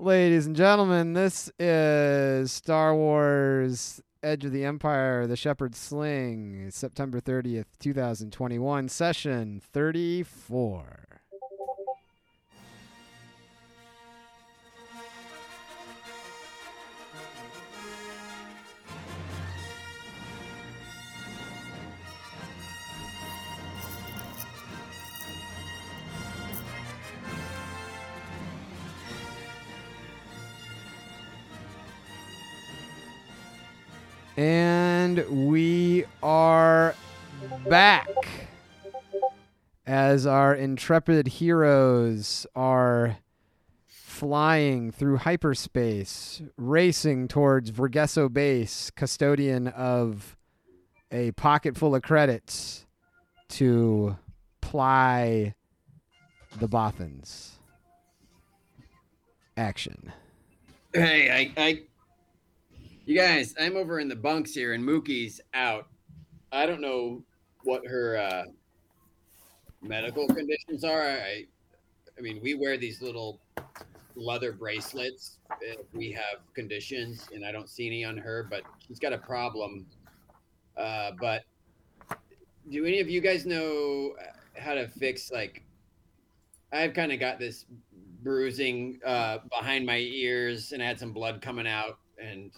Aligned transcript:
Ladies 0.00 0.46
and 0.46 0.56
gentlemen, 0.56 1.12
this 1.12 1.52
is 1.56 2.50
Star 2.50 2.96
Wars 2.96 4.02
Edge 4.24 4.44
of 4.44 4.50
the 4.50 4.64
Empire, 4.64 5.28
The 5.28 5.36
Shepherd's 5.36 5.78
Sling, 5.78 6.68
September 6.72 7.20
30th, 7.20 7.66
2021, 7.78 8.88
session 8.88 9.62
34. 9.72 11.13
And 34.44 35.48
we 35.48 36.04
are 36.22 36.94
back 37.66 38.06
as 39.86 40.26
our 40.26 40.54
intrepid 40.54 41.28
heroes 41.28 42.46
are 42.54 43.16
flying 43.86 44.90
through 44.90 45.16
hyperspace, 45.16 46.42
racing 46.58 47.28
towards 47.28 47.70
Vergesso 47.70 48.30
Base, 48.30 48.90
custodian 48.90 49.68
of 49.68 50.36
a 51.10 51.32
pocket 51.32 51.78
full 51.78 51.94
of 51.94 52.02
credits 52.02 52.84
to 53.48 54.14
ply 54.60 55.54
the 56.58 56.68
Bothans. 56.68 57.52
Action. 59.56 60.12
Hey, 60.92 61.30
I, 61.56 61.62
I, 61.62 61.82
you 63.06 63.16
guys, 63.16 63.54
I'm 63.60 63.76
over 63.76 64.00
in 64.00 64.08
the 64.08 64.16
bunks 64.16 64.54
here, 64.54 64.72
and 64.72 64.82
Mookie's 64.82 65.40
out. 65.52 65.88
I 66.52 66.64
don't 66.64 66.80
know 66.80 67.22
what 67.62 67.86
her 67.86 68.16
uh, 68.16 68.44
medical 69.82 70.26
conditions 70.26 70.84
are. 70.84 71.02
I, 71.02 71.44
I 72.16 72.20
mean, 72.20 72.40
we 72.42 72.54
wear 72.54 72.76
these 72.78 73.02
little 73.02 73.40
leather 74.16 74.52
bracelets 74.52 75.38
if 75.60 75.80
we 75.92 76.12
have 76.12 76.40
conditions, 76.54 77.28
and 77.34 77.44
I 77.44 77.52
don't 77.52 77.68
see 77.68 77.86
any 77.86 78.04
on 78.04 78.16
her, 78.16 78.46
but 78.48 78.62
she's 78.86 78.98
got 78.98 79.12
a 79.12 79.18
problem. 79.18 79.86
Uh, 80.76 81.10
but 81.20 81.42
do 82.70 82.86
any 82.86 83.00
of 83.00 83.10
you 83.10 83.20
guys 83.20 83.44
know 83.44 84.14
how 84.56 84.74
to 84.74 84.88
fix 84.88 85.30
like? 85.30 85.62
I've 86.72 86.94
kind 86.94 87.12
of 87.12 87.20
got 87.20 87.38
this 87.38 87.66
bruising 88.22 88.98
uh, 89.04 89.38
behind 89.50 89.84
my 89.84 89.98
ears, 89.98 90.72
and 90.72 90.82
I 90.82 90.86
had 90.86 90.98
some 90.98 91.12
blood 91.12 91.42
coming 91.42 91.66
out. 91.66 91.98
And 92.18 92.50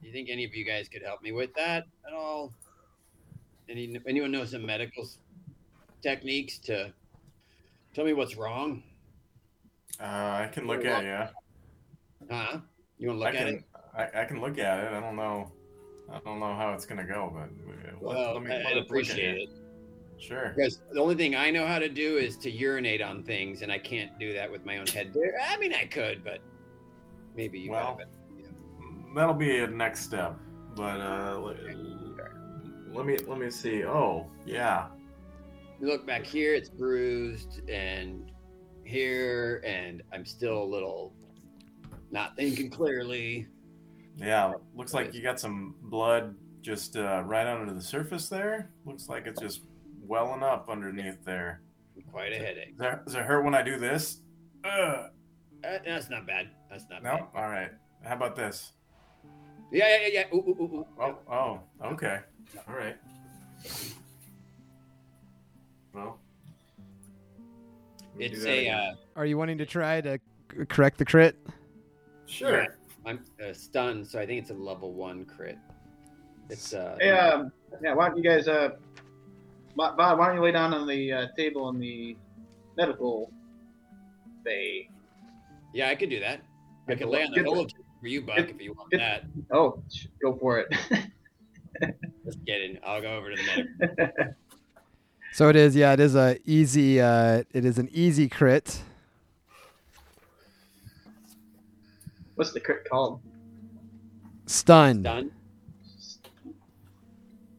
do 0.00 0.06
you 0.06 0.12
think 0.12 0.28
any 0.30 0.44
of 0.44 0.54
you 0.54 0.64
guys 0.64 0.88
could 0.88 1.02
help 1.02 1.22
me 1.22 1.32
with 1.32 1.52
that 1.54 1.84
at 2.06 2.12
all? 2.12 2.52
Any 3.68 3.98
anyone 4.06 4.32
know 4.32 4.44
some 4.44 4.64
medical 4.66 5.08
techniques 6.02 6.58
to 6.58 6.92
tell 7.94 8.04
me 8.04 8.12
what's 8.12 8.36
wrong? 8.36 8.82
Uh, 10.00 10.04
I 10.04 10.50
can 10.52 10.66
look 10.66 10.84
at 10.84 11.04
you. 11.04 12.28
Huh? 12.30 12.58
You 12.98 13.08
want 13.08 13.20
to 13.20 13.26
I 13.26 13.30
look 13.30 13.40
at 13.40 13.46
can. 13.46 13.54
it? 13.56 13.64
I, 14.14 14.22
I 14.22 14.24
can 14.24 14.40
look 14.40 14.58
at 14.58 14.84
it. 14.84 14.92
I 14.92 15.00
don't 15.00 15.16
know. 15.16 15.50
I 16.12 16.18
don't 16.24 16.40
know 16.40 16.54
how 16.54 16.72
it's 16.72 16.86
gonna 16.86 17.04
go, 17.06 17.30
but 17.32 17.42
uh, 17.42 17.92
let- 17.92 18.02
Well, 18.02 18.34
let 18.34 18.42
me- 18.42 18.52
I- 18.52 18.70
I'd 18.70 18.78
appreciate 18.78 19.36
it. 19.36 19.42
it 19.42 19.50
Sure. 20.18 20.52
because 20.54 20.82
the 20.92 21.00
only 21.00 21.14
thing 21.14 21.34
I 21.34 21.50
know 21.50 21.66
how 21.66 21.78
to 21.78 21.88
do 21.88 22.16
is 22.18 22.36
to 22.38 22.50
urinate 22.50 23.00
on 23.00 23.22
things, 23.22 23.62
and 23.62 23.70
I 23.72 23.78
can't 23.78 24.18
do 24.18 24.32
that 24.34 24.50
with 24.50 24.64
my 24.66 24.78
own 24.78 24.86
head. 24.88 25.12
There, 25.14 25.32
I 25.42 25.56
mean, 25.58 25.72
I 25.72 25.84
could, 25.86 26.22
but 26.24 26.40
maybe 27.36 27.58
you 27.60 27.70
Well, 27.70 27.86
have 27.86 28.00
it. 28.00 28.08
That'll 29.14 29.34
be 29.34 29.58
a 29.58 29.66
next 29.66 30.00
step. 30.00 30.36
But 30.74 31.00
uh, 31.00 31.40
let, 32.92 33.06
me 33.06 33.18
let 33.26 33.38
me 33.38 33.50
see. 33.50 33.84
Oh, 33.84 34.30
yeah. 34.46 34.86
You 35.80 35.88
look 35.88 36.06
back 36.06 36.24
here, 36.24 36.54
it's 36.54 36.68
bruised, 36.68 37.68
and 37.68 38.30
here, 38.84 39.62
and 39.64 40.02
I'm 40.12 40.24
still 40.24 40.62
a 40.62 40.64
little 40.64 41.12
not 42.10 42.36
thinking 42.36 42.70
clearly. 42.70 43.46
Yeah, 44.16 44.52
looks 44.74 44.92
like 44.92 45.14
you 45.14 45.22
got 45.22 45.40
some 45.40 45.74
blood 45.82 46.34
just 46.60 46.96
uh, 46.96 47.22
right 47.24 47.46
under 47.46 47.72
the 47.72 47.80
surface 47.80 48.28
there. 48.28 48.70
Looks 48.84 49.08
like 49.08 49.26
it's 49.26 49.40
just 49.40 49.62
welling 50.06 50.42
up 50.42 50.68
underneath 50.68 51.24
there. 51.24 51.62
Quite 52.12 52.32
a 52.32 52.38
headache. 52.38 52.76
Does 52.76 52.78
that, 52.78 53.06
does 53.06 53.14
it 53.14 53.22
hurt 53.22 53.44
when 53.44 53.54
I 53.54 53.62
do 53.62 53.78
this? 53.78 54.20
Ugh. 54.64 55.10
Uh, 55.62 55.78
that's 55.84 56.10
not 56.10 56.26
bad. 56.26 56.50
That's 56.70 56.84
not 56.90 57.02
No? 57.02 57.28
All 57.34 57.48
right. 57.48 57.70
How 58.02 58.14
about 58.14 58.34
this? 58.34 58.72
Bad. 59.70 59.76
Yeah, 59.78 59.88
yeah, 59.88 60.06
yeah. 60.06 60.24
yeah. 60.32 60.36
Ooh, 60.36 60.42
ooh, 60.48 60.56
ooh, 60.60 60.76
ooh. 60.78 60.86
Oh, 61.00 61.18
oh, 61.32 61.60
okay. 61.92 62.18
All 62.68 62.74
right. 62.76 62.96
Well, 65.94 66.18
let 68.18 68.32
It's 68.32 68.44
a. 68.44 68.68
Uh, 68.68 68.90
Are 69.16 69.26
you 69.26 69.36
wanting 69.38 69.58
to 69.58 69.66
try 69.66 70.00
to 70.00 70.18
c- 70.52 70.64
correct 70.68 70.98
the 70.98 71.04
crit? 71.04 71.36
sure. 72.26 72.66
I'm 73.06 73.24
uh, 73.42 73.52
stunned, 73.54 74.06
so 74.06 74.20
I 74.20 74.26
think 74.26 74.42
it's 74.42 74.50
a 74.50 74.54
level 74.54 74.92
one 74.92 75.24
crit. 75.24 75.58
It's 76.50 76.74
uh. 76.74 76.96
Hey, 77.00 77.10
um, 77.10 77.50
yeah, 77.82 77.94
why 77.94 78.08
don't 78.08 78.16
you 78.18 78.22
guys, 78.22 78.46
uh, 78.46 78.70
Bob, 79.74 79.96
Bob, 79.96 80.18
why 80.18 80.26
don't 80.26 80.36
you 80.36 80.42
lay 80.42 80.52
down 80.52 80.74
on 80.74 80.86
the 80.86 81.12
uh, 81.12 81.26
table 81.36 81.68
in 81.70 81.78
the 81.78 82.16
medical 82.76 83.32
bay? 84.44 84.88
Yeah, 85.72 85.88
I 85.88 85.94
could 85.94 86.10
do 86.10 86.20
that. 86.20 86.40
I 86.88 86.92
Good 86.94 86.98
could 86.98 87.08
lay 87.08 87.24
on 87.24 87.30
the 87.30 87.36
good 87.38 87.44
to- 87.44 87.50
holo 87.50 87.66
for 88.00 88.08
you, 88.08 88.22
Buck, 88.22 88.36
good- 88.36 88.50
if 88.50 88.60
you 88.60 88.72
want 88.74 88.90
good- 88.90 89.00
that. 89.00 89.24
Oh, 89.50 89.82
sh- 89.92 90.06
go 90.20 90.34
for 90.36 90.58
it. 90.58 90.72
Just 92.24 92.44
kidding. 92.46 92.78
I'll 92.84 93.00
go 93.00 93.16
over 93.16 93.34
to 93.34 93.36
the 93.36 93.42
medic. 93.44 94.34
So 95.32 95.48
it 95.48 95.54
is, 95.54 95.76
yeah, 95.76 95.92
it 95.92 96.00
is 96.00 96.16
a 96.16 96.38
easy 96.44 97.00
uh 97.00 97.44
it 97.52 97.64
is 97.64 97.78
an 97.78 97.88
easy 97.92 98.28
crit. 98.28 98.82
What's 102.34 102.52
the 102.52 102.58
crit 102.58 102.88
called? 102.90 103.20
Stunned. 104.46 105.04
Done. 105.04 105.30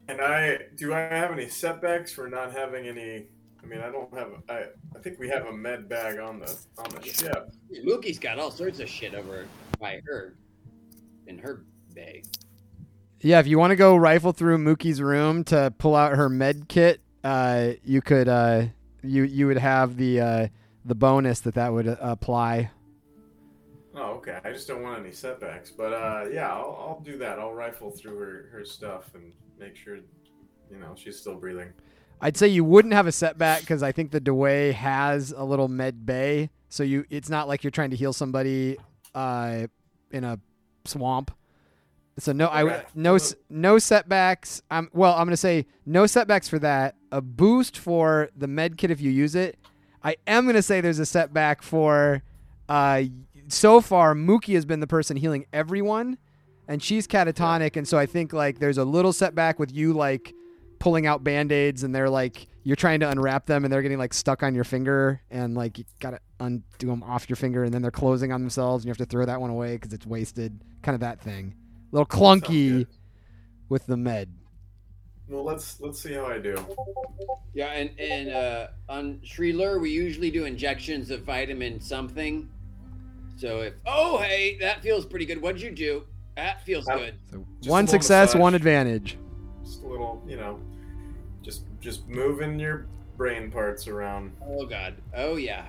And 0.09 0.19
I 0.19 0.59
do 0.75 0.94
I 0.94 1.00
have 1.00 1.31
any 1.31 1.47
setbacks 1.47 2.12
for 2.12 2.28
not 2.28 2.51
having 2.51 2.88
any? 2.88 3.28
I 3.63 3.67
mean, 3.67 3.79
I 3.79 3.91
don't 3.91 4.13
have. 4.13 4.31
I 4.49 4.66
I 4.95 4.99
think 4.99 5.19
we 5.19 5.29
have 5.29 5.45
a 5.45 5.53
med 5.53 5.88
bag 5.88 6.19
on 6.19 6.39
the 6.39 6.57
on 6.77 6.89
the 6.89 7.03
ship. 7.03 7.51
Mookie's 7.85 8.19
got 8.19 8.39
all 8.39 8.51
sorts 8.51 8.79
of 8.79 8.89
shit 8.89 9.13
over 9.13 9.45
by 9.79 10.01
her 10.05 10.35
in 11.27 11.38
her 11.38 11.63
bag. 11.94 12.25
Yeah, 13.21 13.39
if 13.39 13.47
you 13.47 13.59
want 13.59 13.71
to 13.71 13.75
go 13.75 13.95
rifle 13.95 14.31
through 14.31 14.57
Mookie's 14.57 15.01
room 15.01 15.44
to 15.45 15.73
pull 15.77 15.95
out 15.95 16.13
her 16.13 16.27
med 16.27 16.67
kit, 16.67 17.01
uh, 17.23 17.71
you 17.83 18.01
could. 18.01 18.27
Uh, 18.27 18.66
you 19.03 19.23
you 19.23 19.47
would 19.47 19.57
have 19.57 19.97
the 19.97 20.19
uh, 20.19 20.47
the 20.85 20.95
bonus 20.95 21.39
that 21.41 21.55
that 21.55 21.71
would 21.71 21.88
uh, 21.88 21.97
apply. 22.01 22.71
Oh, 23.94 24.13
okay. 24.13 24.39
I 24.44 24.51
just 24.51 24.67
don't 24.67 24.83
want 24.83 25.00
any 25.00 25.11
setbacks. 25.11 25.69
But 25.69 25.94
uh, 25.94 26.25
yeah, 26.31 26.50
I'll, 26.50 26.77
I'll 26.79 27.01
do 27.03 27.17
that. 27.17 27.39
I'll 27.39 27.53
rifle 27.53 27.91
through 27.91 28.17
her 28.19 28.50
her 28.51 28.66
stuff 28.66 29.13
and 29.16 29.33
make 29.59 29.75
sure, 29.75 29.97
you 30.69 30.77
know, 30.79 30.95
she's 30.95 31.19
still 31.19 31.35
breathing. 31.35 31.73
I'd 32.21 32.37
say 32.37 32.47
you 32.47 32.63
wouldn't 32.63 32.93
have 32.93 33.07
a 33.07 33.11
setback 33.11 33.61
because 33.61 33.81
I 33.81 33.91
think 33.91 34.11
the 34.11 34.19
Dewey 34.19 34.73
has 34.73 35.33
a 35.35 35.43
little 35.43 35.67
med 35.67 36.05
bay, 36.05 36.51
so 36.69 36.83
you 36.83 37.03
it's 37.09 37.29
not 37.29 37.47
like 37.47 37.63
you're 37.63 37.71
trying 37.71 37.89
to 37.89 37.95
heal 37.95 38.13
somebody 38.13 38.77
uh, 39.15 39.65
in 40.11 40.23
a 40.23 40.39
swamp. 40.85 41.31
So 42.19 42.31
no, 42.31 42.47
I 42.47 42.83
no 42.93 43.17
no 43.49 43.79
setbacks. 43.79 44.61
I'm 44.69 44.89
well. 44.93 45.13
I'm 45.13 45.25
gonna 45.25 45.35
say 45.37 45.65
no 45.87 46.05
setbacks 46.05 46.47
for 46.47 46.59
that. 46.59 46.95
A 47.11 47.21
boost 47.21 47.77
for 47.77 48.29
the 48.35 48.47
med 48.47 48.77
kit 48.77 48.91
if 48.91 49.01
you 49.01 49.09
use 49.09 49.33
it. 49.33 49.57
I 50.03 50.17
am 50.27 50.45
gonna 50.45 50.61
say 50.61 50.79
there's 50.79 50.99
a 50.99 51.05
setback 51.05 51.63
for. 51.63 52.21
Uh, 52.69 53.03
so 53.47 53.81
far, 53.81 54.13
Mookie 54.13 54.53
has 54.53 54.63
been 54.63 54.79
the 54.79 54.88
person 54.88 55.17
healing 55.17 55.45
everyone, 55.51 56.17
and 56.67 56.81
she's 56.83 57.07
catatonic, 57.07 57.75
and 57.75 57.88
so 57.88 57.97
I 57.97 58.06
think 58.06 58.31
like 58.31 58.59
there's 58.59 58.77
a 58.77 58.85
little 58.85 59.12
setback 59.12 59.57
with 59.57 59.74
you 59.74 59.91
like 59.94 60.33
pulling 60.81 61.06
out 61.06 61.24
band-aids 61.24 61.83
and 61.83 61.94
they're 61.94 62.10
like 62.10 62.48
you're 62.63 62.75
trying 62.75 63.00
to 63.00 63.10
unwrap 63.10 63.45
them 63.45 63.63
and 63.63 63.72
they're 63.72 63.81
getting 63.83 63.98
like 64.00 64.13
stuck 64.13 64.42
on 64.44 64.56
your 64.56 64.63
finger 64.63 65.22
and 65.30 65.54
like 65.56 65.78
you 65.78 65.86
gotta 66.00 66.19
undo 66.39 66.63
them 66.88 67.04
off 67.04 67.30
your 67.30 67.36
finger 67.38 67.63
and 67.63 67.72
then 67.74 67.81
they're 67.83 67.92
closing 67.92 68.31
on 68.31 68.42
themselves 68.42 68.83
and 68.83 68.88
you 68.88 68.89
have 68.89 68.98
to 68.98 69.06
throw 69.06 69.24
that 69.25 69.39
one 69.39 69.51
away 69.51 69.75
because 69.75 69.94
it's 69.94 70.06
wasted 70.07 70.60
kind 70.81 70.95
of 70.95 71.00
that 71.01 71.22
thing 71.22 71.54
a 71.92 71.95
little 71.95 72.06
clunky 72.06 72.88
with 73.69 73.86
the 73.86 73.95
med 73.95 74.28
Well, 75.30 75.44
let's 75.44 75.80
let's 75.80 76.01
see 76.01 76.13
how 76.13 76.25
I 76.25 76.39
do. 76.39 76.56
Yeah, 77.54 77.68
and 77.68 77.92
and 78.00 78.30
uh, 78.30 78.68
on 78.89 79.19
Shrieler, 79.24 79.80
we 79.80 79.89
usually 79.92 80.31
do 80.31 80.45
injections 80.45 81.10
of 81.12 81.22
vitamin 81.24 81.80
something. 81.80 82.50
So 83.38 83.62
if 83.62 83.74
oh 83.86 84.18
hey, 84.18 84.57
that 84.60 84.81
feels 84.81 85.06
pretty 85.06 85.25
good. 85.25 85.42
What'd 85.42 85.62
you 85.62 85.72
do? 85.72 86.04
That 86.36 86.66
feels 86.66 86.88
Uh, 86.88 86.98
good. 86.98 87.16
so 87.31 87.45
one 87.69 87.88
success 87.88 88.30
massage. 88.30 88.42
one 88.42 88.56
advantage 88.56 89.18
Just 89.71 89.83
a 89.83 89.88
little, 89.88 90.21
you 90.27 90.35
know, 90.35 90.59
just 91.41 91.63
just 91.79 92.06
moving 92.09 92.59
your 92.59 92.88
brain 93.15 93.50
parts 93.50 93.88
around. 93.88 94.33
Oh 94.45 94.65
god. 94.65 94.95
Oh 95.15 95.38
yeah. 95.38 95.65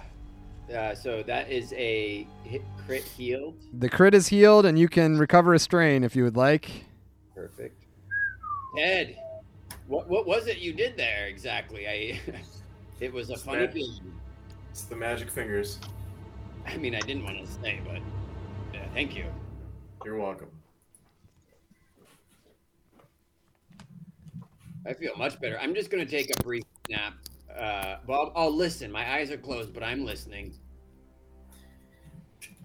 Uh, 0.75 0.93
so 0.93 1.23
that 1.23 1.49
is 1.49 1.73
a 1.75 2.27
hit 2.43 2.63
crit 2.85 3.05
healed. 3.05 3.55
The 3.79 3.89
crit 3.89 4.13
is 4.13 4.27
healed, 4.27 4.67
and 4.67 4.77
you 4.77 4.89
can 4.89 5.19
recover 5.19 5.55
a 5.55 5.59
strain 5.61 6.03
if 6.03 6.17
you 6.17 6.25
would 6.25 6.37
like. 6.37 6.69
Perfect. 7.33 7.85
Ed, 8.77 9.17
what 9.87 10.09
what 10.09 10.27
was 10.27 10.49
it 10.49 10.59
you 10.59 10.73
did 10.73 10.97
there 10.97 11.29
exactly? 11.29 11.87
I 11.87 12.21
it 13.01 13.13
was 13.13 13.31
a 13.31 13.37
funny 13.37 13.67
Smash. 13.67 13.73
feeling. 13.73 14.15
It's 14.73 14.83
the 14.83 14.97
magic 14.97 15.31
fingers. 15.31 15.79
I 16.67 16.77
mean, 16.77 16.97
I 16.97 17.01
didn't 17.01 17.23
want 17.23 17.39
to 17.39 17.47
say, 17.47 17.81
but 17.85 18.01
yeah, 18.75 18.85
thank 18.95 19.15
you. 19.15 19.27
You're 20.05 20.19
welcome. 20.19 20.49
I 24.87 24.93
feel 24.93 25.17
much 25.17 25.41
better. 25.41 25.59
I'm 25.61 25.75
just 25.75 25.91
gonna 25.91 26.07
take 26.07 26.31
a 26.37 26.43
brief 26.43 26.65
nap. 26.89 27.15
Uh, 27.57 27.97
Bob, 28.07 28.33
I'll 28.35 28.55
listen. 28.55 28.91
My 28.91 29.15
eyes 29.15 29.31
are 29.31 29.37
closed, 29.37 29.73
but 29.73 29.83
I'm 29.83 30.05
listening. 30.05 30.55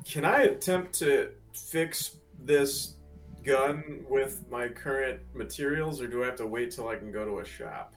Can 0.05 0.25
I 0.25 0.43
attempt 0.43 0.93
to 0.99 1.31
fix 1.53 2.17
this 2.39 2.95
gun 3.43 4.05
with 4.09 4.45
my 4.49 4.67
current 4.67 5.21
materials, 5.33 6.01
or 6.01 6.07
do 6.07 6.23
I 6.23 6.27
have 6.27 6.35
to 6.37 6.47
wait 6.47 6.71
till 6.71 6.87
I 6.87 6.95
can 6.95 7.11
go 7.11 7.25
to 7.25 7.39
a 7.39 7.45
shop? 7.45 7.93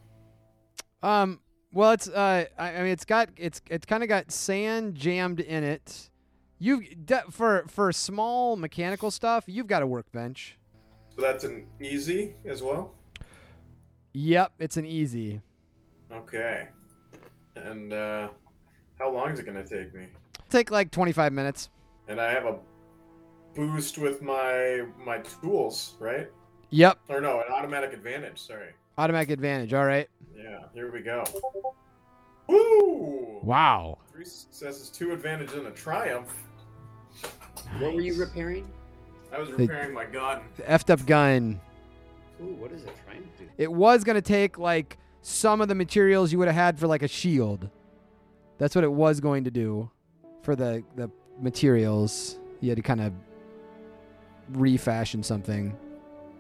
Um. 1.02 1.40
Well, 1.72 1.92
it's 1.92 2.08
uh. 2.08 2.46
I, 2.58 2.68
I 2.74 2.82
mean, 2.82 2.92
it's 2.92 3.04
got 3.04 3.30
it's 3.36 3.62
it's 3.70 3.86
kind 3.86 4.02
of 4.02 4.08
got 4.08 4.30
sand 4.30 4.96
jammed 4.96 5.40
in 5.40 5.64
it. 5.64 6.10
You 6.58 6.82
de- 6.94 7.24
for 7.30 7.64
for 7.68 7.90
small 7.92 8.56
mechanical 8.56 9.10
stuff, 9.10 9.44
you've 9.46 9.68
got 9.68 9.82
a 9.82 9.86
workbench. 9.86 10.58
So 11.16 11.22
that's 11.22 11.44
an 11.44 11.66
easy 11.80 12.34
as 12.44 12.62
well. 12.62 12.94
Yep, 14.12 14.52
it's 14.58 14.76
an 14.76 14.86
easy. 14.86 15.40
Okay. 16.12 16.68
And 17.56 17.92
uh, 17.92 18.28
how 18.98 19.10
long 19.12 19.30
is 19.30 19.38
it 19.38 19.46
gonna 19.46 19.66
take 19.66 19.94
me? 19.94 20.06
Take 20.48 20.70
like 20.70 20.90
25 20.90 21.32
minutes. 21.32 21.70
And 22.08 22.20
I 22.20 22.30
have 22.32 22.44
a 22.44 22.56
boost 23.54 23.98
with 23.98 24.22
my 24.22 24.84
my 25.04 25.18
tools, 25.18 25.94
right? 26.00 26.28
Yep, 26.70 26.98
Or 27.08 27.20
no, 27.20 27.40
an 27.40 27.46
automatic 27.52 27.92
advantage. 27.92 28.38
Sorry. 28.40 28.68
automatic 28.98 29.30
advantage. 29.30 29.74
All 29.74 29.84
right. 29.84 30.08
Yeah. 30.36 30.60
Here 30.72 30.90
we 30.92 31.00
go. 31.00 31.24
Woo! 32.46 33.40
Wow. 33.42 33.98
Three 34.12 34.24
successes, 34.24 34.88
two 34.88 35.12
advantage, 35.12 35.52
and 35.52 35.66
a 35.66 35.70
triumph. 35.72 36.32
What 37.78 37.94
were 37.94 38.00
you 38.00 38.14
repairing? 38.14 38.68
I 39.32 39.38
was 39.38 39.48
They- 39.50 39.66
repairing 39.66 39.94
my 39.94 40.04
gun. 40.04 40.42
The 40.56 40.62
effed 40.64 40.90
up 40.90 41.04
gun. 41.06 41.60
Ooh, 42.42 42.54
what 42.54 42.72
is 42.72 42.84
it 42.84 42.94
trying 43.04 43.22
to 43.22 43.44
do? 43.44 43.50
It 43.58 43.70
was 43.72 44.04
gonna 44.04 44.22
take 44.22 44.58
like 44.58 44.98
some 45.22 45.60
of 45.60 45.68
the 45.68 45.74
materials 45.74 46.32
you 46.32 46.38
would 46.38 46.48
have 46.48 46.56
had 46.56 46.78
for 46.78 46.86
like 46.86 47.02
a 47.02 47.08
shield. 47.08 47.68
That's 48.58 48.74
what 48.74 48.84
it 48.84 48.92
was 48.92 49.20
going 49.20 49.44
to 49.44 49.50
do 49.50 49.90
for 50.42 50.56
the 50.56 50.82
the 50.96 51.10
materials. 51.40 52.38
You 52.60 52.70
had 52.70 52.76
to 52.76 52.82
kind 52.82 53.00
of 53.00 53.12
refashion 54.50 55.22
something. 55.22 55.76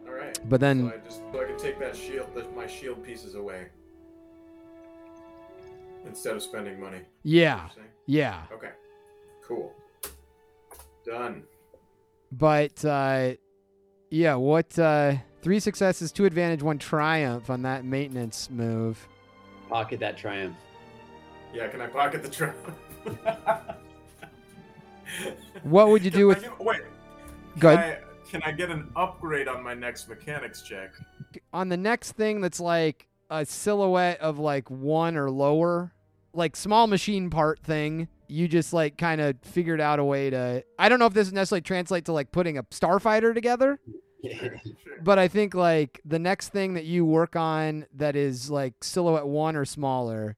All 0.06 0.12
right. 0.14 0.38
But 0.48 0.60
then 0.60 0.90
so 0.90 0.94
I 0.94 0.98
just 1.06 1.22
so 1.32 1.40
I 1.42 1.44
can 1.44 1.58
take 1.58 1.78
that 1.80 1.96
shield, 1.96 2.34
the, 2.34 2.48
my 2.50 2.66
shield 2.66 3.02
pieces 3.04 3.34
away 3.34 3.66
instead 6.06 6.34
of 6.34 6.42
spending 6.42 6.80
money. 6.80 7.00
yeah, 7.22 7.68
yeah. 8.06 8.42
Okay. 8.52 8.70
Cool. 9.46 9.72
Done. 11.04 11.42
But 12.32 12.84
uh 12.84 13.34
yeah, 14.10 14.34
what 14.34 14.78
uh 14.78 15.14
three 15.42 15.60
successes, 15.60 16.12
two 16.12 16.24
advantage, 16.24 16.62
one 16.62 16.78
triumph 16.78 17.50
on 17.50 17.62
that 17.62 17.84
maintenance 17.84 18.48
move. 18.50 19.08
Pocket 19.68 20.00
that 20.00 20.16
triumph. 20.16 20.56
Yeah. 21.54 21.68
Can 21.68 21.80
I 21.80 21.86
pocket 21.86 22.22
the 22.22 22.28
triumph? 22.28 22.56
What 25.64 25.88
would 25.88 26.04
you 26.04 26.10
do 26.10 26.18
Can 26.18 26.26
with 26.28 26.42
get- 26.42 26.60
wait? 26.60 26.80
good 27.58 27.76
Can 27.78 27.78
I, 27.78 27.98
can 28.30 28.42
I 28.44 28.52
get 28.52 28.70
an 28.70 28.90
upgrade 28.94 29.48
on 29.48 29.62
my 29.62 29.74
next 29.74 30.08
mechanics 30.08 30.62
check? 30.62 30.92
on 31.52 31.68
the 31.68 31.76
next 31.76 32.12
thing 32.12 32.40
that's 32.40 32.60
like 32.60 33.06
a 33.28 33.44
silhouette 33.44 34.20
of 34.20 34.38
like 34.38 34.70
one 34.70 35.16
or 35.16 35.28
lower, 35.30 35.92
like 36.32 36.54
small 36.56 36.86
machine 36.86 37.28
part 37.30 37.58
thing. 37.60 38.06
You 38.28 38.46
just 38.46 38.72
like 38.72 38.96
kind 38.96 39.20
of 39.20 39.36
figured 39.42 39.80
out 39.80 39.98
a 39.98 40.04
way 40.04 40.30
to. 40.30 40.62
I 40.78 40.88
don't 40.88 41.00
know 41.00 41.06
if 41.06 41.14
this 41.14 41.32
necessarily 41.32 41.62
translates 41.62 42.06
to 42.06 42.12
like 42.12 42.30
putting 42.30 42.56
a 42.58 42.62
starfighter 42.64 43.34
together, 43.34 43.80
Sure. 43.84 43.94
But 45.02 45.18
I 45.18 45.28
think 45.28 45.54
like 45.54 46.00
the 46.04 46.18
next 46.18 46.48
thing 46.48 46.74
that 46.74 46.84
you 46.84 47.04
work 47.04 47.36
on 47.36 47.86
that 47.94 48.16
is 48.16 48.50
like 48.50 48.74
silhouette 48.82 49.26
one 49.26 49.56
or 49.56 49.64
smaller. 49.64 50.36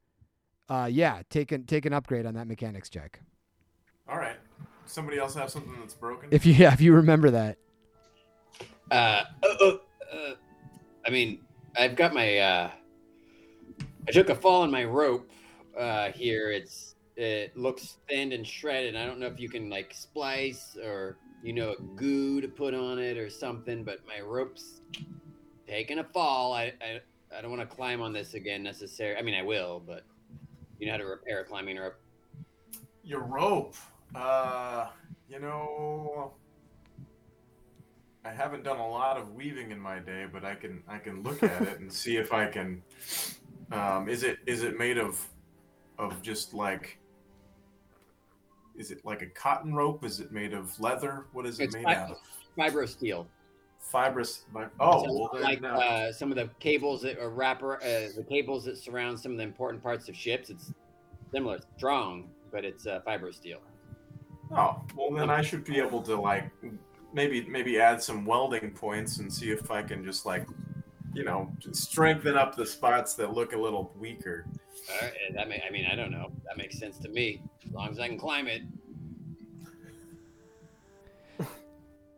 Uh, 0.68 0.88
yeah, 0.90 1.22
take 1.28 1.52
an 1.52 1.64
take 1.64 1.84
an 1.86 1.92
upgrade 1.92 2.26
on 2.26 2.34
that 2.34 2.46
mechanics 2.46 2.88
check. 2.88 3.20
All 4.08 4.18
right. 4.18 4.36
Somebody 4.86 5.18
else 5.18 5.34
have 5.34 5.50
something 5.50 5.74
that's 5.80 5.94
broken? 5.94 6.28
If 6.30 6.44
you 6.46 6.52
yeah, 6.58 6.72
if 6.72 6.80
you 6.80 6.94
remember 6.94 7.30
that. 7.30 7.58
Uh, 8.90 9.22
uh, 9.42 9.46
uh, 9.60 9.76
uh, 10.12 10.34
I 11.06 11.10
mean, 11.10 11.40
I've 11.76 11.96
got 11.96 12.12
my. 12.12 12.38
Uh, 12.38 12.70
I 14.06 14.10
took 14.10 14.28
a 14.28 14.34
fall 14.34 14.62
on 14.62 14.70
my 14.70 14.84
rope 14.84 15.30
uh, 15.78 16.10
here. 16.12 16.50
It's 16.50 16.94
it 17.16 17.56
looks 17.56 17.98
thin 18.08 18.32
and 18.32 18.46
shredded. 18.46 18.96
I 18.96 19.06
don't 19.06 19.18
know 19.18 19.26
if 19.26 19.40
you 19.40 19.48
can 19.48 19.70
like 19.70 19.94
splice 19.94 20.76
or 20.82 21.16
you 21.42 21.52
know 21.52 21.72
a 21.72 21.82
goo 21.96 22.40
to 22.40 22.48
put 22.48 22.74
on 22.74 22.98
it 22.98 23.18
or 23.18 23.28
something. 23.28 23.84
But 23.84 24.00
my 24.06 24.20
rope's 24.20 24.80
taking 25.66 25.98
a 25.98 26.04
fall. 26.04 26.52
I 26.52 26.72
I, 26.80 27.00
I 27.36 27.40
don't 27.40 27.50
want 27.50 27.68
to 27.68 27.74
climb 27.74 28.00
on 28.00 28.12
this 28.12 28.34
again 28.34 28.62
necessarily. 28.62 29.18
I 29.18 29.22
mean, 29.22 29.34
I 29.34 29.42
will, 29.42 29.82
but 29.84 30.04
you 30.78 30.86
know 30.86 30.92
how 30.92 30.98
to 30.98 31.06
repair 31.06 31.40
a 31.40 31.44
climbing 31.44 31.78
rope. 31.78 31.96
Your 33.04 33.20
rope. 33.20 33.74
Uh, 34.14 34.88
you 35.28 35.40
know, 35.40 36.32
I 38.24 38.30
haven't 38.30 38.62
done 38.62 38.78
a 38.78 38.88
lot 38.88 39.16
of 39.16 39.34
weaving 39.34 39.70
in 39.70 39.80
my 39.80 39.98
day, 39.98 40.26
but 40.30 40.44
I 40.44 40.54
can 40.54 40.82
I 40.86 40.98
can 40.98 41.22
look 41.22 41.42
at 41.42 41.62
it 41.62 41.80
and 41.80 41.92
see 41.92 42.16
if 42.16 42.32
I 42.32 42.46
can. 42.46 42.82
Um, 43.70 44.08
is 44.08 44.22
it 44.22 44.38
is 44.46 44.62
it 44.62 44.78
made 44.78 44.98
of 44.98 45.26
of 45.98 46.22
just 46.22 46.54
like? 46.54 46.98
Is 48.76 48.90
it 48.90 49.04
like 49.04 49.22
a 49.22 49.26
cotton 49.26 49.74
rope? 49.74 50.04
Is 50.04 50.20
it 50.20 50.32
made 50.32 50.52
of 50.54 50.78
leather? 50.80 51.26
What 51.32 51.46
is 51.46 51.60
it 51.60 51.64
It's 51.64 51.74
made 51.74 51.86
out 51.86 52.12
of? 52.12 52.16
Fibro 52.56 52.88
steel. 52.88 53.26
Fibrous. 53.80 54.44
vi- 54.52 54.68
Oh, 54.80 55.04
So, 55.04 55.12
well, 55.32 55.42
like 55.42 55.60
no. 55.60 55.70
uh, 55.70 56.12
some 56.12 56.30
of 56.30 56.36
the 56.36 56.48
cables 56.60 57.02
that 57.02 57.18
are 57.18 57.30
wrapper, 57.30 57.76
uh, 57.82 58.08
the 58.16 58.24
cables 58.28 58.64
that 58.64 58.78
surround 58.78 59.18
some 59.18 59.32
of 59.32 59.38
the 59.38 59.44
important 59.44 59.82
parts 59.82 60.08
of 60.08 60.16
ships. 60.16 60.50
It's 60.50 60.72
similar, 61.32 61.56
it's 61.56 61.66
strong, 61.76 62.30
but 62.50 62.64
it's 62.64 62.86
uh, 62.86 63.00
fibro 63.06 63.34
steel. 63.34 63.58
Oh, 64.52 64.82
well 64.96 65.10
then 65.12 65.30
I 65.30 65.42
should 65.42 65.64
be 65.64 65.78
able 65.78 66.02
to 66.02 66.14
like 66.14 66.50
maybe 67.12 67.46
maybe 67.48 67.80
add 67.80 68.02
some 68.02 68.24
welding 68.24 68.70
points 68.70 69.18
and 69.18 69.32
see 69.32 69.50
if 69.50 69.70
I 69.70 69.82
can 69.82 70.04
just 70.04 70.26
like 70.26 70.46
you 71.14 71.24
know 71.24 71.50
strengthen 71.72 72.36
up 72.36 72.54
the 72.54 72.66
spots 72.66 73.14
that 73.14 73.32
look 73.34 73.52
a 73.54 73.58
little 73.58 73.92
weaker. 73.98 74.46
Uh, 75.00 75.06
that 75.34 75.48
may, 75.48 75.62
I 75.66 75.70
mean, 75.70 75.86
I 75.90 75.94
don't 75.94 76.10
know. 76.10 76.32
That 76.46 76.56
makes 76.56 76.78
sense 76.78 76.98
to 76.98 77.08
me. 77.08 77.40
As 77.66 77.72
long 77.72 77.90
as 77.90 77.98
I 77.98 78.08
can 78.08 78.18
climb 78.18 78.46
it. 78.48 78.62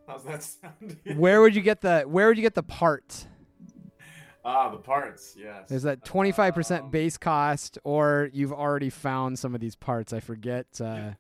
How's 0.07 0.25
that 0.25 0.43
sound? 0.43 0.99
Where 1.17 1.41
would 1.41 1.55
you 1.55 1.63
get 1.63 1.81
the 1.81 2.03
Where 2.03 2.29
would 2.29 2.37
you 2.37 2.43
get 2.43 2.55
the 2.55 2.63
part? 2.63 3.27
ah, 4.45 4.69
the 4.71 4.77
parts, 4.77 5.35
yes. 5.39 5.71
Is 5.71 5.83
that 5.85 6.05
twenty 6.05 6.31
five 6.31 6.55
percent 6.55 6.85
Um, 6.85 6.91
base 6.91 7.17
cost, 7.17 7.79
or 7.85 8.29
you've 8.35 8.53
already 8.53 8.91
found 8.91 9.39
some 9.39 9.55
of 9.55 9.61
these 9.63 9.75
parts? 9.77 10.13
I 10.13 10.21
forget. 10.21 10.67
Uh, 10.79 11.13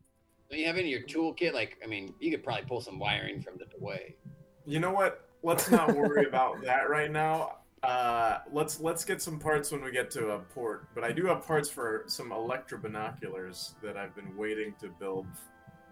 Do 0.50 0.56
you 0.58 0.66
have 0.66 0.76
any 0.76 0.92
in 0.92 0.98
your 1.00 1.08
toolkit? 1.08 1.54
Like, 1.54 1.78
I 1.82 1.86
mean, 1.86 2.12
you 2.20 2.30
could 2.30 2.44
probably 2.44 2.66
pull 2.66 2.82
some 2.82 2.98
wiring 2.98 3.40
from 3.40 3.54
the 3.56 3.64
way. 3.82 4.16
You 4.66 4.80
know 4.80 4.92
what? 4.92 5.28
Let's 5.42 5.70
not 5.70 5.94
worry 5.96 6.26
about 6.26 6.62
that 6.64 6.90
right 6.90 7.10
now. 7.10 7.56
Uh, 7.84 8.38
let's 8.50 8.80
let's 8.80 9.04
get 9.04 9.20
some 9.20 9.38
parts 9.38 9.70
when 9.70 9.84
we 9.84 9.90
get 9.90 10.10
to 10.12 10.30
a 10.30 10.38
port. 10.38 10.88
But 10.94 11.04
I 11.04 11.12
do 11.12 11.26
have 11.26 11.46
parts 11.46 11.68
for 11.68 12.04
some 12.06 12.32
electro 12.32 12.78
binoculars 12.78 13.74
that 13.82 13.98
I've 13.98 14.14
been 14.14 14.34
waiting 14.38 14.74
to 14.80 14.88
build, 14.88 15.26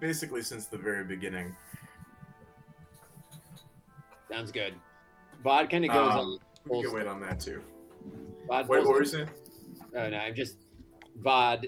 basically 0.01 0.41
since 0.41 0.67
the 0.67 0.79
very 0.79 1.05
beginning. 1.05 1.55
Sounds 4.31 4.51
good. 4.51 4.75
Bod 5.43 5.69
kind 5.69 5.85
of 5.85 5.91
goes 5.91 6.13
Um, 6.13 6.19
on. 6.19 6.39
We 6.65 6.83
can 6.83 6.95
wait 6.95 7.07
on 7.07 7.21
that 7.21 7.39
too. 7.41 7.63
Bod 8.49 8.69
Wait, 8.69 8.79
what 8.85 8.89
were 8.89 9.01
you 9.01 9.05
saying? 9.07 9.29
Oh 9.95 10.09
no, 10.09 10.17
I'm 10.17 10.35
just 10.35 10.57
Vod 11.21 11.67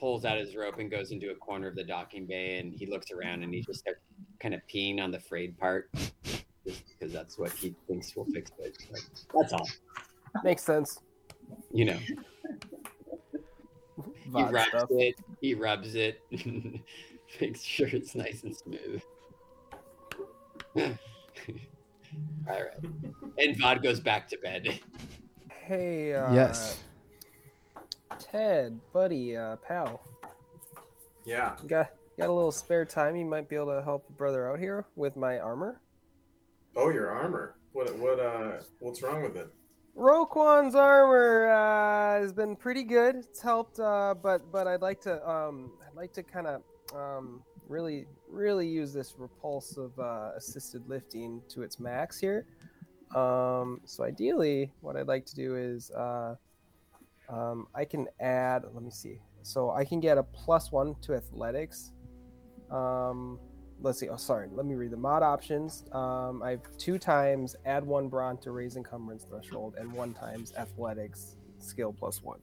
pulls 0.00 0.24
out 0.24 0.38
his 0.38 0.56
rope 0.56 0.78
and 0.78 0.90
goes 0.90 1.10
into 1.10 1.30
a 1.32 1.34
corner 1.34 1.68
of 1.68 1.74
the 1.74 1.84
docking 1.84 2.24
bay, 2.24 2.58
and 2.58 2.72
he 2.72 2.86
looks 2.86 3.10
around 3.10 3.42
and 3.42 3.52
he 3.52 3.60
just 3.60 3.80
starts 3.80 4.00
kind 4.40 4.54
of 4.54 4.60
peeing 4.72 5.00
on 5.02 5.10
the 5.10 5.20
frayed 5.20 5.58
part, 5.58 5.90
just 6.66 6.82
because 6.88 7.12
that's 7.12 7.38
what 7.38 7.52
he 7.52 7.74
thinks 7.86 8.16
will 8.16 8.24
fix 8.26 8.50
it. 8.58 8.76
Like, 8.90 9.02
that's 9.34 9.52
all. 9.52 9.68
Makes 10.44 10.64
sense. 10.64 11.00
You 11.72 11.86
know, 11.86 11.98
he 14.34 14.42
rubs 14.42 14.68
stuff. 14.68 14.90
it, 14.90 15.14
he 15.40 15.54
rubs 15.54 15.94
it, 15.94 16.20
makes 17.40 17.62
sure 17.62 17.88
it's 17.88 18.14
nice 18.14 18.42
and 18.42 18.54
smooth. 18.56 19.02
all 20.76 20.92
right, 22.48 22.70
and 23.38 23.56
Vod 23.56 23.82
goes 23.82 24.00
back 24.00 24.28
to 24.28 24.36
bed. 24.38 24.80
Hey, 25.48 26.14
uh, 26.14 26.32
yes. 26.32 26.82
Ted, 28.18 28.78
buddy, 28.92 29.36
uh, 29.36 29.56
pal. 29.56 30.00
Yeah. 31.24 31.56
Got 31.66 31.90
got 32.18 32.28
a 32.28 32.32
little 32.32 32.52
spare 32.52 32.84
time. 32.84 33.16
You 33.16 33.24
might 33.24 33.48
be 33.48 33.56
able 33.56 33.74
to 33.74 33.82
help 33.82 34.04
a 34.08 34.12
brother 34.12 34.50
out 34.50 34.58
here 34.58 34.84
with 34.96 35.16
my 35.16 35.38
armor. 35.38 35.80
Oh, 36.76 36.90
your 36.90 37.10
armor. 37.10 37.56
What? 37.72 37.96
What? 37.96 38.20
Uh, 38.20 38.58
what's 38.80 39.02
wrong 39.02 39.22
with 39.22 39.36
it? 39.36 39.48
Roquan's 39.94 40.74
armor 40.74 41.48
uh, 41.50 42.20
has 42.20 42.34
been 42.34 42.54
pretty 42.54 42.82
good. 42.82 43.16
It's 43.16 43.40
helped, 43.40 43.80
uh, 43.80 44.14
but 44.22 44.52
but 44.52 44.66
I'd 44.66 44.82
like 44.82 45.00
to 45.02 45.26
um, 45.28 45.72
I'd 45.86 45.96
like 45.96 46.12
to 46.12 46.22
kind 46.22 46.46
of 46.46 46.62
um, 46.94 47.42
really 47.66 48.06
really 48.28 48.68
use 48.68 48.92
this 48.92 49.14
repulsive 49.16 49.98
uh, 49.98 50.32
assisted 50.36 50.86
lifting 50.86 51.40
to 51.48 51.62
its 51.62 51.80
max 51.80 52.20
here. 52.20 52.46
Um, 53.14 53.80
so 53.86 54.04
ideally, 54.04 54.70
what 54.82 54.96
I'd 54.96 55.08
like 55.08 55.24
to 55.26 55.34
do 55.34 55.56
is 55.56 55.90
uh, 55.92 56.34
um, 57.30 57.68
I 57.74 57.86
can 57.86 58.06
add. 58.20 58.64
Let 58.74 58.82
me 58.82 58.90
see. 58.90 59.20
So 59.42 59.70
I 59.70 59.84
can 59.86 60.00
get 60.00 60.18
a 60.18 60.22
plus 60.22 60.70
one 60.70 60.94
to 61.02 61.14
athletics. 61.14 61.92
Um, 62.70 63.38
let's 63.80 63.98
see. 63.98 64.08
Oh, 64.08 64.16
sorry. 64.16 64.48
Let 64.52 64.66
me 64.66 64.74
read 64.74 64.90
the 64.90 64.96
mod 64.96 65.22
options. 65.22 65.84
Um, 65.92 66.42
I 66.42 66.50
have 66.50 66.60
two 66.78 66.98
times 66.98 67.56
add 67.64 67.84
one 67.84 68.08
brawn 68.08 68.38
to 68.38 68.50
raise 68.50 68.76
encumbrance 68.76 69.24
threshold, 69.24 69.74
and 69.78 69.92
one 69.92 70.14
times 70.14 70.52
athletics 70.56 71.36
skill 71.58 71.92
plus 71.92 72.22
one. 72.22 72.40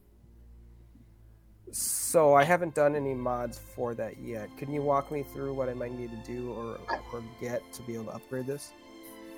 So 1.72 2.34
I 2.34 2.44
haven't 2.44 2.74
done 2.74 2.94
any 2.94 3.14
mods 3.14 3.58
for 3.58 3.94
that 3.94 4.18
yet. 4.18 4.48
Can 4.58 4.72
you 4.72 4.82
walk 4.82 5.10
me 5.10 5.22
through 5.22 5.54
what 5.54 5.68
I 5.68 5.74
might 5.74 5.92
need 5.98 6.10
to 6.10 6.32
do 6.32 6.52
or 6.52 6.78
or 7.12 7.24
get 7.40 7.60
to 7.72 7.82
be 7.82 7.94
able 7.94 8.04
to 8.06 8.10
upgrade 8.12 8.46
this? 8.46 8.72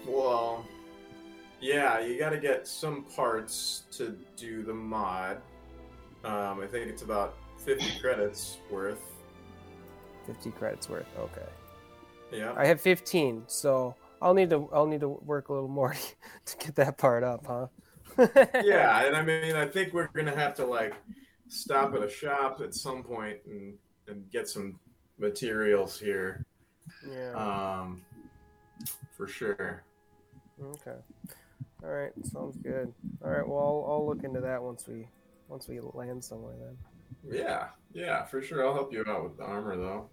Well, 0.07 0.65
yeah, 1.61 2.01
you 2.01 2.19
got 2.19 2.31
to 2.31 2.39
get 2.39 2.67
some 2.69 3.05
parts 3.05 3.85
to 3.93 4.17
do 4.37 4.63
the 4.63 4.75
mod. 4.75 5.41
Um, 6.25 6.61
I 6.61 6.67
think 6.67 6.89
it's 6.89 7.03
about 7.03 7.37
50 7.59 8.01
credits 8.01 8.59
worth. 8.71 9.01
Fifty 10.27 10.51
credits 10.51 10.89
worth. 10.89 11.07
Okay. 11.17 11.47
Yeah. 12.33 12.53
I 12.57 12.67
have 12.67 12.81
fifteen, 12.81 13.45
so 13.47 13.95
I'll 14.21 14.35
need 14.35 14.51
to 14.51 14.69
I'll 14.73 14.87
need 14.87 15.01
to 15.01 15.09
work 15.09 15.49
a 15.49 15.53
little 15.53 15.69
more 15.69 15.95
to 16.47 16.57
get 16.59 16.75
that 16.77 16.99
part 16.99 17.23
up, 17.25 17.47
huh? 17.47 17.67
yeah, 18.65 19.05
and 19.07 19.15
I 19.17 19.23
mean, 19.23 19.55
I 19.57 19.67
think 19.67 19.93
we're 19.93 20.09
gonna 20.09 20.35
have 20.35 20.55
to 20.57 20.67
like 20.67 20.95
stop 21.49 21.95
at 21.95 22.03
a 22.03 22.09
shop 22.11 22.61
at 22.63 22.75
some 22.75 23.03
point 23.03 23.39
and 23.47 23.75
and 24.09 24.31
get 24.31 24.49
some 24.49 24.79
materials 25.19 25.99
here, 25.99 26.45
Yeah. 27.09 27.33
um, 27.35 28.03
for 29.17 29.27
sure. 29.27 29.83
Okay. 30.63 30.97
All 31.83 31.91
right. 31.91 32.13
Sounds 32.25 32.57
good. 32.57 32.93
All 33.23 33.31
right. 33.31 33.47
Well, 33.47 33.59
I'll, 33.59 33.87
I'll 33.93 34.07
look 34.07 34.25
into 34.25 34.41
that 34.41 34.63
once 34.63 34.87
we 34.89 35.07
once 35.49 35.69
we 35.69 35.81
land 35.81 36.25
somewhere 36.25 36.55
then. 36.59 36.77
Yeah, 37.39 37.69
yeah, 37.93 38.25
for 38.25 38.41
sure. 38.41 38.67
I'll 38.67 38.75
help 38.75 38.93
you 38.93 39.05
out 39.07 39.25
with 39.25 39.37
the 39.37 39.45
armor 39.45 39.77
though. 39.77 40.09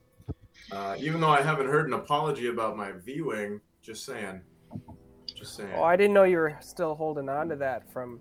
Uh, 0.72 0.96
even 1.00 1.20
though 1.22 1.30
I 1.30 1.42
haven't 1.42 1.68
heard 1.68 1.88
an 1.88 1.94
apology 1.94 2.48
about 2.48 2.76
my 2.78 2.92
V 2.92 3.22
wing, 3.22 3.60
just 3.82 4.06
saying. 4.06 4.42
Just 5.36 5.56
saying. 5.56 5.70
Oh, 5.76 5.84
I 5.84 5.96
didn't 5.96 6.14
know 6.14 6.24
you 6.24 6.38
were 6.38 6.58
still 6.62 6.96
holding 6.96 7.30
on 7.30 7.50
to 7.50 7.56
that 7.58 7.92
from 7.92 8.20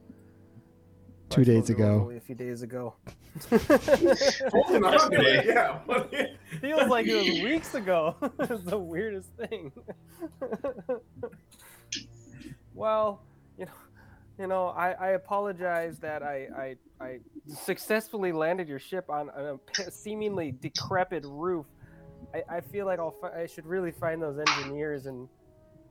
Two 1.31 1.41
I 1.41 1.45
days 1.45 1.67
suppose 1.69 1.81
it 1.81 1.85
was 1.85 2.09
ago. 2.09 2.11
a 2.17 2.21
few 2.21 2.35
days 2.35 2.63
ago. 2.63 2.95
Holding 4.51 4.85
on 4.85 5.11
to 5.13 5.21
it, 5.21 5.47
yeah. 5.47 5.79
What 5.87 6.11
do 6.11 6.19
you- 6.19 6.59
Feels 6.61 6.89
like 6.91 7.07
it 7.07 7.15
was 7.17 7.43
weeks 7.51 7.75
ago. 7.75 8.17
it's 8.41 8.65
the 8.65 8.79
weirdest 8.79 9.31
thing. 9.39 9.73
well, 12.75 13.23
you 13.59 13.65
know, 13.67 13.73
you 14.39 14.47
know, 14.47 14.67
I, 14.69 14.91
I 14.93 15.09
apologize 15.13 15.99
that 16.01 16.23
I, 16.23 16.77
I 17.01 17.05
I 17.05 17.19
successfully 17.47 18.33
landed 18.33 18.69
your 18.69 18.79
ship 18.79 19.09
on, 19.11 19.31
a 19.31 19.59
seemingly 19.91 20.53
decrepit 20.61 21.25
roof. 21.27 21.67
I, 22.35 22.57
I 22.57 22.61
feel 22.61 22.87
like 22.87 22.99
I'll 22.99 23.15
fi- 23.21 23.43
I 23.43 23.47
should 23.47 23.67
really 23.67 23.91
find 23.91 24.23
those 24.23 24.39
engineers 24.39 25.07
and, 25.07 25.29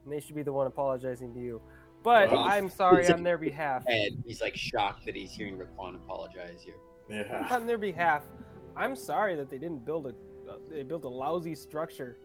and 0.04 0.14
they 0.14 0.20
should 0.20 0.36
be 0.36 0.44
the 0.44 0.54
one 0.54 0.68
apologizing 0.68 1.34
to 1.34 1.40
you. 1.40 1.62
But 2.04 2.32
Well, 2.32 2.44
I'm 2.44 2.70
sorry 2.70 3.08
on 3.12 3.24
their 3.24 3.38
behalf. 3.38 3.84
Ed, 3.88 4.24
he's 4.26 4.42
like 4.42 4.56
shocked 4.56 5.06
that 5.06 5.16
he's 5.16 5.32
hearing 5.32 5.58
Roquan 5.58 5.96
apologize 5.96 6.62
here. 6.64 6.76
Yeah. 7.10 7.48
on 7.52 7.68
their 7.68 7.78
behalf, 7.78 8.24
I'm 8.76 8.96
sorry 8.96 9.36
that 9.36 9.50
they 9.50 9.58
didn't 9.58 9.86
build 9.86 10.08
a 10.08 10.10
uh, 10.50 10.56
they 10.70 10.84
built 10.84 11.04
a 11.04 11.10
lousy 11.10 11.56
structure. 11.56 12.18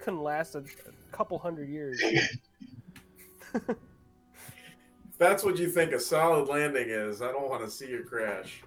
Couldn't 0.00 0.22
last 0.22 0.54
a, 0.54 0.58
a 0.58 1.12
couple 1.12 1.38
hundred 1.38 1.68
years. 1.68 2.00
If 2.02 2.38
that's 5.18 5.44
what 5.44 5.58
you 5.58 5.68
think 5.68 5.92
a 5.92 6.00
solid 6.00 6.48
landing 6.48 6.88
is, 6.88 7.22
I 7.22 7.30
don't 7.30 7.48
want 7.48 7.64
to 7.64 7.70
see 7.70 7.88
you 7.88 8.04
crash. 8.08 8.62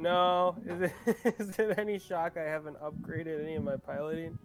No, 0.00 0.56
is 0.66 0.80
it, 0.80 0.92
is 1.38 1.58
it 1.58 1.78
any 1.78 1.98
shock 1.98 2.38
I 2.38 2.42
haven't 2.42 2.80
upgraded 2.80 3.42
any 3.42 3.56
of 3.56 3.64
my 3.64 3.76
piloting? 3.76 4.38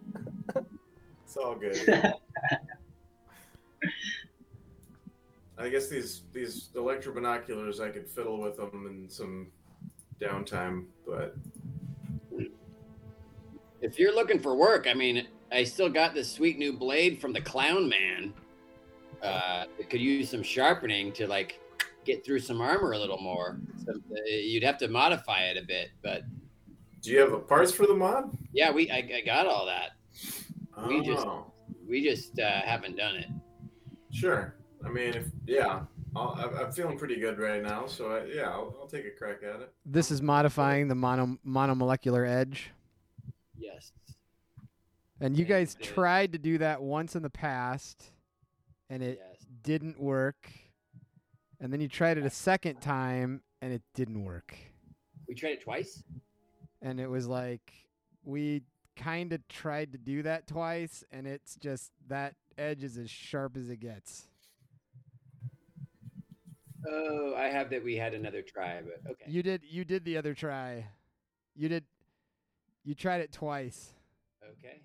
It's 1.24 1.36
all 1.36 1.54
good. 1.54 1.76
I 5.58 5.70
guess 5.70 5.88
these 5.88 6.22
these 6.32 6.68
electro 6.76 7.14
binoculars, 7.14 7.80
I 7.80 7.88
could 7.88 8.06
fiddle 8.06 8.38
with 8.38 8.58
them 8.58 8.86
in 8.86 9.08
some 9.08 9.46
downtime, 10.20 10.84
but 11.06 11.34
If 13.80 13.98
you're 13.98 14.14
looking 14.14 14.38
for 14.38 14.54
work, 14.56 14.86
I 14.88 14.94
mean, 14.94 15.26
I 15.50 15.64
still 15.64 15.88
got 15.88 16.12
this 16.14 16.30
sweet 16.30 16.58
new 16.58 16.72
blade 16.74 17.20
from 17.20 17.32
the 17.32 17.40
Clown 17.40 17.88
Man. 17.88 18.34
Uh, 19.22 19.64
it 19.78 19.88
could 19.88 20.00
use 20.00 20.28
some 20.30 20.42
sharpening 20.42 21.12
to 21.12 21.26
like 21.26 21.60
get 22.06 22.24
through 22.24 22.38
some 22.40 22.60
armor 22.60 22.92
a 22.92 22.98
little 22.98 23.18
more. 23.18 23.58
So, 23.84 23.92
uh, 23.92 24.14
you'd 24.26 24.62
have 24.62 24.78
to 24.78 24.88
modify 24.88 25.42
it 25.44 25.56
a 25.62 25.66
bit, 25.66 25.90
but 26.02 26.22
do 27.02 27.10
you 27.10 27.20
have 27.20 27.30
the 27.32 27.38
parts 27.38 27.72
for 27.72 27.86
the 27.86 27.94
mod? 27.94 28.36
yeah, 28.52 28.70
we 28.70 28.90
I, 28.90 28.96
I 29.16 29.20
got 29.26 29.46
all 29.46 29.66
that. 29.66 29.90
We 30.88 31.02
just- 31.02 31.26
Oh, 31.26 31.52
We 31.86 32.02
just 32.02 32.38
uh, 32.38 32.62
haven't 32.62 32.96
done 32.96 33.16
it. 33.16 33.26
sure. 34.12 34.54
I 34.84 34.88
mean, 34.88 35.14
if 35.14 35.26
yeah, 35.46 35.82
I'll, 36.14 36.36
I'm 36.38 36.56
I'm 36.66 36.72
feeling 36.72 36.96
pretty 36.98 37.16
good 37.20 37.38
right 37.38 37.62
now, 37.62 37.86
so 37.86 38.10
I, 38.12 38.24
yeah, 38.26 38.50
I'll, 38.50 38.74
I'll 38.80 38.86
take 38.88 39.04
a 39.06 39.10
crack 39.10 39.38
at 39.42 39.60
it. 39.60 39.72
This 39.84 40.10
is 40.10 40.20
modifying 40.22 40.86
the 40.88 40.94
mono 40.94 41.38
monomolecular 41.46 42.28
edge. 42.28 42.70
Yes. 43.58 43.92
And 45.20 45.36
you 45.36 45.44
Yeah, 45.44 45.48
guys 45.60 45.76
tried 45.80 46.32
to 46.32 46.38
do 46.38 46.58
that 46.58 46.82
once 46.82 47.16
in 47.16 47.22
the 47.22 47.30
past, 47.30 48.12
and 48.90 49.02
it 49.02 49.18
Yes. 49.20 49.46
didn't 49.62 49.98
work. 50.00 50.50
And 51.60 51.72
then 51.72 51.80
you 51.80 51.88
tried 51.88 52.18
it 52.18 52.26
a 52.26 52.30
second 52.30 52.80
time, 52.80 53.40
and 53.62 53.72
it 53.72 53.82
didn't 53.94 54.24
work. 54.24 54.56
We 55.26 55.34
tried 55.34 55.52
it 55.52 55.62
twice. 55.62 56.02
And 56.82 57.00
it 57.00 57.08
was 57.08 57.26
like 57.26 57.72
we 58.24 58.62
kind 58.96 59.32
of 59.32 59.46
tried 59.48 59.92
to 59.92 59.98
do 59.98 60.22
that 60.22 60.46
twice, 60.46 61.04
and 61.10 61.26
it's 61.26 61.56
just 61.56 61.92
that 62.08 62.34
edge 62.58 62.84
is 62.84 62.98
as 62.98 63.10
sharp 63.10 63.56
as 63.56 63.70
it 63.70 63.80
gets. 63.80 64.28
Oh, 66.88 67.34
I 67.36 67.44
have 67.48 67.70
that. 67.70 67.82
We 67.82 67.96
had 67.96 68.14
another 68.14 68.42
try, 68.42 68.80
but 68.82 69.10
okay. 69.10 69.24
You 69.26 69.42
did 69.42 69.62
you 69.68 69.84
did 69.84 70.04
the 70.04 70.16
other 70.18 70.34
try. 70.34 70.86
You 71.54 71.68
did 71.68 71.84
you 72.84 72.94
tried 72.94 73.22
it 73.22 73.32
twice. 73.32 73.92
Okay. 74.44 74.82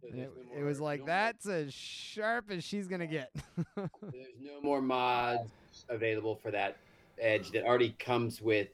So 0.00 0.08
it, 0.08 0.14
no 0.14 0.28
it 0.56 0.62
was 0.62 0.80
like 0.80 1.00
no 1.00 1.06
more- 1.06 1.08
that's 1.08 1.46
as 1.46 1.74
sharp 1.74 2.50
as 2.50 2.62
she's 2.62 2.86
gonna 2.86 3.06
get. 3.06 3.34
There's 3.76 4.38
no 4.40 4.60
more 4.62 4.80
mods 4.80 5.50
available 5.88 6.36
for 6.36 6.50
that 6.50 6.76
edge 7.18 7.50
that 7.52 7.64
already 7.64 7.94
comes 7.98 8.40
with 8.40 8.68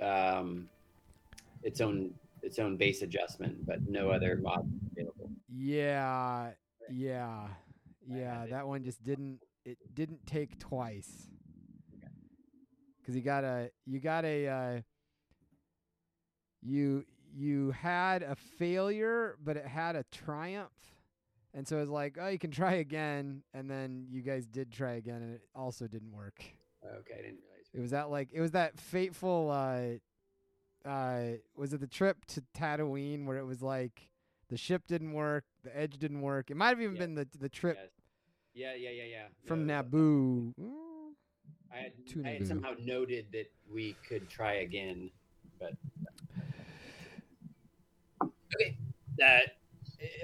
um, 0.00 0.68
its 1.62 1.80
own 1.80 2.12
its 2.42 2.58
own 2.58 2.76
base 2.76 3.02
adjustment, 3.02 3.66
but 3.66 3.88
no 3.88 4.10
other 4.10 4.36
mods 4.36 4.68
available. 4.92 5.30
yeah, 5.48 6.50
yeah, 6.90 7.48
yeah. 8.08 8.46
That 8.48 8.66
one 8.66 8.84
just 8.84 9.02
didn't. 9.02 9.40
It 9.64 9.78
didn't 9.94 10.24
take 10.26 10.58
twice. 10.58 11.28
Cause 13.04 13.14
you 13.14 13.22
got 13.22 13.44
a 13.44 13.70
you 13.84 14.00
got 14.00 14.24
a 14.24 14.48
uh, 14.48 14.80
you 16.60 17.04
you 17.32 17.70
had 17.70 18.22
a 18.22 18.34
failure, 18.34 19.36
but 19.44 19.56
it 19.56 19.66
had 19.66 19.94
a 19.94 20.04
triumph, 20.10 20.70
and 21.56 21.66
so 21.66 21.78
it 21.78 21.80
was 21.80 21.88
like, 21.88 22.18
oh, 22.20 22.28
you 22.28 22.38
can 22.38 22.50
try 22.52 22.74
again, 22.74 23.42
and 23.54 23.68
then 23.68 24.06
you 24.10 24.20
guys 24.22 24.46
did 24.46 24.70
try 24.70 24.92
again, 24.92 25.22
and 25.22 25.34
it 25.34 25.40
also 25.54 25.88
didn't 25.88 26.12
work. 26.12 26.44
Okay, 26.84 27.14
I 27.14 27.22
didn't 27.22 27.40
realize. 27.42 27.66
It 27.74 27.80
was 27.80 27.90
that 27.90 28.10
like 28.10 28.28
it 28.32 28.40
was 28.40 28.52
that 28.52 28.78
fateful 28.78 29.50
uh 29.50 29.98
uh 30.88 31.36
was 31.56 31.72
it 31.72 31.80
the 31.80 31.86
trip 31.88 32.24
to 32.26 32.42
Tatooine 32.56 33.24
where 33.26 33.38
it 33.38 33.44
was 33.44 33.62
like 33.62 34.08
the 34.48 34.56
ship 34.56 34.82
didn't 34.86 35.12
work, 35.14 35.44
the 35.64 35.76
edge 35.76 35.98
didn't 35.98 36.20
work. 36.20 36.50
It 36.50 36.56
might 36.56 36.68
have 36.68 36.80
even 36.80 36.94
Yeah. 36.94 37.00
been 37.00 37.14
the 37.16 37.26
the 37.40 37.48
trip 37.48 37.76
Yes. 37.80 37.90
Yeah, 38.54 38.74
yeah, 38.74 38.90
yeah, 38.90 39.04
yeah. 39.04 39.26
from 39.46 39.66
No, 39.66 39.82
Naboo. 39.82 40.54
Mm, 40.60 41.12
I 41.72 41.76
had, 41.78 41.92
to 42.10 42.22
I 42.24 42.28
had 42.34 42.46
somehow 42.46 42.72
noted 42.84 43.26
that 43.32 43.50
we 43.70 43.96
could 44.08 44.28
try 44.30 44.54
again, 44.54 45.10
but 45.58 45.72
okay. 48.54 48.76
That 49.18 49.55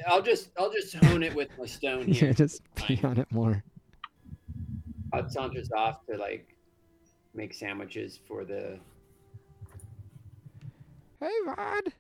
I'll 0.07 0.23
just 0.23 0.51
I'll 0.59 0.73
just 0.73 0.95
hone 0.97 1.23
it 1.23 1.35
with 1.35 1.49
my 1.59 1.67
stone 1.67 2.07
here. 2.07 2.15
Yeah, 2.15 2.21
here. 2.21 2.33
just 2.35 2.63
pee 2.75 3.01
on 3.03 3.19
it 3.19 3.31
more. 3.31 3.63
I'll 5.13 5.29
saunter 5.29 5.63
off 5.77 6.05
to 6.07 6.17
like 6.17 6.57
make 7.35 7.55
sandwiches 7.55 8.21
for 8.27 8.45
the 8.45 8.79
Hey, 11.21 11.31
Vod. 11.47 11.93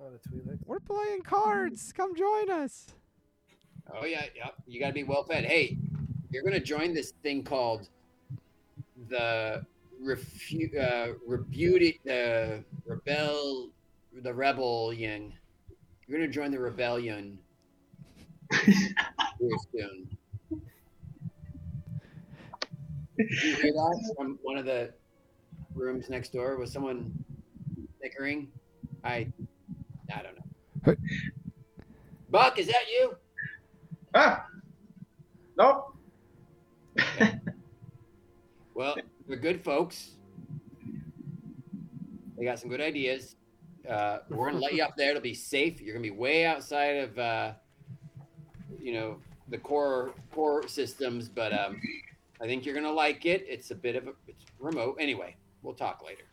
Oh, 0.00 0.10
the 0.10 0.28
Twi'leks. 0.28 0.58
We're 0.64 0.80
playing 0.80 1.22
cards. 1.22 1.92
Come 1.92 2.16
join 2.16 2.50
us. 2.50 2.86
Oh 3.92 4.06
yeah, 4.06 4.24
yeah. 4.34 4.48
You 4.66 4.80
got 4.80 4.88
to 4.88 4.92
be 4.94 5.04
well 5.04 5.24
fed. 5.24 5.44
Hey, 5.44 5.76
you're 6.30 6.42
gonna 6.42 6.58
join 6.60 6.94
this 6.94 7.12
thing 7.22 7.42
called 7.44 7.88
the 9.08 9.64
refu- 10.02 10.76
uh, 10.78 11.14
rebuti- 11.28 12.00
the 12.04 12.64
rebel, 12.86 13.70
the 14.22 14.32
rebel 14.32 14.88
rebellion. 14.90 15.32
You're 16.06 16.18
gonna 16.18 16.30
join 16.30 16.50
the 16.50 16.58
rebellion 16.58 17.38
soon. 18.52 20.08
Did 23.16 23.42
you 23.42 23.54
hear 23.56 23.72
that 23.72 24.14
from 24.16 24.38
one 24.42 24.58
of 24.58 24.64
the 24.64 24.92
rooms 25.74 26.10
next 26.10 26.32
door? 26.32 26.56
Was 26.56 26.72
someone 26.72 27.12
snickering? 27.98 28.48
I, 29.04 29.28
I 30.14 30.22
don't 30.22 30.36
know. 30.36 30.94
Buck, 32.30 32.58
is 32.58 32.66
that 32.66 32.84
you? 32.90 33.14
Ah! 34.14 34.46
Nope. 35.56 35.96
Well, 38.74 38.96
they're 39.28 39.36
good 39.36 39.62
folks. 39.62 40.10
They 42.36 42.44
got 42.44 42.58
some 42.58 42.68
good 42.68 42.80
ideas. 42.80 43.36
Uh, 43.88 44.18
we're 44.30 44.50
gonna 44.50 44.62
let 44.62 44.74
you 44.74 44.82
up 44.82 44.96
there. 44.96 45.10
It'll 45.10 45.20
be 45.22 45.34
safe. 45.34 45.80
You're 45.80 45.94
gonna 45.94 46.02
be 46.02 46.10
way 46.10 46.46
outside 46.46 46.96
of, 46.96 47.18
uh, 47.18 47.52
you 48.80 48.94
know, 48.94 49.18
the 49.48 49.58
core 49.58 50.14
core 50.32 50.66
systems, 50.68 51.28
but 51.28 51.52
um, 51.52 51.80
I 52.40 52.46
think 52.46 52.64
you're 52.64 52.74
gonna 52.74 52.90
like 52.90 53.26
it. 53.26 53.44
It's 53.48 53.70
a 53.70 53.74
bit 53.74 53.96
of 53.96 54.08
a 54.08 54.12
it's 54.26 54.44
remote. 54.58 54.96
Anyway, 54.98 55.36
we'll 55.62 55.74
talk 55.74 56.02
later. 56.04 56.24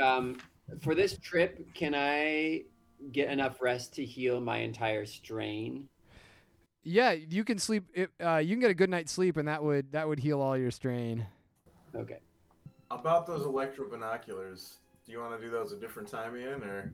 Um, 0.00 0.38
for 0.80 0.94
this 0.94 1.18
trip, 1.18 1.66
can 1.74 1.94
I 1.94 2.62
get 3.12 3.30
enough 3.30 3.60
rest 3.60 3.94
to 3.94 4.04
heal 4.04 4.40
my 4.40 4.58
entire 4.58 5.04
strain? 5.06 5.88
Yeah, 6.84 7.12
you 7.12 7.44
can 7.44 7.58
sleep. 7.58 7.84
It, 7.94 8.10
uh, 8.24 8.38
you 8.38 8.50
can 8.50 8.60
get 8.60 8.70
a 8.70 8.74
good 8.74 8.90
night's 8.90 9.12
sleep, 9.12 9.36
and 9.36 9.46
that 9.48 9.62
would 9.62 9.92
that 9.92 10.08
would 10.08 10.18
heal 10.18 10.40
all 10.40 10.56
your 10.56 10.70
strain. 10.70 11.26
Okay. 11.94 12.18
About 12.90 13.26
those 13.26 13.46
electro 13.46 13.88
binoculars, 13.88 14.74
do 15.06 15.12
you 15.12 15.18
want 15.20 15.38
to 15.38 15.44
do 15.44 15.50
those 15.50 15.72
a 15.72 15.76
different 15.76 16.08
time, 16.08 16.36
Ian, 16.36 16.62
or 16.62 16.92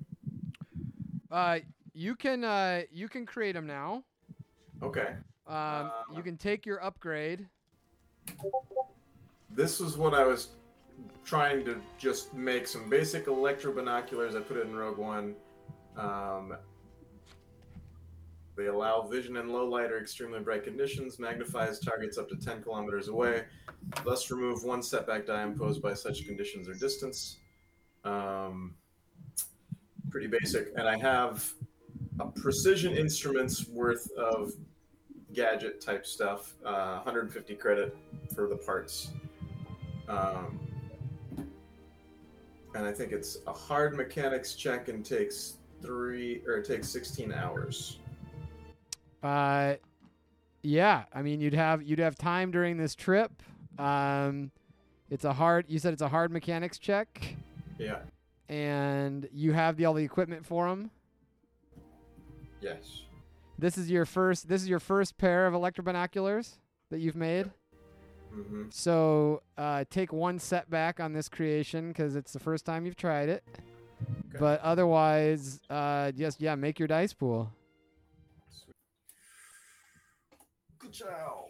Uh, 1.31 1.59
you 1.95 2.15
can 2.15 2.45
uh, 2.45 2.83
you 2.93 3.09
can 3.09 3.25
create 3.27 3.53
them 3.53 3.67
now. 3.67 4.05
okay? 4.83 5.15
Um, 5.47 5.91
you 6.15 6.23
can 6.23 6.37
take 6.37 6.67
your 6.67 6.83
upgrade. 6.85 7.47
This 9.51 9.81
was 9.81 9.97
what 9.97 10.13
I 10.13 10.25
was 10.25 10.49
trying 11.25 11.65
to 11.65 11.81
just 11.99 12.35
make 12.35 12.67
some 12.67 12.89
basic 12.91 13.27
electro 13.27 13.73
binoculars. 13.73 14.35
I 14.37 14.41
put 14.41 14.59
it 14.59 14.67
in 14.67 14.77
Rogue 14.77 14.99
One. 14.99 15.35
Um, 15.97 16.55
they 18.59 18.67
allow 18.67 19.03
vision 19.03 19.37
in 19.37 19.49
low 19.49 19.65
light 19.65 19.93
or 19.93 20.01
extremely 20.01 20.41
bright 20.41 20.65
conditions, 20.65 21.19
magnifies 21.21 21.79
targets 21.79 22.19
up 22.19 22.29
to 22.29 22.37
10 22.37 22.65
kilometers 22.65 23.07
away, 23.07 23.45
thus 24.05 24.31
remove 24.31 24.65
one 24.65 24.83
setback 24.83 25.27
die 25.27 25.45
imposed 25.45 25.81
by 25.81 25.95
such 25.95 26.27
conditions 26.27 26.69
or 26.69 26.75
distance. 26.75 27.39
Um, 28.05 28.75
pretty 30.11 30.27
basic. 30.27 30.73
And 30.77 30.89
I 30.89 30.99
have 30.99 31.53
a 32.19 32.27
precision 32.27 32.97
instruments 32.97 33.69
worth 33.69 34.11
of 34.13 34.53
gadget 35.33 35.81
type 35.81 36.05
stuff, 36.05 36.55
uh, 36.65 36.97
150 36.97 37.55
credit 37.55 37.97
for 38.35 38.49
the 38.49 38.57
parts. 38.57 39.13
Um, 40.09 40.59
and 42.75 42.85
I 42.85 42.93
think 42.93 43.13
it's 43.13 43.39
a 43.47 43.53
hard 43.53 43.97
mechanics 43.97 44.55
check 44.55 44.89
and 44.89 45.05
takes 45.05 45.59
three 45.81 46.43
or 46.47 46.55
it 46.57 46.67
takes 46.67 46.89
16 46.89 47.33
hours. 47.33 47.98
Uh, 49.23 49.75
yeah. 50.63 51.05
I 51.15 51.23
mean, 51.23 51.41
you'd 51.41 51.55
have 51.55 51.83
you'd 51.83 51.99
have 51.99 52.17
time 52.17 52.51
during 52.51 52.77
this 52.77 52.95
trip. 52.95 53.43
Um, 53.79 54.51
it's 55.11 55.25
a 55.25 55.33
hard. 55.33 55.67
You 55.69 55.79
said 55.79 55.93
it's 55.93 56.03
a 56.03 56.09
hard 56.09 56.31
mechanics 56.31 56.79
check, 56.79 57.37
Yeah. 57.79 58.01
and 58.49 59.29
you 59.33 59.53
have 59.53 59.77
the 59.77 59.85
all 59.87 59.95
the 59.95 60.05
equipment 60.05 60.45
for 60.45 60.69
them. 60.69 60.91
Yes. 62.61 63.03
This 63.59 63.79
is 63.79 63.91
your 63.91 64.05
first. 64.05 64.49
This 64.49 64.63
is 64.63 64.69
your 64.69 64.81
first 64.81 65.17
pair 65.19 65.47
of 65.47 65.55
electro 65.55 65.83
binoculars 65.85 66.59
that 66.91 67.01
you've 67.01 67.17
made. 67.17 67.51
Mm-hmm. 68.35 68.65
So 68.71 69.43
uh, 69.57 69.85
take 69.91 70.13
one 70.13 70.39
setback 70.39 71.01
on 71.01 71.13
this 71.13 71.29
creation 71.29 71.89
because 71.89 72.15
it's 72.15 72.33
the 72.33 72.39
first 72.39 72.65
time 72.67 72.85
you've 72.85 72.97
tried 72.97 73.29
it. 73.31 73.43
Okay. 74.29 74.39
But 74.39 74.61
otherwise, 74.61 75.61
uh, 75.71 76.13
just 76.13 76.41
yeah, 76.41 76.55
make 76.55 76.79
your 76.79 76.89
dice 76.89 77.13
pool. 77.13 77.51
Job. 80.91 81.47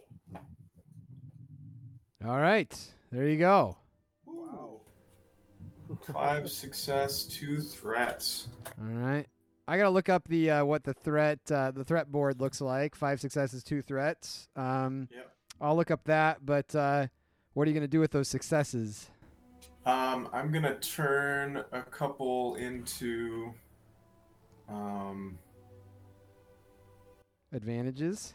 All 2.26 2.40
right, 2.40 2.74
there 3.12 3.28
you 3.28 3.38
go. 3.38 3.76
Wow. 4.26 4.80
Five 6.12 6.50
success, 6.50 7.24
two 7.24 7.60
threats. 7.60 8.48
All 8.80 8.86
right, 8.88 9.26
I 9.66 9.76
gotta 9.76 9.90
look 9.90 10.08
up 10.08 10.26
the 10.28 10.50
uh, 10.50 10.64
what 10.64 10.84
the 10.84 10.94
threat 10.94 11.38
uh, 11.50 11.70
the 11.70 11.84
threat 11.84 12.10
board 12.10 12.40
looks 12.40 12.60
like. 12.60 12.94
Five 12.94 13.20
successes, 13.20 13.62
two 13.62 13.82
threats. 13.82 14.48
Um, 14.56 15.08
Yep. 15.12 15.32
I'll 15.60 15.76
look 15.76 15.90
up 15.90 16.04
that. 16.04 16.44
But 16.44 16.74
uh, 16.74 17.06
what 17.54 17.66
are 17.66 17.70
you 17.70 17.74
gonna 17.74 17.88
do 17.88 18.00
with 18.00 18.10
those 18.12 18.28
successes? 18.28 19.08
Um, 19.86 20.28
I'm 20.32 20.52
gonna 20.52 20.78
turn 20.80 21.64
a 21.72 21.82
couple 21.82 22.56
into 22.56 23.52
um 24.68 25.38
Advantages. 27.52 28.34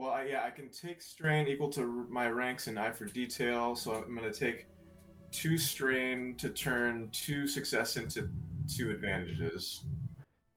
Well, 0.00 0.12
I, 0.12 0.24
yeah, 0.24 0.44
I 0.46 0.50
can 0.50 0.70
take 0.70 1.02
strain 1.02 1.46
equal 1.46 1.68
to 1.72 2.06
my 2.08 2.30
ranks 2.30 2.68
in 2.68 2.78
eye 2.78 2.90
for 2.90 3.04
detail. 3.04 3.76
So 3.76 3.92
I'm 3.92 4.16
going 4.16 4.32
to 4.32 4.38
take 4.38 4.66
two 5.30 5.58
strain 5.58 6.36
to 6.36 6.48
turn 6.48 7.10
two 7.12 7.46
success 7.46 7.98
into 7.98 8.30
two 8.66 8.90
advantages. 8.92 9.84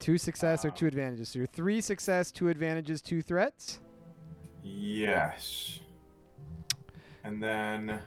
Two 0.00 0.16
success 0.16 0.64
or 0.64 0.70
two 0.70 0.86
advantages. 0.86 1.28
So 1.28 1.40
you're 1.40 1.48
three 1.48 1.82
success, 1.82 2.32
two 2.32 2.48
advantages, 2.48 3.02
two 3.02 3.20
threats. 3.20 3.80
Yes. 4.62 5.80
And 7.22 7.42
then 7.42 8.00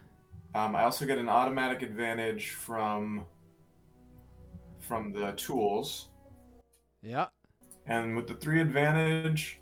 um, 0.56 0.76
I 0.76 0.86
also 0.86 1.06
get 1.06 1.19
an 1.19 1.30
automatic 1.30 1.84
advantage 1.84 2.50
from 2.50 3.26
from 4.80 5.12
the 5.12 5.34
tools. 5.34 6.08
Yeah. 7.04 7.28
And 7.86 8.15
with 8.15 8.26
the 8.26 8.34
three 8.34 8.60
advantage, 8.60 9.60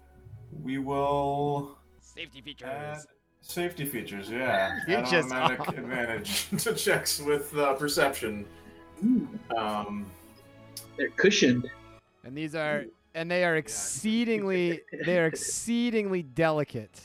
we 0.64 0.78
will 0.78 1.78
Safety 2.00 2.56
add 2.64 3.00
safety 3.42 3.86
features. 3.86 4.30
Yeah, 4.30 4.80
You 4.88 4.96
add 4.96 5.06
just- 5.08 5.32
automatic 5.32 5.68
advantage 5.78 6.50
to 6.64 6.74
checks 6.74 7.20
with 7.20 7.56
uh, 7.58 7.74
perception. 7.74 8.46
Ooh, 9.06 9.28
Um, 9.56 10.06
they're 10.98 11.10
cushioned. 11.10 11.70
And 12.24 12.36
these 12.38 12.56
are 12.56 12.86
and 13.14 13.30
they 13.30 13.44
are 13.46 13.56
exceedingly 13.58 14.82
they 15.06 15.20
are 15.20 15.26
exceedingly 15.28 16.24
delicate. 16.24 17.02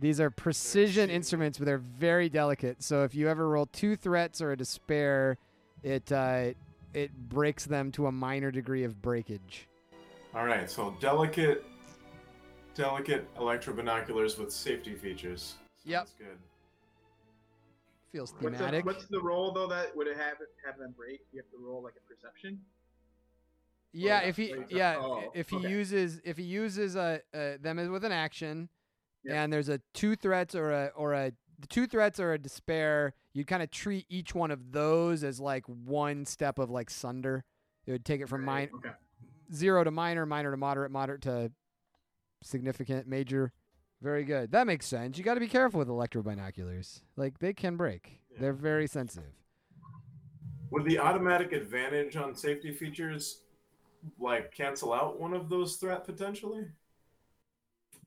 These 0.00 0.20
are 0.20 0.30
precision 0.30 1.08
instruments, 1.10 1.58
but 1.58 1.64
they're 1.64 1.78
very 1.78 2.28
delicate. 2.28 2.82
So 2.82 3.04
if 3.04 3.14
you 3.14 3.28
ever 3.28 3.48
roll 3.48 3.66
two 3.66 3.96
threats 3.96 4.40
or 4.42 4.52
a 4.52 4.56
despair, 4.56 5.38
it 5.82 6.10
uh, 6.12 6.50
it 6.94 7.10
breaks 7.28 7.64
them 7.64 7.92
to 7.92 8.06
a 8.08 8.12
minor 8.12 8.50
degree 8.50 8.84
of 8.84 9.00
breakage. 9.00 9.68
all 10.34 10.44
right, 10.44 10.68
so 10.70 10.94
delicate, 11.00 11.64
delicate 12.82 13.26
electro 13.38 13.74
binoculars 13.74 14.38
with 14.38 14.52
safety 14.52 14.94
features. 14.94 15.54
Yep. 15.84 16.06
Sounds 16.06 16.14
good. 16.16 16.38
Feels 18.12 18.32
What's 18.38 18.44
the, 18.44 18.50
thematic. 18.64 18.86
what's 18.86 19.06
the 19.06 19.20
roll 19.20 19.52
though 19.52 19.66
that 19.66 19.94
would 19.94 20.06
it 20.06 20.16
have 20.16 20.36
have 20.64 20.78
them 20.78 20.94
break? 20.96 21.20
You 21.32 21.40
have 21.42 21.50
to 21.50 21.58
roll 21.58 21.82
like 21.82 21.94
a 22.02 22.08
perception. 22.08 22.60
yeah, 23.92 24.20
if 24.20 24.36
he 24.36 24.48
that's- 24.52 24.70
yeah 24.70 24.96
oh, 24.98 25.24
if 25.34 25.50
he 25.50 25.56
okay. 25.56 25.68
uses 25.68 26.20
if 26.24 26.36
he 26.38 26.44
uses 26.44 26.94
a, 26.96 27.20
uh 27.34 27.58
them 27.60 27.78
as 27.78 27.88
with 27.90 28.04
an 28.04 28.12
action, 28.12 28.68
Yeah. 29.24 29.42
and 29.42 29.52
there's 29.52 29.68
a 29.68 29.80
two 29.92 30.14
threats 30.16 30.54
or 30.54 30.70
a 30.70 30.86
or 30.96 31.12
a 31.14 31.32
the 31.58 31.66
two 31.66 31.86
threats 31.88 32.18
or 32.20 32.32
a 32.32 32.38
despair, 32.38 33.12
you'd 33.34 33.48
kind 33.48 33.62
of 33.64 33.70
treat 33.72 34.06
each 34.08 34.34
one 34.34 34.50
of 34.52 34.70
those 34.72 35.22
as 35.24 35.38
like 35.40 35.66
one 35.66 36.24
step 36.24 36.58
of 36.60 36.70
like 36.70 36.88
sunder. 36.88 37.44
It 37.84 37.92
would 37.92 38.04
take 38.04 38.20
it 38.22 38.28
from 38.28 38.44
mine 38.44 38.70
Okay. 38.76 38.90
zero 39.52 39.82
to 39.84 39.90
minor, 39.90 40.24
minor 40.24 40.50
to 40.52 40.56
moderate, 40.56 40.92
moderate 40.92 41.22
to 41.22 41.50
significant, 42.42 43.06
major. 43.06 43.52
Very 44.00 44.24
good. 44.24 44.52
That 44.52 44.66
makes 44.66 44.86
sense. 44.86 45.18
You 45.18 45.24
got 45.24 45.34
to 45.34 45.40
be 45.40 45.48
careful 45.48 45.78
with 45.78 45.88
electro 45.88 46.22
binoculars. 46.22 47.02
Like 47.16 47.38
they 47.40 47.52
can 47.52 47.76
break. 47.76 48.20
Yeah. 48.30 48.38
They're 48.40 48.52
very 48.52 48.86
sensitive. 48.86 49.32
Would 50.70 50.84
the 50.84 50.98
automatic 50.98 51.52
advantage 51.52 52.16
on 52.16 52.34
safety 52.34 52.72
features 52.72 53.42
like 54.20 54.54
cancel 54.54 54.92
out 54.92 55.18
one 55.18 55.34
of 55.34 55.48
those 55.48 55.76
threat 55.76 56.04
potentially? 56.04 56.66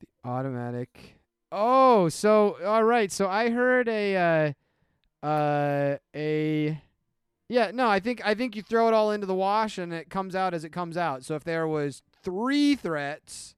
The 0.00 0.28
automatic 0.28 1.16
Oh, 1.54 2.08
so 2.08 2.56
all 2.64 2.82
right. 2.82 3.12
So 3.12 3.28
I 3.28 3.50
heard 3.50 3.86
a 3.86 4.54
uh 5.22 5.26
uh 5.26 5.96
a 6.16 6.80
yeah, 7.48 7.70
no, 7.74 7.88
I 7.88 8.00
think 8.00 8.22
I 8.24 8.34
think 8.34 8.56
you 8.56 8.62
throw 8.62 8.88
it 8.88 8.94
all 8.94 9.10
into 9.10 9.26
the 9.26 9.34
wash 9.34 9.76
and 9.76 9.92
it 9.92 10.08
comes 10.08 10.34
out 10.34 10.54
as 10.54 10.64
it 10.64 10.70
comes 10.70 10.96
out. 10.96 11.24
So 11.24 11.34
if 11.34 11.44
there 11.44 11.68
was 11.68 12.02
3 12.22 12.74
threats, 12.76 13.54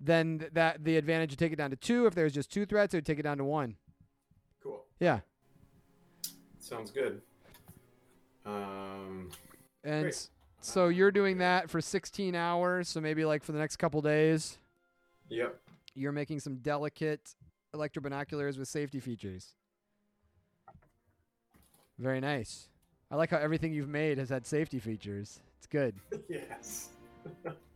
then 0.00 0.38
th- 0.38 0.52
that 0.52 0.84
the 0.84 0.96
advantage 0.96 1.30
would 1.30 1.38
take 1.38 1.52
it 1.52 1.56
down 1.56 1.70
to 1.70 1.76
2. 1.76 2.06
If 2.06 2.14
there's 2.14 2.32
just 2.32 2.52
2 2.52 2.66
threats, 2.66 2.94
it 2.94 2.98
would 2.98 3.06
take 3.06 3.18
it 3.18 3.22
down 3.22 3.38
to 3.38 3.44
1. 3.44 3.76
Cool. 4.62 4.84
Yeah. 5.00 5.20
Sounds 6.60 6.90
good. 6.90 7.22
Um, 8.44 9.30
And 9.84 10.02
Great. 10.04 10.28
so 10.60 10.88
you're 10.88 11.10
doing 11.10 11.38
that 11.38 11.70
for 11.70 11.80
16 11.80 12.34
hours, 12.34 12.88
so 12.88 13.00
maybe 13.00 13.24
like 13.24 13.42
for 13.42 13.52
the 13.52 13.58
next 13.58 13.76
couple 13.76 14.00
days, 14.02 14.58
yep. 15.28 15.60
you're 15.94 16.12
making 16.12 16.40
some 16.40 16.56
delicate 16.56 17.34
electrobinoculars 17.74 18.58
with 18.58 18.68
safety 18.68 19.00
features. 19.00 19.54
Very 21.98 22.20
nice. 22.20 22.68
I 23.10 23.16
like 23.16 23.30
how 23.30 23.38
everything 23.38 23.72
you've 23.72 23.88
made 23.88 24.18
has 24.18 24.28
had 24.28 24.46
safety 24.46 24.78
features. 24.78 25.40
It's 25.58 25.66
good. 25.66 25.94
yes. 26.28 26.90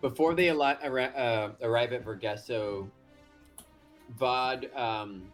Before 0.00 0.34
they 0.34 0.46
arri- 0.46 1.18
uh, 1.18 1.50
arrive 1.60 1.92
at 1.92 2.04
Vergesso, 2.04 2.88
Vod 4.18 4.76
um, 4.76 5.24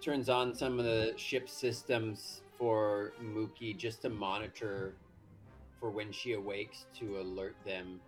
turns 0.00 0.28
on 0.28 0.54
some 0.54 0.78
of 0.78 0.84
the 0.84 1.12
ship 1.16 1.48
systems 1.48 2.42
for 2.58 3.12
Mookie 3.20 3.76
just 3.76 4.02
to 4.02 4.08
monitor 4.08 4.94
for 5.80 5.90
when 5.90 6.12
she 6.12 6.34
awakes 6.34 6.86
to 6.98 7.18
alert 7.20 7.56
them. 7.64 8.00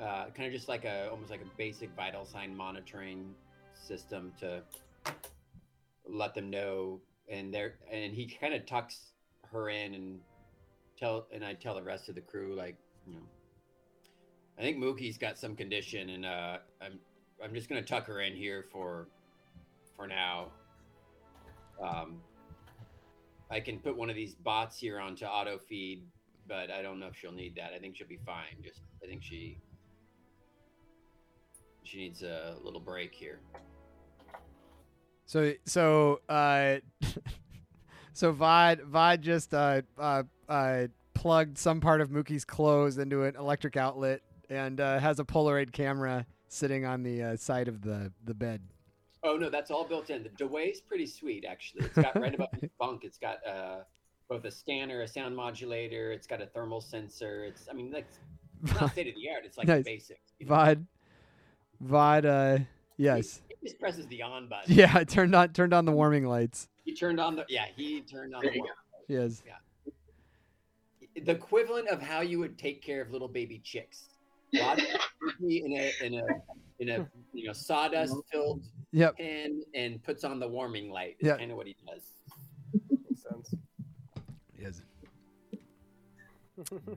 Uh, 0.00 0.26
kind 0.34 0.46
of 0.46 0.52
just 0.52 0.68
like 0.68 0.84
a 0.84 1.10
almost 1.10 1.30
like 1.30 1.42
a 1.42 1.56
basic 1.56 1.90
vital 1.94 2.24
sign 2.24 2.56
monitoring 2.56 3.34
system 3.74 4.32
to 4.40 4.62
let 6.08 6.34
them 6.34 6.48
know. 6.48 7.00
And 7.28 7.52
there, 7.52 7.74
and 7.92 8.14
he 8.14 8.26
kind 8.26 8.54
of 8.54 8.64
tucks 8.64 9.12
her 9.52 9.68
in 9.68 9.92
and 9.92 10.20
tell, 10.98 11.26
and 11.32 11.44
I 11.44 11.52
tell 11.52 11.74
the 11.74 11.82
rest 11.82 12.08
of 12.08 12.14
the 12.14 12.22
crew 12.22 12.54
like, 12.56 12.76
you 13.06 13.14
know. 13.14 13.20
I 14.58 14.62
think 14.62 14.78
Mookie's 14.78 15.16
got 15.16 15.38
some 15.38 15.54
condition, 15.54 16.10
and 16.10 16.26
uh, 16.26 16.58
I'm 16.82 16.98
I'm 17.42 17.54
just 17.54 17.68
gonna 17.68 17.82
tuck 17.82 18.06
her 18.06 18.20
in 18.20 18.34
here 18.34 18.64
for 18.72 19.06
for 19.96 20.08
now. 20.08 20.48
Um, 21.80 22.20
I 23.50 23.60
can 23.60 23.78
put 23.78 23.96
one 23.96 24.10
of 24.10 24.16
these 24.16 24.34
bots 24.34 24.78
here 24.78 24.98
onto 24.98 25.24
auto 25.24 25.58
feed, 25.58 26.02
but 26.48 26.70
I 26.72 26.82
don't 26.82 26.98
know 26.98 27.06
if 27.06 27.16
she'll 27.16 27.32
need 27.32 27.54
that. 27.56 27.72
I 27.72 27.78
think 27.78 27.96
she'll 27.96 28.08
be 28.08 28.18
fine. 28.26 28.60
Just 28.62 28.80
I 29.02 29.06
think 29.06 29.22
she 29.22 29.58
she 31.84 31.98
needs 31.98 32.22
a 32.22 32.56
little 32.62 32.80
break 32.80 33.14
here. 33.14 33.38
So 35.26 35.52
so 35.66 36.20
uh 36.28 36.78
so 38.12 38.32
Vod 38.32 38.80
Vod 38.90 39.20
just 39.20 39.54
uh 39.54 39.82
uh 39.96 40.24
uh 40.48 40.88
plugged 41.14 41.58
some 41.58 41.80
part 41.80 42.00
of 42.00 42.10
Mookie's 42.10 42.44
clothes 42.44 42.98
into 42.98 43.22
an 43.22 43.36
electric 43.36 43.76
outlet 43.76 44.22
and 44.48 44.80
uh, 44.80 44.98
has 44.98 45.18
a 45.20 45.24
Polaroid 45.24 45.72
camera 45.72 46.26
sitting 46.48 46.84
on 46.84 47.02
the 47.02 47.22
uh, 47.22 47.36
side 47.36 47.68
of 47.68 47.82
the 47.82 48.12
the 48.24 48.34
bed. 48.34 48.60
Oh 49.24 49.36
no, 49.36 49.50
that's 49.50 49.70
all 49.70 49.84
built 49.84 50.10
in. 50.10 50.22
The 50.22 50.28
Dewey's 50.30 50.80
pretty 50.80 51.06
sweet 51.06 51.44
actually. 51.48 51.86
It's 51.86 51.94
got 51.96 52.18
right 52.20 52.34
above 52.34 52.48
the 52.60 52.70
bunk. 52.78 53.04
It's 53.04 53.18
got 53.18 53.38
uh, 53.46 53.78
both 54.28 54.44
a 54.44 54.50
scanner, 54.50 55.02
a 55.02 55.08
sound 55.08 55.34
modulator. 55.36 56.12
It's 56.12 56.26
got 56.26 56.40
a 56.40 56.46
thermal 56.46 56.80
sensor. 56.80 57.44
It's 57.44 57.66
I 57.70 57.74
mean 57.74 57.90
like 57.90 58.06
it's 58.62 58.80
not 58.80 58.90
state 58.92 59.08
of 59.08 59.14
the 59.14 59.28
art. 59.30 59.42
It's 59.44 59.58
like 59.58 59.66
Nice. 59.66 59.84
the 59.84 59.90
basics. 59.90 60.32
you 60.38 60.46
know? 60.46 60.54
Vod 60.54 60.84
Vod 61.84 62.24
uh 62.24 62.64
yes. 62.96 63.42
He 63.48 63.66
just 63.68 63.80
presses 63.80 64.06
the 64.06 64.22
on 64.22 64.48
button. 64.48 64.72
Yeah, 64.74 64.92
I 64.94 65.04
turned 65.04 65.34
on 65.34 65.52
turned 65.52 65.74
on 65.74 65.84
the 65.84 65.92
warming 65.92 66.24
lights. 66.26 66.68
He 66.84 66.94
turned 66.94 67.18
on 67.20 67.36
the 67.36 67.44
yeah. 67.48 67.66
He 67.76 68.00
turned 68.02 68.34
on 68.34 68.40
There 68.42 68.50
the 68.52 68.56
you 68.56 68.62
warm. 68.62 68.74
Yes. 69.08 69.42
the 71.24 71.32
equivalent 71.32 71.88
of 71.88 72.00
how 72.00 72.20
you 72.20 72.38
would 72.38 72.56
take 72.58 72.82
care 72.82 73.00
of 73.02 73.10
little 73.10 73.28
baby 73.28 73.60
chicks. 73.64 74.10
Rod 74.60 74.80
Murphy 75.20 75.62
in 75.64 75.72
a 75.72 75.92
in 76.04 76.14
a 76.14 76.26
in 76.80 76.88
a 76.88 77.08
you 77.32 77.46
know 77.46 77.52
sawdust 77.52 78.14
filled 78.32 78.62
Yep. 78.92 79.18
pan 79.18 79.62
and 79.74 80.02
puts 80.02 80.24
on 80.24 80.40
the 80.40 80.48
warming 80.48 80.90
light. 80.90 81.16
Is 81.20 81.26
Yeah. 81.28 81.36
kind 81.36 81.50
of 81.50 81.56
what 81.58 81.66
he 81.66 81.76
does. 81.86 82.02
Makes 82.90 83.22
sense. 83.22 83.54
Yes. 84.58 84.80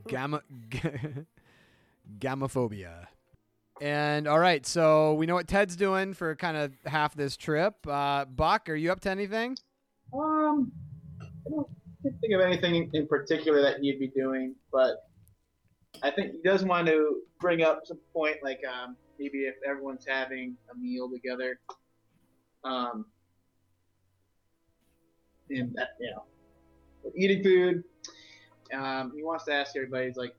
Gamma 0.08 0.42
g- 0.70 0.80
gammaphobia. 2.20 3.08
And 3.82 4.28
all 4.28 4.40
right, 4.40 4.66
so 4.66 5.16
we 5.16 5.26
know 5.26 5.34
what 5.36 5.48
Ted's 5.48 5.76
doing 5.76 6.14
for 6.14 6.36
kind 6.36 6.56
of 6.56 6.72
half 6.86 7.16
this 7.16 7.36
trip. 7.36 7.76
Uh, 7.88 8.26
Buck, 8.26 8.70
are 8.70 8.76
you 8.76 8.92
up 8.92 9.00
to 9.02 9.10
anything? 9.10 9.58
Um, 10.14 10.72
I 11.22 11.50
don't 11.50 11.68
think 12.22 12.34
of 12.34 12.42
anything 12.42 12.76
in, 12.76 12.90
in 12.94 13.08
particular 13.08 13.62
that 13.62 13.80
he'd 13.80 14.00
be 14.00 14.08
doing, 14.08 14.56
but 14.72 15.10
I 16.04 16.12
think 16.12 16.32
he 16.32 16.42
does 16.44 16.64
want 16.64 16.88
to 16.88 17.22
bring 17.40 17.62
up 17.62 17.82
some 17.86 18.00
point, 18.14 18.38
like 18.44 18.62
um, 18.66 18.96
maybe 19.20 19.40
if 19.40 19.56
everyone's 19.68 20.06
having 20.08 20.56
a 20.72 20.78
meal 20.78 21.10
together, 21.10 21.60
um, 22.64 23.06
and 25.50 25.74
that, 25.76 25.90
you 26.00 26.12
know, 26.12 26.24
eating 27.16 27.44
food. 27.44 27.84
Um, 28.74 29.12
he 29.16 29.24
wants 29.24 29.46
to 29.46 29.54
ask 29.54 29.76
everybody, 29.76 30.08
he's 30.08 30.16
like, 30.18 30.34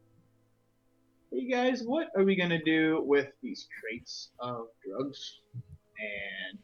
"Hey 1.31 1.49
guys, 1.49 1.83
what 1.85 2.09
are 2.17 2.25
we 2.25 2.35
gonna 2.35 2.63
do 2.65 3.03
with 3.05 3.29
these 3.43 3.69
crates 3.81 4.31
of 4.41 4.69
drugs 4.85 5.41
and 5.99 6.59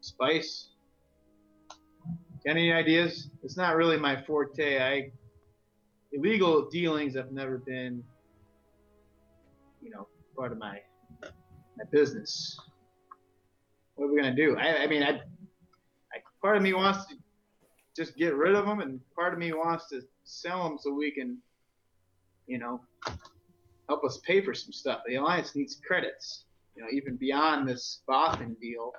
spice?" 0.00 0.70
Any 2.46 2.72
ideas? 2.72 3.30
It's 3.42 3.56
not 3.56 3.76
really 3.76 3.98
my 3.98 4.20
forte. 4.22 4.82
I 4.82 5.12
illegal 6.12 6.68
dealings 6.68 7.14
have 7.14 7.32
never 7.32 7.58
been, 7.58 8.02
you 9.82 9.90
know, 9.90 10.06
part 10.36 10.52
of 10.52 10.58
my 10.58 10.80
my 11.78 11.84
business. 11.90 12.58
What 13.94 14.06
are 14.06 14.12
we 14.12 14.20
gonna 14.20 14.34
do? 14.34 14.56
I, 14.56 14.84
I 14.84 14.86
mean, 14.86 15.02
I, 15.02 15.20
I, 16.12 16.18
part 16.40 16.56
of 16.56 16.62
me 16.62 16.72
wants 16.72 17.06
to 17.06 17.16
just 17.96 18.16
get 18.16 18.34
rid 18.34 18.54
of 18.54 18.66
them, 18.66 18.80
and 18.80 19.00
part 19.14 19.32
of 19.32 19.38
me 19.38 19.52
wants 19.52 19.88
to 19.90 20.02
sell 20.24 20.64
them 20.64 20.78
so 20.78 20.92
we 20.92 21.10
can, 21.10 21.38
you 22.46 22.58
know, 22.58 22.80
help 23.88 24.04
us 24.04 24.20
pay 24.24 24.40
for 24.42 24.54
some 24.54 24.72
stuff. 24.72 25.00
The 25.06 25.16
alliance 25.16 25.54
needs 25.54 25.80
credits, 25.86 26.44
you 26.76 26.82
know, 26.82 26.88
even 26.92 27.16
beyond 27.16 27.68
this 27.68 28.02
Bothan 28.08 28.58
deal. 28.60 28.92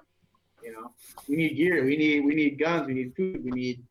You 0.63 0.73
know, 0.73 0.91
we 1.27 1.35
need 1.35 1.55
gear, 1.55 1.83
we 1.83 1.97
need 1.97 2.23
we 2.23 2.35
need 2.35 2.59
guns, 2.59 2.87
we 2.87 2.93
need 2.93 3.15
food, 3.15 3.43
we 3.43 3.51
need 3.51 3.83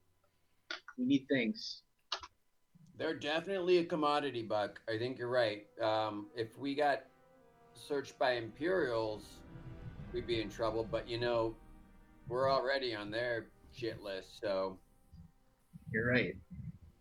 we 0.96 1.04
need 1.04 1.26
things. 1.28 1.82
They're 3.00 3.14
definitely 3.14 3.78
a 3.78 3.84
commodity, 3.86 4.42
Buck. 4.42 4.78
I 4.86 4.98
think 4.98 5.16
you're 5.16 5.30
right. 5.30 5.64
Um, 5.82 6.26
if 6.36 6.48
we 6.58 6.74
got 6.74 7.04
searched 7.72 8.18
by 8.18 8.32
Imperials, 8.32 9.24
we'd 10.12 10.26
be 10.26 10.42
in 10.42 10.50
trouble. 10.50 10.86
But 10.88 11.08
you 11.08 11.18
know, 11.18 11.56
we're 12.28 12.52
already 12.52 12.94
on 12.94 13.10
their 13.10 13.46
shit 13.72 14.02
list, 14.02 14.38
so 14.42 14.76
You're 15.90 16.10
right. 16.10 16.34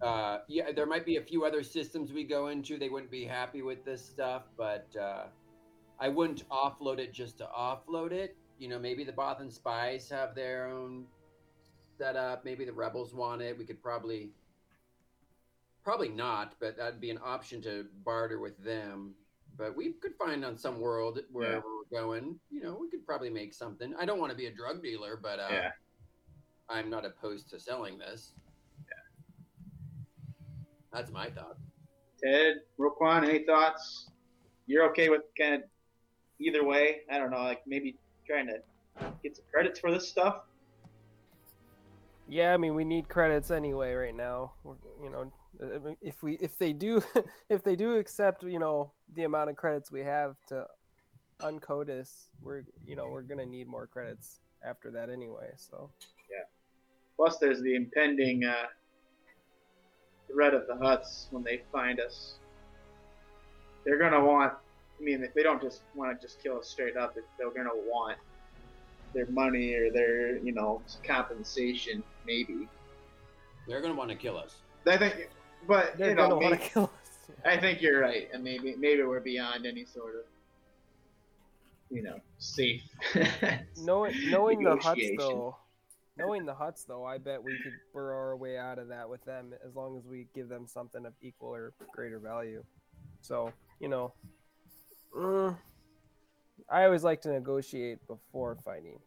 uh, 0.01 0.37
yeah, 0.47 0.71
there 0.71 0.85
might 0.85 1.05
be 1.05 1.17
a 1.17 1.21
few 1.21 1.43
other 1.43 1.63
systems 1.63 2.13
we 2.13 2.23
go 2.23 2.47
into. 2.47 2.79
They 2.79 2.87
wouldn't 2.87 3.11
be 3.11 3.25
happy 3.25 3.61
with 3.61 3.83
this 3.83 4.03
stuff, 4.03 4.43
but 4.57 4.87
uh, 4.97 5.25
I 5.99 6.07
wouldn't 6.07 6.47
offload 6.47 6.99
it 6.99 7.11
just 7.11 7.39
to 7.39 7.49
offload 7.53 8.13
it. 8.13 8.37
You 8.57 8.69
know, 8.69 8.79
maybe 8.79 9.03
the 9.03 9.11
Bothan 9.11 9.51
spies 9.51 10.09
have 10.09 10.33
their 10.33 10.67
own 10.67 11.07
setup. 11.97 12.45
Maybe 12.45 12.63
the 12.63 12.71
rebels 12.71 13.13
want 13.13 13.41
it. 13.41 13.57
We 13.57 13.65
could 13.65 13.83
probably, 13.83 14.29
probably 15.89 16.09
not, 16.09 16.53
but 16.59 16.77
that'd 16.77 17.01
be 17.01 17.09
an 17.09 17.17
option 17.25 17.63
to 17.63 17.83
barter 18.05 18.39
with 18.39 18.55
them. 18.63 19.11
But 19.57 19.75
we 19.75 19.93
could 19.93 20.13
find 20.23 20.45
on 20.45 20.55
some 20.55 20.79
world 20.79 21.17
wherever 21.31 21.63
we're 21.65 21.99
going. 21.99 22.39
You 22.51 22.61
know, 22.61 22.77
we 22.79 22.91
could 22.91 23.03
probably 23.07 23.31
make 23.31 23.55
something. 23.55 23.95
I 23.99 24.05
don't 24.05 24.19
want 24.19 24.31
to 24.31 24.37
be 24.37 24.45
a 24.45 24.51
drug 24.51 24.83
dealer, 24.83 25.19
but 25.19 25.39
uh, 25.39 25.47
Yeah. 25.51 25.71
I'm 26.69 26.91
not 26.91 27.05
opposed 27.07 27.49
to 27.49 27.59
selling 27.59 27.97
this. 27.97 28.33
Yeah. 28.87 30.03
That's 30.93 31.11
my 31.11 31.31
thought. 31.31 31.57
Ted, 32.23 32.57
Roquan, 32.79 33.27
any 33.27 33.43
thoughts? 33.43 34.11
You're 34.67 34.87
okay 34.91 35.09
with 35.09 35.21
kind 35.39 35.55
of 35.55 35.61
either 36.39 36.63
way? 36.63 36.97
I 37.11 37.17
don't 37.17 37.31
know, 37.31 37.41
like 37.41 37.61
maybe 37.65 37.97
trying 38.27 38.45
to 38.45 38.59
get 39.23 39.37
some 39.37 39.45
credits 39.51 39.79
for 39.79 39.91
this 39.91 40.07
stuff. 40.07 40.41
Yeah, 42.27 42.53
I 42.53 42.57
mean, 42.57 42.75
we 42.75 42.85
need 42.85 43.09
credits 43.09 43.49
anyway 43.49 43.93
right 43.93 44.15
now. 44.15 44.51
We're, 44.63 44.75
you 45.03 45.09
know, 45.09 45.31
if 46.01 46.23
we 46.23 46.33
if 46.35 46.57
they 46.57 46.73
do 46.73 47.01
if 47.49 47.63
they 47.63 47.75
do 47.75 47.97
accept 47.97 48.43
you 48.43 48.59
know 48.59 48.91
the 49.15 49.23
amount 49.23 49.49
of 49.49 49.55
credits 49.55 49.91
we 49.91 50.01
have 50.01 50.35
to 50.47 50.65
uncode 51.41 51.89
us, 51.89 52.29
we're 52.41 52.63
you 52.85 52.95
know 52.95 53.07
we're 53.07 53.21
gonna 53.21 53.45
need 53.45 53.67
more 53.67 53.87
credits 53.87 54.39
after 54.63 54.91
that 54.91 55.09
anyway. 55.09 55.51
So 55.57 55.89
yeah. 56.29 56.45
Plus, 57.15 57.37
there's 57.37 57.61
the 57.61 57.75
impending 57.75 58.45
uh, 58.45 58.67
threat 60.31 60.53
of 60.53 60.67
the 60.67 60.73
Hutts 60.73 61.27
when 61.31 61.43
they 61.43 61.61
find 61.71 61.99
us. 61.99 62.35
They're 63.83 63.99
gonna 63.99 64.23
want 64.23 64.53
I 64.99 65.03
mean, 65.03 65.23
if 65.23 65.33
they 65.33 65.43
don't 65.43 65.61
just 65.61 65.81
want 65.95 66.19
to 66.19 66.27
just 66.27 66.41
kill 66.43 66.59
us 66.59 66.67
straight 66.67 66.97
up, 66.97 67.15
they're 67.37 67.51
gonna 67.51 67.69
want 67.73 68.17
their 69.13 69.27
money 69.27 69.73
or 69.73 69.91
their, 69.91 70.37
you 70.37 70.51
know, 70.51 70.81
compensation, 71.03 72.03
maybe. 72.25 72.67
They're 73.67 73.81
gonna 73.81 73.93
want 73.93 74.09
to 74.09 74.15
kill 74.15 74.37
us. 74.37 74.57
I 74.85 74.97
think, 74.97 75.29
but 75.67 75.97
They're 75.97 76.09
you 76.09 76.15
know, 76.15 76.29
gonna 76.29 76.35
want 76.37 76.61
to 76.61 76.69
kill 76.69 76.83
us. 76.83 76.89
I 77.45 77.57
think 77.57 77.81
you're 77.81 78.01
right, 78.01 78.29
and 78.33 78.43
maybe 78.43 78.75
maybe 78.77 79.03
we're 79.03 79.19
beyond 79.19 79.65
any 79.65 79.85
sort 79.85 80.15
of, 80.15 80.21
you 81.89 82.03
know, 82.03 82.19
safe. 82.37 82.83
Knowing 83.77 84.13
knowing 84.29 84.63
the 84.63 84.75
Hutts 84.75 85.17
though, 85.17 85.55
knowing 86.17 86.45
the 86.45 86.53
Hutts 86.53 86.85
though, 86.85 87.05
I 87.05 87.17
bet 87.17 87.43
we 87.43 87.57
could 87.63 87.73
burrow 87.93 88.17
our 88.17 88.35
way 88.35 88.57
out 88.57 88.79
of 88.79 88.89
that 88.89 89.09
with 89.09 89.23
them 89.25 89.53
as 89.65 89.75
long 89.75 89.97
as 89.97 90.05
we 90.05 90.27
give 90.35 90.49
them 90.49 90.67
something 90.67 91.05
of 91.05 91.13
equal 91.21 91.55
or 91.55 91.73
greater 91.91 92.19
value. 92.19 92.63
So 93.21 93.53
you 93.79 93.87
know, 93.87 94.13
mm, 95.15 95.55
I 96.69 96.83
always 96.83 97.03
like 97.03 97.21
to 97.21 97.29
negotiate 97.29 98.05
before 98.07 98.55
fighting. 98.63 98.99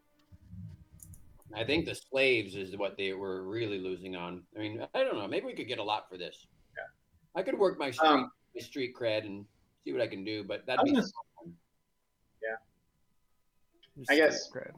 I 1.55 1.63
think 1.63 1.85
the 1.85 1.95
slaves 1.95 2.55
is 2.55 2.75
what 2.77 2.97
they 2.97 3.13
were 3.13 3.43
really 3.47 3.79
losing 3.79 4.15
on. 4.15 4.43
I 4.55 4.59
mean, 4.59 4.85
I 4.93 5.03
don't 5.03 5.17
know. 5.17 5.27
Maybe 5.27 5.45
we 5.45 5.53
could 5.53 5.67
get 5.67 5.77
a 5.79 5.83
lot 5.83 6.09
for 6.09 6.17
this. 6.17 6.47
Yeah. 6.75 7.39
I 7.39 7.43
could 7.43 7.57
work 7.57 7.77
my 7.77 7.91
street 7.91 8.07
Um, 8.07 8.31
my 8.55 8.61
street 8.61 8.95
cred 8.99 9.25
and 9.25 9.45
see 9.83 9.91
what 9.91 10.01
I 10.01 10.07
can 10.07 10.23
do, 10.23 10.43
but 10.43 10.61
I 10.61 10.63
that'd 10.75 10.81
was 10.83 10.89
be 10.89 10.95
gonna 10.95 11.07
Just 13.97 14.09
I 14.11 14.15
guess- 14.15 14.49
cred. 14.51 14.73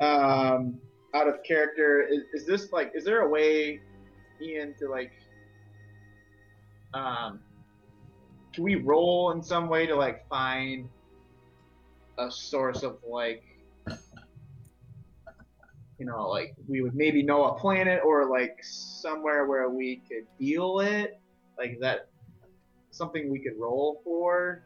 um, 0.00 0.80
out 1.14 1.28
of 1.28 1.42
character, 1.42 2.00
is, 2.02 2.22
is 2.32 2.46
this 2.46 2.72
like? 2.72 2.92
Is 2.94 3.04
there 3.04 3.20
a 3.20 3.28
way, 3.28 3.80
Ian, 4.40 4.74
to 4.78 4.88
like, 4.88 5.12
um, 6.94 7.40
can 8.54 8.64
we 8.64 8.76
roll 8.76 9.32
in 9.32 9.42
some 9.42 9.68
way 9.68 9.86
to 9.86 9.94
like 9.94 10.26
find 10.28 10.88
a 12.18 12.30
source 12.30 12.82
of 12.82 12.98
like, 13.06 13.42
you 15.98 16.06
know, 16.06 16.28
like 16.28 16.54
we 16.68 16.80
would 16.80 16.94
maybe 16.94 17.22
know 17.22 17.44
a 17.44 17.58
planet 17.58 18.00
or 18.04 18.30
like 18.30 18.56
somewhere 18.62 19.46
where 19.46 19.68
we 19.68 20.02
could 20.08 20.26
deal 20.38 20.80
it, 20.80 21.20
like 21.56 21.78
that 21.80 22.08
something 22.90 23.30
we 23.30 23.40
could 23.40 23.58
roll 23.58 24.00
for, 24.04 24.64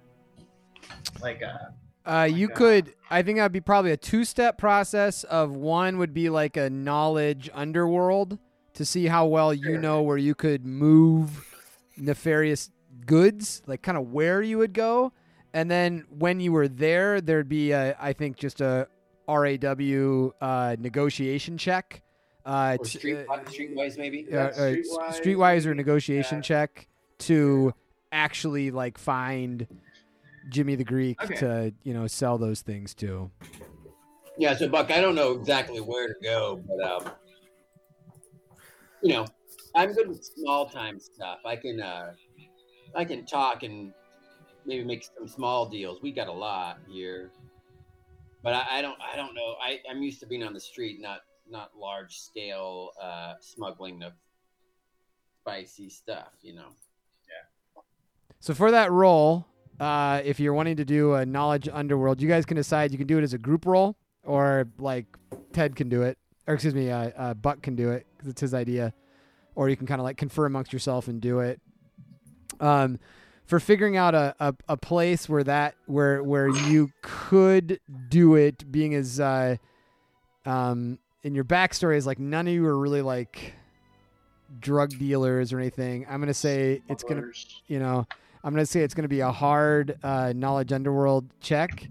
like 1.21 1.43
uh 1.43 1.71
Uh, 2.11 2.25
you 2.25 2.49
God. 2.49 2.57
could. 2.57 2.95
I 3.11 3.23
think 3.23 3.39
that'd 3.39 3.53
be 3.53 3.61
probably 3.61 3.93
a 3.93 3.97
two-step 3.97 4.59
process. 4.59 5.25
Of 5.25 5.53
one 5.53 5.99
would 5.99 6.13
be 6.13 6.29
like 6.31 6.57
a 6.57 6.69
knowledge 6.69 7.49
underworld 7.55 8.39
to 8.75 8.85
see 8.85 9.07
how 9.07 9.27
well 9.27 9.53
you 9.55 9.79
know 9.79 10.03
where 10.03 10.17
you 10.17 10.35
could 10.35 10.65
move 10.67 11.47
nefarious 11.97 12.71
goods, 13.07 13.63
like 13.67 13.83
kind 13.83 13.99
of 13.99 14.13
where 14.13 14.43
you 14.43 14.59
would 14.59 14.73
go, 14.73 15.13
and 15.53 15.71
then 15.71 16.07
when 16.09 16.41
you 16.41 16.53
were 16.53 16.69
there, 16.69 17.21
there'd 17.21 17.49
be 17.49 17.73
a, 17.73 17.97
I 18.01 18.13
think 18.13 18.37
just 18.37 18.61
a 18.61 18.89
RAW 19.39 20.33
uh, 20.41 20.77
negotiation 20.79 21.59
check. 21.59 22.03
Uh, 22.45 22.77
or 22.79 22.85
street 22.87 23.19
uh, 23.31 23.39
streetwise 23.45 23.97
maybe. 23.97 24.27
uh, 24.33 24.35
Yeah, 24.35 24.43
uh, 24.45 24.51
streetwise, 24.51 25.23
streetwise 25.23 25.67
or 25.67 25.75
negotiation 25.75 26.39
Yeah. 26.39 26.43
check 26.43 26.89
to 27.21 27.73
actually 28.11 28.71
like 28.71 28.99
find 28.99 29.67
Jimmy 30.49 30.75
the 30.75 30.85
Greek 30.85 31.23
Okay. 31.23 31.35
to 31.37 31.73
you 31.85 31.95
know 31.95 32.07
sell 32.07 32.39
those 32.39 32.63
things 32.63 32.95
to. 32.97 33.31
Yeah, 34.39 34.57
so 34.57 34.69
Buck, 34.69 34.91
I 34.91 35.01
don't 35.01 35.15
know 35.15 35.33
exactly 35.33 35.81
where 35.81 36.09
to 36.09 36.15
go, 36.23 36.63
but 36.67 36.91
um, 36.91 37.13
you 39.03 39.13
know, 39.13 39.27
I'm 39.75 39.93
good 39.93 40.09
with 40.09 40.25
small 40.25 40.69
time 40.69 40.99
stuff. 40.99 41.39
I 41.45 41.57
can 41.57 41.81
uh, 41.81 42.13
I 42.97 43.05
can 43.05 43.25
talk 43.27 43.63
and 43.63 43.93
maybe 44.67 44.85
make 44.85 45.05
some 45.17 45.29
small 45.29 45.67
deals. 45.67 46.01
We 46.03 46.13
got 46.13 46.29
a 46.29 46.33
lot 46.33 46.79
here, 46.89 47.31
but 48.43 48.55
I, 48.55 48.79
I 48.79 48.83
don't 48.83 48.99
I 49.01 49.17
don't 49.17 49.35
know. 49.35 49.55
I 49.63 49.81
I'm 49.91 50.03
used 50.03 50.21
to 50.21 50.27
being 50.27 50.43
on 50.43 50.53
the 50.53 50.61
street, 50.61 51.01
not 51.01 51.21
not 51.49 51.71
large 51.79 52.19
scale 52.19 52.91
uh, 53.01 53.35
smuggling 53.41 54.03
of 54.03 54.13
spicy 55.41 55.89
stuff. 55.89 56.33
You 56.43 56.55
know. 56.55 56.69
Yeah. 57.27 57.83
So 58.41 58.55
for 58.55 58.71
that 58.71 58.91
role, 58.91 59.47
uh, 59.81 60.21
if 60.25 60.41
you're 60.41 60.55
wanting 60.55 60.77
to 60.77 60.85
do 60.85 61.15
a 61.15 61.25
knowledge 61.25 61.69
underworld, 61.73 62.21
you 62.21 62.29
guys 62.29 62.45
can 62.45 62.57
decide. 62.57 62.93
You 62.93 62.99
can 62.99 63.07
do 63.07 63.19
it 63.19 63.23
as 63.23 63.33
a 63.33 63.39
group 63.39 63.67
roll, 63.67 63.97
or 64.25 64.67
like 64.79 65.07
Ted 65.53 65.77
can 65.77 65.89
do 65.89 66.03
it, 66.03 66.19
or 66.47 66.55
excuse 66.55 66.75
me, 66.75 66.91
uh, 66.91 67.11
uh, 67.17 67.35
Buck 67.35 67.63
can 67.63 67.77
do 67.77 67.91
it 67.91 68.07
because 68.17 68.29
it's 68.29 68.41
his 68.41 68.55
idea, 68.55 68.93
or 69.55 69.69
you 69.69 69.77
can 69.77 69.87
kind 69.87 70.01
of 70.01 70.05
like 70.05 70.17
confer 70.17 70.47
amongst 70.47 70.73
yourself 70.73 71.09
and 71.09 71.21
do 71.21 71.41
it. 71.41 71.61
Um, 72.61 72.99
for 73.53 73.61
figuring 73.61 73.99
out 73.99 74.15
a, 74.15 74.35
a, 74.41 74.55
a 74.67 74.77
place 74.79 75.29
where 75.29 75.45
that 75.45 75.75
where 75.85 76.23
where 76.23 76.49
you 76.49 76.91
could 77.03 77.79
do 78.09 78.35
it, 78.35 78.73
being 78.73 78.95
as 78.95 79.21
uh, 79.21 79.57
um, 80.47 80.99
in 81.23 81.35
your 81.35 81.45
backstory 81.45 81.99
is 81.99 82.07
like 82.07 82.19
none 82.19 82.49
of 82.49 82.55
you 82.55 82.65
are 82.65 82.79
really 82.79 83.03
like 83.03 83.53
drug 84.59 84.89
dealers 84.99 85.53
or 85.53 85.59
anything. 85.59 86.07
I'm 86.09 86.19
gonna 86.19 86.33
say 86.33 86.81
it's 86.89 87.05
gonna 87.05 87.31
you 87.67 87.79
know, 87.79 88.07
I'm 88.43 88.55
going 88.55 88.65
to 88.65 88.71
say 88.71 88.81
it's 88.81 88.95
going 88.95 89.03
to 89.03 89.09
be 89.09 89.21
a 89.21 89.31
hard 89.31 89.99
uh, 90.03 90.33
knowledge 90.35 90.73
underworld 90.73 91.27
check, 91.43 91.87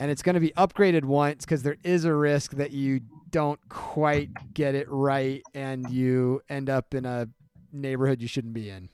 and 0.00 0.10
it's 0.10 0.22
going 0.22 0.34
to 0.34 0.40
be 0.40 0.50
upgraded 0.56 1.04
once 1.04 1.44
because 1.44 1.62
there 1.62 1.76
is 1.84 2.06
a 2.06 2.12
risk 2.12 2.54
that 2.54 2.72
you 2.72 3.02
don't 3.30 3.60
quite 3.68 4.30
get 4.52 4.74
it 4.74 4.88
right 4.90 5.44
and 5.54 5.88
you 5.90 6.42
end 6.48 6.68
up 6.68 6.92
in 6.92 7.04
a 7.06 7.28
neighborhood 7.72 8.20
you 8.20 8.26
shouldn't 8.26 8.52
be 8.52 8.68
in. 8.68 8.88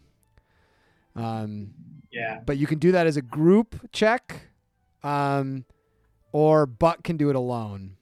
Um, 1.18 1.74
Yeah. 2.10 2.40
but 2.46 2.56
you 2.58 2.66
can 2.66 2.78
do 2.78 2.92
that 2.92 3.06
as 3.06 3.16
a 3.16 3.22
group 3.22 3.90
check, 3.92 4.48
um, 5.02 5.64
or 6.32 6.66
Buck 6.66 7.02
can 7.02 7.16
do 7.16 7.28
it 7.30 7.36
alone. 7.36 7.96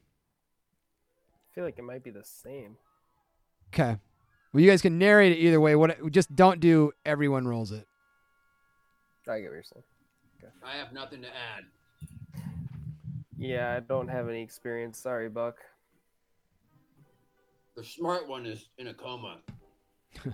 I 1.35 1.55
feel 1.55 1.65
like 1.65 1.79
it 1.79 1.83
might 1.85 2.05
be 2.05 2.11
the 2.11 2.25
same. 2.25 2.77
Okay. 3.69 3.97
Well, 4.53 4.63
you 4.63 4.71
guys 4.71 4.83
can 4.83 4.99
narrate 4.99 5.33
it 5.33 5.39
either 5.39 5.61
way. 5.61 5.75
What? 5.77 6.11
Just 6.13 6.35
don't 6.37 6.61
do 6.61 6.93
everyone 7.05 7.47
rolls 7.49 7.73
it. 7.73 7.87
I 9.29 9.41
get 9.41 9.49
what 9.49 9.55
you're 9.55 9.63
saying. 9.65 9.83
I 10.63 10.77
have 10.77 10.93
nothing 10.93 11.21
to 11.23 11.29
add. 11.29 11.65
Yeah, 13.37 13.75
I 13.77 13.81
don't 13.81 14.09
have 14.09 14.29
any 14.29 14.41
experience. 14.43 14.99
Sorry, 14.99 15.29
Buck. 15.29 15.57
The 17.77 17.83
smart 17.85 18.29
one 18.29 18.47
is 18.47 18.69
in 18.79 18.87
a 18.87 18.95
coma. 18.95 19.41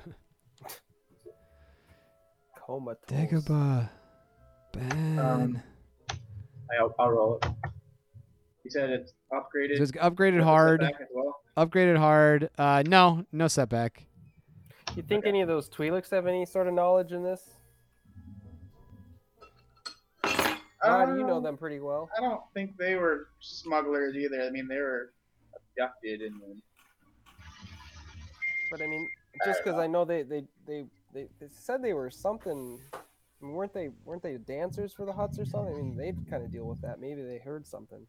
Comatose. 2.72 3.04
Dagobah. 3.06 3.90
Ben. 4.72 5.18
Um, 5.18 5.62
I'll, 6.80 6.94
I'll 6.98 7.10
roll 7.10 7.36
it. 7.42 7.46
You 8.64 8.70
said 8.70 8.88
it's 8.88 9.12
upgraded. 9.30 9.76
so 9.76 9.82
it's 9.82 9.92
upgraded 9.92 10.42
hard. 10.42 10.80
well? 11.12 11.42
Upgraded 11.54 11.98
hard. 11.98 12.48
Uh, 12.56 12.82
no, 12.86 13.26
no 13.30 13.46
setback. 13.48 14.06
You 14.96 15.02
think 15.02 15.26
any 15.26 15.42
of 15.42 15.48
those 15.48 15.68
Twi'leks 15.68 16.10
have 16.12 16.26
any 16.26 16.46
sort 16.46 16.66
of 16.66 16.72
knowledge 16.72 17.12
in 17.12 17.22
this? 17.22 17.42
Rod, 20.82 21.16
you 21.18 21.26
know 21.26 21.36
Um, 21.36 21.42
them 21.42 21.58
pretty 21.58 21.80
well. 21.80 22.08
I 22.16 22.22
don't 22.22 22.40
think 22.54 22.78
they 22.78 22.94
were 22.94 23.28
smugglers 23.40 24.16
either. 24.16 24.40
I 24.40 24.50
mean, 24.50 24.66
they 24.66 24.78
were 24.78 25.12
abducted 25.54 26.22
and 26.22 26.40
then 26.40 26.62
But 28.70 28.80
I 28.80 28.86
mean, 28.86 29.06
just 29.44 29.62
because 29.62 29.78
I 29.78 29.86
know 29.86 30.06
they, 30.06 30.22
they, 30.22 30.44
they, 30.66 30.86
they, 31.12 31.28
they 31.40 31.48
said 31.50 31.82
they 31.82 31.92
were 31.92 32.10
something. 32.10 32.80
I 32.94 33.44
mean, 33.44 33.54
weren't 33.54 33.74
they 33.74 33.90
weren't 34.04 34.22
they 34.22 34.36
dancers 34.36 34.92
for 34.92 35.04
the 35.04 35.12
Hutts 35.12 35.38
or 35.38 35.44
something? 35.44 35.74
I 35.74 35.76
mean, 35.78 35.96
they 35.96 36.12
kind 36.30 36.44
of 36.44 36.52
deal 36.52 36.66
with 36.66 36.80
that. 36.82 37.00
Maybe 37.00 37.22
they 37.22 37.38
heard 37.38 37.66
something. 37.66 38.06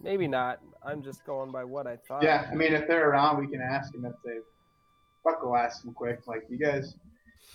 Maybe 0.00 0.28
not. 0.28 0.60
I'm 0.84 1.02
just 1.02 1.24
going 1.24 1.50
by 1.50 1.64
what 1.64 1.86
I 1.86 1.96
thought. 1.96 2.22
yeah. 2.22 2.48
I 2.50 2.54
mean, 2.54 2.72
if 2.72 2.86
they're 2.86 3.10
around, 3.10 3.38
we 3.38 3.48
can 3.48 3.60
ask 3.60 3.92
them 3.92 4.04
if 4.04 4.14
they. 4.24 4.38
Fuck, 5.24 5.42
we'll 5.42 5.56
ask 5.56 5.82
them 5.82 5.92
quick. 5.92 6.20
Like, 6.28 6.44
you 6.48 6.56
guys, 6.58 6.94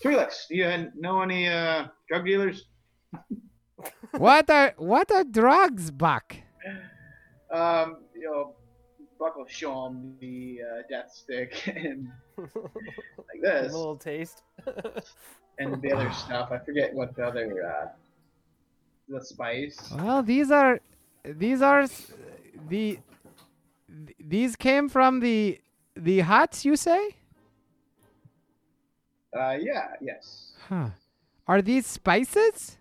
Twi'leks, 0.03 0.47
do 0.49 0.55
you 0.57 0.91
know 0.95 1.21
any 1.21 1.47
uh, 1.47 1.87
drug 2.09 2.25
dealers? 2.25 2.65
what 4.17 4.49
are 4.49 4.73
what 4.77 5.11
are 5.11 5.23
drugs, 5.23 5.91
Buck? 5.91 6.35
Um, 7.53 7.97
you 8.15 8.23
know, 8.23 8.55
Buck 9.21 9.37
will 9.37 9.45
show 9.47 9.83
them 9.83 10.15
the 10.19 10.61
uh, 10.67 10.81
death 10.89 11.13
stick 11.13 11.67
and 11.75 12.09
like 12.37 13.39
this. 13.39 13.59
A 13.59 13.63
this, 13.65 13.73
little 13.73 13.95
taste. 13.95 14.41
and 15.59 15.79
the 15.79 15.91
other 15.93 16.11
stuff. 16.11 16.51
I 16.51 16.57
forget 16.57 16.91
what 16.91 17.15
the 17.15 17.27
other 17.27 17.63
uh, 17.63 17.87
the 19.07 19.23
spice. 19.23 19.93
Well, 19.95 20.23
these 20.23 20.49
are 20.49 20.81
these 21.23 21.61
are 21.61 21.85
the 22.67 22.97
these 24.19 24.55
came 24.55 24.89
from 24.89 25.19
the 25.19 25.61
the 25.95 26.21
Hutts. 26.21 26.65
You 26.65 26.75
say? 26.75 27.15
Uh, 29.37 29.55
yeah, 29.61 29.89
yes. 30.01 30.53
Huh. 30.67 30.89
Are 31.47 31.61
these 31.61 31.85
spices? 31.85 32.77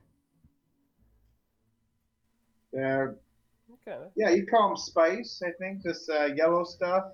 They're 2.72 3.16
okay. 3.90 4.10
yeah, 4.16 4.30
you 4.30 4.46
call 4.46 4.68
them 4.68 4.76
spice. 4.76 5.42
I 5.44 5.50
think 5.58 5.82
this 5.82 6.08
uh, 6.08 6.28
yellow 6.34 6.64
stuff, 6.64 7.04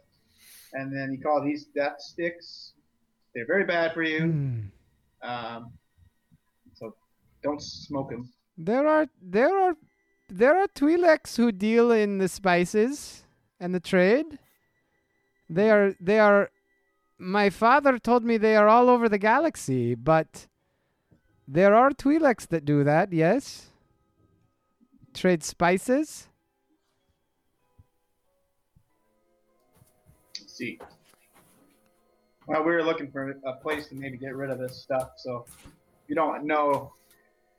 and 0.73 0.95
then 0.95 1.12
you 1.12 1.21
call 1.21 1.43
these 1.45 1.67
death 1.75 2.01
sticks. 2.01 2.73
They're 3.35 3.47
very 3.47 3.65
bad 3.65 3.93
for 3.93 4.03
you. 4.03 4.21
Hmm. 4.21 4.61
Um, 5.23 5.73
Don't 7.43 7.62
smoke 7.62 8.11
them. 8.11 8.33
There 8.59 8.87
are 8.87 9.07
there 9.23 9.57
are 9.57 9.77
there 10.29 10.57
are 10.59 10.67
Twi'leks 10.69 11.37
who 11.37 11.53
deal 11.53 11.93
in 11.93 12.19
the 12.19 12.29
spices 12.29 13.25
and 13.61 13.75
the 13.75 13.81
trade. 13.81 14.39
They 15.49 15.71
are 15.71 15.95
they 16.01 16.19
are 16.19 16.51
my 17.19 17.51
father 17.51 17.99
told 17.99 18.25
me 18.25 18.37
they 18.37 18.57
are 18.57 18.69
all 18.69 18.89
over 18.89 19.09
the 19.09 19.19
galaxy, 19.19 19.95
but 19.95 20.47
there 21.47 21.75
are 21.75 21.91
Twi'leks 21.91 22.47
that 22.49 22.65
do 22.65 22.85
that, 22.85 23.12
yes. 23.12 23.71
Trade 25.15 25.43
spices. 25.43 26.29
See. 30.57 30.79
Well, 32.47 32.62
we 32.62 32.73
were 32.73 32.83
looking 32.83 33.11
for 33.11 33.37
a 33.45 33.53
place 33.53 33.88
to 33.88 33.95
maybe 33.95 34.16
get 34.16 34.35
rid 34.35 34.49
of 34.49 34.59
this 34.59 34.81
stuff. 34.81 35.11
So, 35.19 35.45
you 36.09 36.14
don't 36.14 36.47
know 36.47 36.95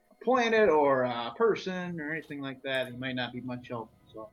a 0.09 0.23
planet 0.23 0.67
or 0.67 1.03
a 1.03 1.31
person 1.37 2.01
or 2.01 2.11
anything 2.11 2.41
like 2.41 2.63
that, 2.63 2.87
it 2.87 2.97
might 2.97 3.13
not 3.13 3.33
be 3.33 3.41
much 3.41 3.67
help. 3.67 3.91
So, 4.11 4.29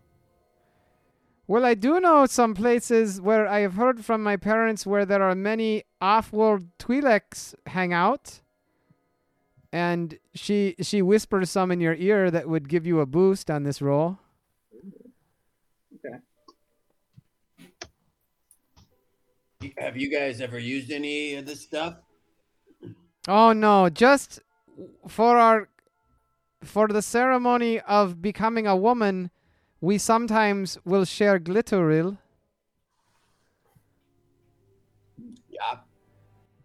Well, 1.47 1.67
I 1.67 1.75
do 1.75 2.01
know 2.01 2.25
some 2.25 2.55
places 2.55 3.21
where 3.21 3.47
I 3.47 3.61
have 3.61 3.75
heard 3.75 4.03
from 4.03 4.23
my 4.23 4.39
parents 4.39 4.87
where 4.87 5.05
there 5.05 5.23
are 5.23 5.35
many 5.35 5.83
off-world 6.01 6.65
Twi'leks 6.79 7.55
hang 7.67 7.93
out. 7.93 8.41
And 9.75 10.19
she 10.33 10.75
she 10.81 11.03
whispers 11.03 11.51
some 11.51 11.71
in 11.71 11.81
your 11.81 11.97
ear 11.97 12.31
that 12.31 12.49
would 12.49 12.69
give 12.69 12.87
you 12.87 13.01
a 13.01 13.07
boost 13.07 13.51
on 13.51 13.65
this 13.65 13.83
roll. 13.83 14.21
Have 19.79 19.97
you 19.97 20.11
guys 20.11 20.41
ever 20.41 20.59
used 20.59 20.91
any 20.91 21.35
of 21.35 21.47
this 21.47 21.61
stuff? 21.63 21.97
Oh 23.29 23.53
no, 23.53 23.89
just 23.89 24.41
for 25.09 25.37
our 25.39 25.69
for 26.63 26.89
the 26.89 27.03
ceremony 27.03 27.81
of 27.81 28.21
becoming 28.23 28.67
a 28.67 28.77
woman, 28.77 29.31
we 29.81 29.99
sometimes 29.99 30.79
will 30.85 31.05
share 31.05 31.39
glitteril, 31.39 32.19
Yeah. 35.49 35.79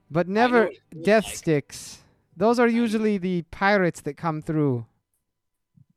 but 0.09 0.27
never 0.27 0.63
what 0.65 0.73
it 0.73 0.81
feels 0.91 1.05
death 1.05 1.25
like. 1.25 1.35
sticks. 1.35 1.99
Those 2.35 2.59
are 2.59 2.67
usually 2.67 3.17
the 3.17 3.41
pirates 3.51 4.01
that 4.01 4.15
come 4.15 4.41
through. 4.41 4.85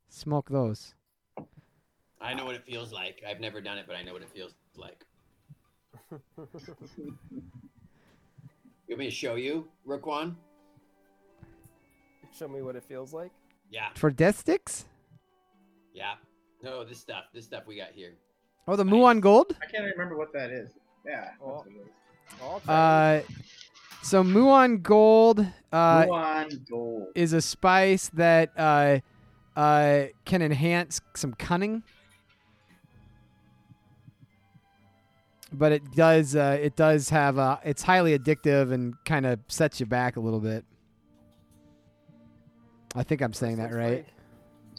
Smoke 0.09 0.49
those. 0.49 0.93
I 2.21 2.33
know 2.33 2.45
what 2.45 2.55
it 2.55 2.63
feels 2.65 2.91
like. 2.93 3.23
I've 3.27 3.39
never 3.39 3.59
done 3.61 3.77
it, 3.77 3.85
but 3.87 3.95
I 3.95 4.03
know 4.03 4.13
what 4.13 4.21
it 4.21 4.29
feels 4.29 4.53
like. 4.77 5.05
You 8.87 8.95
want 8.97 8.99
me 8.99 9.05
to 9.05 9.11
show 9.11 9.35
you, 9.35 9.67
Roquan? 9.87 10.35
Show 12.37 12.47
me 12.47 12.61
what 12.61 12.75
it 12.75 12.83
feels 12.83 13.13
like. 13.13 13.31
Yeah, 13.71 13.87
For 13.95 14.11
death 14.11 14.39
sticks? 14.39 14.85
yeah. 15.93 16.15
No, 16.61 16.83
this 16.85 16.99
stuff, 16.99 17.25
this 17.33 17.45
stuff 17.45 17.63
we 17.67 17.75
got 17.77 17.91
here. 17.93 18.13
Oh, 18.67 18.75
the 18.75 18.83
Muon 18.85 19.19
gold? 19.19 19.55
I 19.61 19.65
can't 19.71 19.83
remember 19.85 20.15
what 20.17 20.31
that 20.33 20.49
is. 20.51 20.69
Yeah. 21.05 21.31
Oh. 21.43 21.47
what 21.57 21.67
it 21.67 21.71
is. 21.71 21.87
I'll 22.41 22.59
try 22.61 23.15
it. 23.17 23.25
Uh 23.25 23.33
so 24.03 24.23
Muon 24.23 24.81
gold 24.81 25.45
uh 25.71 26.05
Muon 26.05 26.69
gold. 26.69 27.07
is 27.15 27.33
a 27.33 27.41
spice 27.41 28.09
that 28.13 28.51
uh, 28.57 28.99
uh, 29.57 30.05
can 30.25 30.41
enhance 30.41 31.01
some 31.15 31.33
cunning. 31.33 31.83
But 35.53 35.71
it 35.71 35.91
does 35.91 36.35
uh, 36.35 36.57
it 36.59 36.75
does 36.75 37.09
have 37.09 37.37
a 37.37 37.59
it's 37.63 37.83
highly 37.83 38.17
addictive 38.17 38.71
and 38.71 38.95
kind 39.05 39.25
of 39.25 39.39
sets 39.47 39.79
you 39.79 39.85
back 39.85 40.17
a 40.17 40.19
little 40.19 40.39
bit. 40.39 40.65
I 42.95 43.03
think 43.03 43.21
I'm 43.21 43.33
saying 43.33 43.57
that 43.57 43.73
right. 43.73 44.05
fake. 44.05 44.13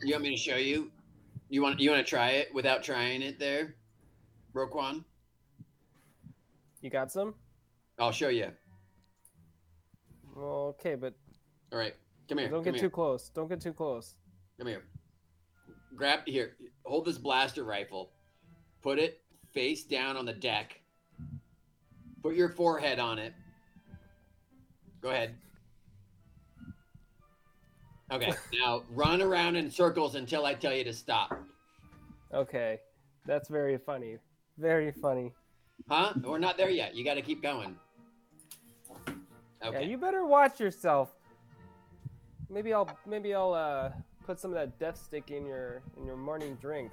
You 0.03 0.15
want 0.15 0.25
me 0.25 0.31
to 0.31 0.37
show 0.37 0.57
you? 0.57 0.91
You 1.49 1.63
want 1.63 1.79
you 1.81 1.91
want 1.91 2.05
to 2.05 2.09
try 2.09 2.31
it 2.31 2.53
without 2.53 2.83
trying 2.83 3.23
it 3.23 3.39
there, 3.39 3.77
Roquan? 4.55 5.05
You 6.81 6.91
got 6.91 7.13
some? 7.13 7.35
I'll 7.99 8.13
show 8.13 8.29
you. 8.29 8.51
Okay, 10.37 10.97
but 10.97 11.15
All 11.73 11.79
right, 11.79 11.95
come 12.29 12.39
here. 12.39 12.49
don't 12.49 12.65
come 12.65 12.73
get 12.73 12.75
here. 12.75 12.83
too 12.85 12.91
close. 12.91 13.31
Don't 13.31 13.49
get 13.49 13.61
too 13.61 13.73
close. 13.73 14.17
Come 14.59 14.67
here. 14.67 14.83
Grab 15.97 16.21
here. 16.27 16.57
Hold 16.85 17.05
this 17.05 17.19
blaster 17.19 17.63
rifle. 17.65 18.11
Put 18.83 18.99
it 18.99 19.24
face 19.55 19.85
down 19.85 20.17
on 20.17 20.27
the 20.27 20.33
deck. 20.33 20.81
Put 22.23 22.35
your 22.35 22.49
forehead 22.49 22.99
on 22.99 23.19
it. 23.19 23.33
Go 25.01 25.11
ahead. 25.11 25.35
Okay, 28.11 28.33
now 28.61 28.83
run 28.91 29.23
around 29.23 29.57
in 29.57 29.71
circles 29.71 30.15
until 30.15 30.45
I 30.45 30.55
tell 30.55 30.75
you 30.75 30.85
to 30.85 30.93
stop. 30.93 31.39
Okay, 32.33 32.81
that's 33.27 33.49
very 33.49 33.79
funny. 33.79 34.19
Very 34.59 34.91
funny. 34.93 35.33
Huh? 35.89 36.13
We're 36.23 36.39
not 36.39 36.57
there 36.57 36.71
yet. 36.71 36.95
You 36.95 37.05
got 37.05 37.15
to 37.15 37.23
keep 37.23 37.43
going. 37.43 37.77
Yeah, 39.07 39.69
Okay. 39.69 39.87
you 39.87 39.97
better 39.97 40.27
watch 40.27 40.61
yourself. 40.61 41.15
Maybe 42.51 42.73
I'll 42.73 42.89
maybe 43.07 43.35
I'll 43.35 43.55
uh, 43.55 43.91
put 44.27 44.39
some 44.39 44.51
of 44.51 44.57
that 44.57 44.79
death 44.79 45.01
stick 45.03 45.31
in 45.31 45.47
your 45.47 45.83
in 45.97 46.05
your 46.05 46.17
morning 46.17 46.57
drink. 46.61 46.93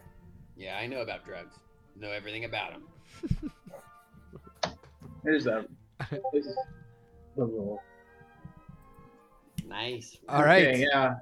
Yeah, 0.55 0.77
I 0.77 0.87
know 0.87 1.01
about 1.01 1.25
drugs. 1.25 1.55
Know 1.97 2.11
everything 2.11 2.45
about 2.45 2.73
him. 2.73 2.83
Here's 5.23 5.43
that. 5.45 5.67
This 6.33 6.47
the 7.37 7.45
roll. 7.45 7.79
Nice. 9.67 10.17
All 10.27 10.43
right. 10.43 10.67
Okay, 10.67 10.85
yeah. 10.91 11.15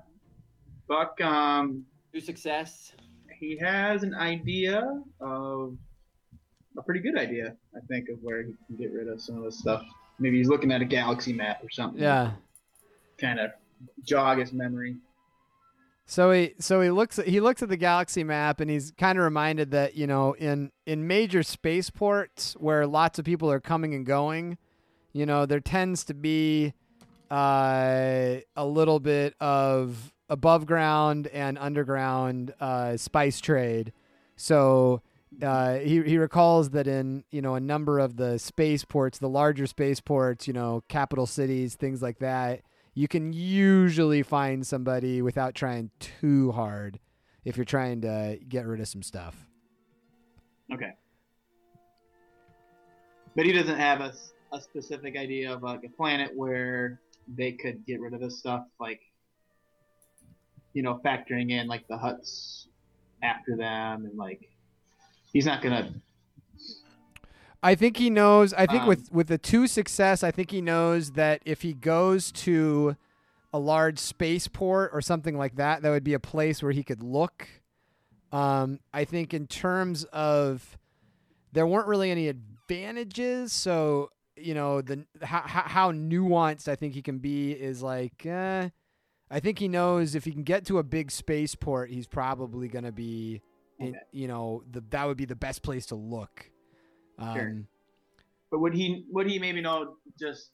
Buck, 0.88 1.20
um, 1.22 1.86
To 2.14 2.22
success. 2.22 2.94
he 3.40 3.58
has 3.58 4.04
an 4.04 4.16
idea 4.16 5.02
of 5.20 5.78
a 6.78 6.82
pretty 6.82 7.02
good 7.02 7.18
idea, 7.18 7.56
I 7.76 7.80
think, 7.88 8.10
of 8.10 8.18
where 8.22 8.42
he 8.44 8.54
can 8.68 8.78
get 8.78 8.92
rid 8.94 9.08
of 9.08 9.22
some 9.22 9.38
of 9.38 9.44
this 9.44 9.60
stuff. 9.60 9.84
Maybe 10.18 10.38
he's 10.38 10.48
looking 10.50 10.72
at 10.72 10.82
a 10.82 10.86
galaxy 10.86 11.34
map 11.34 11.64
or 11.64 11.70
something. 11.70 12.02
Yeah. 12.02 12.32
Kind 13.20 13.40
of 13.40 13.52
jog 14.06 14.40
his 14.40 14.52
memory. 14.54 14.98
So 16.10 16.32
he 16.32 16.56
so 16.58 16.82
he 16.82 16.90
looks 16.90 17.20
at, 17.20 17.28
he 17.28 17.40
looks 17.40 17.62
at 17.62 17.70
the 17.70 17.78
galaxy 17.78 18.24
map 18.24 18.62
and 18.62 18.72
he's 18.72 18.92
kind 18.98 19.20
of 19.20 19.24
reminded 19.24 19.70
that 19.72 19.96
you 19.96 20.08
know 20.08 20.34
in 20.34 20.72
in 20.88 21.06
major 21.06 21.44
spaceports 21.44 22.54
where 22.54 22.88
lots 22.88 23.20
of 23.20 23.26
people 23.26 23.52
are 23.52 23.60
coming 23.60 23.94
and 23.94 24.08
going, 24.08 24.58
you 25.14 25.28
know 25.28 25.46
there 25.46 25.60
tends 25.60 26.04
to 26.06 26.16
be 26.16 26.74
uh, 27.30 28.38
a 28.56 28.66
little 28.66 29.00
bit 29.00 29.36
of 29.40 30.12
above 30.30 30.66
ground 30.66 31.28
and 31.28 31.60
underground 31.60 32.56
uh, 32.60 32.98
spice 32.98 33.40
trade. 33.40 33.94
So 34.36 35.04
uh, 35.44 35.76
he 35.76 36.02
he 36.02 36.18
recalls 36.18 36.72
that 36.72 36.88
in 36.88 37.24
you 37.30 37.44
know 37.44 37.54
a 37.54 37.60
number 37.60 38.00
of 38.00 38.16
the 38.16 38.40
spaceports, 38.40 39.20
the 39.20 39.30
larger 39.30 39.68
spaceports, 39.68 40.48
you 40.48 40.54
know 40.54 40.84
capital 40.88 41.28
cities, 41.28 41.76
things 41.76 42.02
like 42.02 42.18
that 42.18 42.62
you 43.00 43.08
can 43.08 43.32
usually 43.32 44.22
find 44.22 44.68
somebody 44.68 45.22
without 45.22 45.56
trying 45.56 45.90
too 46.02 46.52
hard 46.52 47.00
if 47.46 47.56
you're 47.56 47.64
trying 47.64 48.02
to 48.02 48.38
get 48.50 48.68
rid 48.68 48.82
of 48.82 48.90
some 48.90 49.02
stuff. 49.02 49.48
Okay. 50.74 50.92
But 53.38 53.46
he 53.46 53.54
doesn't 53.54 53.78
have 53.78 54.02
a, 54.02 54.12
a 54.52 54.60
specific 54.60 55.16
idea 55.16 55.54
of 55.54 55.64
like 55.64 55.86
a 55.86 55.90
planet 55.96 56.32
where 56.36 57.00
they 57.38 57.54
could 57.54 57.86
get 57.86 58.02
rid 58.02 58.14
of 58.14 58.20
this 58.20 58.38
stuff, 58.38 58.66
like 58.82 59.00
you 60.74 60.84
know, 60.84 61.00
factoring 61.06 61.52
in 61.52 61.68
like 61.68 61.88
the 61.88 61.96
Hutts 61.96 62.66
after 63.24 63.56
them 63.56 64.08
and 64.08 64.18
like 64.18 64.42
he's 65.32 65.46
not 65.46 65.62
gonna 65.62 65.94
I 67.62 67.76
think 67.76 67.98
he 67.98 68.10
knows. 68.10 68.54
I 68.54 68.66
think 68.66 68.84
Um, 68.84 68.88
with 68.88 69.12
with 69.12 69.28
the 69.28 69.38
two 69.38 69.68
success, 69.68 70.24
I 70.24 70.32
think 70.32 70.52
he 70.52 70.62
knows 70.62 71.12
that 71.12 71.42
if 71.46 71.62
he 71.62 71.74
goes 71.74 72.32
to 72.32 72.96
a 73.52 73.60
large 73.60 74.00
spaceport 74.00 74.92
or 74.94 75.02
something 75.02 75.38
like 75.38 75.56
that, 75.56 75.82
that 75.82 75.90
would 75.90 76.04
be 76.04 76.14
a 76.14 76.20
place 76.20 76.64
where 76.64 76.72
he 76.72 76.84
could 76.84 77.04
look. 77.04 77.48
Um, 78.32 78.80
I 78.94 79.06
think 79.06 79.34
in 79.34 79.48
terms 79.48 80.04
of 80.06 80.78
there 81.52 81.66
weren't 81.66 81.88
really 81.88 82.12
any 82.12 82.28
advantages, 82.28 83.52
so 83.52 84.12
you 84.38 84.54
know 84.54 84.82
the 84.82 85.06
how 85.22 85.42
how, 85.42 85.92
nuanced 85.92 86.68
I 86.68 86.76
think 86.76 86.94
he 86.94 87.02
can 87.02 87.20
be 87.20 87.52
is 87.52 87.82
like. 87.82 88.26
Uh, 88.26 88.70
I 89.32 89.40
think 89.40 89.60
he 89.60 89.68
knows 89.68 90.16
if 90.16 90.26
he 90.26 90.32
can 90.32 90.44
get 90.44 90.66
to 90.68 90.80
a 90.80 90.84
big 90.84 91.12
spaceport, 91.12 91.92
he's 91.92 92.08
probably 92.08 92.68
going 92.68 92.86
to 92.86 92.92
be, 92.92 93.44
in, 93.78 93.96
you 94.12 94.28
know, 94.28 94.64
the 94.70 94.82
that 94.90 95.06
would 95.06 95.18
be 95.18 95.26
the 95.26 95.36
best 95.36 95.62
place 95.62 95.86
to 95.88 95.96
look. 95.96 96.50
Um, 97.20 97.36
Sure. 97.36 97.56
But 98.52 98.60
would 98.62 98.74
he 98.74 99.06
would 99.12 99.28
he 99.30 99.38
maybe 99.38 99.62
know 99.62 99.98
just 100.20 100.50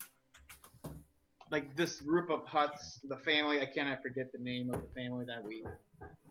like 1.49 1.75
this 1.77 2.01
group 2.01 2.29
of 2.29 2.45
Hutts, 2.45 2.99
the 3.07 3.15
family? 3.17 3.61
I 3.61 3.65
cannot 3.65 4.01
forget 4.01 4.31
the 4.33 4.43
name 4.43 4.73
of 4.73 4.81
the 4.81 4.87
family 4.93 5.23
that 5.25 5.41
we 5.41 5.63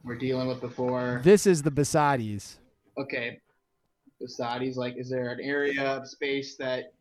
were 0.03 0.16
dealing 0.16 0.47
with 0.47 0.61
before. 0.61 1.22
This 1.24 1.47
is 1.47 1.62
the 1.62 1.70
Basadis. 1.70 2.59
Okay, 2.99 3.41
Basadi's 4.22 4.76
like, 4.76 4.97
is 4.99 5.09
there 5.09 5.30
an 5.30 5.41
area 5.41 5.82
of 5.82 6.07
space 6.07 6.57
that 6.57 6.93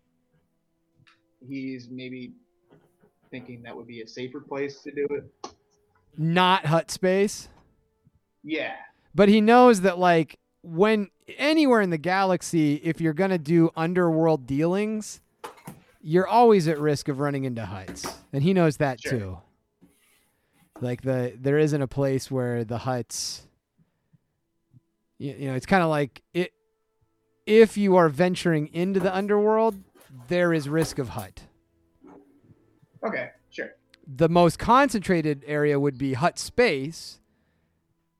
he's 1.46 1.90
maybe 1.92 2.32
thinking 3.32 3.62
that 3.64 3.76
would 3.76 3.88
be 3.88 4.02
a 4.02 4.08
safer 4.08 4.40
place 4.40 4.82
to 4.84 4.92
do 4.92 5.06
it? 5.12 5.54
not 6.18 6.66
Hutt 6.66 6.92
space. 6.92 7.50
Yeah. 8.44 8.76
But 9.16 9.30
he 9.30 9.42
knows 9.42 9.82
that 9.82 10.00
like 10.00 10.38
when 10.64 11.10
anywhere 11.38 11.82
in 11.82 11.90
the 11.92 11.98
galaxy, 11.98 12.76
if 12.84 13.00
you're 13.00 13.14
gonna 13.14 13.38
do 13.38 13.70
underworld 13.76 14.48
dealings, 14.48 15.22
you're 16.02 16.28
always 16.28 16.68
at 16.68 16.80
risk 16.80 17.08
of 17.08 17.20
running 17.20 17.44
into 17.44 17.62
Hutts, 17.64 18.12
and 18.32 18.42
he 18.44 18.54
knows 18.54 18.78
that 18.78 19.00
Sure. 19.00 19.12
too. 19.20 19.38
Like 20.82 21.02
the 21.04 21.34
there 21.40 21.58
isn't 21.60 21.82
a 21.82 21.88
place 21.88 22.32
where 22.32 22.64
the 22.64 22.80
Hutts. 22.80 23.42
You, 25.18 25.36
you 25.38 25.48
know, 25.48 25.54
it's 25.54 25.66
kind 25.66 25.84
of 25.84 25.90
like 25.90 26.24
it. 26.34 26.54
If 27.46 27.78
you 27.78 27.96
are 27.98 28.10
venturing 28.10 28.68
into 28.74 29.00
the 29.00 29.14
underworld, 29.14 29.76
there 30.30 30.54
is 30.54 30.68
risk 30.70 30.98
of 30.98 31.10
Hutt. 31.10 31.44
Okay. 33.06 33.30
Sure. 33.50 33.76
The 34.08 34.30
most 34.30 34.60
concentrated 34.60 35.44
area 35.46 35.80
would 35.80 35.98
be 35.98 36.14
Hutt 36.14 36.40
space. 36.40 37.20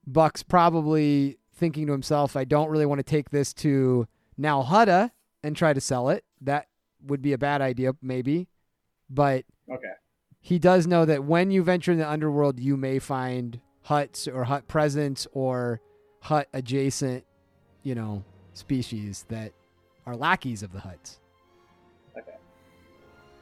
Buck's 0.06 0.42
probably 0.42 1.38
thinking 1.54 1.86
to 1.86 1.92
himself, 1.92 2.36
I 2.36 2.44
don't 2.44 2.68
really 2.68 2.86
want 2.86 2.98
to 2.98 3.04
take 3.04 3.30
this 3.30 3.52
to 3.54 4.06
Nal 4.36 4.64
Hutta 4.64 5.10
and 5.42 5.56
try 5.56 5.72
to 5.72 5.80
sell 5.80 6.08
it. 6.08 6.24
That 6.40 6.66
would 7.06 7.22
be 7.22 7.32
a 7.32 7.38
bad 7.38 7.60
idea, 7.60 7.94
maybe. 8.02 8.48
But 9.10 9.44
Okay. 9.70 9.92
he 10.40 10.58
does 10.58 10.86
know 10.86 11.04
that 11.04 11.24
when 11.24 11.50
you 11.50 11.62
venture 11.62 11.92
in 11.92 11.98
the 11.98 12.08
underworld, 12.08 12.58
you 12.58 12.76
may 12.76 12.98
find 12.98 13.60
Hutts 13.86 14.32
or 14.32 14.44
Hutt 14.44 14.66
presence 14.66 15.26
or 15.32 15.80
Hutt 16.22 16.48
adjacent, 16.54 17.24
you 17.82 17.94
know, 17.94 18.24
species 18.54 19.24
that 19.28 19.52
are 20.06 20.16
lackeys 20.16 20.62
of 20.62 20.72
the 20.72 20.78
Hutts. 20.78 21.18
Okay. 22.16 22.36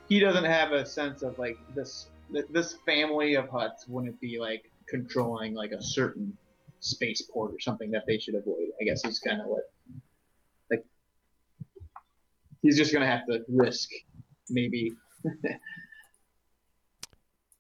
He 0.09 0.19
doesn't 0.21 0.45
have 0.45 0.73
a 0.73 0.85
sense 0.85 1.23
of 1.23 1.39
like 1.39 1.57
this. 1.75 2.09
This 2.51 2.75
family 2.87 3.35
of 3.35 3.47
Hutts 3.51 3.89
wouldn't 3.89 4.19
be 4.21 4.39
like 4.39 4.71
controlling 4.89 5.55
like 5.55 5.71
a 5.73 5.83
certain 5.83 6.37
spaceport 6.83 7.53
or 7.55 7.61
something 7.61 7.91
that 7.93 8.05
they 8.07 8.19
should 8.19 8.35
avoid. 8.35 8.69
I 8.81 8.85
guess 8.85 9.03
he's 9.03 9.19
kind 9.19 9.41
of 9.41 9.47
what, 9.47 9.71
like, 10.71 10.85
he's 12.61 12.77
just 12.77 12.93
gonna 12.93 13.07
have 13.07 13.27
to 13.27 13.41
risk. 13.49 13.89
Maybe, 14.51 14.93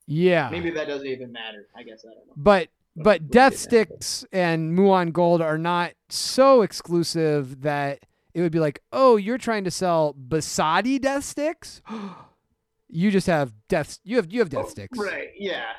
Yeah. 0.06 0.50
maybe 0.50 0.70
that 0.70 0.88
doesn't 0.88 1.06
even 1.06 1.32
matter. 1.32 1.66
I 1.76 1.82
guess 1.84 2.04
I 2.04 2.08
don't 2.14 2.26
know. 2.26 2.32
But 2.36 2.68
But 2.96 3.04
but 3.04 3.30
Death. 3.30 3.56
Sticks 3.56 4.24
and 4.32 4.76
Muon 4.76 5.12
Gold 5.12 5.40
are 5.40 5.56
not 5.58 5.92
so 6.10 6.62
exclusive 6.62 7.62
that 7.62 8.00
it 8.34 8.40
would 8.42 8.52
be 8.52 8.60
like, 8.60 8.82
oh, 8.92 9.16
you're 9.16 9.38
trying 9.38 9.64
to 9.64 9.70
sell 9.70 10.14
Basadi 10.14 11.00
Death 11.00 11.24
Sticks. 11.24 11.80
you 12.88 13.10
just 13.10 13.26
have 13.26 13.54
death. 13.68 13.98
You 14.04 14.16
have 14.16 14.30
you 14.32 14.40
have 14.40 14.50
Death 14.50 14.64
oh, 14.66 14.70
Sticks. 14.70 14.98
Oh, 14.98 15.04
Right? 15.04 15.28
Yeah. 15.38 15.70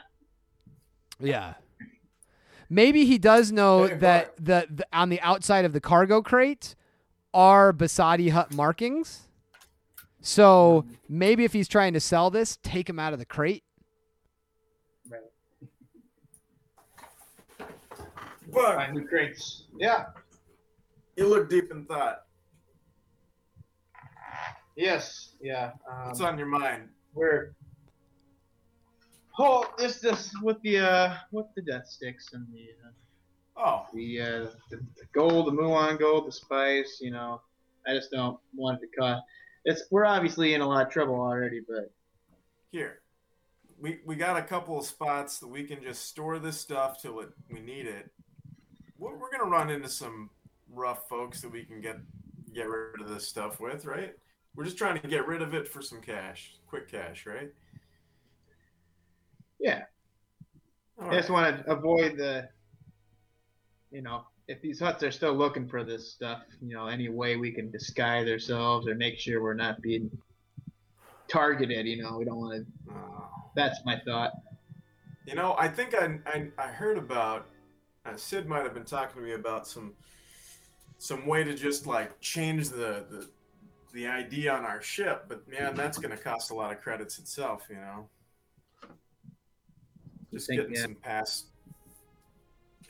Yeah. 1.19 1.53
Maybe 2.73 3.05
he 3.05 3.19
does 3.19 3.51
know 3.51 3.87
that 3.87 4.35
the, 4.43 4.65
the 4.67 4.87
on 4.91 5.09
the 5.09 5.21
outside 5.21 5.63
of 5.63 5.73
the 5.73 5.79
cargo 5.79 6.23
crate 6.23 6.73
are 7.31 7.71
Basadi 7.71 8.31
Hutt 8.31 8.51
markings. 8.51 9.27
So 10.21 10.83
maybe 11.07 11.43
if 11.43 11.53
he's 11.53 11.67
trying 11.67 11.93
to 11.93 11.99
sell 11.99 12.31
this, 12.31 12.57
take 12.63 12.89
him 12.89 12.97
out 12.97 13.13
of 13.13 13.19
the 13.19 13.27
crate. 13.27 13.63
Right. 15.07 15.21
But 18.51 18.75
Find 18.75 18.93
new 18.95 19.07
crates. 19.07 19.65
Yeah. 19.77 20.05
you 21.15 21.27
look 21.27 21.51
deep 21.51 21.69
in 21.69 21.85
thought. 21.85 22.23
Yes. 24.75 25.35
Yeah. 25.39 25.73
Um, 25.87 26.07
What's 26.07 26.21
on 26.21 26.39
your 26.39 26.47
mind? 26.47 26.89
We're 27.13 27.53
oh, 29.39 29.65
this 29.77 29.99
this 29.99 30.33
with 30.41 30.61
the 30.61 30.79
uh 30.79 31.15
with 31.31 31.47
the 31.55 31.61
death 31.61 31.87
sticks 31.87 32.33
and 32.33 32.45
the 32.53 32.69
uh, 32.85 32.91
Oh, 33.55 33.85
the, 33.93 34.19
uh, 34.19 34.47
the 34.69 34.77
the 34.77 35.05
gold, 35.13 35.47
the 35.47 35.51
muon 35.51 35.99
gold, 35.99 36.27
the 36.27 36.31
spice. 36.31 36.99
You 37.01 37.11
know, 37.11 37.41
I 37.87 37.93
just 37.93 38.11
don't 38.11 38.39
want 38.55 38.81
it 38.81 38.87
to 38.87 38.99
cost. 38.99 39.23
It's 39.65 39.83
we're 39.91 40.05
obviously 40.05 40.53
in 40.53 40.61
a 40.61 40.67
lot 40.67 40.85
of 40.85 40.91
trouble 40.91 41.15
already, 41.15 41.61
but 41.67 41.91
here. 42.71 42.99
We, 43.79 43.99
we 44.05 44.15
got 44.15 44.37
a 44.37 44.41
couple 44.41 44.79
of 44.79 44.85
spots 44.85 45.39
that 45.39 45.47
we 45.47 45.63
can 45.65 45.83
just 45.83 46.05
store 46.05 46.39
this 46.39 46.57
stuff 46.57 47.01
till 47.01 47.19
it, 47.19 47.29
we 47.51 47.59
need 47.59 47.85
it. 47.85 48.09
We're, 48.97 49.13
we're 49.17 49.29
gonna 49.29 49.49
run 49.49 49.69
into 49.69 49.89
some 49.89 50.29
rough 50.73 51.09
folks 51.09 51.41
that 51.41 51.51
we 51.51 51.63
can 51.63 51.81
get 51.81 51.97
get 52.53 52.69
rid 52.69 53.01
of 53.01 53.09
this 53.09 53.27
stuff 53.27 53.59
with, 53.59 53.85
right? 53.85 54.13
We're 54.55 54.63
just 54.63 54.77
trying 54.77 55.01
to 55.01 55.07
get 55.07 55.27
rid 55.27 55.41
of 55.41 55.53
it 55.53 55.67
for 55.67 55.81
some 55.81 55.99
cash, 56.01 56.55
quick 56.67 56.89
cash, 56.89 57.25
right? 57.25 57.51
Yeah, 59.63 59.83
All 61.01 61.09
I 61.09 61.15
just 61.15 61.29
want 61.29 61.65
to 61.65 61.71
avoid 61.71 62.17
the. 62.17 62.49
You 63.91 64.01
know, 64.01 64.25
if 64.49 64.61
these 64.61 64.81
Hutts 64.81 65.03
are 65.03 65.11
still 65.11 65.33
looking 65.33 65.67
for 65.67 65.85
this 65.85 66.11
stuff, 66.11 66.41
you 66.61 66.75
know, 66.75 66.87
any 66.87 67.07
way 67.07 67.37
we 67.37 67.51
can 67.51 67.71
disguise 67.71 68.27
ourselves 68.27 68.87
or 68.87 68.95
make 68.95 69.17
sure 69.17 69.41
we're 69.41 69.53
not 69.53 69.81
being 69.81 70.11
targeted. 71.29 71.85
You 71.87 72.03
know, 72.03 72.17
we 72.17 72.25
don't 72.25 72.39
want 72.39 72.65
to. 72.65 72.93
Oh. 72.93 73.25
That's 73.55 73.79
my 73.85 74.01
thought. 74.05 74.33
You 75.25 75.35
know, 75.35 75.55
I 75.57 75.69
think 75.69 75.95
I 75.95 76.19
I, 76.25 76.47
I 76.57 76.67
heard 76.67 76.97
about 76.97 77.47
uh, 78.05 78.17
Sid 78.17 78.45
might 78.45 78.63
have 78.63 78.73
been 78.73 78.83
talking 78.83 79.21
to 79.21 79.27
me 79.27 79.33
about 79.33 79.65
some 79.65 79.93
some 80.97 81.25
way 81.25 81.45
to 81.45 81.53
just 81.53 81.87
like 81.87 82.19
change 82.19 82.67
the 82.67 83.05
the 83.09 83.29
the 83.93 84.07
ID 84.07 84.49
on 84.49 84.65
our 84.65 84.81
ship, 84.81 85.25
but 85.29 85.47
man, 85.47 85.75
that's 85.75 85.97
going 85.97 86.11
to 86.11 86.21
cost 86.21 86.51
a 86.51 86.53
lot 86.53 86.73
of 86.73 86.81
credits 86.81 87.19
itself, 87.19 87.67
you 87.69 87.75
know. 87.77 88.09
Just 90.33 90.47
think, 90.47 90.61
getting 90.61 90.75
yeah. 90.75 90.81
some 90.81 90.95
pass 90.95 91.45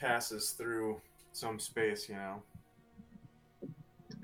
passes 0.00 0.50
through 0.50 1.00
some 1.32 1.58
space, 1.58 2.08
you 2.08 2.16
know. 2.16 2.42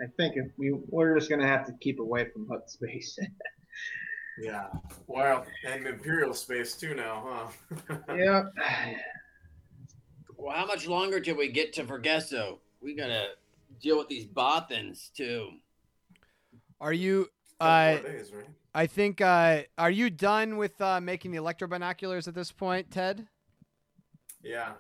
I 0.03 0.07
think 0.17 0.37
if 0.37 0.47
we 0.57 0.73
we're 0.73 1.19
just 1.19 1.31
gonna 1.31 1.47
have 1.47 1.67
to 1.67 1.73
keep 1.81 2.01
away 2.01 2.29
from 2.31 2.49
Hutt 2.49 2.71
space. 2.71 3.19
Yeah. 4.41 4.69
Well, 5.07 5.45
and 5.67 5.87
imperial 5.87 6.33
space 6.33 6.75
too 6.75 6.95
now, 6.95 7.51
huh? 7.91 7.97
yep. 8.17 8.55
Well, 10.39 10.57
how 10.57 10.65
much 10.65 10.87
longer 10.87 11.21
till 11.21 11.37
we 11.37 11.49
get 11.49 11.75
to 11.75 11.85
Vergesso? 11.85 12.59
We 12.81 12.95
gotta 12.95 13.33
deal 13.83 13.99
with 13.99 14.09
these 14.09 14.25
Bothans 14.25 15.13
too. 15.13 15.51
Are 16.81 16.95
you 16.95 17.25
Couple 17.25 17.40
uh 17.61 17.99
days, 17.99 18.33
right? 18.33 18.45
I 18.75 18.87
think 18.87 19.21
uh 19.21 19.63
are 19.77 19.91
you 19.91 20.11
done 20.11 20.57
with 20.57 20.81
uh 20.81 21.01
making 21.01 21.33
the 21.33 21.39
electro 21.39 21.69
binoculars 21.69 22.29
at 22.29 22.35
this 22.35 22.53
point, 22.53 22.91
Ted? 22.91 23.27
Yeah. 24.43 24.73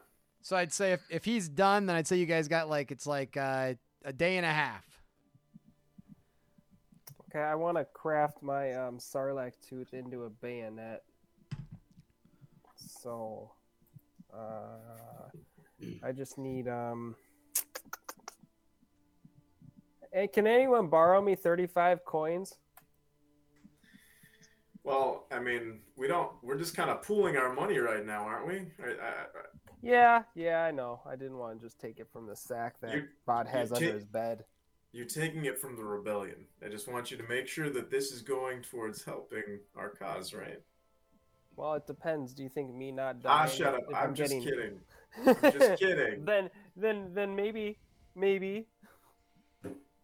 So 0.42 0.56
I'd 0.56 0.72
say 0.72 0.92
if, 0.92 1.00
if 1.10 1.24
he's 1.24 1.48
done, 1.48 1.84
then 1.84 1.96
I'd 1.96 2.06
say 2.06 2.16
you 2.16 2.24
guys 2.26 2.48
got 2.48 2.70
like 2.70 2.90
it's 2.90 3.06
like 3.06 3.36
uh, 3.36 3.74
a 4.06 4.12
day 4.12 4.38
and 4.38 4.46
a 4.46 4.50
half. 4.50 4.84
Okay, 7.28 7.44
I 7.44 7.54
want 7.54 7.76
to 7.76 7.84
craft 7.84 8.42
my 8.42 8.72
um, 8.72 8.98
Sarlacc 8.98 9.52
tooth 9.68 9.92
into 9.92 10.24
a 10.24 10.30
bayonet. 10.30 11.02
So, 12.74 13.52
uh, 14.34 15.28
I 16.02 16.12
just 16.12 16.38
need 16.38 16.68
um. 16.68 17.14
Hey, 20.12 20.26
can 20.26 20.46
anyone 20.46 20.88
borrow 20.88 21.20
me 21.20 21.34
thirty-five 21.34 22.04
coins? 22.06 22.56
Well, 24.82 25.26
I 25.30 25.38
mean, 25.38 25.80
we 25.96 26.08
don't. 26.08 26.32
We're 26.42 26.56
just 26.58 26.74
kind 26.74 26.90
of 26.90 27.02
pooling 27.02 27.36
our 27.36 27.52
money 27.52 27.78
right 27.78 28.04
now, 28.04 28.22
aren't 28.22 28.46
we? 28.46 28.54
I, 28.82 28.88
I, 28.88 29.08
I- 29.08 29.24
Yeah, 29.82 30.22
yeah, 30.34 30.62
I 30.64 30.70
know. 30.70 31.00
I 31.06 31.16
didn't 31.16 31.36
want 31.38 31.60
to 31.60 31.66
just 31.66 31.78
take 31.78 31.98
it 32.00 32.08
from 32.12 32.26
the 32.26 32.34
sack 32.36 32.80
that 32.80 33.02
Vod 33.28 33.46
has 33.46 33.72
under 33.72 33.84
take- 33.84 33.94
his 33.94 34.04
bed. 34.06 34.44
you're 34.92 35.04
taking 35.06 35.44
it 35.44 35.58
from 35.58 35.76
the 35.76 35.84
rebellion. 35.84 36.46
I 36.64 36.68
just 36.68 36.88
want 36.88 37.10
you 37.10 37.16
to 37.18 37.22
make 37.28 37.46
sure 37.46 37.68
that 37.70 37.90
this 37.90 38.10
is 38.10 38.22
going 38.22 38.62
towards 38.62 39.04
helping 39.04 39.60
our 39.76 39.90
cause, 39.90 40.32
right? 40.32 40.60
Well, 41.56 41.74
it 41.74 41.86
depends. 41.86 42.32
Do 42.32 42.42
you 42.42 42.48
think 42.48 42.74
me 42.74 42.90
not 42.90 43.20
dying? 43.22 43.38
Ah, 43.42 43.44
dying? 43.46 43.58
shut 43.58 43.74
up! 43.74 43.80
if 43.90 43.94
I'm, 43.96 44.14
just 44.14 44.32
getting- 44.32 44.42
kidding. 44.44 44.80
I'm 45.26 45.52
just 45.58 45.78
kidding. 45.80 46.24
then, 46.24 46.48
then, 46.74 47.10
then 47.12 47.36
maybe, 47.36 47.78
maybe. 48.14 48.66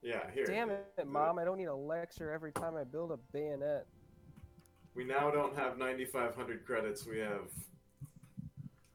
Yeah, 0.02 0.30
here. 0.34 0.44
Damn 0.44 0.70
it, 0.70 1.06
mom! 1.06 1.38
I 1.38 1.44
don't 1.44 1.56
need 1.56 1.64
a 1.64 1.74
lecture 1.74 2.30
every 2.30 2.52
time 2.52 2.76
I 2.76 2.84
build 2.84 3.10
a 3.10 3.16
bayonet. 3.32 3.86
We 4.96 5.04
now 5.04 5.30
don't 5.30 5.54
have 5.56 5.78
9,500 5.78 6.64
credits. 6.64 7.06
We 7.06 7.18
have 7.18 7.50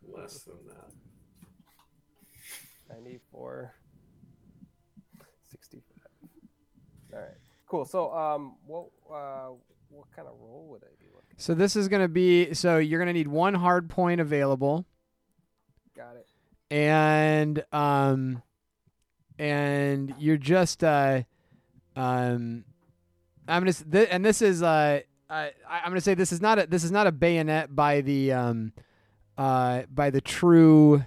less 0.08 0.42
than 0.44 0.58
that. 0.68 0.92
94 2.90 3.74
65 5.50 5.84
all 7.14 7.20
right 7.20 7.30
cool 7.66 7.86
so 7.86 8.14
um 8.14 8.56
what 8.66 8.88
uh 9.10 9.48
what 9.90 10.08
kind 10.14 10.28
of 10.28 10.34
roll 10.42 10.68
would 10.70 10.84
i 10.84 10.92
be 11.00 11.08
looking 11.14 11.36
So 11.38 11.54
this 11.54 11.78
is 11.78 11.88
gonna 11.88 12.10
be 12.10 12.54
so 12.54 12.80
you're 12.80 13.00
gonna 13.00 13.14
need 13.14 13.30
one 13.30 13.54
hard 13.54 13.90
point 13.90 14.20
available, 14.20 14.86
got 15.96 16.18
it 16.18 16.28
and 16.72 17.64
um, 17.72 18.42
and 19.38 20.14
you're 20.18 20.38
just 20.38 20.84
uh, 20.84 21.24
um, 21.96 22.64
I'm 23.48 23.62
gonna 23.62 23.74
th- 23.74 24.08
and 24.10 24.24
this 24.24 24.42
is 24.42 24.64
uh, 24.64 25.02
I 25.32 25.52
I'm 25.70 25.90
gonna 25.90 26.02
say 26.02 26.14
this 26.14 26.32
is 26.32 26.42
not 26.42 26.60
a 26.60 26.68
this 26.68 26.84
is 26.84 26.92
not 26.92 27.08
a 27.08 27.12
bayonet 27.12 27.76
by 27.76 28.02
the 28.02 28.32
um, 28.34 28.74
uh, 29.38 29.84
by 29.94 30.10
the 30.10 30.22
true. 30.22 31.04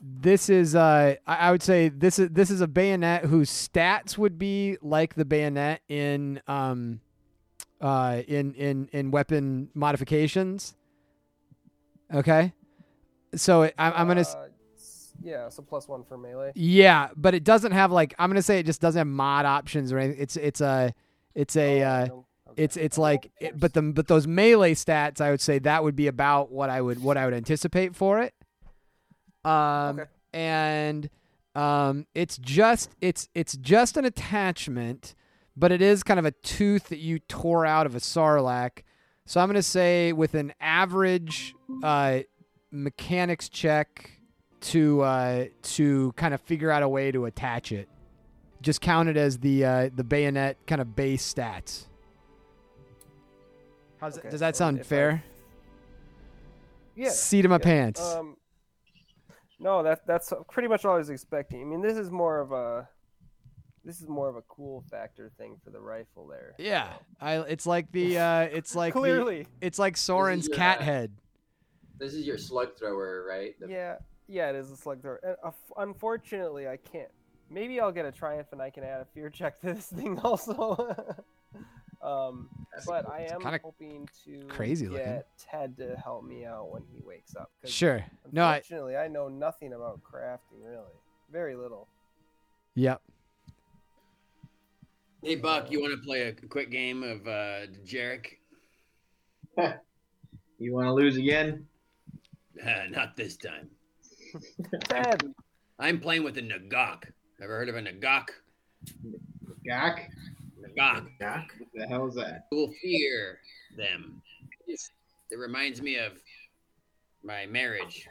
This 0.00 0.48
is 0.48 0.74
uh, 0.74 1.16
I 1.26 1.34
I 1.36 1.50
would 1.50 1.62
say 1.62 1.88
this 1.88 2.18
is 2.18 2.28
this 2.30 2.50
is 2.50 2.60
a 2.60 2.68
bayonet 2.68 3.24
whose 3.24 3.50
stats 3.50 4.16
would 4.16 4.38
be 4.38 4.76
like 4.82 5.14
the 5.14 5.24
bayonet 5.24 5.80
in 5.88 6.40
um, 6.46 7.00
uh, 7.80 8.22
in 8.26 8.54
in 8.54 8.88
in 8.92 9.10
weapon 9.10 9.68
modifications. 9.74 10.74
Okay, 12.14 12.52
so 13.34 13.62
it, 13.62 13.74
I'm, 13.78 13.92
I'm 13.94 14.06
gonna 14.08 14.20
s- 14.20 14.34
Uh, 14.34 14.48
yeah, 15.22 15.48
so 15.50 15.62
plus 15.62 15.88
one 15.88 16.04
for 16.04 16.16
melee. 16.16 16.52
yeah, 16.54 17.08
but 17.16 17.34
it 17.34 17.44
doesn't 17.44 17.72
have 17.72 17.90
like 17.92 18.14
I'm 18.18 18.30
gonna 18.30 18.40
say 18.42 18.58
it 18.60 18.66
just 18.66 18.80
doesn't 18.80 18.98
have 18.98 19.06
mod 19.06 19.44
options 19.46 19.92
or 19.92 19.98
anything. 19.98 20.22
It's 20.22 20.36
it's 20.36 20.60
a 20.60 20.94
it's 21.42 21.56
a 21.56 21.82
Oh, 21.82 21.86
uh, 21.86 22.50
okay. 22.50 22.62
it's 22.64 22.76
it's 22.76 22.98
like 22.98 23.30
it, 23.40 23.58
but 23.58 23.72
the 23.74 23.82
but 23.82 24.08
those 24.08 24.26
melee 24.26 24.74
stats 24.74 25.20
I 25.20 25.30
would 25.30 25.40
say 25.40 25.58
that 25.60 25.82
would 25.84 25.96
be 25.96 26.06
about 26.08 26.50
what 26.50 26.68
I 26.70 26.80
would 26.80 27.02
what 27.02 27.16
I 27.16 27.24
would 27.24 27.34
anticipate 27.34 27.94
for 27.94 28.20
it. 28.20 28.34
Um 29.44 30.00
Okay. 30.00 30.04
and 30.32 31.10
um 31.54 32.06
it's 32.14 32.36
just 32.38 32.90
it's 33.00 33.28
it's 33.34 33.56
just 33.56 33.96
an 33.96 34.04
attachment, 34.04 35.14
but 35.56 35.72
it 35.72 35.80
is 35.80 36.02
kind 36.02 36.18
of 36.18 36.26
a 36.26 36.32
tooth 36.42 36.88
that 36.88 36.98
you 36.98 37.18
tore 37.20 37.64
out 37.64 37.86
of 37.86 37.94
a 37.94 37.98
sarlacc. 38.00 38.82
So 39.26 39.40
I'm 39.40 39.48
gonna 39.48 39.62
say 39.62 40.12
with 40.12 40.34
an 40.34 40.52
average 40.60 41.54
uh 41.82 42.20
mechanics 42.70 43.48
check 43.48 44.10
to 44.60 45.00
uh 45.02 45.44
to 45.62 46.12
kind 46.16 46.34
of 46.34 46.40
figure 46.40 46.70
out 46.70 46.82
a 46.82 46.88
way 46.88 47.12
to 47.12 47.24
attach 47.26 47.70
it. 47.72 47.88
Just 48.60 48.80
count 48.80 49.08
it 49.08 49.16
as 49.16 49.38
the 49.38 49.64
uh 49.64 49.90
the 49.94 50.04
bayonet 50.04 50.56
kind 50.66 50.80
of 50.80 50.96
base 50.96 51.32
stats. 51.32 51.86
How's 54.00 54.18
Okay, 54.18 54.30
does 54.30 54.40
that 54.40 54.56
so 54.56 54.64
sound 54.64 54.78
if 54.78 54.86
I- 54.86 54.88
fair? 54.88 55.24
yeah. 56.94 57.10
Seat 57.10 57.44
of 57.44 57.50
my 57.50 57.56
yeah. 57.56 57.64
pants. 57.64 58.00
Um, 58.14 58.36
no, 59.60 59.82
that 59.82 60.06
that's 60.06 60.32
pretty 60.50 60.68
much 60.68 60.84
all 60.84 60.94
I 60.94 60.98
was 60.98 61.10
expecting. 61.10 61.60
I 61.60 61.64
mean, 61.64 61.82
this 61.82 61.96
is 61.96 62.10
more 62.10 62.40
of 62.40 62.52
a 62.52 62.88
this 63.84 64.00
is 64.00 64.08
more 64.08 64.28
of 64.28 64.36
a 64.36 64.42
cool 64.42 64.84
factor 64.90 65.30
thing 65.38 65.56
for 65.64 65.70
the 65.70 65.80
rifle 65.80 66.26
there. 66.26 66.54
yeah, 66.58 66.92
I. 67.20 67.38
It's 67.38 67.66
like 67.66 67.90
the. 67.92 68.18
Uh, 68.28 68.40
it's 68.52 68.74
like 68.74 68.92
the- 68.94 69.00
Clearly, 69.00 69.46
it's 69.60 69.78
like 69.78 69.96
Soren's 69.96 70.48
your, 70.48 70.56
cat 70.56 70.80
uh, 70.80 70.84
head. 70.84 71.12
This 71.98 72.12
is 72.14 72.26
your 72.26 72.38
slug 72.38 72.76
thrower, 72.76 73.24
right? 73.28 73.54
The- 73.58 73.68
yeah, 73.68 73.96
yeah, 74.28 74.50
it 74.50 74.56
is 74.56 74.70
a 74.70 74.76
slug 74.76 75.00
thrower. 75.00 75.20
And, 75.22 75.36
uh, 75.44 75.50
unfortunately, 75.76 76.68
I 76.68 76.76
can't. 76.76 77.08
Maybe 77.50 77.80
I'll 77.80 77.92
get 77.92 78.04
a 78.04 78.12
triumph 78.12 78.48
and 78.52 78.60
I 78.60 78.70
can 78.70 78.84
add 78.84 79.00
a 79.00 79.04
fear 79.06 79.30
check 79.30 79.60
to 79.60 79.74
this 79.74 79.86
thing 79.94 80.18
also. 80.20 80.94
um, 82.02 82.48
but 82.86 83.06
I 83.08 83.22
am 83.22 83.40
kinda 83.40 83.60
hoping 83.62 84.08
to 84.24 84.46
crazy 84.48 84.86
get 84.86 84.92
looking. 84.92 85.22
Ted 85.38 85.76
to 85.78 85.96
help 85.96 86.24
me 86.24 86.44
out 86.44 86.70
when 86.70 86.82
he 86.92 87.00
wakes 87.00 87.34
up. 87.36 87.50
'cause 87.60 87.70
Sure. 87.72 88.04
No. 88.32 88.44
I. 88.44 88.56
Unfortunately, 88.56 88.96
I 88.96 89.08
know 89.08 89.28
nothing 89.28 89.72
about 89.72 90.00
crafting 90.02 90.62
really. 90.62 90.92
Very 91.30 91.56
little. 91.56 91.88
Yep. 92.74 93.02
Hey 95.22 95.34
Buck, 95.34 95.70
you 95.70 95.80
want 95.80 95.92
to 95.92 96.06
play 96.06 96.22
a 96.22 96.32
quick 96.32 96.70
game 96.70 97.02
of 97.02 97.26
uh, 97.26 97.66
Jarek? 97.84 98.26
You 100.60 100.74
want 100.74 100.86
to 100.86 100.92
lose 100.92 101.16
again? 101.16 101.66
Not 102.90 103.16
this 103.16 103.36
time. 103.36 103.70
Ted, 104.86 105.32
I'm 105.78 106.00
playing 106.00 106.24
with 106.24 106.36
a 106.38 106.42
Nagok. 106.42 107.04
Ever 107.40 107.56
heard 107.56 107.68
of 107.68 107.76
a 107.76 107.80
Nagak. 107.80 108.30
Nagak? 109.06 110.08
Nagak. 110.60 111.06
Yak? 111.20 111.54
What 111.58 111.68
the 111.72 111.86
hell 111.86 112.08
is 112.08 112.16
that? 112.16 112.46
You 112.50 112.58
will 112.58 112.74
fear 112.82 113.38
them. 113.76 114.20
It's, 114.66 114.90
it 115.30 115.38
reminds 115.38 115.80
me 115.80 115.98
of 115.98 116.14
my 117.22 117.46
marriage 117.46 118.08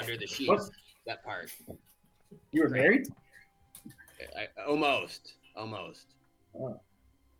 under 0.00 0.16
the 0.16 0.26
sheets. 0.26 0.48
What? 0.48 0.62
That 1.06 1.24
part. 1.24 1.52
You 2.50 2.62
were 2.62 2.68
married? 2.68 3.06
I, 4.36 4.48
almost, 4.68 5.34
almost. 5.54 6.06
Oh. 6.54 6.80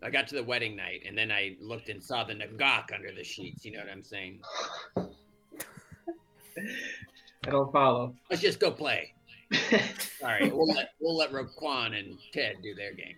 I 0.02 0.10
got 0.10 0.28
to 0.28 0.36
the 0.36 0.44
wedding 0.44 0.76
night, 0.76 1.02
and 1.06 1.18
then 1.18 1.32
I 1.32 1.56
looked 1.60 1.88
and 1.88 2.02
saw 2.02 2.22
the 2.24 2.34
Nagak 2.34 2.94
under 2.94 3.12
the 3.12 3.24
sheets. 3.24 3.64
You 3.64 3.72
know 3.72 3.80
what 3.80 3.90
I'm 3.90 4.02
saying? 4.02 4.40
I 7.46 7.50
don't 7.50 7.72
follow. 7.72 8.14
Let's 8.30 8.42
just 8.42 8.60
go 8.60 8.70
play. 8.70 9.12
Sorry, 10.20 10.50
we'll 10.50 10.66
let 10.68 10.90
we'll 11.00 11.16
let 11.16 11.32
Roquan 11.32 11.98
and 11.98 12.18
Ted 12.32 12.56
do 12.62 12.74
their 12.74 12.92
game. 12.94 13.16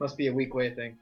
Must 0.00 0.16
be 0.16 0.26
a 0.28 0.32
weak 0.32 0.54
way 0.54 0.74
thing. 0.74 0.96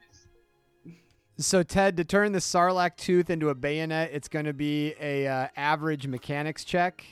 So 1.38 1.62
Ted, 1.62 1.96
to 1.96 2.04
turn 2.04 2.32
the 2.32 2.38
Sarlacc 2.38 2.96
tooth 2.96 3.28
into 3.28 3.48
a 3.48 3.54
bayonet, 3.54 4.10
it's 4.12 4.28
going 4.28 4.44
to 4.44 4.52
be 4.52 4.94
a 5.00 5.26
uh, 5.26 5.48
average 5.56 6.06
mechanics 6.06 6.64
check 6.64 7.04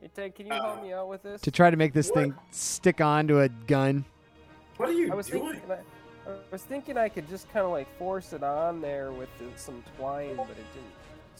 hey 0.00 0.10
Ted, 0.14 0.34
can 0.34 0.46
you 0.46 0.52
help 0.52 0.82
me 0.82 0.92
out 0.92 1.08
with 1.08 1.22
this? 1.22 1.40
to 1.42 1.50
try 1.50 1.70
to 1.70 1.76
make 1.76 1.92
this 1.92 2.08
What? 2.10 2.14
thing 2.16 2.34
stick 2.50 3.00
onto 3.00 3.40
a 3.40 3.48
gun. 3.48 4.04
What 4.76 4.90
are 4.90 4.92
you 4.92 5.10
I 5.10 5.14
was 5.14 5.26
doing? 5.26 5.52
thinking, 5.52 5.70
I, 5.70 6.30
I 6.30 6.34
was 6.50 6.62
thinking 6.62 6.98
I 6.98 7.08
could 7.08 7.28
just 7.28 7.50
kind 7.52 7.64
of 7.64 7.72
like 7.72 7.86
force 7.98 8.32
it 8.32 8.42
on 8.42 8.80
there 8.80 9.12
with 9.12 9.28
the, 9.38 9.46
some 9.58 9.82
twine, 9.96 10.36
but 10.36 10.50
it 10.50 10.56
didn't. 10.56 10.95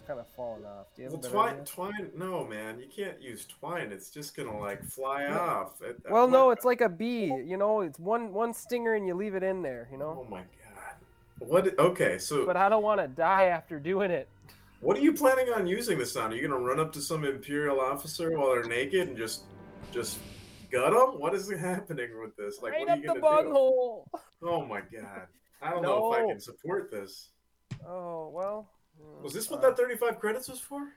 Kind 0.07 0.21
of 0.21 0.27
falling 0.37 0.65
off. 0.65 0.87
Do 0.95 1.03
you 1.03 1.09
Well, 1.09 1.19
twine, 1.19 1.65
twine. 1.65 2.11
No, 2.17 2.45
man, 2.47 2.79
you 2.79 2.87
can't 2.87 3.21
use 3.21 3.45
twine. 3.47 3.91
It's 3.91 4.11
just 4.11 4.37
gonna 4.37 4.57
like 4.69 4.85
fly 4.85 5.27
off. 5.27 5.83
It- 5.83 6.01
Well, 6.09 6.29
no, 6.29 6.51
it's 6.51 6.65
like 6.65 6.81
a 6.81 6.89
bee. 6.89 7.25
You 7.27 7.57
know, 7.57 7.81
it's 7.81 7.99
one 7.99 8.33
one 8.33 8.53
stinger 8.55 8.95
and 8.95 9.07
you 9.07 9.15
leave 9.15 9.35
it 9.35 9.43
in 9.43 9.63
there. 9.63 9.89
You 9.91 9.99
know. 9.99 10.25
Oh 10.25 10.31
my 10.31 10.41
god. 10.41 10.95
What? 11.41 11.79
Okay, 11.79 12.19
so 12.19 12.47
But 12.47 12.57
I 12.57 12.69
don't 12.69 12.83
want 12.85 13.01
to 13.01 13.09
die 13.09 13.47
after 13.47 13.79
doing 13.81 14.11
it. 14.11 14.29
what 14.81 14.97
are 14.97 15.01
you 15.01 15.13
planning 15.13 15.49
on 15.53 15.67
using 15.67 15.99
this 15.99 16.15
on? 16.17 16.33
Are 16.33 16.37
you 16.37 16.47
gonna 16.47 16.61
run 16.63 16.79
up 16.79 16.93
to 16.93 17.01
some 17.01 17.25
imperial 17.25 17.81
officer 17.81 18.31
while 18.39 18.51
they're 18.55 18.65
naked 18.65 19.09
and 19.09 19.17
just, 19.17 19.43
just 19.93 20.19
gut 20.71 20.93
them? 20.93 21.21
What 21.21 21.35
is 21.35 21.51
happening 21.51 22.11
with 22.21 22.37
this? 22.37 22.63
Like, 22.63 22.73
right 22.75 22.81
what 22.87 22.91
are 22.91 22.97
you 22.97 23.07
gonna 23.07 23.21
do? 23.21 23.21
bunghole. 23.21 24.09
Oh 24.43 24.65
my 24.65 24.81
god. 24.81 25.27
I 25.61 25.71
don't 25.71 25.83
know 25.83 26.13
if 26.13 26.21
I 26.21 26.27
can 26.29 26.39
support 26.41 26.91
this. 26.93 27.31
Oh 27.87 28.31
well. 28.33 28.71
Was 29.23 29.33
this 29.33 29.51
what 29.51 29.59
uh, 29.65 29.69
that 29.71 29.77
35 29.77 30.19
credits 30.19 30.49
was 30.49 30.61
for? 30.61 30.89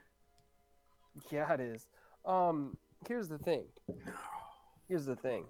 Yeah, 1.30 1.52
it 1.52 1.60
is. 1.60 1.86
Um, 2.24 2.76
here's 3.08 3.28
the 3.28 3.38
thing. 3.38 3.64
Here's 4.88 5.06
the 5.06 5.16
thing. 5.16 5.44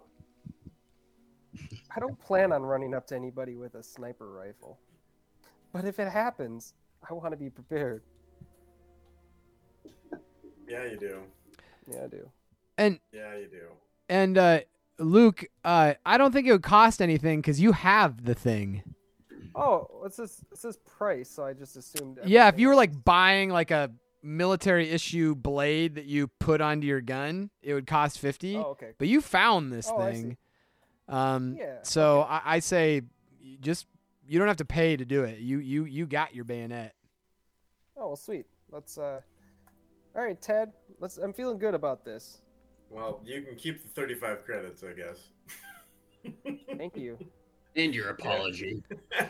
I 1.95 2.01
don't 2.01 2.19
plan 2.21 2.53
on 2.53 2.63
running 2.63 2.95
up 2.95 3.07
to 3.09 3.17
anybody 3.17 3.57
with 3.57 3.75
a 3.75 3.83
sniper 3.83 4.31
rifle. 4.31 4.79
But 5.73 5.85
if 5.85 5.99
it 5.99 6.09
happens, 6.09 6.75
I 7.09 7.13
want 7.15 7.33
to 7.33 7.37
be 7.37 7.51
prepared. 7.51 8.03
Yeah, 10.69 10.85
you 10.85 10.97
do. 10.97 11.19
Yeah, 11.91 12.05
I 12.05 12.07
do. 12.07 12.31
And 12.79 13.01
Yeah, 13.13 13.37
you 13.37 13.49
do. 13.49 13.67
and 14.09 14.39
uh, 14.39 14.61
Luke, 14.99 15.45
uh, 15.65 15.95
I 16.07 16.17
don't 16.19 16.33
think 16.33 16.47
it 16.47 16.53
would 16.53 16.63
cost 16.63 17.03
anything 17.03 17.41
because 17.41 17.61
you 17.61 17.73
have 17.73 18.25
the 18.25 18.35
thing. 18.35 18.83
Oh, 19.55 19.87
what's 20.01 20.17
this? 20.17 20.43
It 20.53 20.59
says 20.59 20.77
price, 20.79 21.29
so 21.31 21.45
I 21.45 21.53
just 21.53 21.77
assumed. 21.77 22.19
Yeah, 22.25 22.49
if 22.49 22.59
you 22.59 22.69
were 22.69 22.75
like 22.75 23.05
buying 23.05 23.51
like 23.51 23.71
a 23.71 23.91
military 24.23 24.91
issue 24.91 25.35
blade 25.35 25.95
that 25.97 26.05
you 26.05 26.29
put 26.29 26.61
onto 26.61 26.87
your 26.87 27.01
gun, 27.01 27.51
it 27.63 27.75
would 27.75 27.87
cost 27.87 28.19
fifty. 28.19 28.57
Oh, 28.57 28.71
okay. 28.73 28.93
But 28.99 29.09
you 29.09 29.21
found 29.21 29.73
this 29.73 29.91
Oh, 29.93 29.99
I 30.01 30.13
thing. 30.13 30.31
see. 30.33 30.37
Um, 31.09 31.57
Yeah, 31.59 31.79
So 31.83 32.21
okay. 32.23 32.31
I, 32.31 32.41
I 32.57 32.59
say, 32.61 33.03
just 33.61 33.87
you 34.29 34.39
don't 34.39 34.49
have 34.49 34.59
to 34.59 34.65
pay 34.65 34.97
to 34.97 35.05
do 35.05 35.25
it. 35.25 35.39
You 35.41 35.59
you 35.59 35.85
you 35.85 36.07
got 36.07 36.35
your 36.35 36.45
bayonet. 36.45 36.95
Oh, 37.97 38.09
well, 38.09 38.17
sweet. 38.17 38.47
Let's. 38.71 38.97
uh 38.99 39.21
All 40.15 40.23
right, 40.23 40.41
Ted. 40.41 40.73
Let's. 41.01 41.17
I'm 41.19 41.33
feeling 41.33 41.59
good 41.59 41.75
about 41.75 42.05
this. 42.05 42.41
Well, 42.89 43.21
you 43.25 43.43
can 43.43 43.55
keep 43.57 43.83
the 43.83 43.89
35 43.89 44.45
credits, 44.45 44.83
I 44.83 44.93
guess. 44.93 45.29
Thank 46.77 46.97
you. 46.97 47.19
And 47.77 47.95
your 47.95 48.11
apology. 48.11 48.83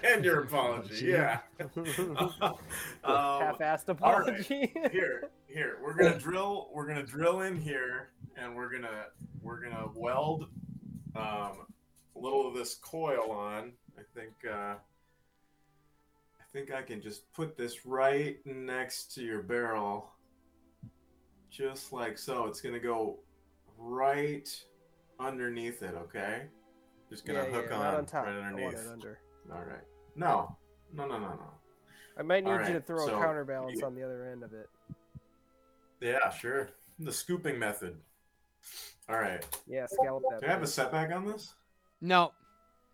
and 0.03 0.25
your 0.25 0.41
apology, 0.45 1.07
yeah. 1.07 1.41
um, 1.77 2.57
Half-assed 3.05 4.03
all 4.03 4.21
right. 4.21 4.29
apology. 4.29 4.73
here, 4.91 5.29
here, 5.47 5.79
we're 5.83 5.93
gonna 5.93 6.19
drill. 6.19 6.71
We're 6.73 6.87
gonna 6.87 7.03
drill 7.03 7.43
in 7.43 7.61
here, 7.61 8.13
and 8.39 8.57
we're 8.57 8.71
gonna 8.71 9.07
we're 9.43 9.61
gonna 9.63 9.89
weld 9.95 10.47
um, 11.15 11.67
a 12.17 12.19
little 12.19 12.49
of 12.49 12.55
this 12.55 12.77
coil 12.77 13.31
on. 13.31 13.73
I 13.99 14.03
think 14.15 14.33
uh, 14.51 14.77
I 16.41 16.45
think 16.51 16.73
I 16.73 16.81
can 16.81 17.03
just 17.03 17.31
put 17.35 17.59
this 17.59 17.85
right 17.85 18.39
next 18.47 19.15
to 19.17 19.23
your 19.23 19.43
barrel, 19.43 20.11
just 21.51 21.93
like 21.93 22.17
so. 22.17 22.47
It's 22.47 22.63
gonna 22.63 22.79
go 22.79 23.19
right 23.77 24.49
underneath 25.19 25.83
it. 25.83 25.95
Okay, 25.95 26.45
just 27.11 27.27
gonna 27.27 27.41
yeah, 27.41 27.51
hook 27.51 27.67
yeah, 27.69 27.77
on, 27.77 27.83
not 27.83 27.95
on 27.95 28.07
top. 28.07 28.27
right 28.27 28.37
underneath. 28.37 28.75
it 28.75 28.87
under. 28.91 29.19
All 29.53 29.59
right. 29.59 29.83
No, 30.17 30.57
no, 30.95 31.07
no, 31.07 31.19
no, 31.19 31.29
no. 31.29 31.51
I 32.17 32.23
might 32.23 32.45
need 32.45 32.51
All 32.51 32.61
you 32.67 32.75
to 32.75 32.81
throw 32.81 33.07
so 33.07 33.17
a 33.17 33.21
counterbalance 33.21 33.79
you- 33.81 33.87
on 33.87 33.95
the 33.95 34.03
other 34.05 34.29
end 34.31 34.43
of 34.43 34.53
it. 34.53 34.69
Yeah, 36.01 36.31
sure. 36.31 36.71
The 36.99 37.13
scooping 37.13 37.59
method. 37.59 37.97
All 39.09 39.19
right. 39.19 39.45
Yeah, 39.67 39.87
scallop 39.87 40.23
that. 40.31 40.41
Do 40.41 40.47
I 40.47 40.51
have 40.51 40.63
a 40.63 40.67
setback 40.67 41.13
on 41.13 41.27
this? 41.27 41.53
No, 42.01 42.33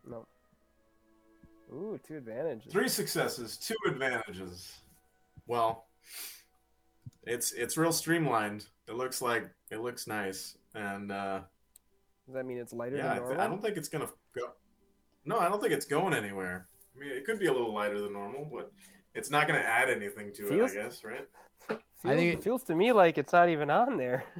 No. 0.08 0.26
Ooh, 1.72 1.98
two 2.06 2.16
advantages. 2.16 2.72
Three 2.72 2.88
successes, 2.88 3.56
two 3.56 3.74
advantages. 3.88 4.72
Well, 5.48 5.86
it's 7.24 7.50
it's 7.52 7.76
real 7.76 7.92
streamlined. 7.92 8.66
It 8.88 8.94
looks 8.94 9.20
like 9.20 9.50
it 9.72 9.78
looks 9.80 10.06
nice, 10.06 10.56
and 10.74 11.10
uh, 11.10 11.40
Does 12.26 12.34
that 12.34 12.44
mean 12.46 12.58
it's 12.58 12.72
lighter 12.72 12.96
yeah, 12.96 13.14
than 13.14 13.22
I, 13.22 13.26
th- 13.28 13.38
I 13.38 13.46
don't 13.46 13.62
think 13.62 13.76
it's 13.76 13.88
gonna 13.88 14.08
go. 14.34 14.50
No, 15.24 15.38
I 15.38 15.48
don't 15.48 15.60
think 15.60 15.72
it's 15.72 15.86
going 15.86 16.12
anywhere. 16.14 16.66
I 16.96 16.98
mean, 17.00 17.10
it 17.10 17.24
could 17.24 17.38
be 17.38 17.46
a 17.46 17.52
little 17.52 17.72
lighter 17.72 18.00
than 18.00 18.12
normal, 18.12 18.48
but 18.52 18.72
it's 19.14 19.30
not 19.30 19.46
gonna 19.46 19.60
add 19.60 19.88
anything 19.90 20.32
to 20.34 20.48
Feels- 20.48 20.72
it. 20.74 20.78
I 20.80 20.82
guess, 20.84 21.04
right? 21.04 21.28
Feels, 21.68 21.80
I 22.04 22.16
think 22.16 22.32
it 22.34 22.38
it- 22.38 22.42
feels 22.44 22.62
to 22.64 22.74
me 22.74 22.92
like 22.92 23.16
it's 23.18 23.32
not 23.32 23.48
even 23.48 23.70
on 23.70 23.96
there. 23.96 24.24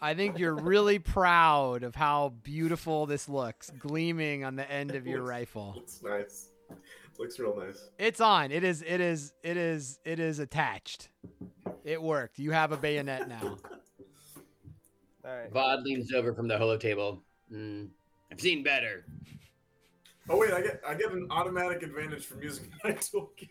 I 0.00 0.12
think 0.14 0.38
you're 0.38 0.54
really 0.56 0.98
proud 0.98 1.82
of 1.82 1.94
how 1.94 2.34
beautiful 2.42 3.06
this 3.06 3.26
looks, 3.28 3.70
gleaming 3.78 4.44
on 4.44 4.54
the 4.56 4.70
end 4.70 4.94
of 4.94 5.06
your 5.06 5.20
Looks- 5.20 5.30
rifle. 5.30 5.72
Looks 5.76 6.00
nice. 6.02 6.50
Looks 7.18 7.38
real 7.38 7.56
nice. 7.56 7.88
It's 7.98 8.20
on. 8.20 8.50
It 8.50 8.64
is. 8.64 8.82
It 8.82 9.00
is. 9.00 9.32
It 9.42 9.56
is. 9.56 9.98
It 10.04 10.18
is 10.18 10.40
attached. 10.40 11.08
It 11.84 12.02
worked. 12.02 12.38
You 12.38 12.50
have 12.50 12.72
a 12.72 12.76
bayonet 12.76 13.28
now. 13.28 13.56
All 15.24 15.36
right. 15.36 15.52
Vod 15.52 15.84
leans 15.84 16.12
over 16.12 16.34
from 16.34 16.48
the 16.48 16.58
holo 16.58 16.76
table. 16.76 17.22
Mm, 17.52 17.88
I've 18.30 18.40
seen 18.40 18.62
better. 18.62 19.04
Oh 20.28 20.38
wait, 20.38 20.52
I 20.52 20.60
get 20.62 20.80
I 20.86 20.94
get 20.94 21.12
an 21.12 21.26
automatic 21.30 21.82
advantage 21.82 22.24
from 22.26 22.42
using 22.42 22.70
my 22.82 22.92
toolkit. 22.92 23.48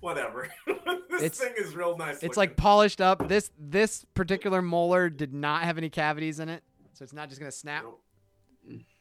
Whatever. 0.00 0.48
this 1.10 1.22
It's- 1.22 1.38
thing 1.38 1.54
is 1.56 1.74
real 1.74 1.96
nice. 1.96 2.16
It's 2.16 2.22
looking. 2.22 2.36
like 2.36 2.56
polished 2.56 3.00
up. 3.00 3.28
This 3.28 3.50
this 3.58 4.04
particular 4.14 4.60
molar 4.62 5.08
did 5.08 5.32
not 5.32 5.62
have 5.64 5.78
any 5.78 5.88
cavities 5.90 6.40
in 6.40 6.48
it, 6.48 6.62
so 6.92 7.02
it's 7.02 7.12
not 7.14 7.28
just 7.28 7.40
gonna 7.40 7.50
snap. 7.52 7.84
Nope. 7.84 8.00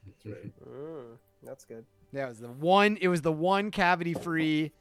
That's 0.05 0.25
right. 0.25 0.51
Mm, 0.67 1.17
that's 1.43 1.65
good. 1.65 1.85
Yeah, 2.13 2.25
it 2.25 2.29
was 2.29 2.39
the 2.39 2.47
one. 2.49 2.97
It 3.01 3.07
was 3.09 3.21
the 3.21 3.31
one 3.31 3.71
cavity 3.71 4.13
free 4.13 4.71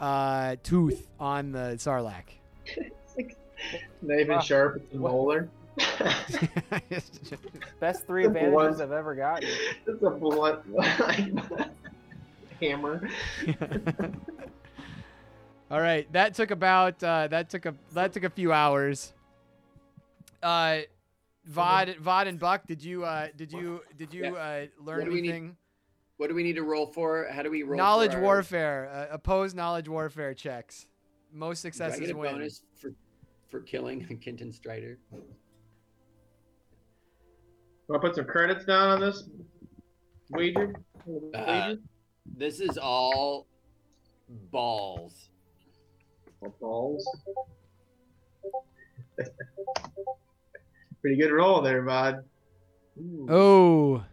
uh, 0.00 0.56
tooth 0.62 1.06
on 1.18 1.52
the 1.52 1.74
Sarlacc. 1.78 2.24
It's 2.76 3.16
like 3.16 3.36
not 4.02 4.20
even 4.20 4.34
Wow. 4.36 4.40
sharp. 4.40 4.76
It's 4.76 4.94
a 4.94 4.98
molar. 4.98 5.48
Best 7.80 8.06
three 8.06 8.24
Simple 8.24 8.42
advantages 8.42 8.78
one. 8.78 8.82
I've 8.82 8.92
ever 8.92 9.14
gotten. 9.14 9.48
it's 9.86 10.02
a 10.02 10.10
blunt 10.10 10.60
hammer. 12.60 13.08
All 15.70 15.80
right, 15.80 16.10
that 16.12 16.34
took 16.34 16.50
about 16.50 17.02
uh, 17.02 17.28
that 17.28 17.50
took 17.50 17.66
a 17.66 17.74
that 17.92 18.12
took 18.12 18.24
a 18.24 18.30
few 18.30 18.52
hours. 18.52 19.12
Uh, 20.42 20.78
Vod, 21.50 21.98
Vod, 22.00 22.28
and 22.28 22.38
Buck, 22.38 22.66
did 22.66 22.82
you 22.82 23.04
uh, 23.04 23.28
did 23.36 23.52
you 23.52 23.80
did 23.96 24.12
you 24.14 24.36
uh, 24.36 24.66
learn 24.82 24.98
What 24.98 25.04
do 25.06 25.10
we 25.12 25.20
need- 25.20 25.30
anything? 25.30 25.56
What 26.16 26.28
do 26.28 26.34
we 26.34 26.42
need 26.42 26.56
to 26.56 26.64
roll 26.64 26.86
for? 26.86 27.28
How 27.30 27.42
do 27.42 27.50
we 27.50 27.62
roll? 27.62 27.76
Knowledge 27.78 28.10
for 28.10 28.16
our- 28.16 28.22
warfare, 28.24 28.90
uh, 28.92 29.14
opposed 29.14 29.54
knowledge 29.54 29.88
warfare 29.88 30.34
checks. 30.34 30.86
Most 31.32 31.62
Do 31.62 31.68
I 31.68 31.70
successes 31.70 32.00
get 32.00 32.10
a 32.10 32.16
win. 32.16 32.32
bonus 32.32 32.62
for 32.74 32.92
for 33.48 33.60
killing 33.60 34.00
Kintan 34.24 34.52
Strider? 34.52 34.98
I'll 37.90 37.98
put 37.98 38.14
some 38.14 38.26
credits 38.26 38.64
down 38.64 38.88
on 38.90 39.00
this 39.00 39.28
wager. 40.30 40.74
Uh, 41.34 41.74
this 42.36 42.60
is 42.60 42.76
all 42.76 43.46
balls. 44.50 45.30
Or 46.40 46.50
balls. 46.60 47.08
Pretty 51.00 51.16
good 51.16 51.32
roll 51.32 51.62
there, 51.62 51.82
bud. 51.82 52.24
Ooh. 52.98 53.26
Oh, 53.30 54.04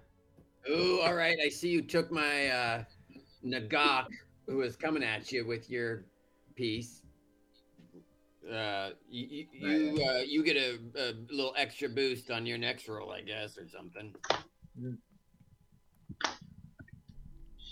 Ooh, 0.69 1.01
all 1.01 1.13
right. 1.13 1.38
I 1.43 1.49
see 1.49 1.69
you 1.69 1.82
took 1.82 2.11
my 2.11 2.47
uh, 2.47 2.84
Nagak, 3.45 4.07
who 4.47 4.57
was 4.57 4.76
coming 4.76 5.03
at 5.03 5.32
you 5.32 5.45
with 5.45 5.69
your 5.69 6.05
piece. 6.55 7.01
Uh, 8.51 8.91
you 9.09 9.47
you 9.51 9.69
you, 9.69 10.05
uh, 10.05 10.19
you 10.19 10.43
get 10.43 10.55
a, 10.55 10.77
a 10.97 11.13
little 11.33 11.53
extra 11.57 11.89
boost 11.89 12.29
on 12.29 12.45
your 12.45 12.57
next 12.57 12.87
roll, 12.87 13.11
I 13.11 13.21
guess, 13.21 13.57
or 13.57 13.67
something. 13.67 14.13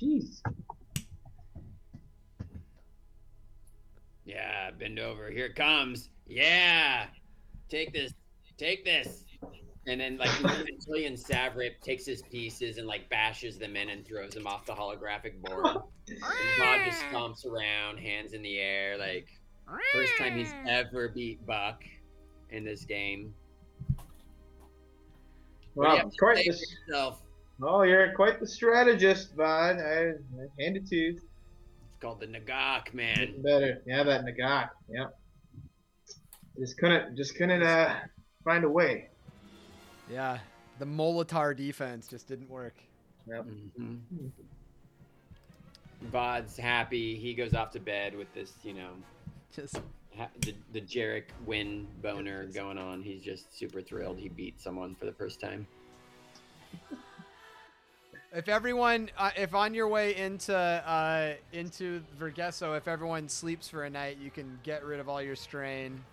Jeez. 0.01 0.41
Yeah, 4.25 4.71
bend 4.71 4.99
over. 4.99 5.29
Here 5.29 5.45
it 5.45 5.55
comes. 5.55 6.09
Yeah, 6.25 7.05
take 7.69 7.93
this. 7.93 8.13
Take 8.57 8.83
this. 8.83 9.25
And 9.85 9.99
then, 9.99 10.17
like, 10.17 10.29
and 10.39 11.17
Savrip 11.17 11.81
takes 11.81 12.05
his 12.05 12.21
pieces 12.21 12.77
and 12.77 12.87
like 12.87 13.09
bashes 13.09 13.57
them 13.57 13.75
in 13.75 13.89
and 13.89 14.07
throws 14.07 14.31
them 14.31 14.47
off 14.47 14.65
the 14.65 14.71
holographic 14.71 15.41
board. 15.41 15.65
And 16.07 16.19
Bob 16.57 16.85
just 16.85 17.01
stomps 17.11 17.45
around, 17.45 17.97
hands 17.97 18.31
in 18.31 18.41
the 18.41 18.59
air, 18.59 18.97
like 18.97 19.27
first 19.93 20.17
time 20.17 20.37
he's 20.37 20.53
ever 20.67 21.09
beat 21.09 21.45
Buck 21.45 21.83
in 22.49 22.63
this 22.63 22.85
game. 22.85 23.33
What 25.73 25.83
you 25.85 25.89
Well, 25.89 25.97
have 25.97 26.09
to 26.11 26.17
quite 26.19 26.37
the, 26.37 26.43
yourself? 26.87 27.21
oh, 27.61 27.81
you're 27.83 28.13
quite 28.13 28.39
the 28.39 28.47
strategist, 28.47 29.35
bud. 29.35 29.77
I, 29.79 29.81
I 29.81 30.13
hand 30.63 30.77
it 30.77 30.85
to 30.87 30.95
you. 30.95 31.09
It's 31.15 31.97
called 31.99 32.19
the 32.19 32.27
Nagak, 32.27 32.93
man. 32.93 33.15
Getting 33.15 33.41
better. 33.41 33.81
Yeah, 33.85 34.03
that 34.03 34.25
Nagak. 34.25 34.69
Yep. 34.89 35.17
Just 36.59 36.77
couldn't, 36.77 37.15
just 37.17 37.35
couldn't 37.35 37.63
uh, 37.63 37.95
find 38.43 38.63
a 38.63 38.69
way. 38.69 39.09
yeah. 40.11 40.39
The 40.79 40.85
Molator 40.85 41.55
defense 41.55 42.07
just 42.07 42.27
didn't 42.27 42.49
work. 42.49 42.73
Mhm. 43.29 43.99
Vod's 46.11 46.57
happy. 46.57 47.15
He 47.15 47.33
goes 47.33 47.53
off 47.53 47.71
to 47.71 47.79
bed 47.79 48.15
with 48.17 48.31
this, 48.33 48.51
you 48.63 48.73
know, 48.73 48.89
Just 49.55 49.79
the, 50.41 50.53
the 50.71 50.81
Jarek 50.81 51.25
win 51.45 51.87
boner 52.01 52.45
going 52.47 52.77
on. 52.77 53.01
He's 53.03 53.21
just 53.21 53.55
super 53.57 53.81
thrilled. 53.81 54.17
He 54.17 54.29
beat 54.29 54.59
someone 54.59 54.95
for 54.95 55.05
the 55.05 55.11
first 55.11 55.39
time. 55.39 55.67
If 58.31 58.49
everyone, 58.49 59.11
uh, 59.15 59.29
if 59.37 59.53
on 59.53 59.75
your 59.75 59.87
way 59.87 60.15
into 60.15 60.55
uh, 60.55 61.33
into 61.51 62.01
Vergesso, 62.19 62.75
if 62.75 62.87
everyone 62.87 63.29
sleeps 63.29 63.69
for 63.69 63.83
a 63.83 63.89
night, 63.91 64.17
you 64.19 64.31
can 64.31 64.59
get 64.63 64.83
rid 64.83 64.99
of 64.99 65.07
all 65.07 65.21
your 65.21 65.35
strain. 65.35 66.03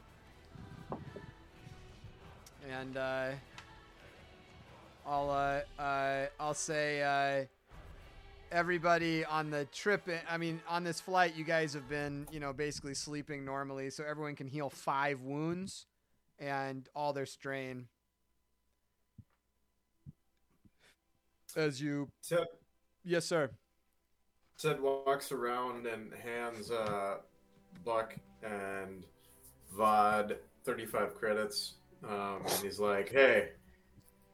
And 2.70 2.99
uh, 2.99 3.30
I'll 5.07 5.30
uh, 5.30 5.82
uh, 5.82 6.26
I'll 6.38 6.53
say 6.53 7.03
uh, 7.03 7.47
everybody 8.51 9.24
on 9.24 9.51
the 9.51 9.64
trip. 9.66 10.09
I 10.28 10.36
mean, 10.36 10.61
on 10.68 10.84
this 10.84 11.01
flight, 11.01 11.34
you 11.36 11.44
guys 11.44 11.74
have 11.74 11.88
been 11.88 12.26
you 12.30 12.40
know 12.40 12.53
basically 12.53 12.94
sleeping 12.94 13.44
normally, 13.44 13.90
so 13.90 14.05
everyone 14.09 14.36
can 14.36 14.46
heal 14.46 14.70
five 14.70 15.22
wounds 15.22 15.86
and 16.38 16.88
all 16.94 17.12
their 17.12 17.26
strain. 17.26 17.86
As 21.57 21.80
you 21.80 22.09
Ted, 22.26 22.46
Yes, 23.05 23.26
sir. 23.26 23.51
Ted 24.59 24.80
walks 24.80 25.32
around 25.32 25.86
and 25.86 26.12
hands 26.12 26.70
uh, 26.70 27.16
Buck 27.84 28.14
and 28.42 29.05
Vod 29.76 30.36
35 30.64 31.14
credits. 31.14 31.74
Um, 32.07 32.42
and 32.44 32.62
he's 32.62 32.78
like, 32.78 33.11
hey, 33.11 33.51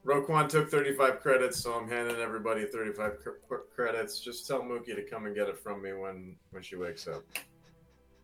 Roquan 0.07 0.49
took 0.49 0.71
35 0.71 1.21
credits, 1.21 1.59
so 1.61 1.73
I'm 1.75 1.89
handing 1.89 2.17
everybody 2.17 2.65
35 2.65 3.19
cr- 3.19 3.31
cr- 3.49 3.55
credits. 3.75 4.21
Just 4.21 4.47
tell 4.47 4.61
Mookie 4.61 4.95
to 4.95 5.03
come 5.03 5.27
and 5.27 5.35
get 5.35 5.49
it 5.49 5.59
from 5.59 5.83
me 5.83 5.93
when, 5.95 6.37
when 6.53 6.63
she 6.63 6.77
wakes 6.77 7.09
up. 7.09 7.25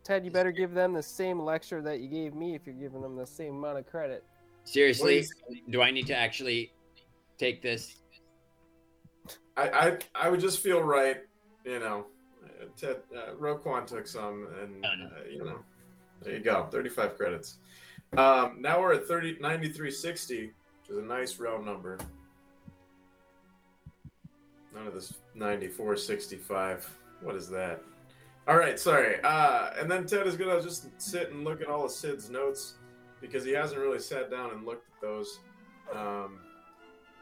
Ted, 0.05 0.23
you 0.23 0.31
better 0.31 0.51
give 0.51 0.73
them 0.73 0.93
the 0.93 1.03
same 1.03 1.39
lecture 1.39 1.81
that 1.81 1.99
you 1.99 2.07
gave 2.07 2.33
me 2.35 2.55
if 2.55 2.65
you're 2.65 2.75
giving 2.75 3.01
them 3.01 3.17
the 3.17 3.27
same 3.27 3.55
amount 3.55 3.79
of 3.79 3.85
credit. 3.85 4.23
Seriously, 4.63 5.25
do 5.69 5.81
I 5.81 5.91
need 5.91 6.07
to 6.07 6.15
actually 6.15 6.71
take 7.37 7.61
this? 7.61 7.97
I, 9.57 9.69
I, 9.69 9.97
I 10.15 10.29
would 10.29 10.39
just 10.39 10.59
feel 10.59 10.81
right, 10.81 11.17
you 11.65 11.79
know. 11.79 12.05
uh, 12.45 12.65
Ted, 12.77 12.97
uh, 13.15 13.33
Roquan 13.35 13.85
took 13.85 14.07
some, 14.07 14.47
and, 14.61 14.85
uh, 14.85 14.89
you 15.29 15.43
know, 15.43 15.59
there 16.21 16.33
you 16.33 16.43
go, 16.43 16.67
35 16.71 17.17
credits. 17.17 17.57
Um, 18.17 18.57
now 18.61 18.79
we're 18.79 18.93
at 18.93 19.05
30, 19.05 19.37
9360, 19.41 20.51
which 20.83 20.97
is 20.97 21.03
a 21.03 21.07
nice 21.07 21.39
round 21.39 21.65
number. 21.65 21.97
None 24.75 24.87
of 24.87 24.93
this 24.93 25.13
9465. 25.35 26.89
What 27.21 27.35
is 27.35 27.49
that? 27.49 27.81
All 28.47 28.57
right, 28.57 28.77
sorry. 28.77 29.21
Uh, 29.23 29.69
and 29.79 29.89
then 29.89 30.05
Ted 30.05 30.27
is 30.27 30.35
gonna 30.35 30.61
just 30.61 30.87
sit 31.01 31.31
and 31.31 31.45
look 31.45 31.61
at 31.61 31.67
all 31.67 31.85
of 31.85 31.91
Sid's 31.91 32.29
notes 32.29 32.75
because 33.21 33.45
he 33.45 33.51
hasn't 33.51 33.79
really 33.79 33.99
sat 33.99 34.29
down 34.29 34.51
and 34.51 34.65
looked 34.65 34.87
at 34.89 35.01
those. 35.01 35.39
Um, 35.93 36.39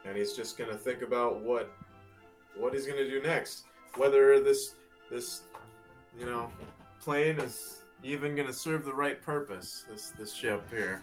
and 0.04 0.16
he's 0.16 0.32
just 0.32 0.58
gonna 0.58 0.76
think 0.76 1.02
about 1.02 1.40
what 1.40 1.70
what 2.56 2.74
he's 2.74 2.86
gonna 2.86 3.08
do 3.08 3.22
next. 3.22 3.64
Whether 3.96 4.40
this 4.40 4.74
this 5.10 5.42
you 6.18 6.26
know 6.26 6.50
plane 7.00 7.38
is 7.38 7.82
even 8.02 8.34
gonna 8.34 8.52
serve 8.52 8.84
the 8.84 8.94
right 8.94 9.22
purpose. 9.22 9.84
This 9.88 10.12
this 10.18 10.34
ship 10.34 10.68
here. 10.70 11.02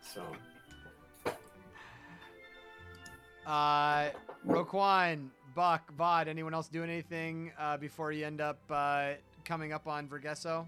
So 0.00 0.22
Uh, 3.46 4.10
Roquan, 4.46 5.28
Buck, 5.54 5.92
Vod, 5.98 6.28
anyone 6.28 6.54
else 6.54 6.68
doing 6.68 6.90
anything 6.90 7.52
uh, 7.58 7.76
before 7.76 8.12
you 8.12 8.24
end 8.24 8.40
up 8.40 8.58
uh, 8.70 9.12
coming 9.44 9.72
up 9.72 9.86
on 9.86 10.08
Vergesso. 10.08 10.66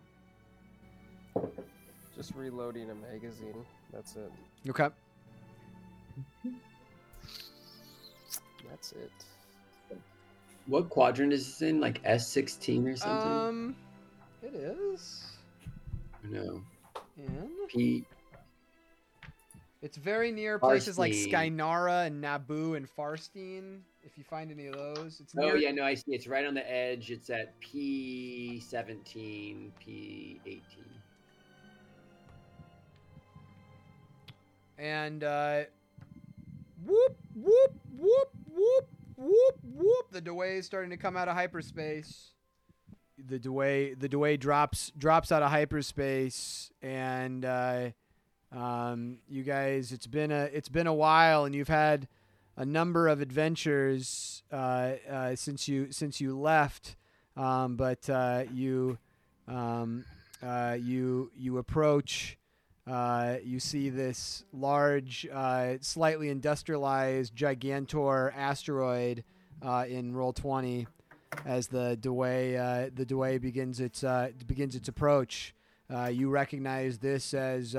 Just 2.16 2.34
reloading 2.34 2.90
a 2.90 2.94
magazine. 2.94 3.64
That's 3.92 4.16
it. 4.16 4.30
Okay. 4.68 4.88
That's 8.68 8.92
it. 8.92 9.12
What 10.66 10.88
quadrant 10.88 11.32
is 11.32 11.46
this 11.46 11.62
in? 11.62 11.80
Like 11.80 12.00
S 12.04 12.26
sixteen 12.26 12.88
or 12.88 12.96
something? 12.96 13.30
Um, 13.30 13.76
it 14.42 14.54
is. 14.54 15.24
no. 16.22 16.62
In. 17.18 17.48
P. 17.68 18.04
It's 19.84 19.98
very 19.98 20.32
near 20.32 20.58
places 20.58 20.98
like 20.98 21.12
Skynara 21.12 22.06
and 22.06 22.24
Naboo 22.24 22.74
and 22.74 22.88
Farstein. 22.88 23.80
If 24.02 24.16
you 24.16 24.24
find 24.24 24.50
any 24.50 24.68
of 24.68 24.74
those, 24.74 25.20
it's 25.20 25.34
Oh 25.38 25.56
yeah, 25.56 25.72
no, 25.72 25.84
I 25.84 25.92
see. 25.92 26.14
It's 26.14 26.26
right 26.26 26.46
on 26.46 26.54
the 26.54 26.66
edge. 26.72 27.10
It's 27.10 27.28
at 27.28 27.60
P 27.60 28.60
seventeen, 28.66 29.72
P 29.78 30.40
eighteen. 30.46 30.86
And 34.78 35.22
uh, 35.22 35.64
whoop 36.86 37.18
whoop 37.34 37.74
whoop 37.98 38.30
whoop 38.54 38.88
whoop 39.16 39.58
whoop. 39.62 40.06
The 40.12 40.22
Dewey 40.22 40.56
is 40.56 40.64
starting 40.64 40.90
to 40.92 40.96
come 40.96 41.14
out 41.14 41.28
of 41.28 41.34
hyperspace. 41.34 42.30
The 43.22 43.38
Dewey 43.38 43.92
the 43.98 44.08
Dewey 44.08 44.38
drops 44.38 44.92
drops 44.96 45.30
out 45.30 45.42
of 45.42 45.50
hyperspace, 45.50 46.70
and 46.80 47.44
uh, 47.44 47.90
um, 48.54 49.18
you 49.28 49.42
guys, 49.42 49.92
it's 49.92 50.06
been 50.06 50.30
a 50.30 50.44
it's 50.52 50.68
been 50.68 50.86
a 50.86 50.94
while, 50.94 51.44
and 51.44 51.54
you've 51.54 51.68
had 51.68 52.06
a 52.56 52.64
number 52.64 53.08
of 53.08 53.20
adventures 53.20 54.42
uh, 54.52 54.92
uh, 55.10 55.36
since 55.36 55.66
you 55.66 55.90
since 55.90 56.20
you 56.20 56.38
left. 56.38 56.96
Um, 57.36 57.76
but 57.76 58.08
uh, 58.08 58.44
you 58.52 58.98
um, 59.48 60.04
uh, 60.42 60.76
you 60.80 61.32
you 61.36 61.58
approach. 61.58 62.38
Uh, 62.86 63.36
you 63.42 63.58
see 63.58 63.88
this 63.88 64.44
large, 64.52 65.26
uh, 65.32 65.72
slightly 65.80 66.28
industrialized 66.28 67.34
Gigantor 67.34 68.30
asteroid 68.36 69.24
in 69.88 70.14
roll 70.14 70.32
twenty 70.32 70.86
as 71.44 71.66
the 71.66 71.96
Dewey 71.96 72.52
the 72.52 73.04
Dewey 73.06 73.38
begins 73.38 73.80
its 73.80 74.04
begins 74.46 74.76
its 74.76 74.88
approach. 74.88 75.54
You 75.90 76.28
recognize 76.28 76.98
this 76.98 77.34
as 77.34 77.74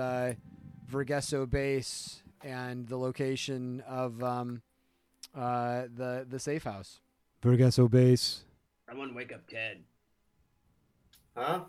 Vergesso 0.89 1.49
base 1.49 2.21
and 2.43 2.87
the 2.87 2.97
location 2.97 3.81
of 3.87 4.21
um, 4.23 4.61
uh, 5.35 5.83
the 5.95 6.25
the 6.29 6.39
safe 6.39 6.63
house. 6.63 6.99
Vergesso 7.41 7.89
base. 7.89 8.43
I 8.89 8.93
want 8.93 9.11
to 9.11 9.15
wake 9.17 9.33
up 9.33 9.47
Ted. 9.47 9.83
Huh? 11.35 11.61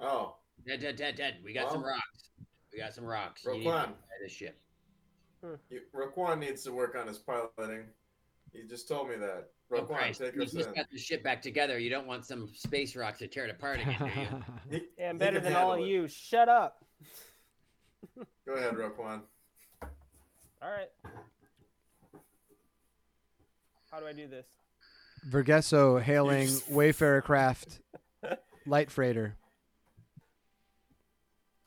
Oh, 0.00 0.36
Ted, 0.66 0.80
Ted, 0.80 0.96
Ted, 0.96 1.16
Ted. 1.16 1.36
We 1.44 1.52
got 1.52 1.70
some 1.70 1.82
rocks. 1.84 2.30
We 2.72 2.78
got 2.78 2.94
some 2.94 3.04
rocks. 3.04 3.44
You 3.44 3.52
need 3.54 3.64
to 3.64 3.68
Roquan. 3.70 3.84
fly 3.84 3.92
this 4.22 4.32
ship. 4.32 4.58
you, 5.70 5.80
Roquan 5.94 6.38
needs 6.38 6.62
to 6.64 6.72
work 6.72 6.96
on 6.98 7.06
his 7.06 7.18
piloting. 7.18 7.84
He 8.52 8.62
just 8.68 8.88
told 8.88 9.08
me 9.08 9.16
that. 9.16 9.48
Oh, 9.74 9.82
Christ. 9.82 10.20
take 10.20 10.34
You 10.34 10.42
us 10.42 10.52
just 10.52 10.68
in. 10.68 10.74
got 10.74 10.86
the 10.92 10.98
ship 10.98 11.22
back 11.24 11.40
together. 11.40 11.78
You 11.78 11.88
don't 11.88 12.06
want 12.06 12.26
some 12.26 12.46
space 12.54 12.94
rocks 12.94 13.20
to 13.20 13.26
tear 13.26 13.46
it 13.46 13.50
apart 13.50 13.80
again, 13.80 13.96
do 14.70 14.76
you? 14.76 14.82
Yeah, 14.98 15.08
I'm 15.10 15.16
better 15.18 15.40
than 15.40 15.54
all 15.54 15.72
of 15.72 15.80
you. 15.80 16.06
Shut 16.08 16.48
up. 16.50 16.84
Go 18.46 18.54
ahead, 18.54 18.74
Roquan. 18.74 19.20
All 20.62 20.70
right. 20.70 20.88
How 23.90 24.00
do 24.00 24.06
I 24.06 24.12
do 24.12 24.26
this? 24.26 24.46
Vergesso 25.28 26.00
hailing 26.00 26.46
just- 26.48 26.70
Wayfarer 26.70 27.22
craft 27.22 27.80
light 28.66 28.90
freighter. 28.90 29.36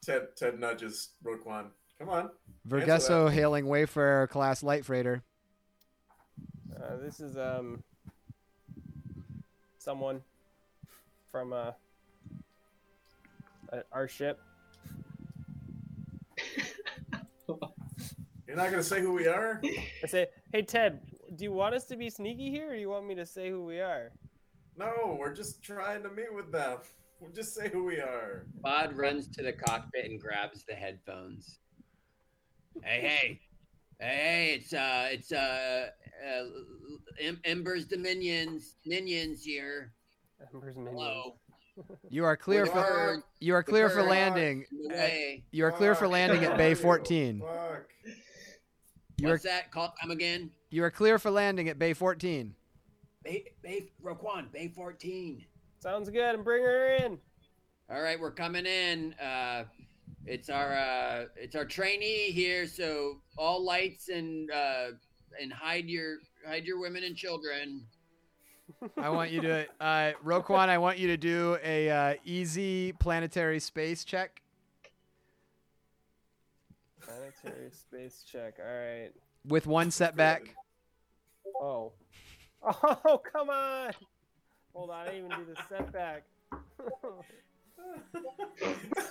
Ted 0.03 0.35
Ted 0.35 0.59
nudges 0.59 1.09
Roquan. 1.23 1.65
Come 1.99 2.09
on. 2.09 2.29
Vergesso 2.67 3.31
hailing 3.31 3.67
Wayfarer 3.67 4.27
class 4.27 4.63
light 4.63 4.85
freighter. 4.85 5.23
Uh, 6.75 6.97
this 6.97 7.19
is 7.19 7.37
um 7.37 7.83
someone 9.77 10.21
from 11.31 11.53
uh, 11.53 11.71
uh 13.71 13.81
our 13.91 14.07
ship. 14.07 14.39
You're 18.47 18.57
not 18.57 18.69
gonna 18.69 18.83
say 18.83 19.01
who 19.01 19.13
we 19.13 19.27
are? 19.27 19.59
I 20.03 20.07
say, 20.07 20.27
"Hey 20.53 20.61
Ted, 20.61 21.01
do 21.35 21.43
you 21.43 21.51
want 21.51 21.73
us 21.73 21.85
to 21.85 21.95
be 21.95 22.09
sneaky 22.09 22.51
here, 22.51 22.69
or 22.71 22.75
do 22.75 22.79
you 22.79 22.89
want 22.89 23.07
me 23.07 23.15
to 23.15 23.25
say 23.25 23.49
who 23.49 23.65
we 23.65 23.79
are?" 23.79 24.11
No, 24.77 25.15
we're 25.19 25.33
just 25.33 25.63
trying 25.63 26.03
to 26.03 26.09
meet 26.09 26.33
with 26.33 26.51
them. 26.51 26.77
We'll 27.19 27.31
just 27.31 27.55
say 27.55 27.69
who 27.69 27.85
we 27.85 27.95
are. 27.99 28.45
Vod 28.63 28.95
runs 28.95 29.27
to 29.29 29.41
the 29.43 29.53
cockpit 29.53 30.05
and 30.05 30.19
grabs 30.19 30.63
the 30.65 30.73
headphones. 30.75 31.59
Hey, 32.83 33.01
hey, 33.01 33.39
hey, 33.99 34.07
hey! 34.07 34.53
It's 34.59 34.73
uh, 34.73 35.07
it's 35.11 35.31
uh, 35.31 35.87
uh 36.27 36.43
em- 37.19 37.41
Ember's 37.45 37.85
Dominions, 37.85 38.75
minions 38.85 39.43
here. 39.43 39.93
Ember's 40.53 40.75
minions. 40.75 40.95
Hello. 40.97 41.35
You 42.09 42.23
are 42.23 42.37
clear 42.37 42.63
The 42.63 42.71
for 42.71 43.23
you 43.41 43.53
are 43.53 43.61
clear 43.63 43.89
for 43.89 44.01
landing. 44.03 44.65
in 44.71 44.87
the 44.87 44.97
at- 44.97 45.39
You 45.51 45.65
are 45.65 45.73
clear 45.73 45.93
for 45.93 46.07
landing 46.07 46.45
at 46.45 46.55
Bay 46.55 46.73
14. 46.73 47.41
Fuck. 47.41 47.89
You 49.17 49.29
are 49.29 49.31
What's 49.31 49.43
that? 49.43 49.71
Call 49.71 49.93
time 50.01 50.11
again. 50.11 50.51
you 50.69 50.83
are 50.83 50.91
clear 50.91 51.17
for 51.17 51.31
landing 51.31 51.69
at 51.69 51.79
Bay 51.79 51.93
14. 51.93 52.53
Bay, 53.23 53.45
Bay, 53.63 53.89
Roquan, 54.03 54.51
Bay 54.51 54.67
14. 54.67 55.45
Sounds 55.79 56.09
good. 56.09 56.35
And 56.35 56.43
bring 56.43 56.63
her 56.63 56.95
in. 56.95 57.17
All 57.89 58.01
right, 58.01 58.19
we're 58.19 58.31
coming 58.31 58.65
in. 58.65 59.13
Uh, 59.13 59.63
it's 60.25 60.49
our 60.49 60.73
uh, 60.75 61.25
it's 61.35 61.55
our 61.55 61.65
trainee 61.65 62.31
here, 62.31 62.67
so 62.67 63.21
all 63.37 63.63
lights 63.63 64.09
and 64.09 64.49
uh, 64.51 64.87
and 65.39 65.53
hide 65.53 65.85
your 65.85 66.17
hide 66.47 66.65
your 66.65 66.79
women 66.79 67.03
and 67.03 67.15
children. 67.15 67.85
I 68.97 69.09
want 69.09 69.29
you 69.29 69.41
to 69.41 69.67
uh 69.79 70.13
Roquan, 70.23 70.69
I 70.69 70.79
want 70.79 70.97
you 70.97 71.07
to 71.09 71.17
do 71.17 71.57
a 71.63 71.89
uh, 71.89 72.13
easy 72.25 72.91
planetary 72.93 73.59
space 73.59 74.03
check. 74.03 74.41
Planetary 77.45 77.71
space 77.71 78.23
check. 78.29 78.55
All 78.59 78.65
right. 78.65 79.11
with 79.47 79.67
one 79.67 79.91
setback. 79.91 80.43
Oh. 81.61 81.91
Oh, 82.67 83.21
come 83.31 83.51
on. 83.51 83.91
Hold 84.73 84.89
on. 84.89 84.95
I 85.07 85.11
didn't 85.11 85.25
even 85.31 85.37
do 85.37 85.45
the 85.53 85.61
setback. 85.69 86.23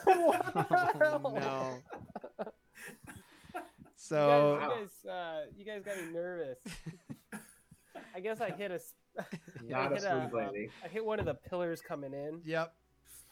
what 0.05 0.93
the 0.93 0.99
hell? 1.01 1.21
no. 1.35 1.79
You 3.57 3.63
So 3.97 4.59
guys, 4.61 4.69
you 4.71 4.77
guys, 5.07 5.11
uh, 5.13 5.41
you 5.57 5.65
guys 5.65 5.83
got 5.85 5.97
me 5.97 6.13
nervous. 6.13 6.59
I 8.15 8.21
guess 8.21 8.41
I 8.41 8.51
hit 8.51 8.71
a. 8.73 8.75
s- 8.75 8.93
I 9.19 9.23
Not 9.67 9.93
a 9.93 9.95
hit 9.95 10.03
smooth 10.03 10.33
a, 10.33 10.37
landing. 10.37 10.69
I 10.85 10.89
hit 10.89 11.05
one 11.07 11.21
of 11.21 11.27
the 11.27 11.35
pillars 11.35 11.81
coming 11.81 12.13
in, 12.13 12.41
yep, 12.45 12.75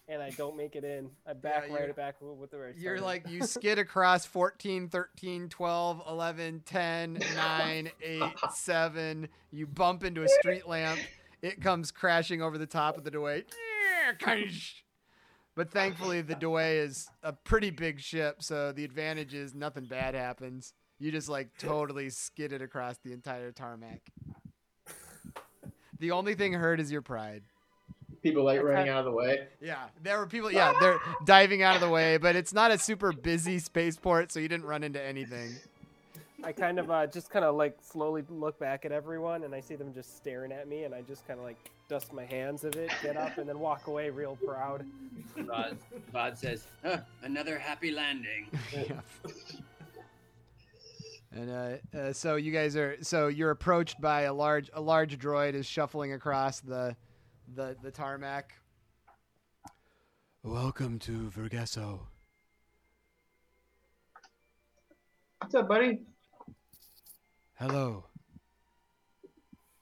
and 0.08 0.22
I 0.22 0.30
don't 0.30 0.56
make 0.56 0.76
it 0.76 0.84
in. 0.84 1.10
I 1.26 1.32
back 1.32 1.68
you're- 1.68 1.80
right 1.80 1.88
it 1.88 1.96
back 1.96 2.16
with 2.20 2.50
the 2.50 2.58
right. 2.58 2.76
you're 2.76 3.00
like 3.00 3.28
you 3.28 3.44
skid 3.44 3.78
across 3.78 4.26
14, 4.26 4.88
13, 4.88 5.48
12, 5.48 6.02
11, 6.08 6.62
10, 6.66 7.12
9, 7.36 7.90
8, 8.02 8.22
7. 8.52 9.28
You 9.50 9.66
bump 9.66 10.04
into 10.04 10.22
a 10.22 10.28
street 10.28 10.66
lamp. 10.68 11.00
It 11.40 11.60
comes 11.60 11.90
crashing 11.90 12.40
over 12.42 12.58
the 12.58 12.66
top 12.66 12.96
of 12.96 13.04
the 13.04 13.10
Dewey. 13.10 13.44
But 15.54 15.70
thankfully, 15.70 16.22
the 16.22 16.34
Dewey 16.34 16.78
is 16.78 17.08
a 17.22 17.32
pretty 17.32 17.70
big 17.70 18.00
ship, 18.00 18.42
so 18.42 18.72
the 18.72 18.84
advantage 18.84 19.34
is 19.34 19.54
nothing 19.54 19.84
bad 19.84 20.14
happens. 20.14 20.72
You 20.98 21.12
just 21.12 21.28
like 21.28 21.50
totally 21.58 22.08
skid 22.10 22.52
it 22.52 22.62
across 22.62 22.96
the 23.04 23.12
entire 23.12 23.52
tarmac. 23.52 24.00
The 25.98 26.10
only 26.10 26.34
thing 26.34 26.54
hurt 26.54 26.80
is 26.80 26.90
your 26.90 27.02
pride. 27.02 27.42
People 28.22 28.44
like 28.44 28.62
running 28.62 28.88
out 28.88 29.00
of 29.00 29.04
the 29.06 29.10
way. 29.10 29.48
Yeah, 29.60 29.86
there 30.02 30.18
were 30.18 30.26
people. 30.26 30.52
Yeah, 30.52 30.72
they're 30.80 31.00
diving 31.24 31.62
out 31.62 31.74
of 31.74 31.80
the 31.80 31.88
way, 31.88 32.18
but 32.18 32.36
it's 32.36 32.52
not 32.52 32.70
a 32.70 32.78
super 32.78 33.12
busy 33.12 33.58
spaceport, 33.58 34.30
so 34.30 34.38
you 34.38 34.48
didn't 34.48 34.66
run 34.66 34.84
into 34.84 35.02
anything. 35.02 35.50
I 36.44 36.52
kind 36.52 36.78
of 36.78 36.90
uh, 36.90 37.06
just 37.06 37.30
kind 37.30 37.44
of 37.44 37.56
like 37.56 37.78
slowly 37.82 38.24
look 38.28 38.58
back 38.58 38.84
at 38.84 38.92
everyone, 38.92 39.44
and 39.44 39.54
I 39.54 39.60
see 39.60 39.74
them 39.74 39.92
just 39.92 40.16
staring 40.16 40.52
at 40.52 40.68
me, 40.68 40.84
and 40.84 40.94
I 40.94 41.02
just 41.02 41.26
kind 41.26 41.38
of 41.38 41.44
like 41.44 41.70
dust 41.88 42.12
my 42.12 42.24
hands 42.24 42.64
of 42.64 42.76
it, 42.76 42.90
get 43.02 43.16
up, 43.16 43.38
and 43.38 43.48
then 43.48 43.58
walk 43.58 43.86
away 43.86 44.10
real 44.10 44.38
proud. 44.46 44.84
Vod, 45.36 45.76
Vod 46.14 46.36
says, 46.36 46.66
huh, 46.84 46.98
"Another 47.22 47.58
happy 47.58 47.90
landing." 47.90 48.48
Yeah. 48.72 49.00
And 51.34 51.50
uh, 51.50 51.98
uh, 51.98 52.12
so 52.12 52.36
you 52.36 52.52
guys 52.52 52.76
are 52.76 52.96
so 53.00 53.28
you're 53.28 53.52
approached 53.52 54.00
by 54.00 54.22
a 54.22 54.34
large 54.34 54.68
a 54.74 54.80
large 54.82 55.18
droid 55.18 55.54
is 55.54 55.64
shuffling 55.64 56.12
across 56.12 56.60
the 56.60 56.94
the 57.54 57.76
the 57.82 57.90
tarmac. 57.90 58.54
Welcome 60.42 60.98
to 61.00 61.30
Vergesso. 61.36 62.00
What's 65.40 65.54
up, 65.54 65.68
buddy? 65.68 66.00
Hello. 67.54 68.06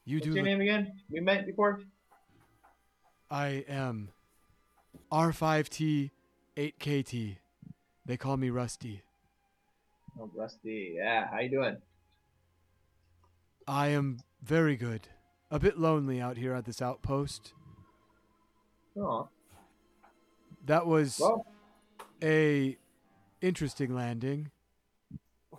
You 0.04 0.16
What's 0.16 0.26
do. 0.26 0.34
your 0.34 0.42
look- 0.42 0.44
name 0.44 0.60
again? 0.60 0.92
We 1.10 1.20
met 1.20 1.46
before. 1.46 1.80
I 3.30 3.64
am 3.68 4.10
R5T 5.12 6.10
8KT. 6.56 7.36
They 8.04 8.16
call 8.16 8.36
me 8.36 8.50
Rusty. 8.50 9.02
Oh, 10.18 10.28
Rusty. 10.34 10.94
Yeah, 10.96 11.28
how 11.30 11.38
you 11.38 11.50
doing? 11.50 11.76
I 13.68 13.88
am 13.88 14.18
very 14.42 14.76
good. 14.76 15.08
A 15.50 15.60
bit 15.60 15.78
lonely 15.78 16.20
out 16.20 16.36
here 16.36 16.54
at 16.54 16.64
this 16.64 16.82
outpost. 16.82 17.52
Oh, 18.98 19.28
That 20.66 20.86
was 20.86 21.18
well, 21.20 21.46
a 22.22 22.76
interesting 23.40 23.94
landing. 23.94 24.50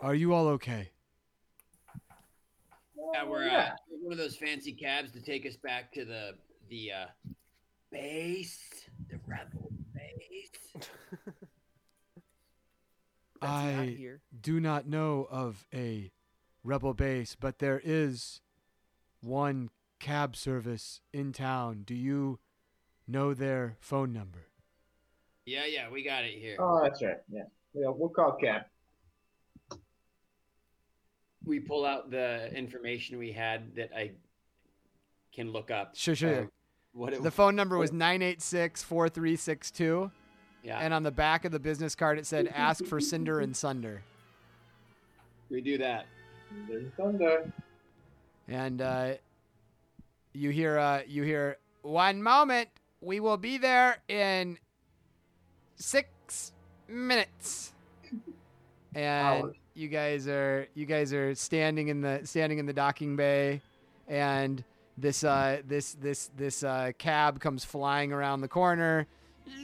Are 0.02 0.16
you 0.16 0.34
all 0.34 0.48
okay? 0.50 0.92
Yeah, 3.14 3.24
we're 3.26 3.46
yeah. 3.48 3.74
uh, 3.74 3.96
one 4.02 4.14
of 4.14 4.18
those 4.18 4.36
fancy 4.36 4.72
cabs 4.74 5.12
to 5.12 5.22
take 5.22 5.46
us 5.46 5.56
back 5.56 5.92
to 5.94 6.06
the 6.06 6.34
the 6.70 6.92
uh, 6.92 7.06
base, 7.92 8.60
the 9.10 9.20
rebel 9.28 9.72
base. 9.94 10.50
That's 13.42 13.42
not 13.42 13.50
I 13.82 13.96
here. 13.98 14.22
do 14.40 14.60
not 14.60 14.88
know 14.88 15.28
of 15.32 15.66
a 15.74 16.12
rebel 16.64 16.94
base, 16.94 17.36
but 17.40 17.60
there 17.60 17.82
is 17.84 18.42
one 19.22 19.70
cab 20.00 20.36
service 20.36 21.02
in 21.12 21.34
town. 21.34 21.84
Do 21.86 21.96
you 21.96 22.40
know 23.08 23.34
their 23.34 23.76
phone 23.80 24.14
number? 24.14 24.48
Yeah, 25.46 25.66
yeah, 25.66 25.90
we 25.90 26.04
got 26.04 26.24
it 26.24 26.38
here. 26.38 26.58
Oh, 26.60 26.80
that's 26.84 27.02
right. 27.02 27.18
Yeah. 27.32 27.44
Yeah, 27.74 27.88
we'll 27.90 28.10
call 28.10 28.34
Cap. 28.34 28.70
We 31.44 31.60
pull 31.60 31.86
out 31.86 32.12
the 32.12 32.54
information 32.56 33.18
we 33.18 33.32
had 33.32 33.76
that 33.76 33.90
I 33.96 34.12
can 35.34 35.52
look 35.52 35.72
up. 35.72 35.96
Sure, 35.96 36.16
sure. 36.16 36.42
uh, 36.44 36.46
what 36.94 37.14
it 37.14 37.24
The 37.24 37.32
phone 37.32 37.56
number 37.56 37.78
was 37.78 37.92
986 37.92 38.84
4362. 38.84 40.12
yeah, 40.64 40.78
And 40.80 40.94
on 40.94 41.02
the 41.04 41.12
back 41.12 41.46
of 41.46 41.52
the 41.52 41.60
business 41.60 41.96
card, 41.96 42.20
it 42.20 42.28
said, 42.28 42.48
ask 42.54 42.86
for 42.86 43.00
Cinder 43.00 43.40
and 43.40 43.56
Sunder. 43.56 44.04
we 45.50 45.62
do 45.62 45.78
that. 45.80 46.06
There's 46.68 46.92
thunder. 46.98 47.52
And 48.48 48.82
uh, 48.82 49.14
you 50.34 50.50
hear, 50.50 50.78
uh, 50.78 51.02
you 51.08 51.24
hear, 51.24 51.58
one 51.82 52.22
moment. 52.22 52.68
We 53.02 53.20
will 53.20 53.38
be 53.38 53.58
there 53.58 53.98
in 54.08 54.58
six 55.76 56.54
minutes. 56.88 57.74
And 58.94 59.44
Hours. 59.44 59.56
you 59.74 59.88
guys 59.88 60.28
are, 60.28 60.68
you 60.76 60.86
guys 60.86 61.14
are 61.14 61.34
standing 61.34 61.88
in 61.88 62.02
the, 62.02 62.22
standing 62.26 62.60
in 62.60 62.68
the 62.68 62.74
docking 62.74 63.16
bay, 63.16 63.62
and 64.08 64.64
this, 64.98 65.24
uh, 65.24 65.62
this, 65.68 65.94
this, 65.94 66.30
this 66.38 66.64
uh, 66.64 66.92
cab 66.98 67.40
comes 67.40 67.66
flying 67.66 68.14
around 68.14 68.42
the 68.42 68.48
corner, 68.48 69.08
and 69.48 69.56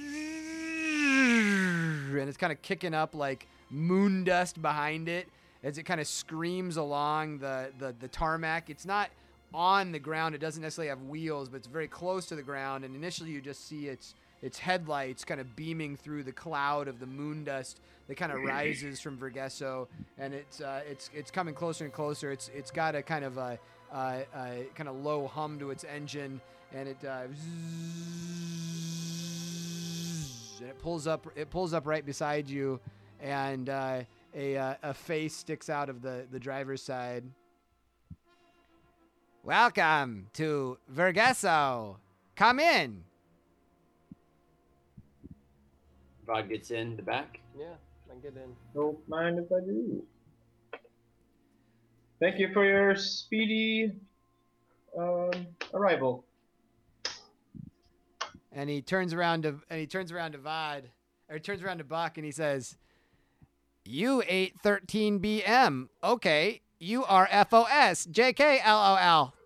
it's 2.16 2.38
kind 2.38 2.54
of 2.54 2.62
kicking 2.62 2.94
up 2.94 3.14
like 3.14 3.48
moon 3.70 4.24
dust 4.24 4.62
behind 4.62 5.10
it 5.10 5.28
as 5.64 5.78
it 5.78 5.84
kind 5.84 6.00
of 6.00 6.08
screams 6.08 6.78
along 6.78 7.40
the, 7.40 7.72
the, 7.78 7.94
the 8.00 8.08
tarmac. 8.08 8.70
It's 8.70 8.86
not 8.86 9.10
on 9.54 9.92
the 9.92 10.00
ground. 10.00 10.36
It 10.36 10.40
doesn't 10.40 10.62
necessarily 10.62 10.90
have 10.90 11.04
wheels, 11.04 11.50
but 11.50 11.58
it's 11.58 11.68
very 11.68 11.88
close 11.88 12.26
to 12.28 12.36
the 12.36 12.44
ground. 12.44 12.86
And 12.86 12.96
initially, 12.96 13.32
you 13.32 13.42
just 13.42 13.68
see 13.68 13.88
its 13.88 14.14
its 14.42 14.60
headlights 14.60 15.26
kind 15.26 15.42
of 15.42 15.56
beaming 15.56 15.96
through 15.96 16.24
the 16.24 16.32
cloud 16.32 16.88
of 16.88 17.00
the 17.00 17.08
moon 17.08 17.44
dust 17.44 17.80
that 18.08 18.16
kind 18.16 18.32
of 18.32 18.42
rises 18.42 19.00
from 19.00 19.18
Vergesso, 19.18 19.88
and 20.18 20.34
it's 20.34 20.62
uh, 20.62 20.82
it's 20.90 21.10
it's 21.14 21.32
coming 21.32 21.54
closer 21.54 21.84
and 21.84 21.94
closer. 21.94 22.32
It's 22.32 22.50
it's 22.56 22.72
got 22.72 22.96
a 22.96 23.02
kind 23.02 23.26
of 23.26 23.38
a, 23.38 23.60
uh, 23.92 23.96
uh, 23.96 24.52
kind 24.76 24.88
of 24.88 24.96
low 24.98 25.28
hum 25.28 25.60
to 25.60 25.72
its 25.72 25.84
engine, 25.84 26.40
and 26.74 26.88
it 26.88 26.98
uh, 27.04 27.24
and 30.60 30.70
it 30.70 30.80
pulls 30.80 31.08
up 31.08 31.28
it 31.36 31.50
pulls 31.50 31.74
up 31.74 31.86
right 31.86 32.06
beside 32.06 32.50
you, 32.50 32.80
and 33.20 33.70
uh, 33.70 34.02
a 34.36 34.58
uh, 34.58 34.76
a 34.84 34.94
face 34.94 35.36
sticks 35.36 35.70
out 35.70 35.90
of 35.90 36.02
the 36.02 36.26
the 36.32 36.40
driver's 36.40 36.82
side. 36.82 37.24
Welcome 39.48 40.28
to 40.34 40.78
Vergesso. 40.94 41.96
Come 42.36 42.60
in. 42.60 43.06
Vod 46.28 46.50
gets 46.50 46.70
in 46.72 46.98
the 46.98 47.02
back. 47.02 47.40
Yeah, 47.58 47.76
I 48.12 48.16
get 48.22 48.34
in. 48.36 48.54
Don't 48.74 48.98
mind 49.08 49.40
if 49.40 49.50
I 49.50 49.62
do. 49.62 50.04
Thank 52.20 52.40
you 52.40 52.52
for 52.52 52.66
your 52.66 52.98
speedy 52.98 53.94
um, 55.00 55.32
arrival. 55.74 56.26
And 58.52 58.70
he 58.70 58.82
turns 58.82 59.14
around 59.14 59.44
to 59.44 59.62
and 59.70 59.80
he 59.80 59.88
turns 59.88 60.12
around 60.12 60.34
to 60.34 60.40
Vod, 60.40 60.82
or 61.30 61.36
he 61.36 61.40
turns 61.40 61.64
around 61.64 61.78
to 61.78 61.86
Buck, 61.86 62.18
and 62.18 62.26
he 62.26 62.34
says, 62.34 62.76
"You 63.86 64.22
ate 64.28 64.60
13 64.62 65.22
BM. 65.22 65.88
Okay, 66.04 66.60
you 66.80 67.06
are 67.06 67.30
FOS. 67.32 68.08
JK 68.08 68.60
LOL." 68.68 69.37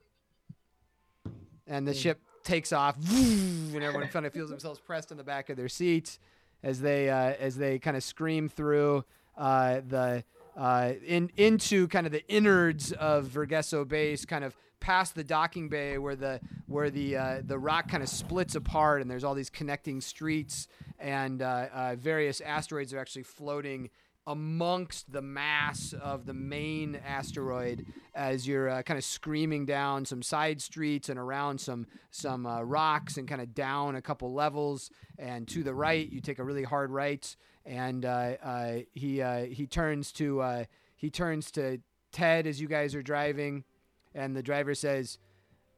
And 1.72 1.88
the 1.88 1.93
ship 1.93 2.19
takes 2.43 2.74
off, 2.74 2.97
and 3.09 3.82
everyone 3.82 4.09
kind 4.09 4.26
of 4.26 4.34
feels 4.34 4.49
themselves 4.49 4.80
pressed 4.80 5.11
in 5.11 5.17
the 5.17 5.24
back 5.24 5.49
of 5.49 5.55
their 5.55 5.69
seats 5.69 6.19
as 6.63 6.82
they 6.82 7.09
uh, 7.09 7.34
as 7.39 7.55
they 7.55 7.80
kind 7.80 7.95
of 7.95 8.03
scream 8.03 8.49
through 8.49 9.05
uh, 9.38 9.80
the 9.88 10.24
uh, 10.57 10.93
in 11.05 11.32
into 11.38 11.88
kind 11.88 12.05
of 12.05 12.11
the 12.11 12.28
innards 12.28 12.91
of 12.91 13.28
Vergesso 13.28 13.88
Base, 13.88 14.26
kind 14.26 14.43
of 14.43 14.55
past 14.80 15.15
the 15.15 15.24
docking 15.24 15.69
bay 15.69 15.97
where 15.97 16.15
the 16.15 16.41
where 16.67 16.89
the 16.89 17.15
uh, 17.15 17.41
the 17.43 17.57
rock 17.57 17.88
kind 17.88 18.03
of 18.03 18.09
splits 18.09 18.55
apart, 18.55 19.01
and 19.01 19.09
there's 19.09 19.24
all 19.24 19.36
these 19.36 19.49
connecting 19.49 20.01
streets, 20.01 20.67
and 20.99 21.41
uh, 21.41 21.67
uh, 21.74 21.95
various 21.95 22.41
asteroids 22.41 22.93
are 22.93 22.99
actually 22.99 23.24
floating 23.24 23.89
amongst 24.28 25.11
the 25.11 25.22
mass 25.22 25.93
of 25.93 26.26
the 26.26 26.34
main 26.34 26.95
asteroid 26.95 27.86
as 28.13 28.47
you're 28.47 28.69
uh, 28.69 28.84
kind 28.84 28.97
of 28.97 29.03
screaming 29.03 29.65
down 29.65 30.05
some 30.05 30.22
side 30.22 30.61
streets 30.61 31.09
and 31.09 31.17
around 31.17 31.59
some 31.59 31.88
some 32.11 32.45
uh, 32.45 32.61
rocks 32.61 33.17
and 33.17 33.28
kind 33.28 33.41
of 33.41 33.53
down 33.53 33.95
a 33.95 34.01
couple 34.01 34.34
levels. 34.34 34.91
And 35.17 35.47
to 35.49 35.63
the 35.63 35.74
right 35.74 36.09
you 36.11 36.22
take 36.22 36.39
a 36.39 36.43
really 36.43 36.63
hard 36.63 36.91
right 36.91 37.36
and 37.65 38.05
uh, 38.05 38.34
uh, 38.43 38.74
he 38.93 39.22
uh, 39.22 39.45
he 39.45 39.65
turns 39.65 40.11
to 40.13 40.41
uh, 40.41 40.65
he 40.95 41.09
turns 41.09 41.51
to 41.51 41.80
Ted 42.11 42.45
as 42.45 42.61
you 42.61 42.67
guys 42.67 42.93
are 42.93 43.03
driving 43.03 43.63
and 44.13 44.36
the 44.36 44.43
driver 44.43 44.76
says 44.76 45.17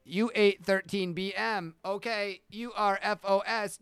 you 0.04 0.32
ate 0.36 0.66
13 0.66 1.16
BM 1.16 1.74
okay? 1.86 2.42
You 2.50 2.74
are 2.74 3.00
FOS 3.02 3.78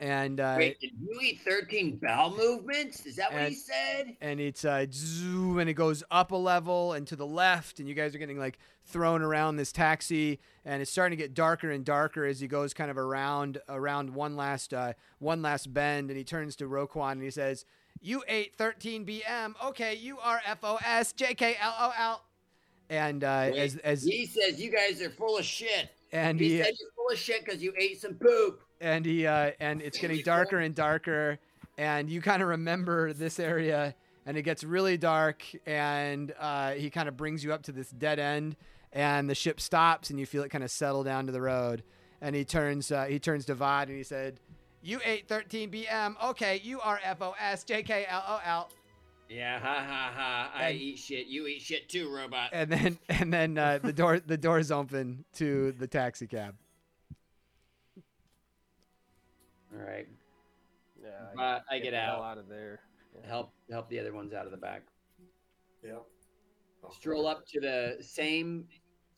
and 0.00 0.40
uh, 0.40 0.54
Wait, 0.58 0.80
did 0.80 0.92
you 0.98 1.20
eat 1.22 1.40
13 1.44 2.00
bowel 2.02 2.34
movements? 2.34 3.04
Is 3.04 3.16
that 3.16 3.32
what 3.32 3.48
he 3.48 3.54
said? 3.54 4.16
and 4.22 4.40
it's 4.40 4.64
uh 4.64 4.86
zoom 4.90 5.58
and 5.58 5.68
it 5.68 5.74
goes 5.74 6.02
up 6.10 6.32
a 6.32 6.36
level 6.36 6.94
and 6.94 7.06
to 7.06 7.14
the 7.16 7.26
left 7.26 7.78
and 7.78 7.88
you 7.88 7.94
guys 7.94 8.14
are 8.14 8.18
getting 8.18 8.38
like 8.38 8.58
thrown 8.86 9.20
around 9.22 9.56
this 9.56 9.70
taxi 9.72 10.40
and 10.64 10.80
it's 10.82 10.90
starting 10.90 11.16
to 11.16 11.22
get 11.22 11.34
darker 11.34 11.70
and 11.70 11.84
darker 11.84 12.24
as 12.24 12.40
he 12.40 12.48
goes 12.48 12.72
kind 12.72 12.90
of 12.90 12.96
around 12.98 13.58
around 13.68 14.14
one 14.14 14.36
last 14.36 14.72
uh 14.74 14.94
one 15.18 15.42
last 15.42 15.72
bend 15.72 16.10
and 16.10 16.16
he 16.16 16.24
turns 16.24 16.56
to 16.56 16.64
Roquan 16.64 17.12
and 17.12 17.22
he 17.22 17.30
says 17.30 17.64
you 18.00 18.22
ate 18.26 18.56
13 18.56 19.04
BM 19.04 19.54
okay 19.62 19.94
you 19.94 20.18
are 20.18 20.40
FOS 20.60 21.12
JKLOL 21.12 22.20
and 22.88 23.22
uh 23.22 23.48
Wait, 23.52 23.58
as 23.58 23.76
as 23.76 24.02
he 24.02 24.24
says 24.26 24.60
you 24.60 24.72
guys 24.72 25.00
are 25.02 25.10
full 25.10 25.36
of 25.38 25.44
shit. 25.44 25.90
and 26.12 26.40
he, 26.40 26.56
he 26.56 26.62
said 26.62 26.72
you're 26.80 26.90
full 26.96 27.10
of 27.12 27.18
shit 27.18 27.44
because 27.44 27.62
you 27.62 27.72
ate 27.78 28.00
some 28.00 28.14
poop. 28.14 28.62
And 28.80 29.04
he 29.04 29.26
uh, 29.26 29.52
and 29.60 29.82
it's 29.82 29.98
getting 29.98 30.22
darker 30.22 30.58
and 30.58 30.74
darker 30.74 31.38
and 31.78 32.10
you 32.10 32.20
kind 32.20 32.42
of 32.42 32.48
remember 32.48 33.12
this 33.12 33.38
area 33.38 33.94
and 34.26 34.36
it 34.36 34.42
gets 34.42 34.64
really 34.64 34.96
dark 34.98 35.42
and 35.66 36.34
uh, 36.38 36.72
he 36.72 36.90
kind 36.90 37.08
of 37.08 37.16
brings 37.16 37.42
you 37.44 37.52
up 37.52 37.62
to 37.64 37.72
this 37.72 37.90
dead 37.90 38.18
end 38.18 38.56
and 38.92 39.28
the 39.30 39.34
ship 39.34 39.60
stops 39.60 40.10
and 40.10 40.18
you 40.18 40.26
feel 40.26 40.42
it 40.42 40.48
kind 40.50 40.64
of 40.64 40.70
settle 40.70 41.04
down 41.04 41.26
to 41.26 41.32
the 41.32 41.40
road 41.40 41.82
and 42.20 42.34
he 42.36 42.44
turns 42.44 42.90
uh, 42.92 43.04
he 43.04 43.18
turns 43.18 43.44
to 43.46 43.54
Vod 43.54 43.84
and 43.84 43.96
he 43.96 44.02
said 44.02 44.40
you 44.82 44.98
ate 45.04 45.28
13 45.28 45.70
BM 45.70 46.14
okay 46.30 46.60
you 46.62 46.80
are 46.80 46.98
FOS 47.18 47.64
JKLOL 47.64 48.66
Yeah, 49.28 49.58
ha 49.60 49.84
ha 49.86 50.12
ha. 50.14 50.50
I 50.54 50.68
And- 50.70 50.78
eat 50.80 50.98
shit. 50.98 51.26
You 51.28 51.46
eat 51.46 51.62
shit 51.62 51.88
too, 51.88 52.10
robot. 52.12 52.50
and 52.52 52.70
then 52.70 52.98
and 53.08 53.32
then 53.32 53.56
uh, 53.58 53.78
the 53.82 53.92
door 53.92 54.18
the 54.20 54.36
doors 54.38 54.70
open 54.72 55.24
to 55.34 55.72
the 55.72 55.86
taxi 55.86 56.26
cab 56.26 56.54
All 59.72 59.78
right. 59.86 60.08
Yeah, 61.02 61.42
Uh, 61.42 61.60
I 61.70 61.78
get 61.78 61.92
the 61.92 62.00
hell 62.00 62.16
out. 62.22 62.32
out 62.32 62.38
of 62.38 62.48
there. 62.48 62.80
Yeah. 63.14 63.26
Help 63.28 63.52
help 63.70 63.88
the 63.88 63.98
other 63.98 64.12
ones 64.12 64.32
out 64.34 64.44
of 64.46 64.50
the 64.52 64.58
back. 64.58 64.82
Yep. 65.84 66.02
Stroll 66.92 67.26
up 67.26 67.46
to 67.48 67.60
the 67.60 67.96
same 68.00 68.66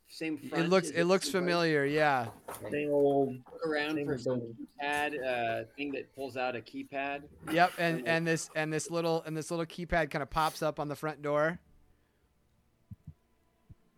same 0.09 0.36
front. 0.36 0.64
it 0.64 0.68
looks 0.68 0.90
it 0.90 1.05
looks 1.05 1.24
seems 1.26 1.34
like. 1.34 1.42
familiar 1.44 1.84
yeah 1.86 2.26
Same 2.70 2.90
old. 2.90 3.36
Look 3.53 3.66
around 3.66 3.94
Same 3.96 4.07
for 4.07 4.18
some 4.18 4.38
building. 4.40 4.57
keypad 4.82 5.24
uh, 5.24 5.64
thing 5.76 5.90
that 5.92 6.14
pulls 6.14 6.36
out 6.36 6.55
a 6.55 6.61
keypad. 6.61 7.22
Yep, 7.50 7.72
and 7.78 8.07
and 8.07 8.26
this 8.26 8.50
and 8.55 8.70
this 8.72 8.90
little 8.90 9.22
and 9.26 9.36
this 9.36 9.50
little 9.50 9.66
keypad 9.66 10.11
kind 10.11 10.22
of 10.22 10.30
pops 10.30 10.62
up 10.62 10.78
on 10.78 10.88
the 10.88 10.96
front 10.96 11.22
door. 11.22 11.59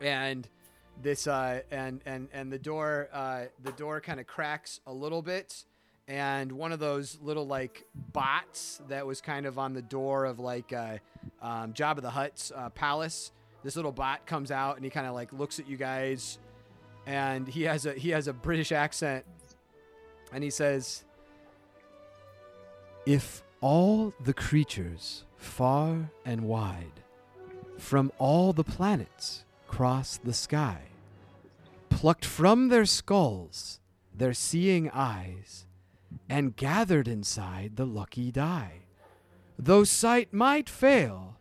and 0.00 0.48
this 1.02 1.26
uh 1.26 1.60
and 1.72 2.00
and 2.06 2.28
and 2.32 2.52
the 2.52 2.58
door 2.58 3.08
uh 3.12 3.46
the 3.64 3.72
door 3.72 4.00
kind 4.00 4.20
of 4.20 4.28
cracks 4.28 4.78
a 4.86 4.92
little 4.92 5.22
bit 5.22 5.64
and 6.06 6.52
one 6.52 6.70
of 6.70 6.78
those 6.78 7.18
little 7.20 7.48
like 7.48 7.84
bots 8.12 8.80
that 8.88 9.04
was 9.04 9.20
kind 9.20 9.44
of 9.44 9.58
on 9.58 9.72
the 9.72 9.82
door 9.82 10.24
of 10.24 10.38
like 10.38 10.72
uh 10.72 10.98
um 11.42 11.72
Jabba 11.72 12.00
the 12.00 12.10
Hutt's 12.10 12.52
uh, 12.54 12.70
palace 12.70 13.32
this 13.62 13.76
little 13.76 13.92
bot 13.92 14.26
comes 14.26 14.50
out 14.50 14.76
and 14.76 14.84
he 14.84 14.90
kind 14.90 15.06
of 15.06 15.14
like 15.14 15.32
looks 15.32 15.58
at 15.58 15.68
you 15.68 15.76
guys 15.76 16.38
and 17.06 17.48
he 17.48 17.62
has 17.62 17.86
a 17.86 17.94
he 17.94 18.10
has 18.10 18.28
a 18.28 18.32
British 18.32 18.72
accent, 18.72 19.24
and 20.32 20.44
he 20.44 20.50
says, 20.50 21.04
"If 23.06 23.42
all 23.60 24.12
the 24.22 24.34
creatures 24.34 25.24
far 25.36 26.10
and 26.24 26.42
wide, 26.42 27.00
from 27.78 28.12
all 28.18 28.52
the 28.52 28.64
planets, 28.64 29.44
cross 29.66 30.18
the 30.18 30.32
sky, 30.32 30.82
plucked 31.88 32.24
from 32.24 32.68
their 32.68 32.86
skulls 32.86 33.80
their 34.14 34.34
seeing 34.34 34.90
eyes, 34.90 35.66
and 36.28 36.56
gathered 36.56 37.08
inside 37.08 37.76
the 37.76 37.86
lucky 37.86 38.30
die, 38.30 38.82
though 39.58 39.84
sight 39.84 40.32
might 40.32 40.68
fail, 40.68 41.36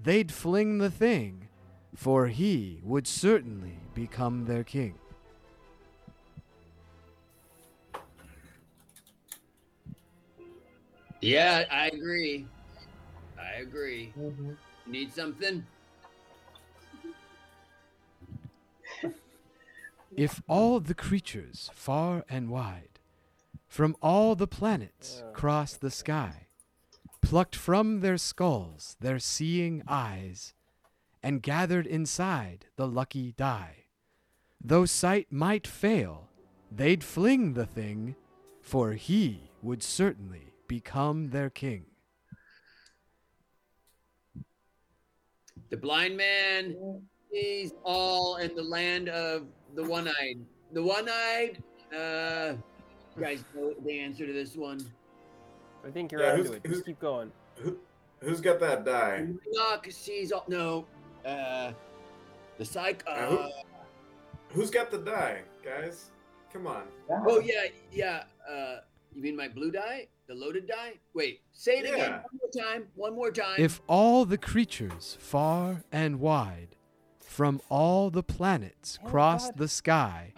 they'd 0.00 0.32
fling 0.32 0.78
the 0.78 0.90
thing." 0.90 1.48
For 1.94 2.28
he 2.28 2.80
would 2.82 3.06
certainly 3.06 3.78
become 3.94 4.46
their 4.46 4.64
king. 4.64 4.94
Yeah, 11.20 11.64
I 11.70 11.86
agree. 11.88 12.46
I 13.38 13.60
agree. 13.60 14.12
Mm-hmm. 14.18 14.52
Need 14.86 15.12
something? 15.12 15.64
If 20.14 20.42
all 20.46 20.78
the 20.78 20.94
creatures 20.94 21.70
far 21.72 22.24
and 22.28 22.50
wide, 22.50 22.98
from 23.66 23.96
all 24.02 24.34
the 24.34 24.46
planets 24.46 25.24
cross 25.32 25.72
the 25.74 25.90
sky, 25.90 26.48
plucked 27.22 27.56
from 27.56 28.00
their 28.00 28.18
skulls 28.18 28.96
their 29.00 29.18
seeing 29.18 29.82
eyes, 29.88 30.52
and 31.22 31.42
gathered 31.42 31.86
inside 31.86 32.66
the 32.76 32.86
lucky 32.86 33.32
die, 33.32 33.84
though 34.60 34.84
sight 34.84 35.28
might 35.30 35.66
fail, 35.66 36.28
they'd 36.70 37.04
fling 37.04 37.54
the 37.54 37.66
thing, 37.66 38.16
for 38.60 38.92
he 38.92 39.50
would 39.62 39.82
certainly 39.82 40.52
become 40.68 41.30
their 41.30 41.50
king. 41.50 41.86
The 45.70 45.76
blind 45.76 46.16
man 46.16 46.76
is 47.32 47.72
all 47.84 48.36
in 48.36 48.54
the 48.54 48.62
land 48.62 49.08
of 49.08 49.46
the 49.74 49.82
one-eyed. 49.84 50.38
The 50.72 50.82
one-eyed. 50.82 51.62
Uh, 51.94 52.54
you 53.16 53.22
guys 53.22 53.44
know 53.54 53.74
the 53.84 53.98
answer 54.00 54.26
to 54.26 54.32
this 54.32 54.54
one. 54.56 54.80
I 55.86 55.90
think 55.90 56.12
you're 56.12 56.22
Yeah, 56.22 56.32
onto 56.32 56.42
who's- 56.44 56.60
it. 56.64 56.68
Just 56.68 56.84
keep 56.86 57.00
going. 57.00 57.32
Who, 57.56 57.78
who's 58.20 58.40
got 58.40 58.60
that 58.60 58.84
die? 58.84 59.26
Knock 59.48 59.86
sees 59.90 60.32
all. 60.32 60.44
No. 60.48 60.86
Uh, 61.24 61.72
the 62.58 62.64
psych. 62.64 63.02
Uh, 63.06 63.26
who- 63.26 63.38
Uh, 63.38 63.48
Who's 64.50 64.70
got 64.70 64.90
the 64.90 64.98
die, 64.98 65.40
guys? 65.64 66.10
Come 66.52 66.66
on. 66.66 66.82
oh 67.26 67.40
yeah, 67.40 67.68
yeah. 67.90 68.24
Uh, 68.46 68.80
you 69.14 69.22
mean 69.22 69.34
my 69.34 69.48
blue 69.48 69.70
die? 69.70 70.08
The 70.26 70.34
loaded 70.34 70.66
die? 70.66 70.98
Wait, 71.14 71.40
say 71.52 71.78
it 71.78 71.86
again 71.94 72.12
one 72.12 72.38
more 72.38 72.64
time. 72.64 72.86
One 72.94 73.14
more 73.14 73.30
time. 73.30 73.54
If 73.58 73.80
all 73.86 74.26
the 74.26 74.36
creatures 74.36 75.16
far 75.18 75.84
and 75.90 76.20
wide, 76.20 76.76
from 77.18 77.62
all 77.70 78.10
the 78.10 78.22
planets 78.22 78.98
Oh, 79.02 79.08
crossed 79.08 79.52
God. 79.52 79.58
the 79.58 79.68
sky, 79.68 80.34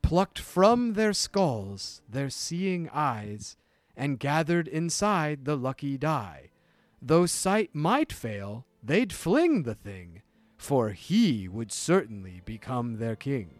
plucked 0.00 0.38
from 0.38 0.92
their 0.92 1.12
skulls 1.12 2.02
their 2.08 2.30
seeing 2.30 2.88
eyes, 2.92 3.56
and 3.96 4.20
gathered 4.20 4.68
inside 4.68 5.44
the 5.44 5.56
lucky 5.56 5.98
die, 5.98 6.50
though 7.02 7.26
sight 7.26 7.74
might 7.74 8.12
fail, 8.12 8.64
they'd 8.80 9.12
fling 9.12 9.64
the 9.64 9.74
thing, 9.74 10.22
for 10.66 10.90
he 10.90 11.46
would 11.46 11.70
certainly 11.70 12.42
become 12.44 12.98
their 12.98 13.14
king. 13.14 13.50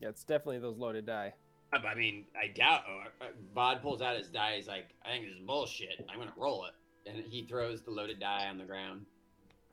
Yeah, 0.00 0.10
it's 0.10 0.22
definitely 0.22 0.60
those 0.60 0.76
loaded 0.76 1.06
die. 1.06 1.34
I 1.72 1.78
I 1.78 1.94
mean, 1.96 2.24
I 2.40 2.46
doubt. 2.54 2.82
Uh, 3.20 3.24
uh, 3.24 3.28
Vod 3.56 3.82
pulls 3.82 4.00
out 4.00 4.16
his 4.16 4.28
die. 4.28 4.54
He's 4.56 4.68
like, 4.68 4.90
I 5.04 5.08
think 5.10 5.24
this 5.26 5.34
is 5.34 5.40
bullshit. 5.40 6.06
I'm 6.08 6.18
gonna 6.20 6.32
roll 6.36 6.66
it, 6.66 7.10
and 7.10 7.24
he 7.28 7.44
throws 7.48 7.82
the 7.82 7.90
loaded 7.90 8.20
die 8.20 8.46
on 8.48 8.58
the 8.58 8.64
ground. 8.64 9.06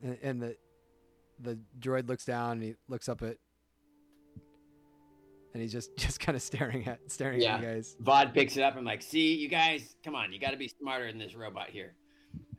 And, 0.01 0.17
and 0.23 0.41
the 0.41 0.57
the 1.39 1.59
droid 1.79 2.07
looks 2.09 2.25
down 2.25 2.53
and 2.53 2.63
he 2.63 2.75
looks 2.87 3.07
up 3.07 3.21
at 3.21 3.37
and 5.53 5.61
he's 5.61 5.71
just 5.71 5.95
just 5.97 6.19
kind 6.19 6.35
of 6.35 6.41
staring 6.41 6.87
at 6.87 6.99
staring 7.11 7.39
Yeah. 7.39 7.55
at 7.57 7.61
you 7.61 7.67
guys. 7.67 7.95
Vod 8.01 8.33
picks 8.33 8.57
it 8.57 8.63
up 8.63 8.77
and 8.77 8.85
like, 8.85 9.03
see, 9.03 9.35
you 9.35 9.47
guys, 9.47 9.95
come 10.03 10.15
on, 10.15 10.33
you 10.33 10.39
got 10.39 10.51
to 10.51 10.57
be 10.57 10.67
smarter 10.69 11.05
than 11.07 11.19
this 11.19 11.35
robot 11.35 11.69
here. 11.69 11.93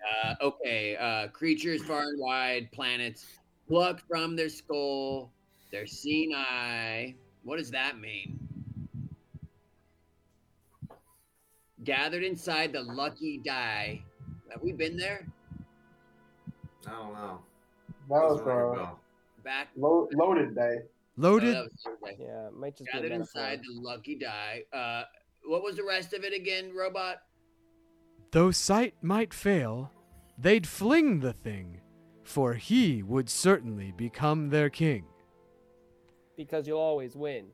Uh, 0.05 0.35
okay, 0.43 0.97
uh, 0.97 1.29
creatures 1.29 1.83
far 1.85 2.03
and 2.03 2.21
wide, 2.21 2.69
planets 2.73 3.25
plucked 3.67 4.03
from 4.07 4.37
their 4.37 4.49
skull, 4.51 5.31
their 5.73 5.87
seeing 5.87 6.35
eye. 6.35 7.15
What 7.43 7.59
does 7.59 7.71
that 7.71 7.99
mean? 7.99 8.39
Gathered 11.85 12.23
inside 12.23 12.73
the 12.73 12.83
lucky 12.83 13.39
die. 13.45 14.03
Have 14.51 14.63
we 14.63 14.73
been 14.73 14.97
there? 14.97 15.27
I 16.87 16.91
don't 16.91 17.13
know. 17.15 17.41
That 18.11 18.23
was 18.23 18.39
Doesn't 18.41 18.47
ring 18.47 18.79
a 18.79 18.83
uh. 18.83 18.91
Back. 19.43 19.69
lo- 19.77 20.09
loaded 20.13 20.55
day. 20.55 20.77
Oh, 20.83 20.89
Loaded 21.17 21.55
that 21.55 21.65
was 22.03 22.17
Yeah, 22.19 22.49
might 22.53 22.77
just 22.77 22.91
Gathered 22.91 23.11
metaphor. 23.11 23.21
inside 23.43 23.61
the 23.61 23.81
lucky 23.81 24.15
die. 24.17 24.63
Uh, 24.73 25.05
what 25.47 25.63
was 25.63 25.77
the 25.77 25.85
rest 25.85 26.13
of 26.15 26.25
it 26.25 26.33
again, 26.33 26.73
robot? 26.75 27.19
Though 28.35 28.51
sight 28.51 28.95
might 29.01 29.33
fail, 29.33 29.93
they'd 30.37 30.67
fling 30.67 31.21
the 31.21 31.33
thing, 31.33 31.81
for 32.25 32.55
he 32.55 33.01
would 33.01 33.31
certainly 33.31 33.93
become 33.97 34.51
their 34.51 34.69
king. 34.69 35.05
Because 36.37 36.67
you'll 36.67 36.81
always 36.81 37.15
win. 37.15 37.47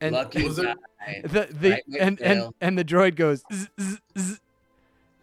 And 0.00 0.14
lucky 0.14 0.42
Was 0.48 0.58
it- 0.58 0.74
the, 1.24 1.48
the 1.50 1.70
Right, 1.72 1.82
and, 2.00 2.18
and 2.22 2.54
and 2.62 2.78
the 2.78 2.84
droid 2.84 3.16
goes 3.16 3.44
"Zzz, 3.52 3.68
zzz, 4.16 4.40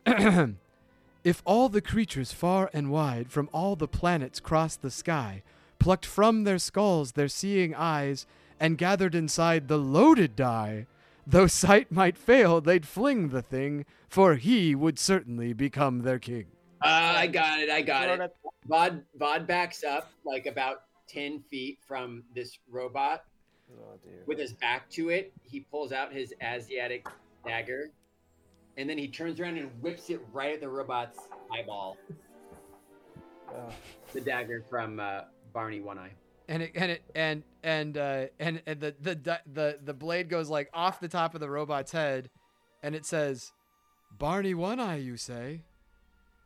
zzz." 0.06 0.54
If 1.24 1.42
all 1.44 1.70
the 1.70 1.82
creatures 1.82 2.32
far 2.32 2.70
and 2.72 2.92
wide 2.92 3.32
from 3.32 3.50
all 3.52 3.76
the 3.76 3.88
planets 3.88 4.40
cross 4.40 4.76
the 4.76 4.92
sky, 4.92 5.42
plucked 5.80 6.06
from 6.06 6.44
their 6.44 6.60
skulls 6.60 7.14
their 7.14 7.28
seeing 7.28 7.74
eyes, 7.74 8.28
and 8.60 8.78
gathered 8.78 9.16
inside 9.16 9.68
the 9.68 9.80
loaded 9.80 10.36
die, 10.36 10.86
though 11.30 11.48
sight 11.48 11.92
might 11.92 12.18
fail, 12.18 12.60
they'd 12.62 12.86
fling 12.88 13.30
the 13.30 13.42
thing, 13.42 13.86
for 14.08 14.36
he 14.36 14.74
would 14.76 14.98
certainly 15.00 15.54
become 15.54 16.00
their 16.00 16.20
king. 16.20 16.48
Uh, 16.84 17.14
I 17.18 17.28
got 17.28 17.60
it. 17.60 17.70
I 17.70 17.82
got 17.82 18.10
it. 18.10 18.20
it 18.22 18.36
Vod 18.68 19.04
Vod 19.20 19.46
backs 19.48 19.84
up 19.84 20.12
like 20.26 20.46
about 20.46 20.84
ten 21.08 21.40
feet 21.42 21.80
from 21.86 22.24
this 22.34 22.58
robot 22.70 23.26
Oh, 23.72 23.98
dude. 24.04 24.26
with 24.26 24.40
his 24.40 24.54
back 24.54 24.90
to 24.92 25.10
it. 25.10 25.32
He 25.44 25.60
pulls 25.60 25.92
out 25.92 26.12
his 26.14 26.34
Asiatic 26.42 27.06
dagger, 27.46 27.92
and 28.78 28.90
then 28.90 28.98
he 28.98 29.08
turns 29.08 29.40
around 29.40 29.58
and 29.58 29.70
whips 29.82 30.10
it 30.10 30.22
right 30.32 30.54
at 30.54 30.62
the 30.62 30.70
robot's 30.70 31.20
eyeball. 31.54 31.98
Ugh. 33.50 33.74
The 34.14 34.22
dagger 34.22 34.64
from 34.70 35.00
uh, 35.00 35.22
Barney 35.54 35.82
One 35.82 35.98
Eye. 36.00 36.12
And 36.50 36.64
it 36.64 36.72
and 36.76 36.92
it 36.92 37.04
and 37.16 37.44
and 37.64 37.98
uh, 37.98 38.26
and 38.40 38.62
and 38.66 38.80
the, 38.82 38.94
the 39.00 39.16
the 39.16 39.40
the 39.54 39.80
the 39.84 39.94
blade 39.94 40.30
goes 40.30 40.50
like 40.50 40.70
off 40.74 41.00
the 41.00 41.08
top 41.08 41.34
of 41.36 41.40
the 41.40 41.50
robot's 41.50 41.92
head, 41.94 42.30
and 42.84 42.96
it 42.96 43.06
says, 43.06 43.52
"Barney 44.18 44.54
One 44.54 44.80
Eye, 44.80 44.98
you 44.98 45.16
say? 45.16 45.62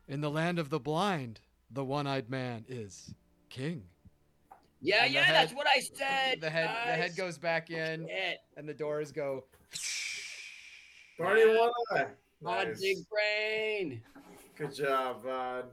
In 0.07 0.19
the 0.21 0.29
land 0.29 0.59
of 0.59 0.69
the 0.69 0.79
blind, 0.81 1.39
the 1.71 1.83
one-eyed 1.85 2.29
man 2.29 2.65
is 2.67 3.15
king." 3.49 3.83
Yeah, 4.81 5.05
And 5.05 5.13
yeah, 5.13 5.23
head- 5.23 5.35
that's 5.35 5.53
what 5.53 5.65
I 5.65 5.79
said. 5.79 6.41
The 6.41 6.49
head 6.49 6.69
the 6.85 6.91
head 6.93 7.15
goes 7.15 7.37
back 7.37 7.69
in, 7.69 8.05
Shit. 8.07 8.37
and 8.57 8.67
the 8.67 8.73
doors 8.73 9.13
go. 9.13 9.45
Barney 11.17 11.45
one 11.57 11.71
eye. 11.93 12.05
Vod 12.43 12.67
Nice. 12.67 12.81
big 12.81 12.97
brain. 13.09 14.01
Good 14.57 14.75
job, 14.75 15.23
Vod. 15.23 15.63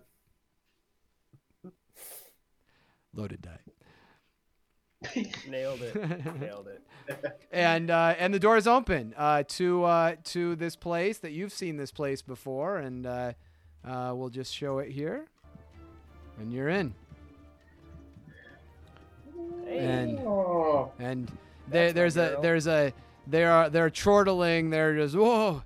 Loaded 3.13 3.43
die. 3.43 3.59
Nailed 5.49 5.83
it. 5.83 5.95
Nailed 6.41 6.69
it. 6.69 6.83
and 7.51 7.91
uh, 7.91 8.15
and 8.19 8.33
the 8.35 8.39
door 8.39 8.57
is 8.57 8.67
open 8.67 9.15
uh, 9.17 9.43
to 9.49 9.85
uh, 9.85 10.15
to 10.25 10.57
this 10.57 10.77
place 10.77 11.19
that 11.19 11.33
you've 11.33 11.53
seen 11.53 11.77
this 11.77 11.91
place 11.91 12.23
before, 12.23 12.77
and 12.77 13.07
uh, 13.07 13.33
uh, 13.87 14.13
we'll 14.15 14.29
just 14.29 14.55
show 14.55 14.79
it 14.79 14.91
here, 14.91 15.27
and 16.39 16.53
you're 16.53 16.69
in. 16.69 16.95
And 19.69 20.19
Oh, 20.21 20.93
and 20.99 21.31
there, 21.69 21.93
there's 21.93 22.17
a 22.17 22.39
there's 22.43 22.67
a 22.67 22.93
they 23.27 23.45
are 23.45 23.71
they're 23.71 23.91
chortling. 23.91 24.71
They're 24.71 24.97
just 24.97 25.17
whoa, 25.17 25.63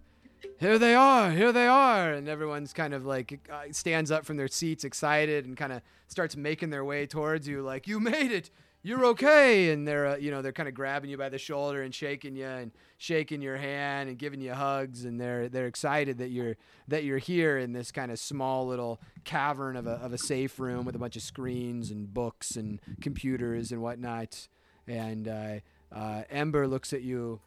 here 0.60 0.78
they 0.78 0.94
are, 0.94 1.30
here 1.30 1.52
they 1.52 1.66
are, 1.66 2.12
and 2.12 2.28
everyone's 2.28 2.72
kind 2.72 2.94
of 2.94 3.04
like 3.04 3.48
uh, 3.52 3.64
stands 3.72 4.10
up 4.10 4.24
from 4.24 4.36
their 4.36 4.48
seats, 4.48 4.84
excited, 4.84 5.44
and 5.46 5.56
kind 5.56 5.72
of 5.72 5.82
starts 6.06 6.36
making 6.36 6.70
their 6.70 6.84
way 6.84 7.06
towards 7.06 7.48
you, 7.48 7.62
like 7.62 7.88
you 7.88 7.98
made 8.00 8.30
it, 8.30 8.50
you're 8.84 9.04
okay, 9.06 9.70
and 9.70 9.88
they're 9.88 10.06
uh, 10.06 10.16
you 10.16 10.30
know 10.30 10.42
they're 10.42 10.52
kind 10.52 10.68
of 10.68 10.74
grabbing 10.74 11.10
you 11.10 11.16
by 11.16 11.28
the 11.28 11.38
shoulder 11.38 11.82
and 11.82 11.92
shaking 11.92 12.36
you 12.36 12.46
and 12.46 12.70
shaking 12.98 13.42
your 13.42 13.56
hand 13.56 14.08
and 14.08 14.16
giving 14.16 14.40
you 14.40 14.52
hugs, 14.54 15.04
and 15.04 15.20
they're 15.20 15.48
they're 15.48 15.66
excited 15.66 16.18
that 16.18 16.28
you're 16.28 16.56
that 16.86 17.02
you're 17.02 17.18
here 17.18 17.58
in 17.58 17.72
this 17.72 17.90
kind 17.90 18.12
of 18.12 18.20
small 18.20 18.68
little 18.68 19.00
cavern 19.24 19.74
of 19.74 19.88
a 19.88 19.94
of 19.94 20.12
a 20.12 20.18
safe 20.18 20.60
room 20.60 20.84
with 20.84 20.94
a 20.94 20.98
bunch 20.98 21.16
of 21.16 21.22
screens 21.22 21.90
and 21.90 22.14
books 22.14 22.54
and 22.54 22.80
computers 23.00 23.72
and 23.72 23.82
whatnot, 23.82 24.46
and. 24.86 25.26
Uh, 25.26 25.54
uh, 25.94 26.22
Ember 26.28 26.66
looks 26.66 26.92
at 26.92 27.02
you 27.02 27.40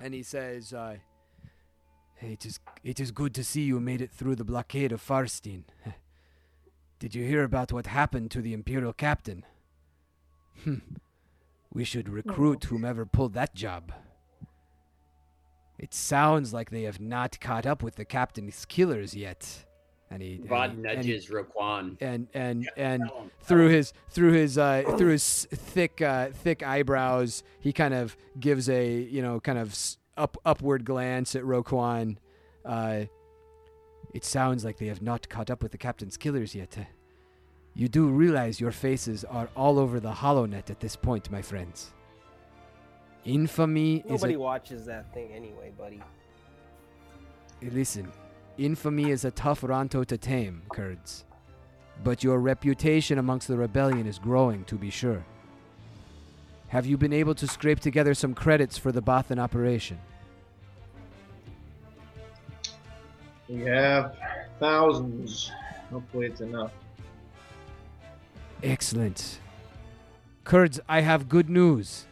and 0.00 0.12
he 0.12 0.22
says, 0.22 0.74
uh, 0.74 0.96
hey, 2.16 2.32
it, 2.32 2.44
is, 2.44 2.60
it 2.84 3.00
is 3.00 3.10
good 3.10 3.34
to 3.34 3.42
see 3.42 3.62
you 3.62 3.80
made 3.80 4.02
it 4.02 4.10
through 4.10 4.36
the 4.36 4.44
blockade 4.44 4.92
of 4.92 5.00
Farstein. 5.00 5.64
Did 6.98 7.14
you 7.14 7.24
hear 7.24 7.42
about 7.44 7.72
what 7.72 7.86
happened 7.86 8.30
to 8.32 8.42
the 8.42 8.52
Imperial 8.52 8.92
captain? 8.92 9.44
Hmm. 10.64 10.76
We 11.72 11.84
should 11.84 12.08
recruit 12.08 12.64
whomever 12.64 13.04
pulled 13.04 13.34
that 13.34 13.54
job. 13.54 13.92
It 15.78 15.92
sounds 15.92 16.52
like 16.54 16.70
they 16.70 16.84
have 16.84 17.00
not 17.00 17.38
caught 17.40 17.66
up 17.66 17.82
with 17.82 17.96
the 17.96 18.04
captain's 18.04 18.64
killers 18.64 19.14
yet. 19.14 19.64
And 20.10 20.22
he, 20.22 20.36
and 20.36 20.48
Vod 20.48 20.64
and 20.70 20.76
he- 20.76 20.82
nudges 20.82 21.26
Roquan. 21.28 21.96
and 22.00 22.28
and 22.32 22.68
and 22.76 23.02
tell 23.08 23.22
him, 23.22 23.30
through 23.42 23.68
his 23.68 23.92
through 24.08 24.32
his 24.32 24.56
uh, 24.56 24.84
through 24.96 25.10
his 25.10 25.46
thick 25.52 26.00
uh, 26.00 26.28
thick 26.32 26.62
eyebrows, 26.62 27.42
he 27.60 27.72
kind 27.72 27.92
of 27.92 28.16
gives 28.38 28.70
a 28.70 29.00
you 29.00 29.20
know 29.20 29.40
kind 29.40 29.58
of 29.58 29.76
up 30.16 30.36
upward 30.46 30.84
glance 30.84 31.34
at 31.34 31.42
Roquan. 31.42 32.16
Uh, 32.64 33.04
it 34.14 34.24
sounds 34.24 34.64
like 34.64 34.78
they 34.78 34.86
have 34.86 35.02
not 35.02 35.28
caught 35.28 35.50
up 35.50 35.62
with 35.62 35.72
the 35.72 35.78
captain's 35.78 36.16
killers 36.16 36.54
yet. 36.54 36.78
You 37.76 37.88
do 37.88 38.08
realize 38.08 38.58
your 38.58 38.72
faces 38.72 39.22
are 39.24 39.50
all 39.54 39.78
over 39.78 40.00
the 40.00 40.10
HoloNet 40.10 40.70
at 40.70 40.80
this 40.80 40.96
point, 40.96 41.30
my 41.30 41.42
friends. 41.42 41.92
Infamy 43.26 43.96
is 43.98 44.22
Nobody 44.22 44.34
a, 44.34 44.38
watches 44.38 44.86
that 44.86 45.12
thing 45.12 45.30
anyway, 45.30 45.72
buddy. 45.76 46.00
Listen, 47.60 48.10
infamy 48.56 49.10
is 49.10 49.26
a 49.26 49.30
tough 49.30 49.60
Ronto 49.60 50.06
to 50.06 50.16
tame, 50.16 50.62
Kurds. 50.70 51.26
But 52.02 52.24
your 52.24 52.40
reputation 52.40 53.18
amongst 53.18 53.46
the 53.46 53.58
rebellion 53.58 54.06
is 54.06 54.18
growing, 54.18 54.64
to 54.64 54.76
be 54.76 54.88
sure. 54.88 55.22
Have 56.68 56.86
you 56.86 56.96
been 56.96 57.12
able 57.12 57.34
to 57.34 57.46
scrape 57.46 57.80
together 57.80 58.14
some 58.14 58.32
credits 58.32 58.78
for 58.78 58.90
the 58.90 59.02
Bothan 59.02 59.38
operation? 59.38 59.98
We 63.50 63.60
have 63.62 64.16
thousands. 64.58 65.52
Hopefully, 65.90 66.26
it's 66.26 66.40
enough. 66.40 66.72
Excellent. 68.62 69.40
Kurds, 70.44 70.80
I 70.88 71.00
have 71.00 71.28
good 71.28 71.48
news. 71.48 72.06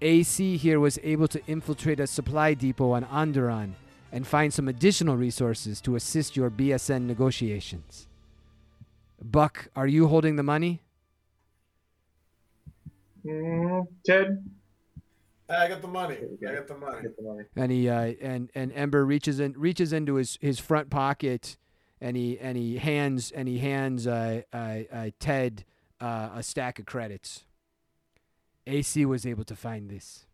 AC 0.00 0.56
here 0.56 0.78
was 0.78 0.98
able 1.02 1.28
to 1.28 1.44
infiltrate 1.46 1.98
a 1.98 2.06
supply 2.06 2.54
depot 2.54 2.92
on 2.92 3.04
Onderon 3.04 3.72
and 4.12 4.26
find 4.26 4.54
some 4.54 4.68
additional 4.68 5.16
resources 5.16 5.80
to 5.82 5.96
assist 5.96 6.36
your 6.36 6.50
BSN 6.50 7.02
negotiations. 7.02 8.06
Buck, 9.20 9.68
are 9.74 9.88
you 9.88 10.06
holding 10.06 10.36
the 10.36 10.44
money? 10.44 10.82
Mm, 13.26 13.86
Ted, 14.06 14.44
I 15.50 15.68
got 15.68 15.82
the 15.82 15.88
money. 15.88 16.16
I 16.16 16.54
got 16.54 16.68
the 16.68 16.76
money. 16.76 17.02
get 17.02 17.16
the 17.16 17.22
money. 17.22 17.44
and 17.56 17.72
he 17.72 17.88
uh, 17.88 18.14
and 18.22 18.50
and 18.54 18.72
Ember 18.72 19.04
reaches 19.04 19.40
in 19.40 19.54
reaches 19.54 19.92
into 19.92 20.14
his, 20.14 20.38
his 20.40 20.60
front 20.60 20.88
pocket 20.90 21.56
and 22.00 22.16
he 22.16 22.38
and 22.38 22.56
he 22.56 22.78
hands 22.78 23.30
and 23.30 23.48
he 23.48 23.58
hands 23.58 24.06
uh, 24.06 24.42
uh, 24.52 24.78
uh, 24.92 25.10
Ted 25.18 25.64
uh, 26.00 26.30
a 26.34 26.42
stack 26.42 26.78
of 26.78 26.86
credits. 26.86 27.44
AC 28.66 29.04
was 29.06 29.24
able 29.26 29.44
to 29.44 29.56
find 29.56 29.88
this, 29.90 30.26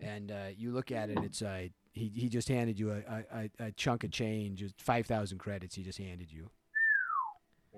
and 0.00 0.30
uh, 0.30 0.46
you 0.56 0.70
look 0.72 0.92
at 0.92 1.08
it. 1.10 1.18
It's 1.22 1.42
uh, 1.42 1.68
he 1.92 2.08
he 2.14 2.28
just 2.28 2.48
handed 2.48 2.78
you 2.78 2.90
a, 2.92 2.96
a, 2.96 3.24
a, 3.60 3.66
a 3.68 3.72
chunk 3.72 4.04
of 4.04 4.10
change, 4.10 4.62
five 4.78 5.06
thousand 5.06 5.38
credits. 5.38 5.74
He 5.74 5.82
just 5.82 5.98
handed 5.98 6.30
you, 6.30 6.50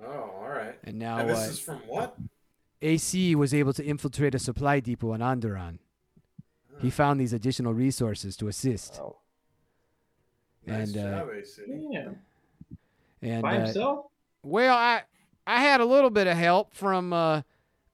Oh, 0.03 0.07
all 0.09 0.49
right. 0.49 0.79
and 0.85 0.99
now 0.99 1.19
And 1.21 1.31
this 1.31 1.39
uh, 1.49 1.51
is 1.51 1.59
from 1.61 1.77
what? 1.87 2.19
AC 2.83 3.35
was 3.35 3.53
able 3.55 3.73
to 3.73 3.85
infiltrate 3.85 4.35
a 4.35 4.39
supply 4.39 4.81
depot 4.81 5.13
on 5.13 5.21
Onderon. 5.21 5.79
He 6.81 6.91
found 6.91 7.21
these 7.21 7.33
additional 7.33 7.75
resources 7.75 8.37
to 8.37 8.47
assist. 8.47 9.01
Oh, 9.03 9.19
Nice 10.69 10.95
and, 10.95 11.07
uh, 11.07 11.19
job, 11.19 11.29
AC. 11.35 11.63
Yeah. 11.91 12.09
And 13.23 13.43
By 13.43 13.57
uh, 13.57 13.65
himself? 13.65 14.07
Well, 14.43 14.77
I 14.77 15.03
I 15.47 15.61
had 15.61 15.81
a 15.81 15.85
little 15.85 16.11
bit 16.11 16.27
of 16.27 16.37
help 16.37 16.75
from 16.75 17.13
uh, 17.13 17.43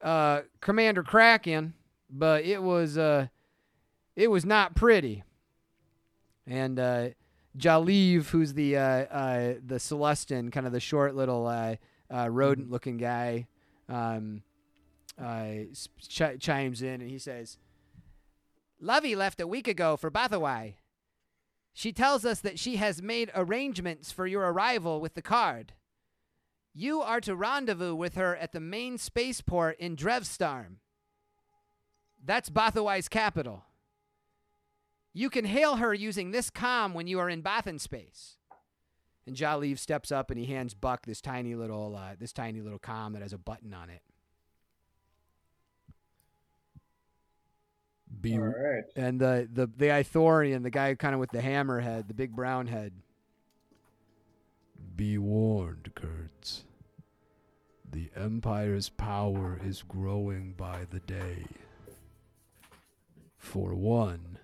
uh, 0.03 0.43
Commander 0.61 1.03
Kraken, 1.03 1.75
but 2.11 2.45
it 2.45 2.63
was 2.63 2.99
uh, 2.99 3.29
it 4.17 4.31
was 4.31 4.45
not 4.45 4.75
pretty. 4.75 5.23
And 6.47 6.79
uh, 6.79 7.09
Jaliv, 7.57 8.27
who's 8.27 8.55
the 8.55 8.77
uh, 8.77 8.83
uh, 8.83 9.55
the 9.65 9.77
Sullustan, 9.77 10.51
kind 10.53 10.67
of 10.67 10.73
the 10.73 10.81
short 10.81 11.15
little 11.15 11.47
uh, 11.47 11.77
uh, 12.15 12.29
rodent-looking 12.29 12.99
guy, 12.99 13.47
um, 13.89 14.43
uh, 15.21 15.53
ch- 16.09 16.39
chimes 16.41 16.83
in 16.83 17.01
and 17.01 17.09
he 17.09 17.19
says, 17.19 17.57
"Lovey 18.81 19.15
left 19.17 19.41
a 19.41 19.47
week 19.47 19.69
ago 19.69 19.97
for 19.97 20.11
Bothawui. 20.11 20.75
She 21.75 21.93
tells 21.93 22.25
us 22.25 22.41
that 22.41 22.59
she 22.59 22.77
has 22.77 23.03
made 23.03 23.31
arrangements 23.35 24.11
for 24.11 24.27
your 24.27 24.51
arrival 24.51 25.01
with 25.01 25.15
the 25.15 25.23
card." 25.23 25.75
You 26.77 27.03
are 27.03 27.21
to 27.21 27.37
rendezvous 27.37 27.95
with 27.95 28.17
her 28.17 28.35
at 28.35 28.51
the 28.51 28.59
main 28.59 28.99
spaceport 28.99 29.79
in 29.79 29.95
Drev'starn. 29.95 30.79
That's 32.25 32.51
Bothawui's 32.51 33.09
capital. 33.09 33.65
You 35.13 35.31
can 35.31 35.45
hail 35.45 35.77
her 35.77 35.95
using 35.95 36.33
this 36.33 36.51
comm 36.51 36.93
when 36.93 37.07
you 37.07 37.21
are 37.21 37.31
in 37.31 37.43
Bothan 37.43 37.79
space. 37.79 38.39
And 39.25 39.37
Jaliv 39.37 39.79
steps 39.79 40.11
up 40.11 40.31
and 40.31 40.39
he 40.39 40.47
hands 40.47 40.75
Buck 40.75 41.07
this 41.07 41.21
tiny 41.21 41.55
little 41.55 41.97
uh, 41.97 42.17
this 42.19 42.33
tiny 42.33 42.61
little 42.61 42.81
comm 42.81 43.13
that 43.13 43.23
has 43.23 43.33
a 43.33 43.39
button 43.39 43.73
on 43.73 43.89
it. 43.89 44.03
Be 48.21 48.39
right. 48.39 48.85
and 48.97 49.21
the 49.21 49.49
the 49.53 49.67
the 49.67 49.87
Ithorian, 49.87 50.63
the 50.63 50.71
guy 50.71 50.95
kind 50.95 51.15
of 51.15 51.21
with 51.21 51.31
the 51.31 51.41
hammer 51.41 51.81
head, 51.81 52.09
the 52.09 52.15
big 52.15 52.35
brown 52.35 52.67
head. 52.67 52.93
Be 54.97 55.19
warned, 55.19 55.91
Kurds. 55.95 56.65
The 57.91 58.11
Empire's 58.17 58.89
power 58.89 59.59
is 59.65 59.83
growing 59.83 60.53
by 60.57 60.87
the 60.91 61.01
day. 61.01 61.47
For 63.37 63.75
one, 63.75 64.39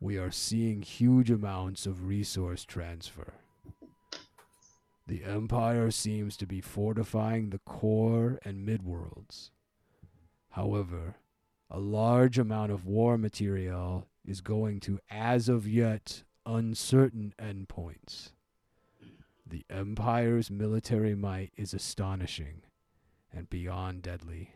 we 0.00 0.16
are 0.18 0.30
seeing 0.30 0.82
huge 0.82 1.30
amounts 1.30 1.86
of 1.86 2.06
resource 2.06 2.64
transfer. 2.64 3.34
The 5.06 5.24
Empire 5.24 5.90
seems 5.90 6.36
to 6.38 6.46
be 6.46 6.60
fortifying 6.60 7.50
the 7.50 7.58
core 7.58 8.38
and 8.44 8.66
midworlds. 8.66 9.50
However, 10.50 11.16
a 11.74 11.80
large 11.80 12.38
amount 12.38 12.70
of 12.70 12.84
war 12.84 13.16
material 13.16 14.06
is 14.26 14.42
going 14.42 14.78
to, 14.78 15.00
as 15.10 15.48
of 15.48 15.66
yet, 15.66 16.22
uncertain 16.44 17.32
endpoints. 17.40 18.32
The 19.46 19.64
Empire's 19.70 20.50
military 20.50 21.14
might 21.14 21.50
is 21.56 21.72
astonishing 21.72 22.60
and 23.32 23.48
beyond 23.48 24.02
deadly. 24.02 24.50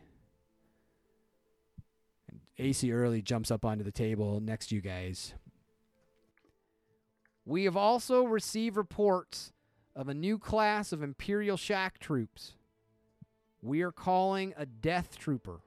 And 2.29 2.41
AC 2.59 2.91
Early 2.91 3.23
jumps 3.23 3.49
up 3.49 3.65
onto 3.65 3.83
the 3.83 3.91
table 3.91 4.39
next 4.39 4.67
to 4.67 4.75
you 4.75 4.81
guys. 4.81 5.33
We 7.45 7.63
have 7.63 7.77
also 7.77 8.25
received 8.25 8.77
reports 8.77 9.53
of 9.95 10.07
a 10.07 10.13
new 10.13 10.37
class 10.37 10.91
of 10.91 11.01
Imperial 11.01 11.57
Shack 11.57 11.97
troops. 11.97 12.53
We 13.63 13.81
are 13.81 13.91
calling 13.91 14.53
a 14.55 14.67
Death 14.67 15.17
Trooper. 15.17 15.61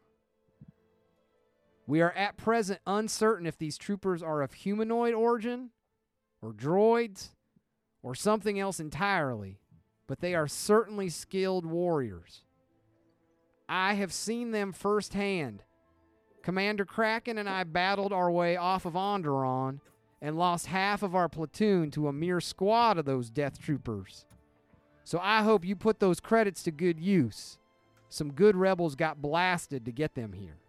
We 1.91 2.03
are 2.03 2.13
at 2.13 2.37
present 2.37 2.79
uncertain 2.87 3.47
if 3.47 3.59
these 3.59 3.77
troopers 3.77 4.23
are 4.23 4.43
of 4.43 4.53
humanoid 4.53 5.13
origin, 5.13 5.71
or 6.41 6.53
droids, 6.53 7.31
or 8.01 8.15
something 8.15 8.61
else 8.61 8.79
entirely, 8.79 9.59
but 10.07 10.21
they 10.21 10.37
are 10.37 10.47
certainly 10.47 11.09
skilled 11.09 11.67
warriors. 11.67 12.45
I 13.69 13.95
have 13.95 14.13
seen 14.13 14.53
them 14.53 14.73
firsthand. 14.73 15.65
Commander 16.45 16.85
Kraken 16.85 17.39
and 17.39 17.49
I 17.49 17.65
battled 17.65 18.13
our 18.13 18.31
way 18.31 18.57
off 18.57 18.85
of 18.85 18.93
Onderon 18.93 19.81
and 20.23 20.39
lost 20.39 20.67
half 20.67 21.03
of 21.03 21.17
our 21.17 21.29
platoon 21.29 21.91
to 21.91 22.07
a 22.07 22.13
mere 22.13 22.41
squad 22.41 22.99
of 22.99 23.05
those 23.05 23.31
death 23.31 23.61
troopers. 23.61 24.27
So 25.03 25.19
I 25.21 25.43
hope 25.43 25.65
you 25.65 25.75
put 25.75 25.99
those 25.99 26.21
credits 26.21 26.63
to 26.63 26.71
good 26.71 27.01
use. 27.01 27.59
Some 28.09 28.31
good 28.31 28.55
rebels 28.55 28.95
got 28.95 29.21
blasted 29.21 29.85
to 29.87 29.91
get 29.91 30.15
them 30.15 30.35
here. 30.35 30.61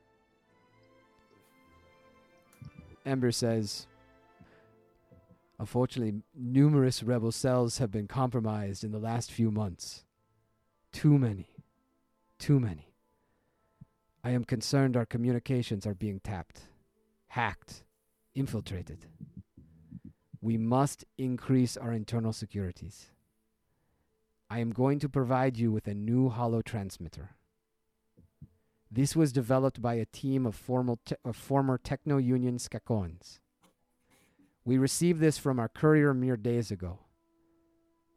Ember 3.06 3.32
says, 3.32 3.88
Unfortunately, 5.60 6.22
numerous 6.36 7.03
rebel 7.03 7.32
cells 7.32 7.78
have 7.78 7.91
been 7.91 8.07
compromised 8.07 8.84
in 8.84 8.91
the 8.91 8.99
last 8.99 9.32
few 9.32 9.52
months. 9.52 10.06
Too 10.91 11.19
many. 11.19 11.49
Too 12.40 12.60
many. 12.60 12.94
I 14.23 14.32
am 14.32 14.44
concerned 14.44 14.98
our 14.98 15.06
communications 15.06 15.86
are 15.86 15.94
being 15.94 16.19
tapped, 16.19 16.61
hacked, 17.28 17.84
infiltrated. 18.34 19.06
We 20.41 20.57
must 20.57 21.06
increase 21.18 21.78
our 21.78 21.94
internal 21.94 22.34
securities. 22.34 23.11
I 24.49 24.60
am 24.60 24.72
going 24.72 24.99
to 24.99 25.10
provide 25.10 25.57
you 25.57 25.72
with 25.72 25.88
a 25.88 25.94
new 25.94 26.30
holo 26.30 26.61
transmitter. 26.61 27.36
This 28.91 29.15
was 29.15 29.31
developed 29.31 29.81
by 29.81 29.93
a 29.93 30.05
team 30.05 30.45
of, 30.45 30.59
te- 31.05 31.15
of 31.23 31.35
former 31.35 31.77
Techno 31.77 32.18
Union 32.18 32.57
Skakoans. 32.57 33.39
We 34.65 34.77
received 34.77 35.22
this 35.22 35.38
from 35.38 35.59
our 35.59 35.69
courier 35.69 36.13
mere 36.13 36.35
days 36.35 36.72
ago. 36.72 36.99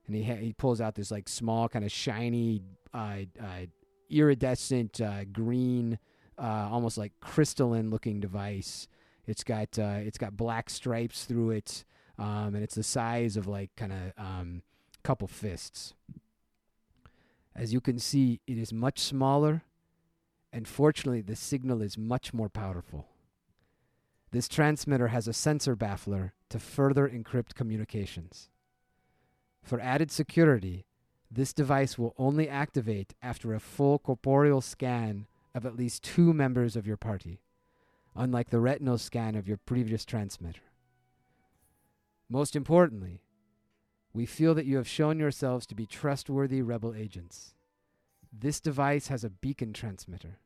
And 0.06 0.16
he, 0.16 0.24
ha- 0.24 0.34
he 0.34 0.52
pulls 0.52 0.80
out 0.80 0.96
this 0.96 1.10
like 1.10 1.28
small, 1.28 1.68
kind 1.68 1.84
of 1.84 1.92
shiny, 1.92 2.62
uh, 2.92 3.18
uh, 3.40 3.66
iridescent 4.10 5.00
uh, 5.00 5.24
green, 5.24 5.98
uh, 6.38 6.68
almost 6.70 6.98
like 6.98 7.12
crystalline 7.20 7.90
looking 7.90 8.20
device. 8.20 8.88
It's 9.26 9.44
got 9.44 9.78
uh, 9.78 10.00
it's 10.00 10.18
got 10.18 10.36
black 10.36 10.68
stripes 10.68 11.24
through 11.24 11.50
it, 11.52 11.84
um, 12.18 12.54
and 12.54 12.62
it's 12.62 12.74
the 12.74 12.82
size 12.82 13.36
of 13.36 13.46
like 13.46 13.70
kind 13.76 13.92
of 13.92 14.12
um, 14.22 14.62
couple 15.02 15.28
fists. 15.28 15.94
As 17.56 17.72
you 17.72 17.80
can 17.80 17.98
see, 17.98 18.40
it 18.46 18.58
is 18.58 18.72
much 18.72 18.98
smaller, 18.98 19.62
and 20.54 20.68
fortunately, 20.68 21.20
the 21.20 21.34
signal 21.34 21.82
is 21.82 21.98
much 21.98 22.32
more 22.32 22.48
powerful. 22.48 23.08
This 24.30 24.46
transmitter 24.46 25.08
has 25.08 25.26
a 25.26 25.32
sensor 25.32 25.74
baffler 25.74 26.32
to 26.48 26.60
further 26.60 27.08
encrypt 27.08 27.54
communications. 27.54 28.50
For 29.64 29.80
added 29.80 30.12
security, 30.12 30.86
this 31.28 31.52
device 31.52 31.98
will 31.98 32.14
only 32.16 32.48
activate 32.48 33.14
after 33.20 33.52
a 33.52 33.58
full 33.58 33.98
corporeal 33.98 34.60
scan 34.60 35.26
of 35.56 35.66
at 35.66 35.74
least 35.74 36.04
two 36.04 36.32
members 36.32 36.76
of 36.76 36.86
your 36.86 36.96
party, 36.96 37.40
unlike 38.14 38.50
the 38.50 38.60
retinal 38.60 38.96
scan 38.96 39.34
of 39.34 39.48
your 39.48 39.56
previous 39.56 40.04
transmitter. 40.04 40.70
Most 42.28 42.54
importantly, 42.54 43.22
we 44.12 44.24
feel 44.24 44.54
that 44.54 44.66
you 44.66 44.76
have 44.76 44.86
shown 44.86 45.18
yourselves 45.18 45.66
to 45.66 45.74
be 45.74 45.84
trustworthy 45.84 46.62
rebel 46.62 46.94
agents. 46.94 47.54
This 48.32 48.60
device 48.60 49.08
has 49.08 49.24
a 49.24 49.30
beacon 49.30 49.72
transmitter. 49.72 50.38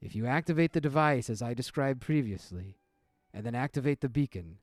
If 0.00 0.14
you 0.14 0.26
activate 0.26 0.72
the 0.72 0.80
device 0.80 1.28
as 1.28 1.42
I 1.42 1.54
described 1.54 2.00
previously, 2.00 2.78
and 3.34 3.44
then 3.44 3.54
activate 3.54 4.00
the 4.00 4.08
beacon, 4.08 4.58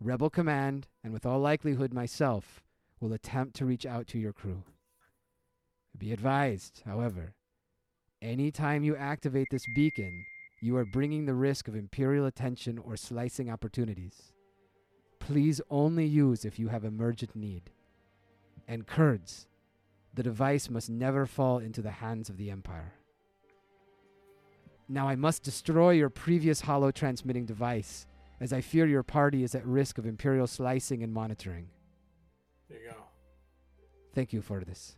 Rebel 0.00 0.30
Command, 0.30 0.86
and 1.02 1.12
with 1.12 1.24
all 1.24 1.40
likelihood 1.40 1.92
myself, 1.92 2.62
will 3.00 3.12
attempt 3.12 3.56
to 3.56 3.66
reach 3.66 3.86
out 3.86 4.06
to 4.08 4.18
your 4.18 4.32
crew. 4.32 4.64
Be 5.96 6.12
advised, 6.12 6.82
however, 6.84 7.34
any 8.20 8.50
time 8.50 8.84
you 8.84 8.96
activate 8.96 9.48
this 9.50 9.64
beacon, 9.74 10.24
you 10.60 10.76
are 10.76 10.84
bringing 10.84 11.24
the 11.24 11.34
risk 11.34 11.68
of 11.68 11.74
Imperial 11.74 12.26
attention 12.26 12.78
or 12.78 12.96
slicing 12.96 13.50
opportunities. 13.50 14.32
Please 15.18 15.60
only 15.70 16.06
use 16.06 16.44
if 16.44 16.58
you 16.58 16.68
have 16.68 16.84
emergent 16.84 17.34
need. 17.34 17.70
And 18.68 18.86
Kurds, 18.86 19.46
the 20.12 20.22
device 20.22 20.68
must 20.68 20.90
never 20.90 21.26
fall 21.26 21.58
into 21.58 21.82
the 21.82 21.90
hands 21.90 22.28
of 22.28 22.36
the 22.36 22.50
Empire. 22.50 22.94
Now 24.88 25.08
I 25.08 25.16
must 25.16 25.42
destroy 25.42 25.90
your 25.92 26.10
previous 26.10 26.60
holo 26.60 26.90
transmitting 26.90 27.44
device, 27.44 28.06
as 28.40 28.52
I 28.52 28.60
fear 28.60 28.86
your 28.86 29.02
party 29.02 29.42
is 29.42 29.54
at 29.54 29.66
risk 29.66 29.98
of 29.98 30.06
Imperial 30.06 30.46
slicing 30.46 31.02
and 31.02 31.12
monitoring. 31.12 31.68
There 32.68 32.78
you 32.78 32.90
go. 32.90 32.96
Thank 34.14 34.32
you 34.32 34.40
for 34.42 34.60
this. 34.64 34.96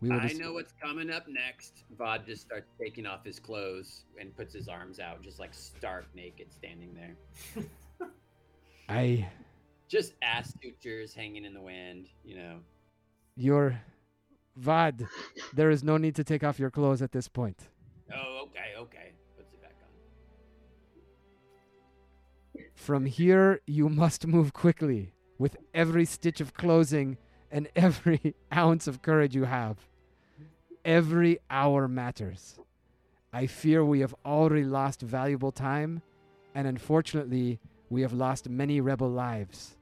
We 0.00 0.10
will 0.10 0.20
I 0.20 0.28
dis- 0.28 0.38
know 0.38 0.52
what's 0.52 0.72
coming 0.82 1.10
up 1.10 1.28
next. 1.28 1.84
Vod 1.96 2.26
just 2.26 2.42
starts 2.42 2.70
taking 2.78 3.06
off 3.06 3.24
his 3.24 3.38
clothes 3.38 4.04
and 4.20 4.36
puts 4.36 4.52
his 4.52 4.68
arms 4.68 4.98
out, 4.98 5.22
just 5.22 5.38
like 5.38 5.54
stark 5.54 6.06
naked, 6.14 6.52
standing 6.52 6.92
there. 6.94 7.64
I 8.88 9.28
Just 9.88 10.12
ass 10.22 10.52
sutures 10.60 11.14
hanging 11.14 11.44
in 11.44 11.54
the 11.54 11.60
wind, 11.60 12.08
you 12.24 12.36
know. 12.36 12.58
your 13.36 13.80
Vod, 14.60 15.06
there 15.54 15.70
is 15.70 15.82
no 15.82 15.96
need 15.96 16.14
to 16.16 16.24
take 16.24 16.44
off 16.44 16.58
your 16.58 16.70
clothes 16.70 17.00
at 17.02 17.12
this 17.12 17.26
point. 17.28 17.68
Oh, 18.12 18.46
okay, 18.46 18.74
okay. 18.78 19.12
Puts 19.36 19.52
it 19.54 19.62
back 19.62 19.74
on. 22.56 22.62
From 22.74 23.06
here, 23.06 23.60
you 23.66 23.88
must 23.88 24.26
move 24.26 24.52
quickly 24.52 25.12
with 25.38 25.56
every 25.72 26.04
stitch 26.04 26.40
of 26.40 26.54
clothing 26.54 27.16
and 27.50 27.68
every 27.76 28.34
ounce 28.52 28.86
of 28.86 29.02
courage 29.02 29.34
you 29.34 29.44
have. 29.44 29.78
Every 30.84 31.38
hour 31.48 31.88
matters. 31.88 32.58
I 33.32 33.46
fear 33.46 33.84
we 33.84 34.00
have 34.00 34.14
already 34.24 34.64
lost 34.64 35.00
valuable 35.00 35.50
time, 35.50 36.02
and 36.54 36.68
unfortunately, 36.68 37.58
we 37.90 38.02
have 38.02 38.12
lost 38.12 38.48
many 38.48 38.80
rebel 38.80 39.08
lives. 39.10 39.76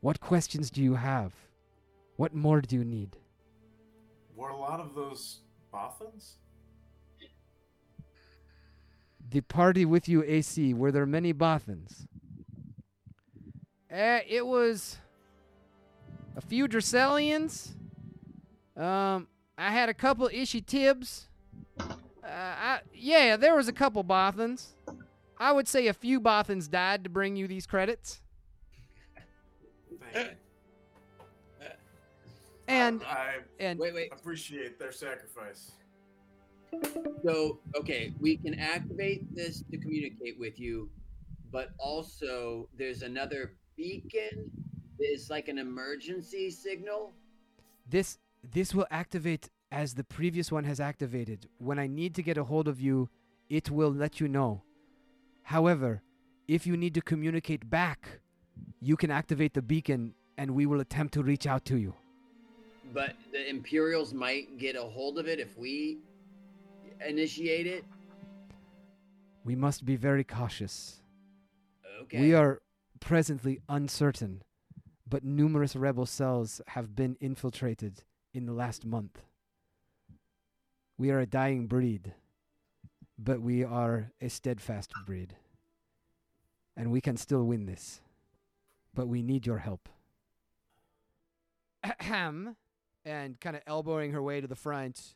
What 0.00 0.20
questions 0.20 0.70
do 0.70 0.82
you 0.82 0.94
have? 0.94 1.32
What 2.16 2.34
more 2.34 2.60
do 2.60 2.76
you 2.76 2.84
need? 2.84 3.16
Were 4.36 4.50
a 4.50 4.56
lot 4.56 4.80
of 4.80 4.94
those 4.94 5.40
Bothans? 5.72 6.36
The 9.30 9.40
party 9.40 9.84
with 9.84 10.08
you, 10.08 10.22
AC, 10.24 10.72
were 10.74 10.92
there 10.92 11.06
many 11.06 11.34
Bothans? 11.34 12.06
Uh, 13.92 14.20
it 14.28 14.46
was 14.46 14.98
a 16.36 16.40
few 16.40 16.68
Dracelians. 16.68 17.70
Um, 18.76 19.26
I 19.58 19.70
had 19.70 19.88
a 19.88 19.94
couple 19.94 20.28
Ishi 20.32 20.60
Tibs. 20.60 21.28
Uh, 21.78 21.86
I, 22.28 22.80
yeah, 22.94 23.36
there 23.36 23.54
was 23.56 23.68
a 23.68 23.72
couple 23.72 24.04
Bothans. 24.04 24.68
I 25.38 25.52
would 25.52 25.66
say 25.68 25.86
a 25.88 25.92
few 25.92 26.20
Bothans 26.20 26.70
died 26.70 27.04
to 27.04 27.10
bring 27.10 27.36
you 27.36 27.46
these 27.48 27.66
credits. 27.66 28.20
And 32.68 33.02
I 33.04 33.36
and 33.60 33.78
Wait, 33.78 33.94
wait. 33.94 34.12
appreciate 34.12 34.78
their 34.78 34.90
sacrifice. 34.92 35.72
So, 37.24 37.58
okay, 37.76 38.14
we 38.20 38.36
can 38.36 38.58
activate 38.58 39.34
this 39.34 39.62
to 39.70 39.78
communicate 39.78 40.38
with 40.38 40.60
you, 40.60 40.90
but 41.50 41.70
also 41.78 42.68
there's 42.78 43.02
another 43.02 43.54
beacon. 43.76 44.50
It's 44.98 45.30
like 45.30 45.48
an 45.48 45.58
emergency 45.58 46.50
signal. 46.50 47.12
this 47.88 48.18
this 48.52 48.74
will 48.74 48.86
activate 48.90 49.50
as 49.72 49.94
the 49.94 50.04
previous 50.04 50.52
one 50.52 50.64
has 50.64 50.78
activated. 50.78 51.48
When 51.58 51.78
I 51.78 51.86
need 51.88 52.14
to 52.14 52.22
get 52.22 52.38
a 52.38 52.44
hold 52.44 52.68
of 52.68 52.80
you, 52.80 53.08
it 53.50 53.70
will 53.70 53.92
let 53.92 54.20
you 54.20 54.28
know. 54.28 54.62
However, 55.42 56.02
if 56.46 56.66
you 56.66 56.76
need 56.76 56.94
to 56.94 57.00
communicate 57.00 57.68
back, 57.68 58.20
you 58.80 58.96
can 58.96 59.10
activate 59.10 59.54
the 59.54 59.62
beacon 59.62 60.14
and 60.38 60.52
we 60.52 60.66
will 60.66 60.80
attempt 60.80 61.14
to 61.14 61.22
reach 61.22 61.46
out 61.46 61.64
to 61.66 61.76
you. 61.76 61.94
But 62.94 63.14
the 63.32 63.48
Imperials 63.48 64.14
might 64.14 64.58
get 64.58 64.76
a 64.76 64.82
hold 64.82 65.18
of 65.18 65.26
it 65.26 65.40
if 65.40 65.58
we 65.58 65.98
initiate 67.04 67.66
it. 67.66 67.84
We 69.44 69.54
must 69.54 69.84
be 69.84 69.96
very 69.96 70.24
cautious. 70.24 71.02
Okay. 72.02 72.20
We 72.20 72.34
are 72.34 72.60
presently 73.00 73.60
uncertain, 73.68 74.42
but 75.08 75.24
numerous 75.24 75.76
rebel 75.76 76.06
cells 76.06 76.60
have 76.68 76.94
been 76.94 77.16
infiltrated 77.20 78.02
in 78.34 78.46
the 78.46 78.52
last 78.52 78.84
month. 78.84 79.22
We 80.98 81.10
are 81.10 81.20
a 81.20 81.26
dying 81.26 81.66
breed, 81.66 82.14
but 83.18 83.40
we 83.40 83.62
are 83.62 84.10
a 84.20 84.28
steadfast 84.28 84.92
breed. 85.06 85.36
And 86.76 86.90
we 86.90 87.00
can 87.00 87.16
still 87.16 87.44
win 87.44 87.66
this. 87.66 88.00
But 88.94 89.08
we 89.08 89.22
need 89.22 89.46
your 89.46 89.58
help. 89.58 89.88
Ahem. 91.84 92.56
And 93.04 93.38
kind 93.40 93.54
of 93.54 93.62
elbowing 93.66 94.12
her 94.12 94.22
way 94.22 94.40
to 94.40 94.48
the 94.48 94.56
front 94.56 95.14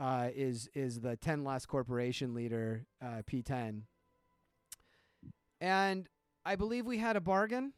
uh, 0.00 0.28
is 0.34 0.68
is 0.74 1.00
the 1.00 1.16
Ten 1.16 1.44
Last 1.44 1.66
Corporation 1.66 2.34
leader, 2.34 2.86
uh, 3.02 3.22
P10. 3.30 3.82
And 5.60 6.08
I 6.44 6.56
believe 6.56 6.86
we 6.86 6.98
had 6.98 7.16
a 7.16 7.20
bargain. 7.20 7.72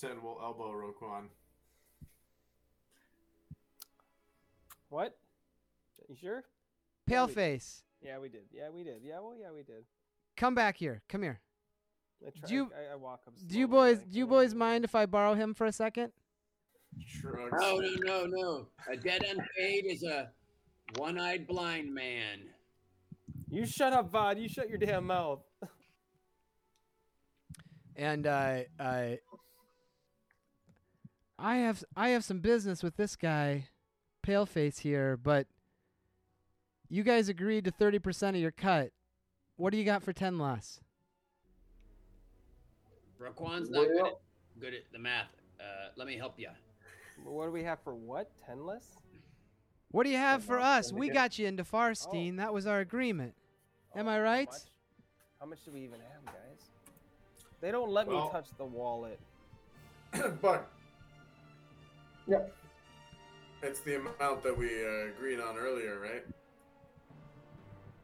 Ten 0.00 0.22
will 0.22 0.38
elbow 0.42 0.72
Roquan. 0.72 1.26
What? 4.88 5.16
You 6.08 6.16
sure? 6.16 6.44
Paleface, 7.08 7.82
Yeah, 8.02 8.18
we 8.18 8.28
did. 8.28 8.44
Yeah, 8.52 8.70
we 8.70 8.82
did. 8.84 9.02
Yeah, 9.04 9.20
well, 9.20 9.34
yeah, 9.38 9.50
we 9.54 9.62
did. 9.62 9.84
come 10.36 10.54
back 10.54 10.76
here. 10.76 11.02
Come 11.08 11.22
here. 11.22 11.40
I 12.26 12.30
try, 12.30 12.48
Do 12.48 12.54
you- 12.54 12.72
I, 12.76 12.92
I 12.92 12.96
walk 12.96 13.20
up. 13.26 13.34
Do 13.46 13.58
you 13.58 13.66
boys 13.68 13.98
do 14.00 14.18
you 14.18 14.24
"Oh, 14.26 14.28
boys 14.28 14.54
mind 14.54 14.84
if 14.84 14.94
I 14.94 15.06
borrow 15.06 15.34
him 15.34 15.54
for 15.54 15.66
a 15.66 15.72
second? 15.72 16.12
Shrugs. 17.06 17.52
No, 17.60 17.78
no, 17.78 17.94
no, 18.02 18.26
no. 18.26 18.66
A 18.90 18.96
dead 18.96 19.22
unpaid 19.22 19.84
is 19.86 20.02
a 20.02 20.30
one-eyed 20.96 21.46
blind 21.46 21.94
man. 21.94 22.40
You 23.48 23.66
shut 23.66 23.92
up, 23.92 24.10
Vod. 24.10 24.40
You 24.40 24.48
shut 24.48 24.68
your 24.68 24.78
damn 24.78 25.06
mouth. 25.06 25.40
And 27.96 28.26
uh, 28.26 28.60
uh, 28.78 29.16
I 31.38 31.56
have 31.56 31.84
I 31.94 32.08
have 32.10 32.24
some 32.24 32.38
business 32.40 32.82
with 32.82 32.96
this 32.96 33.14
guy, 33.14 33.68
Paleface 34.26 34.78
here, 34.78 35.18
but 35.18 35.46
you 36.88 37.02
guys 37.02 37.28
agreed 37.28 37.64
to 37.66 37.70
thirty 37.70 37.98
percent 37.98 38.36
of 38.36 38.42
your 38.42 38.52
cut. 38.52 38.92
What 39.56 39.72
do 39.72 39.76
you 39.76 39.84
got 39.84 40.02
for 40.02 40.14
ten 40.14 40.38
less? 40.38 40.80
Roquan's 43.18 43.68
not 43.68 43.86
good 43.88 44.06
at, 44.06 44.20
good 44.58 44.72
at 44.72 44.90
the 44.92 44.98
math. 44.98 45.28
Uh, 45.60 45.90
let 45.96 46.06
me 46.06 46.16
help 46.16 46.38
you. 46.38 46.48
What 47.22 47.44
do 47.44 47.50
we 47.50 47.64
have 47.64 47.80
for 47.84 47.94
what? 47.94 48.30
Ten 48.46 48.64
less? 48.64 48.86
What 49.90 50.04
do 50.04 50.10
you 50.10 50.18
have 50.18 50.44
for 50.44 50.58
us? 50.58 50.92
We 50.92 51.08
get- 51.08 51.14
got 51.14 51.38
you 51.38 51.46
into 51.46 51.64
Farstein. 51.64 52.36
That 52.36 52.52
was 52.54 52.66
our 52.66 52.80
agreement. 52.80 53.34
Am 53.94 54.08
I 54.08 54.18
Oh, 54.18 54.22
right? 54.22 54.48
How 54.48 54.52
much? 54.54 54.62
How 55.40 55.46
much 55.46 55.64
do 55.64 55.72
we 55.72 55.80
even 55.80 56.00
have, 56.00 56.24
guys? 56.26 56.70
They 57.60 57.70
don't 57.72 57.90
let 57.90 58.06
Well- 58.06 58.26
me 58.26 58.30
touch 58.30 58.50
the 58.56 58.64
wallet. 58.64 59.18
but 60.42 60.68
Yep. 62.26 62.54
it's 63.62 63.80
the 63.80 63.96
amount 63.96 64.42
that 64.42 64.56
we 64.56 64.84
uh, 64.86 65.06
agreed 65.08 65.40
on 65.40 65.56
earlier, 65.56 65.98
right? 65.98 66.24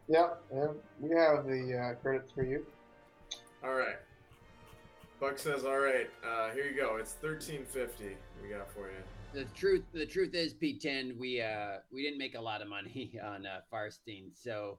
Yep. 0.09 0.43
And 0.51 0.83
we 1.01 1.11
have 1.17 1.47
the 1.47 1.79
uh, 1.79 1.95
credits 2.01 2.33
for 2.33 2.43
you. 2.45 2.67
All 3.63 3.75
right. 3.75 3.97
Buck 5.19 5.39
says, 5.39 5.65
"All 5.65 5.79
right, 5.79 6.11
uh, 6.25 6.51
here 6.51 6.67
you 6.67 6.77
go. 6.77 6.97
It's 6.97 7.15
thirteen 7.15 7.65
fifty. 7.65 8.17
We 8.43 8.51
got 8.51 8.71
for 8.71 8.91
you." 8.91 9.03
The 9.37 9.45
truth, 9.55 9.83
the 9.93 10.07
truth 10.07 10.35
is, 10.35 10.55
P10, 10.55 11.19
we 11.19 11.43
uh, 11.43 11.81
we 11.93 12.03
didn't 12.03 12.17
make 12.17 12.37
a 12.37 12.41
lot 12.41 12.63
of 12.63 12.69
money 12.69 13.21
on 13.23 13.45
uh, 13.45 13.61
Farstein, 13.71 14.31
so 14.33 14.79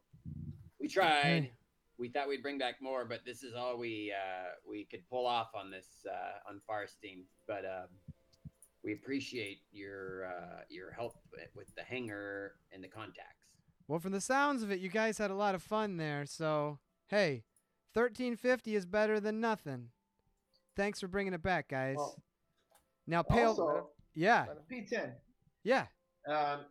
we 0.79 0.87
tried. 0.87 1.51
We 1.99 2.09
thought 2.09 2.27
we'd 2.27 2.41
bring 2.41 2.57
back 2.57 2.81
more, 2.81 3.05
but 3.05 3.19
this 3.23 3.43
is 3.43 3.53
all 3.53 3.77
we 3.77 4.11
uh, 4.11 4.53
we 4.67 4.85
could 4.85 5.07
pull 5.11 5.27
off 5.27 5.49
on 5.53 5.69
this 5.69 5.85
uh, 6.11 6.49
on 6.49 6.59
Farstein. 6.67 7.25
But 7.47 7.65
um, 7.65 7.89
we 8.83 8.93
appreciate 8.93 9.59
your 9.71 10.25
uh, 10.25 10.61
your 10.69 10.91
help 10.91 11.13
with 11.55 11.67
the 11.75 11.83
hanger 11.83 12.53
and 12.73 12.83
the 12.83 12.87
contacts. 12.87 13.51
Well, 13.87 13.99
from 13.99 14.11
the 14.11 14.21
sounds 14.21 14.63
of 14.63 14.71
it, 14.71 14.79
you 14.79 14.89
guys 14.89 15.19
had 15.19 15.29
a 15.29 15.35
lot 15.35 15.53
of 15.53 15.61
fun 15.61 15.97
there. 15.97 16.25
So, 16.25 16.79
hey, 17.09 17.43
thirteen 17.93 18.35
fifty 18.35 18.75
is 18.75 18.87
better 18.87 19.19
than 19.19 19.39
nothing. 19.39 19.89
Thanks 20.75 20.99
for 20.99 21.07
bringing 21.07 21.35
it 21.35 21.43
back, 21.43 21.67
guys. 21.67 21.97
Well, 21.97 22.15
now, 23.05 23.21
Pale, 23.21 23.49
Also, 23.49 23.89
yeah, 24.17 24.45
P10. 24.71 25.11
yeah. 25.63 25.85
Um, 26.27 26.61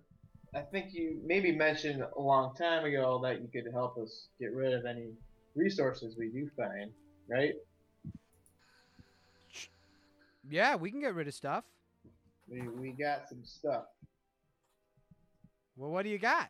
I 0.53 0.63
think 0.63 0.93
you 0.93 1.21
maybe 1.25 1.53
mentioned 1.53 2.03
a 2.03 2.21
long 2.21 2.55
time 2.57 2.85
ago 2.85 3.21
that 3.23 3.41
you 3.41 3.49
could 3.53 3.73
help 3.73 3.97
us 3.99 4.27
get 4.41 4.53
rid 4.53 4.75
of 4.75 4.85
any 4.85 5.13
resources 5.55 6.17
we 6.19 6.29
do 6.29 6.51
find, 6.57 6.91
right? 7.29 7.55
Yeah, 10.51 10.75
we 10.75 10.91
can 10.91 11.01
get 11.01 11.15
rid 11.15 11.29
of 11.29 11.35
stuff. 11.35 11.63
We, 12.49 12.63
we 12.63 12.91
got 12.91 13.29
some 13.29 13.45
stuff. 13.45 13.85
Well, 15.77 15.91
what 15.91 16.03
do 16.03 16.09
you 16.09 16.19
got? 16.19 16.49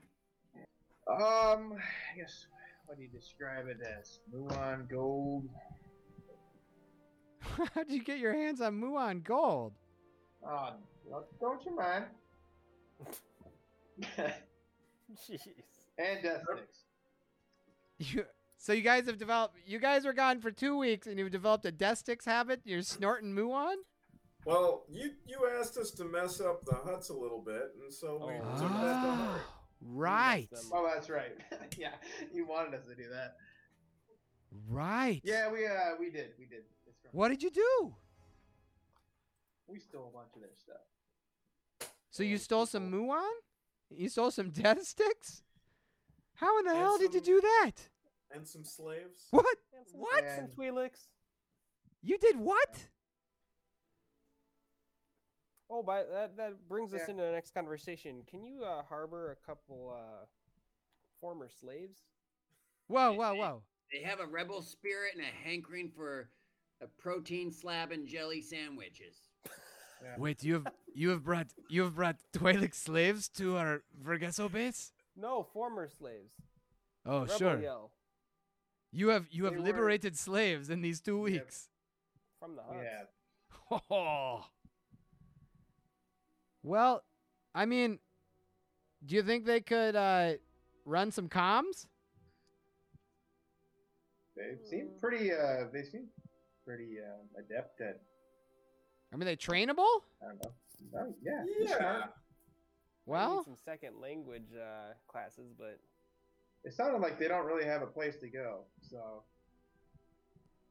Um, 1.09 1.75
I 1.75 2.17
guess 2.17 2.47
what 2.87 2.97
do 2.97 3.03
you 3.03 3.11
describe 3.11 3.67
it 3.69 3.79
as? 3.99 4.21
Muon 4.35 4.89
gold. 4.89 5.45
How'd 7.75 7.91
you 7.91 8.03
get 8.03 8.19
your 8.19 8.33
hands 8.33 8.63
on 8.63 8.81
Muon 8.81 9.23
Gold? 9.23 9.75
Oh, 10.49 10.75
don't- 11.11 11.41
don't 11.41 11.65
you 11.65 11.75
mind? 11.77 12.05
and 14.19 14.33
Jeez. 15.29 15.41
death 16.23 16.43
sticks. 16.53 16.85
You, 17.99 18.25
so 18.59 18.73
you 18.73 18.83
guys 18.83 19.07
have 19.07 19.19
developed. 19.19 19.57
You 19.67 19.79
guys 19.79 20.05
were 20.05 20.13
gone 20.13 20.41
for 20.41 20.51
two 20.51 20.77
weeks, 20.77 21.07
and 21.07 21.19
you've 21.19 21.31
developed 21.31 21.65
a 21.67 21.73
death 21.73 21.99
sticks 21.99 22.25
habit. 22.27 22.61
You're 22.65 22.83
snorting 22.83 23.35
Muon. 23.35 23.77
Well, 24.45 24.85
you 24.89 25.13
you 25.27 25.49
asked 25.59 25.77
us 25.79 25.91
to 25.93 26.05
mess 26.05 26.41
up 26.41 26.65
the 26.65 26.73
Hutts 26.73 27.11
a 27.11 27.15
little 27.15 27.41
bit, 27.41 27.73
and 27.83 27.93
so 27.93 28.27
we 28.27 28.35
Oh. 28.35 28.59
took 28.61 28.69
that 28.73 29.03
to 29.03 29.11
heart. 29.13 29.41
Ah, 29.43 29.45
right. 29.81 30.49
Oh, 30.73 30.89
that's 30.93 31.09
right. 31.09 31.33
yeah, 31.79 31.93
you 32.33 32.47
wanted 32.47 32.75
us 32.75 32.87
to 32.87 32.95
do 32.95 33.09
that. 33.11 33.37
right. 34.69 35.21
Yeah, 35.25 35.51
we 35.51 35.67
uh 35.67 35.97
we 35.99 36.11
did, 36.11 36.31
we 36.39 36.45
did. 36.47 36.65
What 37.13 37.29
did 37.29 37.43
you 37.43 37.51
do? 37.51 37.95
We 39.69 39.79
stole 39.79 40.09
a 40.13 40.17
bunch 40.17 40.35
of 40.35 40.41
their 40.43 40.55
stuff. 40.55 41.91
So 42.11 42.23
you 42.23 42.39
stole 42.39 42.67
some 42.67 42.91
people. 42.91 43.07
Muon? 43.07 43.31
You 43.91 44.09
stole 44.09 44.31
some 44.31 44.51
death 44.51 44.83
sticks? 44.85 45.43
How 46.35 46.59
in 46.59 46.65
the 46.67 46.71
And 46.73 46.79
hell 46.81 46.99
did 46.99 47.15
you 47.15 47.21
do 47.21 47.41
that? 47.41 47.73
And 48.31 48.47
some 48.47 48.65
slaves. 48.65 49.27
What? 49.31 49.57
And 49.77 49.87
some- 49.89 50.01
What? 50.01 50.25
Some 50.35 50.45
And- 50.45 50.53
Twi'leks. 50.57 51.09
You 52.03 52.19
did 52.19 52.37
what? 52.39 52.87
Oh, 55.69 55.83
by 55.83 56.05
that 56.05 56.37
that 56.37 56.69
brings 56.69 56.95
us 56.95 57.09
into 57.09 57.23
the 57.25 57.33
next 57.33 57.53
conversation. 57.53 58.23
Can 58.29 58.45
you 58.45 58.63
uh, 58.65 58.83
harbor 58.85 59.33
a 59.33 59.47
couple 59.47 59.97
uh, 59.97 60.25
former 61.21 61.49
slaves? 61.49 61.99
Whoa, 62.87 63.13
whoa, 63.15 63.35
whoa. 63.35 63.63
They 63.93 64.01
have 64.03 64.21
a 64.21 64.27
rebel 64.27 64.63
spirit 64.63 65.15
and 65.17 65.25
a 65.25 65.49
hankering 65.49 65.91
for 65.91 66.31
a 66.81 66.87
protein 66.87 67.51
slab 67.51 67.91
and 67.91 68.07
jelly 68.07 68.41
sandwiches. 68.43 69.26
Yeah. 70.03 70.15
Wait, 70.19 70.43
you 70.45 70.55
have 70.55 70.67
you 70.95 71.11
have 71.11 71.25
brought 71.25 71.49
you 71.69 71.83
have 71.83 71.95
brought 71.95 72.17
Twi'lek 72.33 72.75
slaves 72.75 73.29
to 73.31 73.57
our 73.57 73.83
Vergesso 74.03 74.51
base? 74.51 74.93
No, 75.17 75.43
former 75.53 75.89
slaves. 75.89 76.33
Oh, 77.05 77.21
Rebel 77.23 77.39
sure. 77.39 77.61
yell 77.61 77.91
You 78.93 79.09
have 79.09 79.27
you 79.31 79.45
have 79.45 79.55
They 79.55 79.59
were- 79.61 79.65
liberated 79.67 80.17
slaves 80.17 80.71
in 80.71 80.81
these 80.83 81.01
two 81.01 81.17
Yeah. 81.19 81.23
weeks. 81.41 81.69
from 82.39 82.57
the 82.57 82.63
Hutts. 82.63 82.83
Yeah. 83.71 83.79
Oh. 83.91 84.45
Well, 86.63 87.05
I 87.55 87.65
mean, 87.65 88.01
do 89.05 89.15
you 89.15 89.23
think 89.23 89.45
they 89.45 89.61
could 89.61 89.95
uh, 89.95 90.33
run 90.85 91.13
some 91.13 91.29
comms? 91.29 91.87
They 94.37 94.57
seem 94.69 94.91
pretty 95.01 95.33
uh 95.33 95.69
they 95.73 95.83
seem 95.83 96.09
pretty 96.65 96.97
uh, 97.01 97.23
adept 97.41 97.81
at 97.81 98.01
I 99.17 99.19
mean, 99.19 99.27
they 99.27 99.37
trainable? 99.37 100.03
I 100.23 100.27
don't 100.27 100.43
know. 100.45 100.51
No, 100.93 101.15
yeah. 101.23 101.43
Yeah. 101.59 101.77
smart. 101.79 101.81
I 101.81 102.01
need 102.05 102.11
Well, 103.07 103.45
some 103.45 103.57
second 103.65 103.99
language 103.99 104.49
uh, 104.55 104.93
classes, 105.09 105.55
but 105.59 105.79
It 106.65 106.75
sounded 106.75 107.01
like 107.01 107.19
they 107.19 107.27
don't 107.27 107.47
really 107.47 107.65
have 107.65 107.81
a 107.81 107.87
place 107.87 108.17
to 108.19 108.29
go, 108.29 108.65
so 108.91 109.23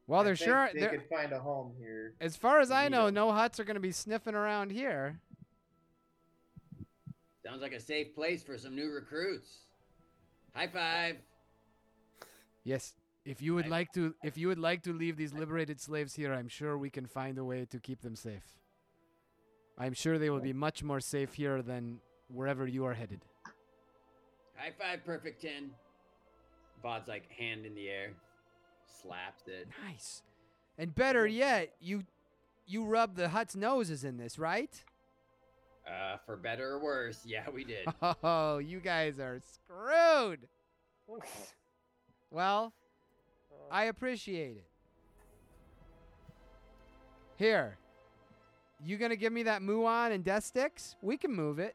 well, 0.06 0.20
I 0.20 0.24
they're 0.24 0.36
think 0.36 0.46
sure. 0.48 0.68
they 0.72 0.78
They're, 0.78 0.90
could 0.90 1.08
find 1.08 1.32
a 1.32 1.40
home 1.40 1.72
here. 1.76 2.14
as 2.20 2.36
far 2.36 2.60
as 2.60 2.70
I 2.70 2.86
know, 2.86 3.00
know, 3.02 3.06
'em. 3.08 3.14
no 3.14 3.26
Hutts 3.32 3.58
are 3.58 3.64
going 3.64 3.74
to 3.74 3.80
be 3.80 3.90
sniffing 3.90 4.36
around 4.36 4.70
here. 4.70 5.18
Sounds 7.44 7.62
like 7.62 7.72
a 7.72 7.80
safe 7.80 8.14
place 8.14 8.44
for 8.44 8.56
some 8.56 8.76
new 8.76 8.90
recruits. 8.92 9.62
High 10.54 10.68
five. 10.68 11.16
Yes, 12.62 12.94
if 13.26 13.42
you 13.42 13.54
would 13.54 13.66
I- 13.66 13.68
like 13.68 13.92
to, 13.92 14.14
if 14.22 14.38
you 14.38 14.48
would 14.48 14.58
like 14.58 14.82
to 14.84 14.92
leave 14.92 15.16
these 15.16 15.32
liberated 15.34 15.80
slaves 15.80 16.14
here, 16.14 16.32
I'm 16.32 16.48
sure 16.48 16.78
we 16.78 16.90
can 16.90 17.06
find 17.06 17.36
a 17.38 17.44
way 17.44 17.66
to 17.66 17.78
keep 17.78 18.00
them 18.00 18.16
safe. 18.16 18.44
I'm 19.78 19.92
sure 19.92 20.18
they 20.18 20.30
will 20.30 20.40
be 20.40 20.54
much 20.54 20.82
more 20.82 21.00
safe 21.00 21.34
here 21.34 21.60
than 21.60 22.00
wherever 22.28 22.66
you 22.66 22.84
are 22.86 22.94
headed. 22.94 23.20
High 24.54 24.72
five, 24.78 25.04
perfect 25.04 25.42
10. 25.42 25.70
Vod's 26.82 27.08
like 27.08 27.30
hand 27.30 27.66
in 27.66 27.74
the 27.74 27.88
air, 27.88 28.12
slaps 29.02 29.48
it. 29.48 29.68
Nice. 29.86 30.22
And 30.78 30.94
better 30.94 31.26
yet, 31.26 31.74
you 31.80 32.04
you 32.66 32.84
rub 32.84 33.16
the 33.16 33.28
Hutt's 33.30 33.54
noses 33.56 34.02
in 34.04 34.16
this, 34.16 34.38
right? 34.38 34.82
Uh, 35.86 36.16
for 36.24 36.36
better 36.36 36.72
or 36.74 36.78
worse, 36.82 37.20
yeah, 37.26 37.44
we 37.52 37.64
did. 37.64 37.86
Oh, 38.22 38.58
you 38.58 38.80
guys 38.80 39.18
are 39.18 39.40
screwed. 39.40 40.48
Well, 42.30 42.72
I 43.70 43.84
appreciate 43.84 44.56
it. 44.56 44.66
Here. 47.36 47.76
You 48.84 48.96
gonna 48.98 49.16
give 49.16 49.32
me 49.32 49.42
that 49.44 49.62
Muon 49.62 50.12
and 50.12 50.22
death 50.24 50.44
sticks? 50.44 50.96
We 51.02 51.16
can 51.16 51.32
move 51.32 51.58
it. 51.58 51.74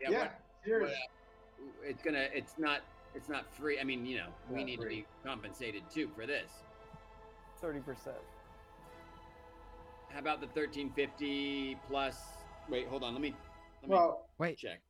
Yeah, 0.00 0.10
Yeah, 0.10 0.30
cheers. 0.64 0.90
what- 0.90 1.78
it's 1.84 2.02
gonna. 2.02 2.28
It's 2.32 2.56
not. 2.58 2.82
It's 3.14 3.28
not 3.28 3.50
free. 3.54 3.80
I 3.80 3.84
mean, 3.84 4.04
you 4.06 4.18
know, 4.18 4.28
we 4.48 4.58
Not 4.58 4.64
need 4.66 4.80
free. 4.80 4.96
to 5.02 5.02
be 5.02 5.06
compensated 5.24 5.82
too 5.90 6.08
for 6.14 6.24
this. 6.26 6.50
thirty 7.60 7.80
percent. 7.80 8.16
How 10.10 10.20
about 10.20 10.40
the 10.40 10.46
thirteen 10.48 10.92
fifty 10.92 11.74
plus? 11.88 12.16
Wait, 12.68 12.86
hold 12.86 13.02
on. 13.02 13.12
Let 13.12 13.20
me. 13.22 13.34
Let 13.82 13.88
me 13.90 13.96
Well, 13.96 14.28
Wait, 14.38 14.56
check. 14.58 14.80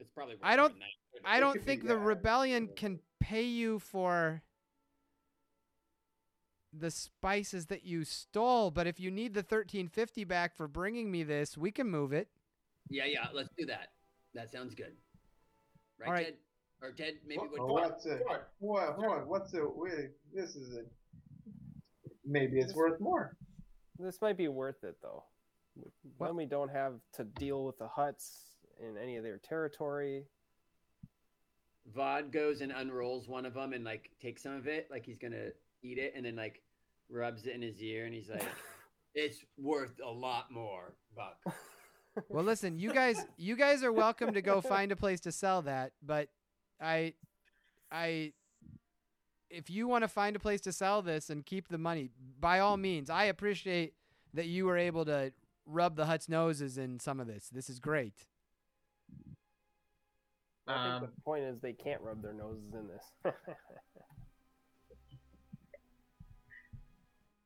It's 0.00 0.10
probably. 0.10 0.34
worth 0.36 0.44
I 0.44 0.56
don't- 0.56 0.62
more 0.62 0.68
than 0.70 0.78
that. 0.80 0.99
I 1.24 1.40
don't 1.40 1.62
think 1.62 1.86
the 1.86 1.98
rebellion 1.98 2.68
can 2.76 3.00
pay 3.20 3.42
you 3.42 3.78
for 3.78 4.42
the 6.72 6.90
spices 6.90 7.66
that 7.66 7.84
you 7.84 8.04
stole, 8.04 8.70
but 8.70 8.86
if 8.86 9.00
you 9.00 9.10
need 9.10 9.34
the 9.34 9.40
1350 9.40 10.24
back 10.24 10.56
for 10.56 10.68
bringing 10.68 11.10
me 11.10 11.22
this, 11.22 11.58
we 11.58 11.70
can 11.70 11.88
move 11.90 12.12
it. 12.12 12.28
Yeah, 12.88 13.04
yeah. 13.06 13.26
Let's 13.32 13.50
do 13.58 13.66
that. 13.66 13.88
That 14.34 14.50
sounds 14.50 14.74
good. 14.74 14.92
Right, 15.98 16.06
All 16.06 16.12
right. 16.12 16.24
Ted? 16.26 16.34
Or 16.82 16.92
Ted, 16.92 17.14
maybe 17.26 17.40
What- 17.40 17.50
what? 17.50 17.60
Oh, 17.60 17.72
what's 17.72 18.06
it? 18.06 18.22
What? 18.24 18.52
What? 18.58 18.98
What? 18.98 19.26
What's 19.26 19.54
it? 19.54 19.62
Wait, 19.76 20.10
this 20.32 20.56
is 20.56 20.76
it. 20.76 20.90
Maybe 22.24 22.58
it's 22.60 22.74
worth 22.74 23.00
more. 23.00 23.36
This 23.98 24.20
might 24.22 24.36
be 24.36 24.48
worth 24.48 24.82
it 24.84 24.96
though. 25.02 25.24
When 26.18 26.36
we 26.36 26.46
don't 26.46 26.70
have 26.70 27.00
to 27.14 27.24
deal 27.24 27.64
with 27.64 27.78
the 27.78 27.88
Hutts 27.88 28.54
in 28.78 28.96
any 28.96 29.16
of 29.16 29.24
their 29.24 29.38
territory. 29.38 30.26
Vod 31.96 32.30
goes 32.30 32.60
and 32.60 32.72
unrolls 32.72 33.28
one 33.28 33.46
of 33.46 33.54
them 33.54 33.72
and 33.72 33.84
like 33.84 34.10
takes 34.20 34.42
some 34.42 34.54
of 34.54 34.66
it, 34.66 34.88
like 34.90 35.04
he's 35.04 35.18
gonna 35.18 35.48
eat 35.82 35.98
it, 35.98 36.12
and 36.16 36.24
then 36.24 36.36
like 36.36 36.62
rubs 37.08 37.46
it 37.46 37.54
in 37.54 37.62
his 37.62 37.80
ear, 37.82 38.04
and 38.06 38.14
he's 38.14 38.28
like, 38.28 38.44
"It's 39.14 39.44
worth 39.58 40.00
a 40.04 40.10
lot 40.10 40.50
more, 40.50 40.94
Buck." 41.16 41.38
Well, 42.28 42.44
listen, 42.44 42.76
you 42.78 42.92
guys, 42.92 43.24
you 43.36 43.54
guys 43.54 43.84
are 43.84 43.92
welcome 43.92 44.34
to 44.34 44.42
go 44.42 44.60
find 44.60 44.90
a 44.90 44.96
place 44.96 45.20
to 45.20 45.32
sell 45.32 45.62
that, 45.62 45.92
but 46.02 46.28
I, 46.80 47.14
I, 47.90 48.32
if 49.48 49.70
you 49.70 49.86
want 49.86 50.02
to 50.02 50.08
find 50.08 50.34
a 50.34 50.40
place 50.40 50.60
to 50.62 50.72
sell 50.72 51.02
this 51.02 51.30
and 51.30 51.46
keep 51.46 51.68
the 51.68 51.78
money, 51.78 52.10
by 52.38 52.58
all 52.58 52.76
means, 52.76 53.10
I 53.10 53.24
appreciate 53.24 53.94
that 54.34 54.46
you 54.46 54.66
were 54.66 54.76
able 54.76 55.04
to 55.06 55.32
rub 55.66 55.96
the 55.96 56.06
Hutt's 56.06 56.28
noses 56.28 56.78
in 56.78 56.98
some 56.98 57.20
of 57.20 57.26
this. 57.26 57.48
This 57.48 57.70
is 57.70 57.78
great. 57.78 58.26
I 60.70 60.84
think 60.84 60.94
Um, 60.94 61.10
the 61.14 61.22
point 61.22 61.44
is 61.44 61.60
they 61.60 61.72
can't 61.72 62.00
rub 62.00 62.22
their 62.22 62.32
noses 62.32 62.72
in 62.72 62.88
this. 62.88 63.04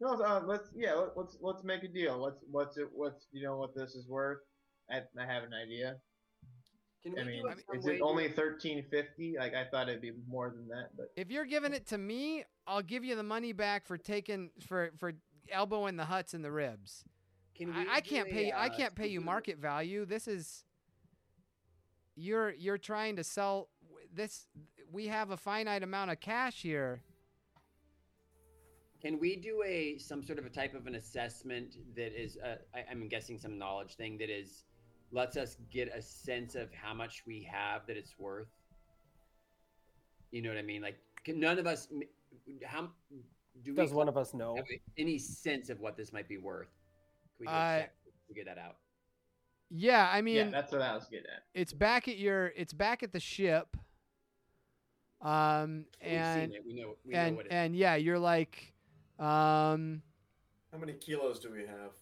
no, 0.00 0.08
uh, 0.22 0.42
let's 0.44 0.68
yeah, 0.74 0.94
let, 0.94 1.16
let's 1.16 1.36
let's 1.40 1.64
make 1.64 1.82
a 1.84 1.88
deal. 1.88 2.20
What's 2.20 2.44
what's 2.50 2.76
it? 2.76 2.88
What's 2.92 3.26
you 3.32 3.42
know 3.42 3.56
what 3.56 3.74
this 3.74 3.94
is 3.94 4.08
worth? 4.08 4.38
I, 4.90 4.98
I 5.18 5.26
have 5.26 5.44
an 5.44 5.54
idea. 5.54 5.96
Can 7.02 7.14
we 7.14 7.20
I 7.20 7.24
mean, 7.24 7.42
do 7.42 7.78
is 7.78 7.86
it 7.86 8.00
only 8.00 8.28
thirteen 8.30 8.84
fifty? 8.90 9.36
Like 9.38 9.54
I 9.54 9.64
thought 9.70 9.88
it'd 9.88 10.00
be 10.00 10.12
more 10.28 10.50
than 10.50 10.68
that, 10.68 10.90
but 10.96 11.06
If 11.16 11.30
you're 11.30 11.44
giving 11.44 11.72
it 11.72 11.86
to 11.88 11.98
me, 11.98 12.44
I'll 12.66 12.82
give 12.82 13.04
you 13.04 13.14
the 13.14 13.22
money 13.22 13.52
back 13.52 13.86
for 13.86 13.98
taking 13.98 14.50
for 14.66 14.90
for 14.98 15.12
elbowing 15.50 15.96
the 15.96 16.04
Hutts 16.04 16.34
and 16.34 16.44
the 16.44 16.50
ribs. 16.50 17.04
Can 17.54 17.68
we 17.68 17.74
I, 17.74 17.96
I 17.96 18.00
can't 18.00 18.28
a, 18.28 18.32
pay. 18.32 18.52
I 18.52 18.66
uh, 18.66 18.76
can't 18.76 18.94
pay 18.94 19.08
you 19.08 19.20
market 19.20 19.58
value. 19.58 20.04
This 20.04 20.26
is. 20.28 20.64
You're 22.16 22.52
you're 22.52 22.78
trying 22.78 23.16
to 23.16 23.24
sell 23.24 23.68
this. 24.12 24.46
We 24.92 25.08
have 25.08 25.30
a 25.30 25.36
finite 25.36 25.82
amount 25.82 26.10
of 26.10 26.20
cash 26.20 26.62
here. 26.62 27.02
Can 29.02 29.18
we 29.18 29.36
do 29.36 29.62
a 29.66 29.98
some 29.98 30.22
sort 30.24 30.38
of 30.38 30.46
a 30.46 30.50
type 30.50 30.74
of 30.74 30.86
an 30.86 30.94
assessment 30.94 31.76
that 31.94 32.18
is, 32.18 32.38
uh, 32.42 32.56
I, 32.74 32.84
I'm 32.90 33.06
guessing 33.08 33.38
some 33.38 33.58
knowledge 33.58 33.96
thing 33.96 34.16
that 34.18 34.30
is, 34.30 34.64
lets 35.12 35.36
us 35.36 35.56
get 35.70 35.94
a 35.94 36.00
sense 36.00 36.54
of 36.54 36.72
how 36.72 36.94
much 36.94 37.22
we 37.26 37.42
have 37.52 37.86
that 37.86 37.96
it's 37.98 38.18
worth. 38.18 38.48
You 40.30 40.40
know 40.40 40.48
what 40.48 40.58
I 40.58 40.62
mean? 40.62 40.80
Like, 40.80 40.98
can 41.22 41.38
none 41.38 41.58
of 41.58 41.66
us, 41.66 41.88
how 42.64 42.88
do 43.62 43.72
we 43.72 43.76
Does 43.76 43.92
one 43.92 44.08
of 44.08 44.16
us 44.16 44.32
know? 44.32 44.56
any 44.96 45.18
sense 45.18 45.68
of 45.68 45.80
what 45.80 45.96
this 45.98 46.12
might 46.12 46.28
be 46.28 46.38
worth? 46.38 46.70
Can 47.36 47.46
we 47.46 47.52
Uh, 47.52 47.80
check 47.80 47.94
to 48.04 48.10
figure 48.28 48.44
that 48.44 48.58
out? 48.58 48.76
Yeah, 49.70 50.08
I 50.12 50.20
mean, 50.22 50.36
yeah, 50.36 50.50
that's 50.50 50.72
what 50.72 50.82
I 50.82 50.94
was 50.94 51.06
getting 51.08 51.26
at. 51.34 51.42
it's 51.54 51.72
back 51.72 52.06
at 52.08 52.16
your. 52.18 52.52
It's 52.56 52.72
back 52.72 53.02
at 53.02 53.12
the 53.12 53.20
ship. 53.20 53.76
Um 55.20 55.86
We've 56.02 56.12
and 56.12 56.52
seen 56.52 56.58
it. 56.60 56.64
We 56.66 56.74
know. 56.74 56.96
We 57.04 57.14
know 57.14 57.18
and 57.20 57.36
what 57.36 57.46
it 57.46 57.52
and 57.52 57.74
yeah, 57.76 57.94
you're 57.96 58.18
like, 58.18 58.74
um, 59.18 60.02
How 60.72 60.78
many 60.78 60.92
kilos 60.94 61.38
do 61.40 61.50
we 61.50 61.60
have? 61.60 61.92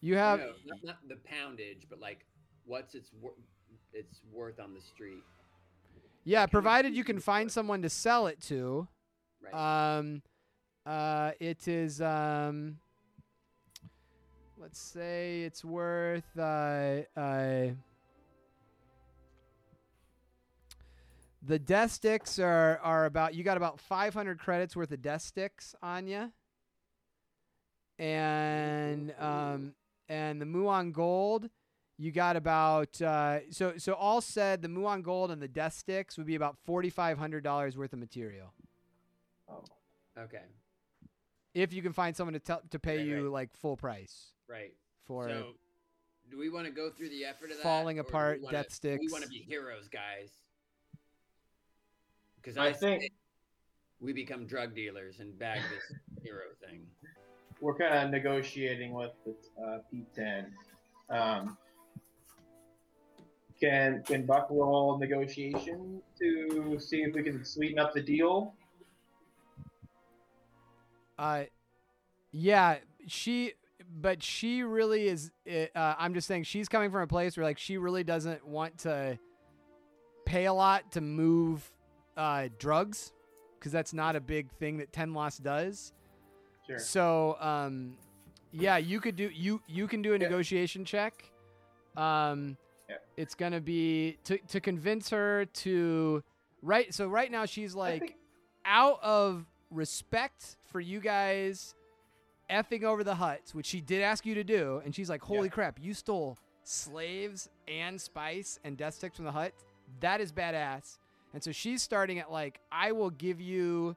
you 0.00 0.16
have. 0.16 0.38
no, 0.40 0.46
not, 0.66 0.78
not 0.84 0.96
the 1.08 1.16
poundage, 1.24 1.86
but 1.90 1.98
like, 2.00 2.24
what's 2.64 2.94
its 2.94 3.10
wor- 3.20 3.34
its 3.92 4.20
worth 4.32 4.58
on 4.60 4.74
the 4.74 4.80
street, 4.80 5.22
Yeah, 6.24 6.42
can 6.46 6.50
provided 6.50 6.94
you 6.94 7.04
can 7.04 7.20
find 7.20 7.46
worth? 7.46 7.52
someone 7.52 7.82
to 7.82 7.88
sell 7.90 8.26
it 8.26 8.40
to. 8.42 8.86
right? 9.52 9.98
Um, 9.98 10.22
uh, 10.86 11.32
it 11.40 11.66
is 11.68 12.00
um, 12.00 12.78
let's 14.62 14.80
say 14.80 15.42
it's 15.42 15.64
worth 15.64 16.38
uh, 16.38 17.00
uh, 17.16 17.66
the 21.42 21.58
death 21.58 21.90
sticks 21.90 22.38
are 22.38 22.78
are 22.82 23.04
about 23.06 23.34
you 23.34 23.42
got 23.42 23.56
about 23.56 23.80
500 23.80 24.38
credits 24.38 24.76
worth 24.76 24.92
of 24.92 25.02
death 25.02 25.22
sticks 25.22 25.74
on 25.82 26.06
you, 26.06 26.30
and 27.98 29.12
um, 29.18 29.74
and 30.08 30.40
the 30.40 30.46
muon 30.46 30.92
gold. 30.92 31.50
You 31.98 32.10
got 32.10 32.36
about 32.36 33.00
uh, 33.02 33.50
so 33.50 33.74
so 33.76 33.92
all 33.94 34.20
said 34.20 34.62
the 34.62 34.68
muon 34.68 35.02
gold 35.02 35.30
and 35.30 35.40
the 35.42 35.46
death 35.48 35.74
sticks 35.74 36.16
would 36.16 36.26
be 36.26 36.34
about 36.34 36.56
forty 36.64 36.90
five 36.90 37.18
hundred 37.18 37.44
dollars 37.44 37.76
worth 37.76 37.92
of 37.92 37.98
material 37.98 38.52
Oh. 39.48 39.62
okay, 40.18 40.42
if 41.54 41.72
you 41.72 41.82
can 41.82 41.92
find 41.92 42.16
someone 42.16 42.32
to 42.32 42.40
tell 42.40 42.62
to 42.70 42.78
pay 42.78 42.96
Right, 42.98 43.06
you 43.06 43.22
right. 43.24 43.30
like 43.32 43.54
full 43.54 43.76
price 43.76 44.31
right. 44.48 44.72
for 45.06 45.28
so, 45.28 45.52
do 46.30 46.38
we 46.38 46.48
want 46.50 46.66
to 46.66 46.72
go 46.72 46.90
through 46.90 47.10
the 47.10 47.24
effort 47.24 47.50
of 47.50 47.56
that? 47.58 47.62
Falling 47.62 47.98
or 47.98 48.02
do 48.02 48.06
we 48.06 48.10
apart, 48.10 48.42
wanna- 48.42 48.58
death 48.58 48.72
sticks. 48.72 49.00
We 49.00 49.12
want 49.12 49.24
to 49.24 49.30
be 49.30 49.38
heroes, 49.38 49.88
guys. 49.88 50.30
Because 52.36 52.56
I 52.56 52.66
I, 52.66 52.72
think- 52.72 53.02
think 53.02 53.12
we 54.00 54.12
become 54.12 54.46
drug 54.46 54.74
dealers 54.74 55.20
and 55.20 55.38
bag 55.38 55.60
this 55.70 55.98
hero 56.22 56.44
thing. 56.60 56.86
We're 57.60 57.76
kind 57.76 57.94
of 57.94 58.10
negotiating 58.10 58.92
with 58.92 59.12
the 59.24 59.34
uh, 59.62 59.78
P10. 59.92 60.46
Um, 61.08 61.56
can 63.60 64.02
can 64.04 64.26
Buck 64.26 64.48
roll 64.50 64.98
negotiation 64.98 66.02
to 66.18 66.80
see 66.80 67.02
if 67.02 67.14
we 67.14 67.22
can 67.22 67.44
sweeten 67.44 67.78
up 67.78 67.92
the 67.94 68.02
deal? 68.02 68.54
uh 71.18 71.44
yeah 72.32 72.78
she 73.06 73.52
but 74.00 74.22
she 74.22 74.62
really 74.62 75.06
is 75.08 75.30
uh, 75.50 75.66
i'm 75.98 76.14
just 76.14 76.26
saying 76.26 76.42
she's 76.44 76.68
coming 76.68 76.90
from 76.90 77.02
a 77.02 77.06
place 77.06 77.36
where 77.36 77.44
like 77.44 77.58
she 77.58 77.76
really 77.76 78.02
doesn't 78.04 78.46
want 78.46 78.78
to 78.78 79.18
pay 80.24 80.46
a 80.46 80.52
lot 80.52 80.90
to 80.92 81.00
move 81.00 81.70
uh 82.16 82.48
drugs 82.58 83.12
because 83.58 83.72
that's 83.72 83.92
not 83.92 84.16
a 84.16 84.20
big 84.20 84.50
thing 84.52 84.78
that 84.78 84.92
ten 84.92 85.12
lost 85.14 85.42
does 85.42 85.92
Sure. 86.64 86.78
So, 86.78 87.36
um, 87.40 87.96
yeah, 88.52 88.76
you 88.76 89.00
could 89.00 89.16
do 89.16 89.28
you 89.34 89.60
you 89.66 89.88
can 89.88 90.00
do 90.00 90.10
a 90.10 90.12
Yeah. 90.12 90.18
negotiation 90.18 90.84
check. 90.84 91.28
Um, 91.96 92.56
Yeah. 92.88 92.98
it's 93.16 93.34
gonna 93.34 93.60
be 93.60 94.16
to 94.22 94.38
to 94.38 94.60
convince 94.60 95.10
her 95.10 95.44
to 95.44 96.22
right. 96.62 96.94
So 96.94 97.08
right 97.08 97.32
now 97.32 97.46
she's 97.46 97.74
like 97.74 98.00
think- 98.00 98.16
out 98.64 99.02
of 99.02 99.44
respect 99.72 100.56
for 100.66 100.78
you 100.80 101.00
guys 101.00 101.74
effing 102.52 102.84
over 102.84 103.02
the 103.02 103.14
Hutts, 103.14 103.54
which 103.54 103.66
she 103.66 103.80
did 103.80 104.02
ask 104.02 104.26
you 104.26 104.34
to 104.34 104.44
do, 104.44 104.80
and 104.84 104.94
she's 104.94 105.08
like, 105.08 105.22
"Holy 105.22 105.48
Yeah. 105.48 105.52
crap, 105.54 105.78
you 105.80 105.94
stole 105.94 106.36
slaves 106.64 107.48
and 107.66 108.00
spice 108.00 108.60
and 108.64 108.76
death 108.76 108.94
sticks 108.94 109.16
from 109.16 109.24
the 109.24 109.32
Hutt. 109.32 109.52
That 110.00 110.20
is 110.20 110.30
badass." 110.32 110.98
And 111.34 111.42
so 111.42 111.50
she's 111.50 111.82
starting 111.82 112.18
at 112.18 112.30
like, 112.30 112.60
"I 112.70 112.92
will 112.92 113.10
give 113.10 113.40
you." 113.40 113.96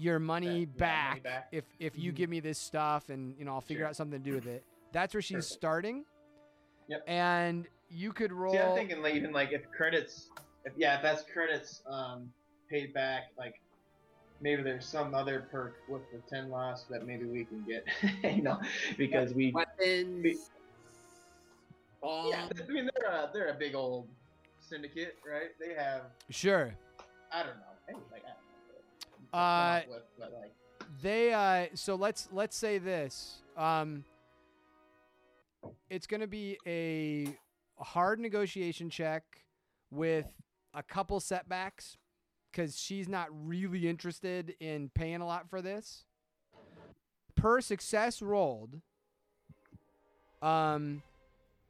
your 0.00 0.20
money, 0.20 0.60
yeah, 0.60 0.64
back, 0.76 1.08
money 1.08 1.20
back. 1.22 1.48
if 1.50 1.64
if 1.80 1.98
you 1.98 2.12
Mhm. 2.12 2.14
give 2.14 2.30
me 2.30 2.38
this 2.38 2.56
stuff 2.56 3.08
and 3.08 3.36
you 3.36 3.44
know 3.44 3.54
I'll 3.54 3.60
figure 3.60 3.80
Sure. 3.82 3.88
out 3.88 3.96
something 3.96 4.22
to 4.22 4.24
do 4.30 4.32
with 4.36 4.46
it. 4.46 4.62
That's 4.92 5.12
where 5.12 5.20
she's 5.20 5.38
Perfect. 5.38 5.52
starting. 5.52 6.04
Yep. 6.86 7.02
And 7.08 7.66
you 7.90 8.12
could 8.12 8.32
roll. 8.32 8.52
See, 8.54 8.60
I'm 8.60 8.74
thinking 8.76 9.02
like 9.02 9.14
even 9.16 9.32
like 9.32 9.50
if 9.50 9.68
credits, 9.72 10.30
if 10.64 10.72
yeah, 10.76 10.94
if 10.98 11.02
that's 11.02 11.24
credits 11.32 11.82
um, 11.88 12.32
paid 12.70 12.94
back, 12.94 13.32
like 13.36 13.60
maybe 14.40 14.62
there's 14.62 14.86
some 14.86 15.14
other 15.14 15.46
perk 15.50 15.76
with 15.88 16.02
the 16.12 16.18
ten 16.28 16.50
loss 16.50 16.84
that 16.84 17.06
maybe 17.06 17.24
we 17.24 17.44
can 17.44 17.64
get, 17.64 17.84
you 18.36 18.42
know, 18.42 18.60
because 18.96 19.34
we. 19.34 19.52
Weapons. 19.52 20.50
Bomb. 22.00 22.28
Yeah, 22.30 22.48
I 22.68 22.70
mean 22.72 22.88
they're 22.96 23.10
a, 23.10 23.30
they're 23.32 23.48
a 23.48 23.54
big 23.54 23.74
old 23.74 24.06
syndicate, 24.60 25.16
right? 25.28 25.48
They 25.58 25.74
have 25.74 26.02
sure. 26.30 26.72
I 27.32 27.42
don't 27.42 27.56
know, 27.56 27.74
maybe 27.88 27.98
like 28.12 28.22
I 28.24 28.28
don't 28.28 28.38
know. 28.38 28.74
what 28.74 29.00
to 29.00 29.30
come 29.32 29.40
Uh, 29.40 29.80
with, 29.94 30.02
but 30.18 30.32
like 30.40 30.52
They 31.02 31.32
uh 31.32 31.66
so 31.74 31.96
let's 31.96 32.28
let's 32.30 32.56
say 32.56 32.78
this. 32.78 33.42
Um 33.56 34.04
it's 35.90 36.06
going 36.06 36.20
to 36.20 36.28
be 36.28 36.56
a 36.66 37.36
hard 37.82 38.20
negotiation 38.20 38.88
check 38.90 39.24
with 39.90 40.26
a 40.72 40.82
couple 40.84 41.18
setbacks 41.18 41.96
cuz 42.58 42.76
she's 42.78 43.08
not 43.08 43.28
really 43.46 43.88
interested 43.88 44.54
in 44.60 44.88
paying 44.90 45.20
a 45.20 45.26
lot 45.26 45.48
for 45.48 45.62
this. 45.62 46.04
Per 47.36 47.60
success 47.60 48.20
rolled 48.20 48.80
um 50.42 51.02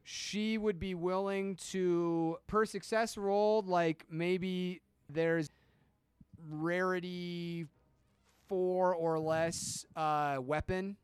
she 0.04 0.56
would 0.56 0.78
be 0.78 0.94
willing 0.94 1.56
to 1.56 2.38
per 2.46 2.64
success 2.64 3.16
rolled 3.18 3.66
like 3.66 4.04
maybe 4.10 4.80
there's 5.10 5.50
rarity 6.50 7.66
four 8.46 8.94
or 8.94 9.18
less 9.18 9.84
uh, 9.96 10.38
weapon 10.40 10.96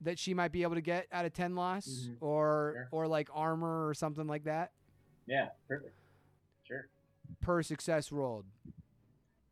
that 0.00 0.18
she 0.18 0.32
might 0.34 0.52
be 0.52 0.62
able 0.62 0.74
to 0.76 0.80
get 0.80 1.06
out 1.12 1.24
of 1.24 1.32
10 1.32 1.56
loss 1.56 1.88
Mhm. 1.88 2.16
or 2.20 2.72
Sure. 2.74 2.88
or 2.92 3.08
like 3.08 3.28
armor 3.32 3.88
or 3.88 3.94
something 3.94 4.26
like 4.28 4.44
that 4.44 4.72
Yeah, 5.26 5.48
perfect. 5.66 5.94
Sure. 6.62 6.88
per 7.40 7.62
success 7.64 8.12
rolled 8.12 8.46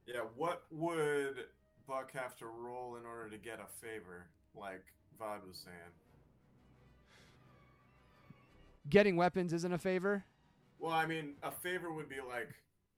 Yeah, 0.07 0.21
what 0.37 0.63
would 0.71 1.45
Buck 1.89 2.13
have 2.13 2.37
to 2.39 2.47
roll 2.47 2.97
in 2.97 3.05
order 3.05 3.29
to 3.31 3.39
get 3.39 3.59
a 3.61 3.67
favor, 3.85 4.27
like 4.55 4.85
Vod 5.21 5.47
was 5.47 5.59
saying? 5.59 5.77
getting 8.89 9.17
weapons 9.17 9.53
isn't 9.53 9.73
a 9.73 9.79
favor 9.79 10.23
Well, 10.79 10.93
I 10.93 11.07
mean, 11.07 11.33
a 11.43 11.51
favor 11.51 11.91
would 11.93 12.09
be 12.09 12.21
like 12.29 12.51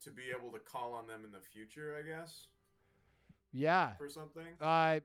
to 0.04 0.10
be 0.10 0.24
able 0.38 0.50
to 0.52 0.58
call 0.58 0.92
on 0.92 1.06
them 1.06 1.22
in 1.24 1.32
the 1.32 1.40
future, 1.40 1.96
I 1.98 2.06
guess, 2.06 2.46
yeah 3.54 3.92
for 3.96 4.10
something. 4.10 4.44
uh 4.60 5.00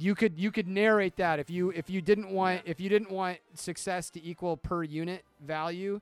you 0.00 0.16
could 0.16 0.36
you 0.36 0.50
could 0.50 0.66
narrate 0.66 1.14
that 1.18 1.38
if 1.38 1.48
you 1.48 1.70
if 1.70 1.88
you 1.88 2.02
didn't 2.02 2.28
want 2.30 2.62
if 2.64 2.80
you 2.80 2.88
didn't 2.88 3.12
want 3.12 3.38
success 3.54 4.10
to 4.10 4.24
equal 4.24 4.56
per 4.56 4.82
unit 4.82 5.24
value 5.46 6.00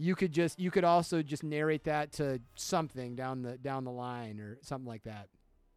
you 0.00 0.14
could 0.14 0.32
just 0.32 0.58
you 0.58 0.70
could 0.70 0.84
also 0.84 1.22
just 1.22 1.44
narrate 1.44 1.84
that 1.84 2.12
to 2.12 2.40
something 2.54 3.14
down 3.14 3.42
the 3.42 3.58
down 3.58 3.84
the 3.84 3.90
line 3.90 4.40
or 4.40 4.58
something 4.62 4.88
like 4.88 5.02
that 5.04 5.28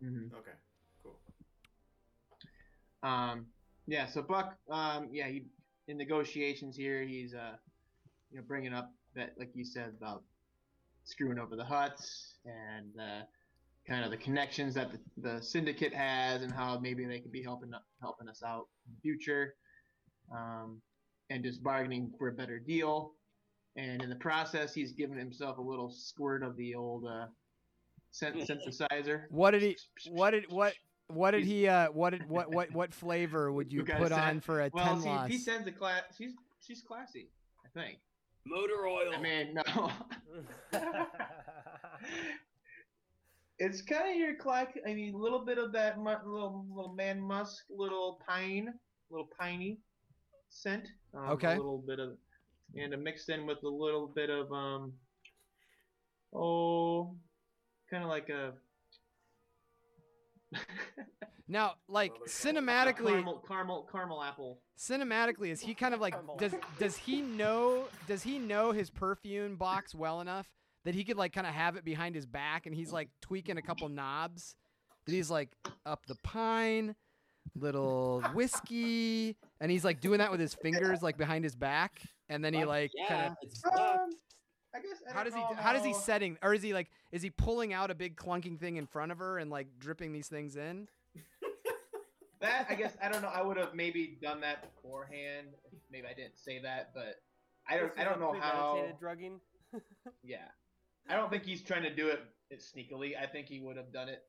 Mm-hmm. 0.04 0.36
Okay, 0.36 0.52
cool. 1.04 1.18
Um, 3.04 3.46
yeah. 3.88 4.06
So 4.06 4.22
Buck, 4.22 4.56
um, 4.70 5.10
yeah, 5.12 5.28
he 5.28 5.44
in 5.88 5.98
negotiations 5.98 6.76
here, 6.76 7.04
he's 7.04 7.34
uh, 7.34 7.56
you 8.32 8.38
know, 8.38 8.44
bringing 8.48 8.74
up 8.74 8.92
that, 9.16 9.34
like 9.38 9.52
you 9.54 9.66
said, 9.66 9.94
about 9.98 10.24
screwing 11.06 11.40
over 11.40 11.56
the 11.56 11.64
Hutts 11.64 12.34
and 12.46 12.92
uh, 13.00 13.24
kind 13.88 14.04
of 14.04 14.12
the 14.12 14.18
connections 14.18 14.74
that 14.76 14.92
the, 14.92 15.00
the 15.18 15.42
syndicate 15.42 15.94
has, 15.94 16.42
and 16.42 16.52
how 16.52 16.80
maybe 16.80 17.06
they 17.06 17.20
could 17.20 17.32
be 17.32 17.44
helping 17.44 17.72
helping 18.02 18.28
us 18.28 18.42
out 18.46 18.68
in 18.88 18.96
the 18.96 19.02
future, 19.02 19.56
um, 20.34 20.82
and 21.30 21.44
just 21.44 21.64
bargaining 21.64 22.12
for 22.18 22.28
a 22.28 22.34
better 22.34 22.60
deal. 22.60 23.14
And 23.76 24.02
in 24.04 24.10
the 24.10 24.16
process, 24.16 24.74
he's 24.74 24.92
given 24.92 25.18
himself 25.18 25.58
a 25.58 25.62
little 25.62 25.90
squirt 25.90 26.44
of 26.44 26.56
the 26.58 26.76
old 26.76 27.06
uh, 27.06 27.26
syn- 28.12 28.34
synthesizer. 28.48 29.24
what 29.30 29.52
did 29.52 29.62
he 29.64 29.78
what 30.10 30.32
did 30.32 30.46
what 30.52 30.74
what 31.08 31.32
did 31.32 31.44
he 31.44 31.68
uh 31.68 31.88
what 31.92 32.12
did 32.12 32.28
what 32.30 32.52
what 32.54 32.72
what 32.72 32.94
flavor 32.94 33.52
would 33.52 33.72
you 33.74 33.80
You 33.88 33.94
put 33.96 34.10
said- 34.10 34.20
on 34.20 34.40
for 34.42 34.62
a 34.62 34.70
Well, 34.74 34.86
10 34.86 35.02
see, 35.02 35.10
loss 35.10 35.28
P 35.28 35.38
sends 35.38 35.68
a 35.68 35.72
class. 35.72 36.04
She's 36.18 36.34
she's 36.66 36.82
classy, 36.82 37.30
I 37.66 37.70
think. 37.80 37.98
Motor 38.46 38.86
oil. 38.88 39.12
I 39.16 39.22
mean, 39.22 39.54
no. 39.56 39.92
it's 43.60 43.82
kind 43.82 44.10
of 44.12 44.16
your 44.18 44.36
clack. 44.36 44.78
I 44.88 44.94
mean, 44.94 45.14
a 45.14 45.18
little 45.18 45.44
bit 45.46 45.58
of 45.58 45.72
that 45.74 45.98
mu- 45.98 46.10
little 46.26 46.66
little 46.70 46.94
man 46.94 47.20
musk, 47.22 47.64
little 47.70 48.20
pine, 48.28 48.74
little 49.10 49.30
piney 49.40 49.80
scent. 50.50 50.88
Um, 51.14 51.30
Okay. 51.32 51.54
A 51.54 51.58
little 51.58 51.84
bit 51.86 52.00
of, 52.00 52.18
and 52.76 53.04
mixed 53.04 53.30
in 53.30 53.46
with 53.46 53.64
a 53.64 53.70
little 53.70 54.08
bit 54.08 54.30
of 54.30 54.52
um. 54.52 54.94
Oh, 56.34 57.16
kind 57.90 58.04
of 58.04 58.10
like 58.10 58.30
a. 58.30 58.54
now 61.48 61.74
like 61.88 62.12
Well, 62.12 62.28
cinematically 62.28 63.08
caramel, 63.08 63.44
caramel, 63.48 63.90
caramel 63.92 64.24
apple. 64.24 64.60
cinematically 64.78 65.50
is 65.50 65.60
he 65.62 65.74
kind 65.74 65.94
of 65.94 66.00
like 66.00 66.16
does 66.38 66.54
does 66.80 66.96
he 66.96 67.22
know 67.22 67.86
does 68.08 68.24
he 68.24 68.38
know 68.40 68.72
his 68.72 68.90
perfume 68.90 69.56
box 69.56 69.96
well 69.96 70.22
enough 70.22 70.48
that 70.86 70.94
he 70.94 71.04
could 71.04 71.18
like 71.18 71.34
kind 71.34 71.48
of 71.48 71.54
have 71.54 71.76
it 71.76 71.84
behind 71.84 72.14
his 72.16 72.26
back 72.26 72.66
and 72.66 72.76
he's 72.76 72.92
like 72.94 73.10
tweaking 73.22 73.58
a 73.58 73.62
couple 73.62 73.90
knobs 73.90 74.56
that 75.06 75.12
he's 75.12 75.30
like 75.32 75.50
up 75.86 76.06
the 76.06 76.16
pine 76.24 76.96
little 77.56 78.22
whiskey 78.34 79.36
and 79.60 79.70
he's 79.72 79.84
like 79.84 80.00
doing 80.00 80.20
that 80.20 80.32
with 80.32 80.40
his 80.40 80.54
fingers 80.54 81.02
like 81.02 81.18
behind 81.18 81.44
his 81.44 81.56
back 81.56 82.02
and 82.34 82.44
then 82.44 82.54
he 82.54 82.66
like 82.66 82.92
yeah, 82.96 83.08
kind 83.08 83.26
of 83.28 83.38
it's 83.42 83.64
Um, 83.66 84.10
I 84.76 84.80
guess. 84.80 85.04
I 85.08 85.14
how 85.14 85.24
does 85.24 85.34
he 85.34 85.40
know 85.40 85.56
how 85.56 85.74
does 85.74 85.86
he 85.86 85.94
setting 85.94 86.38
or 86.42 86.54
is 86.54 86.64
he 86.64 86.74
like 86.74 86.90
is 87.12 87.22
he 87.22 87.30
pulling 87.30 87.74
out 87.74 87.92
a 87.92 87.96
big 87.96 88.16
clunking 88.16 88.60
thing 88.60 88.78
in 88.78 88.88
front 88.88 89.12
of 89.12 89.20
her 89.20 89.38
and 89.38 89.52
like 89.52 89.68
dripping 89.80 90.12
these 90.12 90.28
things 90.28 90.56
in 90.56 90.88
That 92.44 92.68
I 92.70 92.76
guess 92.76 92.98
I 93.02 93.08
don't 93.08 93.22
know. 93.22 93.32
I 93.34 93.42
would 93.42 93.56
have 93.56 93.74
maybe 93.74 94.18
done 94.22 94.42
that 94.42 94.64
beforehand. 94.76 95.48
Maybe 95.90 96.06
I 96.08 96.14
didn't 96.14 96.38
say 96.38 96.60
that, 96.62 96.92
but 96.94 97.22
I 97.70 97.78
don't. 97.78 97.94
I 97.98 98.04
don't 98.04 98.20
know 98.20 98.36
how. 98.38 98.74
Premeditated 98.74 99.00
drugging. 99.00 99.40
Yeah, 100.24 100.46
I 101.10 101.16
don't 101.16 101.32
think 101.32 101.44
he's 101.46 101.64
trying 101.64 101.84
to 101.84 101.96
do 101.96 102.10
it 102.10 102.20
sneakily. 102.60 103.14
I 103.18 103.26
think 103.28 103.48
he 103.48 103.60
would 103.62 103.78
have 103.78 103.94
done 103.94 104.10
it. 104.10 104.24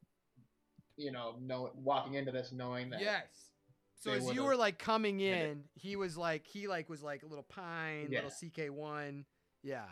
You 0.96 1.10
know, 1.10 1.34
know 1.40 1.70
walking 1.74 2.14
into 2.14 2.30
this 2.30 2.52
knowing 2.52 2.88
that. 2.90 3.00
Yes. 3.00 3.50
So 4.00 4.12
as 4.12 4.30
you 4.32 4.44
were 4.44 4.56
like 4.56 4.78
coming 4.78 5.20
in, 5.20 5.64
he 5.74 5.96
was 5.96 6.16
like 6.16 6.46
he 6.46 6.66
like 6.68 6.88
was 6.90 7.02
like 7.02 7.22
a 7.22 7.26
little 7.26 7.44
pine, 7.44 8.08
Yeah. 8.10 8.22
little 8.22 8.30
CK 8.30 8.70
one. 8.70 9.24
Yeah. 9.62 9.84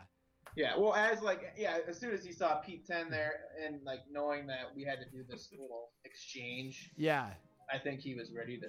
Yeah. 0.55 0.77
Well, 0.77 0.93
as 0.93 1.21
like 1.21 1.53
yeah, 1.57 1.79
as 1.87 1.99
soon 1.99 2.11
as 2.11 2.23
he 2.23 2.31
saw 2.31 2.61
P10 2.61 3.09
there 3.09 3.33
and 3.63 3.81
like 3.83 4.01
knowing 4.11 4.45
that 4.47 4.67
we 4.75 4.83
had 4.83 4.99
to 4.99 5.09
do 5.09 5.23
this 5.27 5.49
little 5.51 5.89
exchange, 6.05 6.91
Yeah. 6.95 7.31
I 7.73 7.79
think 7.79 8.01
he 8.01 8.13
was 8.13 8.31
ready 8.31 8.59
to 8.59 8.67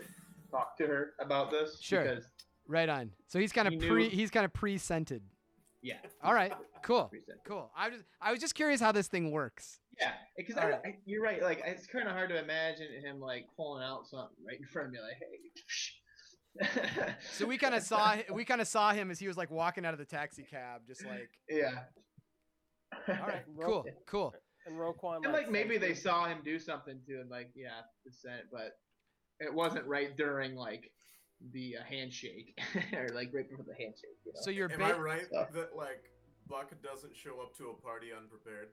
talk 0.50 0.76
to 0.78 0.86
her 0.86 1.12
about 1.20 1.50
this. 1.50 1.78
Sure. 1.82 2.18
Right 2.66 2.88
on. 2.88 3.10
So 3.26 3.38
he's 3.38 3.52
kind 3.52 3.68
He 3.68 3.74
of 3.76 3.82
knew- 3.82 3.88
pre 3.88 4.08
he's 4.08 4.30
kind 4.30 4.46
of 4.46 4.52
pre-scented. 4.54 5.22
yeah. 5.82 5.98
All 6.22 6.32
right. 6.32 6.54
Cool. 6.82 7.10
Cool. 7.44 7.70
I 7.76 7.90
was 7.90 8.00
I 8.20 8.30
was 8.30 8.40
just 8.40 8.54
curious 8.54 8.80
how 8.80 8.92
this 8.92 9.08
thing 9.08 9.30
works. 9.30 9.80
Yeah, 10.00 10.12
because 10.36 10.56
right. 10.56 10.98
You're 11.04 11.22
right. 11.22 11.42
Like 11.42 11.62
it's 11.64 11.86
kind 11.86 12.06
of 12.06 12.12
hard 12.14 12.30
to 12.30 12.42
imagine 12.42 12.88
him 13.04 13.20
like 13.20 13.46
pulling 13.56 13.84
out 13.84 14.06
something 14.06 14.36
right 14.46 14.58
in 14.58 14.66
front 14.66 14.88
of 14.88 14.92
me, 14.92 14.98
like, 15.00 15.18
hey. 15.20 17.14
So 17.32 17.46
we 17.46 17.58
kind 17.58 17.74
of 17.74 17.82
saw 17.82 18.16
we 18.32 18.44
kind 18.44 18.60
of 18.60 18.68
saw 18.68 18.92
him 18.92 19.10
as 19.10 19.18
he 19.18 19.26
was 19.26 19.36
like 19.36 19.50
walking 19.50 19.84
out 19.84 19.92
of 19.92 19.98
the 19.98 20.04
taxi 20.04 20.44
cab 20.44 20.82
just 20.86 21.04
like 21.04 21.28
yeah. 21.48 21.80
all 23.08 23.26
right. 23.26 23.42
Cool. 23.62 23.84
Cool. 24.06 24.34
And 24.66 24.76
Roquan. 24.76 25.24
And 25.24 25.32
like 25.32 25.50
maybe 25.50 25.78
they 25.78 25.94
saw 25.94 26.26
him 26.26 26.38
do 26.44 26.58
something 26.58 26.98
to 27.06 27.20
him, 27.20 27.28
like 27.28 27.50
yeah, 27.54 27.80
the 28.04 28.12
Senate, 28.12 28.46
but 28.52 28.72
it 29.40 29.52
wasn't 29.52 29.86
right 29.86 30.16
during 30.16 30.54
like 30.54 30.90
the 31.52 31.76
uh, 31.80 31.84
handshake 31.84 32.58
or 32.92 33.08
like 33.14 33.30
right 33.34 33.48
before 33.48 33.64
the 33.66 33.74
handshake. 33.74 34.16
You 34.24 34.32
know? 34.34 34.40
So 34.42 34.50
you're 34.50 34.72
Am 34.72 34.82
I 34.82 34.92
right 34.92 35.26
So- 35.30 35.46
that 35.54 35.76
like 35.76 36.04
Buck 36.48 36.70
doesn't 36.82 37.16
show 37.16 37.40
up 37.40 37.56
to 37.56 37.70
a 37.70 37.82
party 37.82 38.08
unprepared? 38.16 38.68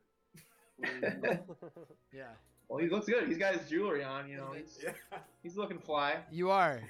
Yeah. 2.13 2.23
well, 2.67 2.79
he 2.79 2.87
looks 2.89 3.05
good. 3.07 3.27
He's 3.27 3.37
got 3.37 3.53
his 3.55 3.69
jewelry 3.69 4.03
on. 4.03 4.29
You 4.29 4.37
know, 4.37 4.53
he's, 4.57 4.79
Yeah. 4.83 4.91
he's 5.43 5.57
looking 5.57 5.79
fly. 5.79 6.17
You 6.31 6.51
are. 6.51 6.81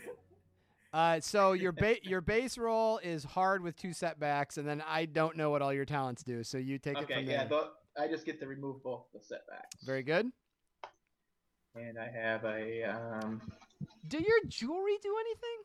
Uh, 0.93 1.19
so 1.21 1.53
your 1.53 1.71
ba- 1.71 2.03
your 2.03 2.19
base 2.19 2.57
roll 2.57 2.97
is 2.97 3.23
hard 3.23 3.61
with 3.63 3.77
two 3.77 3.93
setbacks, 3.93 4.57
and 4.57 4.67
then 4.67 4.83
I 4.85 5.05
don't 5.05 5.37
know 5.37 5.49
what 5.49 5.61
all 5.61 5.73
your 5.73 5.85
talents 5.85 6.21
do. 6.23 6.43
So 6.43 6.57
you 6.57 6.77
take 6.77 6.97
it 6.97 7.03
Okay, 7.03 7.13
from 7.15 7.25
yeah, 7.25 7.45
there. 7.45 7.47
but 7.49 7.75
I 7.97 8.07
just 8.09 8.25
get 8.25 8.39
to 8.41 8.47
remove 8.47 8.83
both 8.83 9.03
the 9.13 9.21
setbacks. 9.21 9.83
Very 9.85 10.03
good. 10.03 10.29
And 11.75 11.97
I 11.97 12.09
have 12.09 12.43
a 12.43 12.83
um, 12.83 13.41
Do 14.09 14.17
your 14.17 14.39
jewelry 14.49 14.97
do 15.01 15.15
anything? 15.21 15.57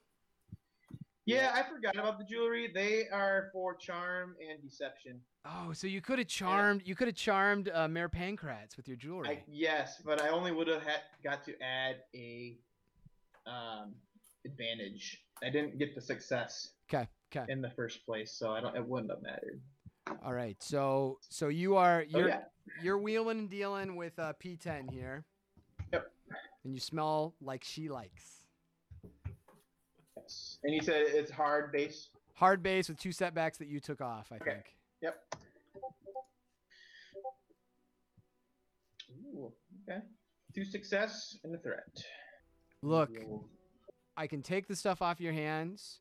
Yeah, 1.26 1.50
I 1.52 1.64
forgot 1.64 1.96
about 1.96 2.18
the 2.18 2.24
jewelry. 2.24 2.70
They 2.72 3.08
are 3.12 3.50
for 3.52 3.74
charm 3.74 4.36
and 4.40 4.62
deception. 4.62 5.20
Oh, 5.44 5.72
so 5.72 5.88
you 5.88 6.00
could 6.00 6.18
have 6.20 6.28
charmed 6.28 6.82
you 6.84 6.94
could 6.94 7.08
have 7.08 7.16
charmed 7.16 7.68
uh, 7.74 7.88
Mayor 7.88 8.08
Pancratz 8.08 8.76
with 8.76 8.86
your 8.86 8.96
jewelry. 8.96 9.28
I, 9.28 9.42
yes, 9.48 10.00
but 10.04 10.22
I 10.22 10.28
only 10.28 10.52
would 10.52 10.68
have 10.68 10.82
had, 10.82 11.00
got 11.24 11.44
to 11.44 11.52
add 11.60 11.96
a 12.14 12.56
um, 13.44 13.94
advantage. 14.44 15.24
I 15.42 15.50
didn't 15.50 15.78
get 15.78 15.96
the 15.96 16.00
success 16.00 16.70
Okay. 16.88 17.08
Okay. 17.34 17.52
in 17.52 17.60
the 17.60 17.70
first 17.70 18.06
place, 18.06 18.32
so 18.32 18.52
I 18.52 18.60
don't. 18.60 18.76
It 18.76 18.86
wouldn't 18.86 19.10
have 19.10 19.22
mattered. 19.22 19.60
All 20.24 20.32
right. 20.32 20.56
So 20.62 21.18
so 21.28 21.48
you 21.48 21.74
are 21.74 22.04
Oh 22.14 22.18
you're 22.18 22.28
yeah, 22.28 22.42
you're 22.82 22.98
wheeling 22.98 23.40
and 23.40 23.50
dealing 23.50 23.96
with 23.96 24.16
uh, 24.20 24.32
P10 24.42 24.92
here. 24.92 25.24
Yep. 25.92 26.06
And 26.64 26.72
you 26.74 26.80
smell 26.80 27.34
like 27.40 27.64
she 27.64 27.88
likes. 27.88 28.45
Yes. 30.26 30.58
And 30.64 30.74
you 30.74 30.82
said 30.82 31.04
it's 31.08 31.30
hard 31.30 31.72
base. 31.72 32.08
Hard 32.34 32.62
base 32.62 32.88
with 32.88 32.98
two 32.98 33.12
setbacks 33.12 33.58
that 33.58 33.68
you 33.68 33.80
took 33.80 34.00
off, 34.00 34.28
I 34.30 34.36
Okay. 34.36 34.50
think. 34.52 34.76
Yep. 35.02 35.34
Ooh, 39.34 39.52
okay. 39.88 40.00
Two 40.54 40.64
success 40.64 41.38
and 41.44 41.54
a 41.54 41.58
threat. 41.58 42.04
Look, 42.82 43.10
I 44.16 44.26
can 44.26 44.42
take 44.42 44.68
the 44.68 44.76
stuff 44.76 45.02
off 45.02 45.20
your 45.20 45.32
hands. 45.32 46.00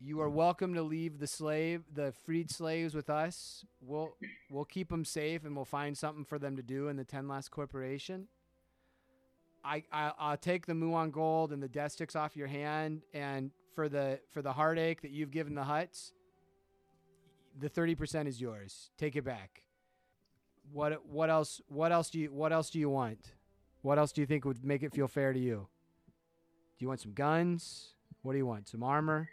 You 0.00 0.20
are 0.20 0.28
welcome 0.28 0.74
to 0.74 0.82
leave 0.82 1.18
the 1.18 1.26
slave, 1.26 1.84
the 1.92 2.12
freed 2.24 2.50
slaves, 2.50 2.94
with 2.94 3.08
us. 3.08 3.64
We'll 3.80 4.16
we'll 4.50 4.66
keep 4.66 4.90
them 4.90 5.04
safe, 5.04 5.44
and 5.44 5.56
we'll 5.56 5.64
find 5.64 5.96
something 5.96 6.24
for 6.24 6.38
them 6.38 6.56
to 6.56 6.62
do 6.62 6.88
in 6.88 6.96
the 6.96 7.04
Ten 7.04 7.26
Last 7.26 7.50
Corporation. 7.50 8.28
I, 9.64 9.82
I 9.92 10.12
I'll 10.18 10.36
take 10.36 10.66
the 10.66 10.72
Muon 10.74 11.10
gold 11.10 11.52
and 11.52 11.62
the 11.62 11.68
death 11.68 11.92
sticks 11.92 12.14
off 12.14 12.36
your 12.36 12.46
hand, 12.46 13.02
and 13.14 13.50
for 13.74 13.88
the 13.88 14.20
for 14.30 14.42
the 14.42 14.52
heartache 14.52 15.00
that 15.02 15.10
you've 15.10 15.30
given 15.30 15.54
the 15.54 15.62
Hutts, 15.62 16.12
the 17.58 17.68
thirty 17.68 17.94
percent 17.94 18.28
is 18.28 18.40
yours. 18.40 18.90
Take 18.98 19.16
it 19.16 19.24
back. 19.24 19.62
What 20.72 21.06
what 21.06 21.30
else 21.30 21.60
what 21.68 21.92
else 21.92 22.10
do 22.10 22.18
you 22.20 22.32
what 22.32 22.52
else 22.52 22.70
do 22.70 22.78
you 22.78 22.90
want? 22.90 23.34
What 23.82 23.98
else 23.98 24.12
do 24.12 24.20
you 24.20 24.26
think 24.26 24.44
would 24.44 24.64
make 24.64 24.82
it 24.82 24.92
feel 24.94 25.08
fair 25.08 25.32
to 25.32 25.38
you? 25.38 25.68
Do 26.78 26.84
you 26.84 26.88
want 26.88 27.00
some 27.00 27.12
guns? 27.12 27.94
What 28.22 28.32
do 28.32 28.38
you 28.38 28.46
want? 28.46 28.68
Some 28.68 28.82
armor? 28.82 29.28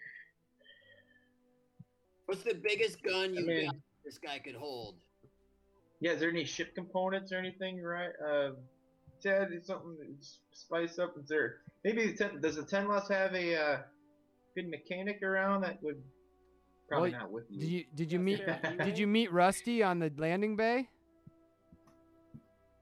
What's 2.26 2.44
the 2.44 2.54
biggest 2.56 3.02
gun 3.04 3.34
you 3.34 3.42
I 3.42 3.44
mean- 3.44 3.66
got 3.66 3.76
this 4.06 4.18
guy 4.18 4.40
could 4.40 4.56
hold? 4.56 4.96
Yeah, 6.00 6.14
is 6.14 6.20
there 6.20 6.30
any 6.30 6.46
ship 6.46 6.74
components 6.74 7.32
or 7.32 7.38
anything, 7.38 7.82
right? 7.84 8.10
Uh, 8.26 8.52
Ted, 9.22 9.50
is 9.54 9.68
something 9.68 9.96
to 9.98 10.28
spice 10.52 11.00
up? 11.00 11.16
Is 11.22 11.28
there 11.28 11.58
maybe 11.84 12.08
the 12.08 12.14
ten, 12.18 12.42
does 12.42 12.56
the 12.56 12.64
Tenloss 12.64 13.10
have 13.10 13.34
a 13.36 13.56
uh, 13.56 13.78
good 14.56 14.70
mechanic 14.70 15.22
around 15.24 15.62
that 15.62 15.82
would 15.84 16.02
probably 16.90 17.12
Well, 17.12 17.22
not 17.22 17.32
with 17.32 17.46
you? 17.50 17.60
Did 17.60 17.70
you 17.70 17.84
did 17.96 18.12
you 18.12 18.20
meet 18.20 18.42
did 18.84 18.98
you 18.98 19.08
meet 19.08 19.32
Rusty 19.32 19.84
on 19.84 20.00
the 20.00 20.12
landing 20.18 20.56
bay? 20.56 20.90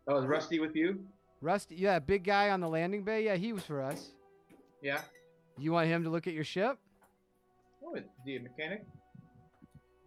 Oh, 0.08 0.18
is 0.18 0.26
Rusty 0.26 0.60
with 0.60 0.76
you? 0.76 1.06
Rusty, 1.42 1.76
yeah, 1.76 2.00
big 2.00 2.24
guy 2.24 2.50
on 2.50 2.60
the 2.60 2.68
landing 2.68 3.04
bay. 3.04 3.24
Yeah, 3.24 3.36
he 3.36 3.54
was 3.54 3.64
for 3.64 3.82
us. 3.82 4.12
Yeah. 4.82 5.02
You 5.58 5.72
want 5.72 5.88
him 5.88 6.04
to 6.04 6.10
look 6.10 6.26
at 6.28 6.34
your 6.34 6.44
ship? 6.44 6.78
Oh, 7.86 7.94
is 7.96 8.04
he 8.26 8.36
a 8.38 8.40
mechanic? 8.40 8.86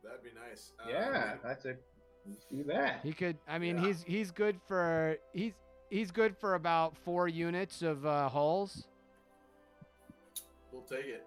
That'd 0.02 0.22
be 0.22 0.30
nice. 0.48 0.72
Yeah, 0.88 1.34
that's 1.44 1.64
a. 1.64 1.76
Do 2.50 2.64
that. 2.64 3.00
He 3.02 3.12
could. 3.12 3.36
I 3.48 3.58
mean, 3.58 3.76
Yeah. 3.78 3.86
he's 3.86 4.02
he's 4.02 4.30
good 4.30 4.60
for 4.68 5.16
he's 5.32 5.52
he's 5.92 6.10
good 6.10 6.36
for 6.36 6.54
about 6.54 6.96
four 6.96 7.28
units 7.28 7.82
of 7.82 8.04
uh, 8.06 8.28
hulls. 8.28 8.86
We'll 10.72 10.82
take 10.82 11.04
it. 11.06 11.26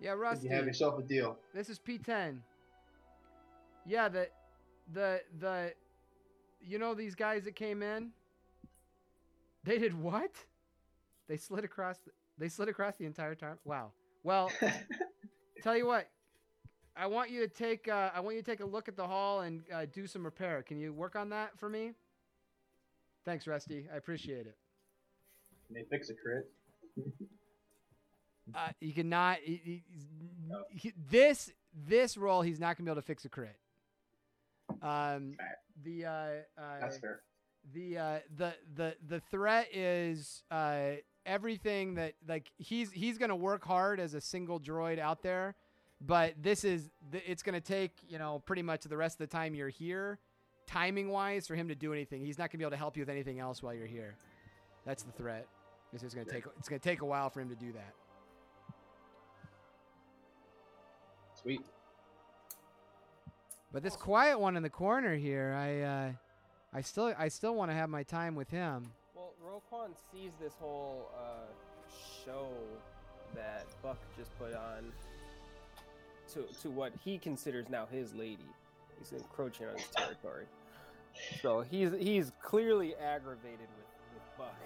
Yeah, 0.00 0.12
Russ. 0.12 0.44
You 0.44 0.50
have 0.50 0.66
yourself 0.66 0.98
a 0.98 1.02
deal. 1.02 1.38
This 1.54 1.68
is 1.68 1.80
P10. 1.80 2.38
Yeah, 3.86 4.08
the 4.08 4.28
the 4.92 5.22
the 5.40 5.72
you 6.60 6.78
know 6.78 6.94
these 6.94 7.14
guys 7.14 7.44
that 7.44 7.56
came 7.56 7.82
in? 7.82 8.10
They 9.64 9.78
did 9.78 9.98
what? 10.00 10.30
They 11.26 11.36
slid 11.36 11.64
across 11.64 11.98
the, 11.98 12.12
they 12.36 12.48
slid 12.48 12.68
across 12.68 12.96
the 12.96 13.06
entire 13.06 13.34
time. 13.34 13.58
Wow. 13.64 13.90
Well, 14.22 14.52
tell 15.62 15.76
you 15.76 15.86
what. 15.86 16.08
I 16.96 17.06
want 17.06 17.30
you 17.30 17.40
to 17.40 17.48
take 17.48 17.88
uh, 17.88 18.10
I 18.14 18.20
want 18.20 18.36
you 18.36 18.42
to 18.42 18.50
take 18.50 18.60
a 18.60 18.66
look 18.66 18.88
at 18.88 18.96
the 18.96 19.06
hall 19.06 19.40
and 19.40 19.62
uh, 19.72 19.86
do 19.92 20.06
some 20.06 20.22
repair. 20.22 20.62
Can 20.62 20.78
you 20.78 20.92
work 20.92 21.16
on 21.16 21.30
that 21.30 21.58
for 21.58 21.68
me? 21.68 21.92
Thanks, 23.28 23.46
Rusty. 23.46 23.86
I 23.92 23.96
appreciate 23.98 24.46
it. 24.46 24.56
Can 25.66 25.74
they 25.74 25.84
fix 25.90 26.08
a 26.08 26.14
crit? 26.14 26.48
Uh, 28.54 28.68
you 28.80 28.94
cannot. 28.94 29.36
He, 29.44 29.60
he- 29.62 29.82
No. 30.48 30.64
he- 30.70 30.94
this 31.10 31.52
this 31.74 32.16
role, 32.16 32.40
he's 32.40 32.58
not 32.58 32.78
gonna 32.78 32.86
be 32.86 32.90
able 32.90 33.02
to 33.02 33.06
fix 33.06 33.26
a 33.26 33.28
crit. 33.28 33.58
Um, 34.80 35.36
the 35.84 36.06
uh, 36.06 36.10
uh, 36.56 36.80
That's 36.80 36.96
fair. 36.96 37.20
the 37.74 37.98
uh, 37.98 38.18
the 38.34 38.54
the 38.76 38.96
the 39.06 39.20
threat 39.30 39.68
is 39.74 40.42
uh, 40.50 40.92
everything 41.26 41.96
that 41.96 42.14
like 42.26 42.50
he's 42.56 42.90
he's 42.90 43.18
gonna 43.18 43.36
work 43.36 43.62
hard 43.62 44.00
as 44.00 44.14
a 44.14 44.22
single 44.22 44.58
droid 44.58 44.98
out 44.98 45.22
there, 45.22 45.54
but 46.00 46.32
this 46.40 46.64
is 46.64 46.88
it's 47.12 47.42
gonna 47.42 47.60
take 47.60 47.92
you 48.08 48.18
know 48.18 48.42
pretty 48.46 48.62
much 48.62 48.84
the 48.84 48.96
rest 48.96 49.16
of 49.20 49.28
the 49.28 49.36
time 49.36 49.54
you're 49.54 49.68
here, 49.68 50.18
timing 50.68 51.08
wise, 51.08 51.46
for 51.46 51.56
him 51.56 51.68
to 51.68 51.74
do 51.74 51.92
anything. 51.92 52.24
He's 52.24 52.38
not 52.38 52.50
gonna 52.50 52.58
be 52.58 52.64
able 52.64 52.72
to 52.72 52.76
help 52.76 52.96
you 52.96 53.02
with 53.02 53.08
anything 53.08 53.40
else 53.40 53.62
while 53.62 53.74
you're 53.74 53.86
here. 53.86 54.14
That's 54.84 55.02
the 55.02 55.12
threat. 55.12 55.46
It's 55.92 56.02
just 56.02 56.14
gonna 56.14 56.30
take 56.30 56.44
it's 56.58 56.68
gonna 56.68 56.78
take 56.78 57.00
a 57.00 57.06
while 57.06 57.30
for 57.30 57.40
him 57.40 57.48
to 57.48 57.56
do 57.56 57.72
that. 57.72 57.94
Sweet. 61.34 61.62
But 63.72 63.82
this 63.82 63.96
quiet 63.96 64.38
one 64.38 64.56
in 64.56 64.62
the 64.62 64.70
corner 64.70 65.16
here, 65.16 65.54
I 65.56 65.80
uh, 65.80 66.12
I 66.72 66.80
still 66.82 67.14
I 67.18 67.28
still 67.28 67.54
want 67.54 67.70
to 67.70 67.74
have 67.74 67.88
my 67.88 68.02
time 68.02 68.34
with 68.34 68.50
him. 68.50 68.92
Well, 69.14 69.32
Roquan 69.44 69.90
sees 70.12 70.32
this 70.40 70.54
whole 70.60 71.10
uh, 71.16 71.46
show 72.24 72.48
that 73.34 73.66
Buck 73.82 73.98
just 74.16 74.36
put 74.38 74.54
on 74.54 74.92
to 76.32 76.42
to 76.62 76.70
what 76.70 76.92
he 77.04 77.18
considers 77.18 77.68
now 77.68 77.86
his 77.90 78.14
lady. 78.14 78.48
He's 78.98 79.12
encroaching 79.12 79.68
on 79.68 79.76
his 79.76 79.88
territory. 79.96 80.46
So 81.42 81.60
he's 81.60 81.90
he's 81.98 82.32
clearly 82.42 82.94
aggravated 82.94 83.68
with, 83.76 84.14
with 84.14 84.38
Buck. 84.38 84.54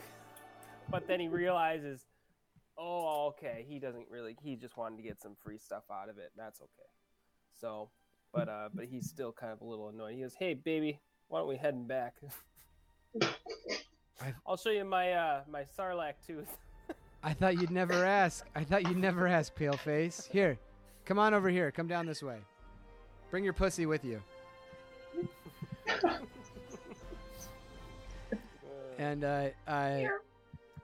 But 0.90 1.06
then 1.06 1.20
he 1.20 1.28
realizes, 1.28 2.04
oh, 2.76 3.28
okay, 3.28 3.64
he 3.66 3.78
doesn't 3.78 4.06
really. 4.10 4.36
He 4.42 4.56
just 4.56 4.76
wanted 4.76 4.96
to 4.96 5.02
get 5.02 5.22
some 5.22 5.36
free 5.42 5.56
stuff 5.56 5.84
out 5.90 6.10
of 6.10 6.18
it. 6.18 6.32
That's 6.36 6.60
okay. 6.60 6.90
So, 7.58 7.88
but 8.34 8.48
uh, 8.48 8.68
but 8.74 8.86
he's 8.86 9.08
still 9.08 9.32
kind 9.32 9.52
of 9.52 9.60
a 9.60 9.64
little 9.64 9.88
annoyed. 9.88 10.14
He 10.14 10.20
goes, 10.20 10.34
"Hey, 10.38 10.54
baby, 10.54 11.00
why 11.28 11.38
don't 11.38 11.48
we 11.48 11.56
heading 11.56 11.86
back?" 11.86 12.16
I'll 14.46 14.56
show 14.56 14.70
you 14.70 14.84
my 14.84 15.12
uh 15.12 15.40
my 15.50 15.64
sarlacc 15.78 16.14
tooth. 16.26 16.58
I 17.22 17.32
thought 17.32 17.54
you'd 17.54 17.70
never 17.70 18.04
ask. 18.04 18.46
I 18.54 18.64
thought 18.64 18.82
you'd 18.82 18.96
never 18.96 19.28
ask, 19.28 19.54
Paleface. 19.54 20.28
Here, 20.28 20.58
come 21.04 21.18
on 21.18 21.34
over 21.34 21.48
here. 21.48 21.70
Come 21.70 21.86
down 21.86 22.04
this 22.06 22.22
way. 22.22 22.38
Bring 23.30 23.44
your 23.44 23.52
pussy 23.52 23.86
with 23.86 24.04
you. 24.04 24.20
and 29.02 29.24
uh, 29.24 29.48
uh, 29.66 30.00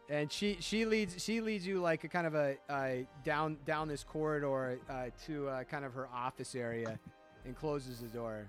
and 0.09 0.31
she 0.33 0.57
she 0.61 0.85
leads 0.85 1.23
she 1.23 1.41
leads 1.41 1.67
you 1.67 1.81
like 1.81 2.05
a 2.05 2.09
kind 2.09 2.27
of 2.27 2.35
a 2.35 2.57
uh, 2.69 2.91
down 3.25 3.59
down 3.65 3.89
this 3.89 4.03
corridor 4.05 4.79
uh, 4.91 5.07
to 5.27 5.49
uh, 5.49 5.65
kind 5.65 5.85
of 5.85 5.93
her 5.95 6.09
office 6.13 6.55
area, 6.55 6.99
and 7.45 7.57
closes 7.57 8.01
the 8.01 8.09
door. 8.09 8.49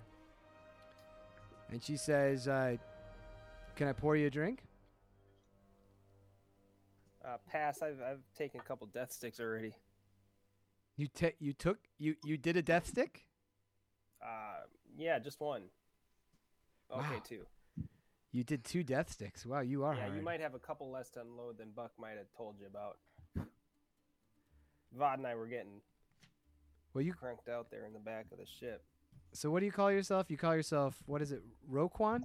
And 1.72 1.84
she 1.84 1.98
says, 1.98 2.48
uh, 2.48 2.78
"Can 3.76 3.88
I 3.88 3.94
pour 3.94 4.16
you 4.16 4.28
a 4.28 4.30
drink?" 4.30 4.64
Uh, 7.24 7.38
pass. 7.52 7.82
I've 7.82 8.02
I've 8.02 8.22
taken 8.38 8.60
a 8.60 8.64
couple 8.64 8.88
death 8.88 9.12
sticks 9.12 9.40
already. 9.40 9.74
You 10.98 11.08
t- 11.08 11.36
you 11.40 11.54
took 11.54 11.78
you 11.98 12.16
you 12.24 12.38
did 12.38 12.58
a 12.58 12.62
death 12.62 12.88
stick. 12.88 13.26
Uh, 14.22 14.62
yeah, 14.98 15.20
just 15.20 15.40
one. 15.40 15.64
Okay, 16.92 17.02
Wow. 17.16 17.22
two. 17.24 17.46
You 18.32 18.44
did 18.44 18.64
two 18.64 18.84
death 18.84 19.12
sticks. 19.12 19.46
Wow, 19.46 19.62
you 19.62 19.84
are 19.84 19.94
Yeah, 19.96 20.02
hard. 20.02 20.16
you 20.16 20.22
might 20.22 20.40
have 20.40 20.54
a 20.54 20.60
couple 20.60 20.92
less 20.92 21.10
to 21.12 21.22
unload 21.22 21.58
than 21.58 21.72
Buck 21.72 21.92
might 22.00 22.18
have 22.18 22.28
told 22.38 22.56
you 22.60 22.68
about. 22.68 22.98
Vod 24.98 25.16
and 25.16 25.28
I 25.28 25.36
were 25.36 25.48
getting 25.48 25.82
Well, 26.94 27.04
you. 27.04 27.14
cranked 27.14 27.50
out 27.50 27.72
there 27.72 27.86
in 27.86 27.94
the 27.94 28.00
back 28.00 28.28
of 28.32 28.38
the 28.38 28.46
ship. 28.46 28.84
So 29.34 29.50
what 29.52 29.60
do 29.62 29.66
you 29.66 29.72
call 29.72 29.92
yourself? 29.92 30.30
You 30.30 30.38
call 30.38 30.56
yourself 30.56 31.02
what 31.06 31.22
is 31.22 31.32
it? 31.32 31.42
Roquan? 31.72 32.24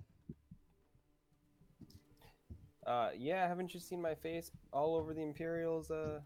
Uh, 2.86 3.10
yeah, 3.16 3.48
haven't 3.48 3.72
you 3.72 3.80
seen 3.80 4.00
my 4.00 4.14
face 4.14 4.50
all 4.72 4.94
over 4.96 5.14
the 5.14 5.22
Imperials 5.22 5.90
uh 5.90 6.20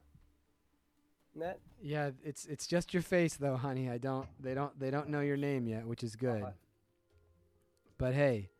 net? 1.34 1.60
Yeah, 1.80 2.10
it's 2.24 2.46
it's 2.46 2.66
just 2.66 2.92
your 2.92 3.02
face 3.02 3.36
though, 3.36 3.56
honey. 3.56 3.88
I 3.88 3.98
don't. 3.98 4.26
They 4.40 4.55
don't. 4.55 4.78
They 4.78 4.90
don't 4.90 5.09
know 5.09 5.20
your 5.20 5.36
name 5.36 5.68
yet, 5.68 5.86
which 5.86 6.02
is 6.02 6.16
good. 6.16 6.42
Uh, 6.42 6.50
But 7.96 8.14
hey, 8.14 8.50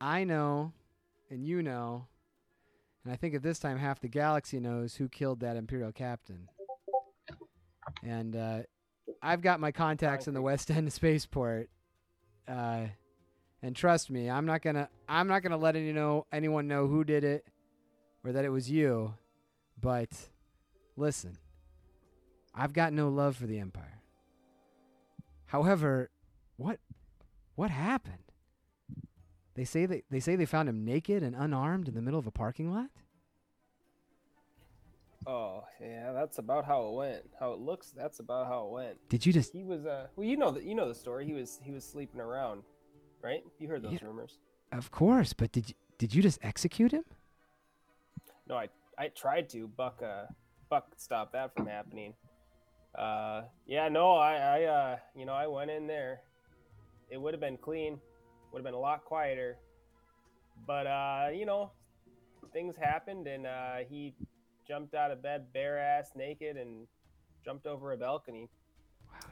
I 0.00 0.24
know, 0.24 0.72
and 1.30 1.44
you 1.44 1.62
know, 1.62 2.06
and 3.04 3.12
I 3.12 3.16
think 3.16 3.34
at 3.34 3.42
this 3.42 3.58
time 3.58 3.78
half 3.78 4.00
the 4.00 4.08
galaxy 4.08 4.60
knows 4.60 4.94
who 4.94 5.08
killed 5.08 5.40
that 5.40 5.56
Imperial 5.56 5.92
captain. 5.92 6.48
And 8.04 8.36
uh, 8.36 8.58
I've 9.22 9.40
got 9.40 9.60
my 9.60 9.72
contacts 9.72 10.28
in 10.28 10.34
the 10.34 10.42
West 10.42 10.70
End 10.70 10.92
spaceport. 10.92 11.70
Uh, 12.46 12.86
and 13.62 13.74
trust 13.74 14.10
me, 14.10 14.30
I'm 14.30 14.46
not 14.46 14.62
gonna 14.62 14.88
I'm 15.08 15.26
not 15.26 15.42
gonna 15.42 15.56
let 15.56 15.74
any 15.74 15.92
know 15.92 16.26
anyone 16.32 16.68
know 16.68 16.86
who 16.86 17.02
did 17.02 17.24
it 17.24 17.44
or 18.24 18.32
that 18.32 18.44
it 18.44 18.50
was 18.50 18.70
you. 18.70 19.14
But 19.80 20.10
listen, 20.96 21.38
I've 22.54 22.72
got 22.72 22.92
no 22.92 23.08
love 23.08 23.36
for 23.36 23.46
the 23.46 23.58
Empire. 23.58 24.00
However, 25.46 26.10
what 26.56 26.78
what 27.54 27.70
happened? 27.70 28.27
They 29.58 29.64
say 29.64 29.86
they, 29.86 30.04
they 30.08 30.20
say 30.20 30.36
they 30.36 30.46
found 30.46 30.68
him 30.68 30.84
naked 30.84 31.24
and 31.24 31.34
unarmed 31.34 31.88
in 31.88 31.94
the 31.94 32.00
middle 32.00 32.20
of 32.20 32.28
a 32.28 32.30
parking 32.30 32.72
lot? 32.72 32.90
Oh, 35.26 35.64
yeah, 35.80 36.12
that's 36.12 36.38
about 36.38 36.64
how 36.64 36.86
it 36.86 36.92
went. 36.94 37.22
How 37.40 37.52
it 37.54 37.58
looks, 37.58 37.90
that's 37.90 38.20
about 38.20 38.46
how 38.46 38.66
it 38.66 38.70
went. 38.70 39.08
Did 39.08 39.26
you 39.26 39.32
just 39.32 39.52
He 39.52 39.64
was 39.64 39.84
uh 39.84 40.06
well, 40.14 40.24
you 40.28 40.36
know 40.36 40.52
the 40.52 40.62
you 40.62 40.76
know 40.76 40.86
the 40.86 40.94
story. 40.94 41.26
He 41.26 41.32
was 41.32 41.58
he 41.60 41.72
was 41.72 41.84
sleeping 41.84 42.20
around, 42.20 42.62
right? 43.20 43.42
You 43.58 43.66
heard 43.66 43.82
those 43.82 43.94
Yeah. 43.94 44.06
rumors. 44.06 44.38
Of 44.70 44.92
course, 44.92 45.32
but 45.32 45.50
did 45.50 45.70
you 45.70 45.74
did 45.98 46.14
you 46.14 46.22
just 46.22 46.38
execute 46.42 46.92
him? 46.92 47.02
No, 48.48 48.54
I 48.54 48.68
I 48.96 49.08
tried 49.08 49.48
to. 49.50 49.66
Buck 49.66 50.00
uh 50.04 50.26
Buck 50.70 50.92
stop 50.98 51.32
that 51.32 51.52
from 51.52 51.66
happening. 51.66 52.14
Uh 52.96 53.42
yeah, 53.66 53.88
no, 53.88 54.12
I 54.12 54.36
I 54.36 54.62
uh 54.66 54.96
you 55.16 55.26
know, 55.26 55.32
I 55.32 55.48
went 55.48 55.72
in 55.72 55.88
there. 55.88 56.20
It 57.10 57.20
would 57.20 57.34
have 57.34 57.40
been 57.40 57.56
clean. 57.56 57.98
Would 58.52 58.58
have 58.60 58.64
been 58.64 58.74
a 58.74 58.78
lot 58.78 59.04
quieter. 59.04 59.56
but 60.66 60.86
uh, 60.86 61.28
you 61.34 61.46
know, 61.46 61.70
things 62.52 62.76
happened, 62.76 63.26
and 63.26 63.46
uh, 63.46 63.76
he 63.88 64.14
jumped 64.66 64.94
out 64.94 65.10
of 65.10 65.22
bed 65.22 65.46
bare 65.52 65.78
ass 65.78 66.12
naked 66.16 66.56
and 66.56 66.86
jumped 67.44 67.66
over 67.66 67.92
a 67.92 67.96
balcony. 67.96 68.48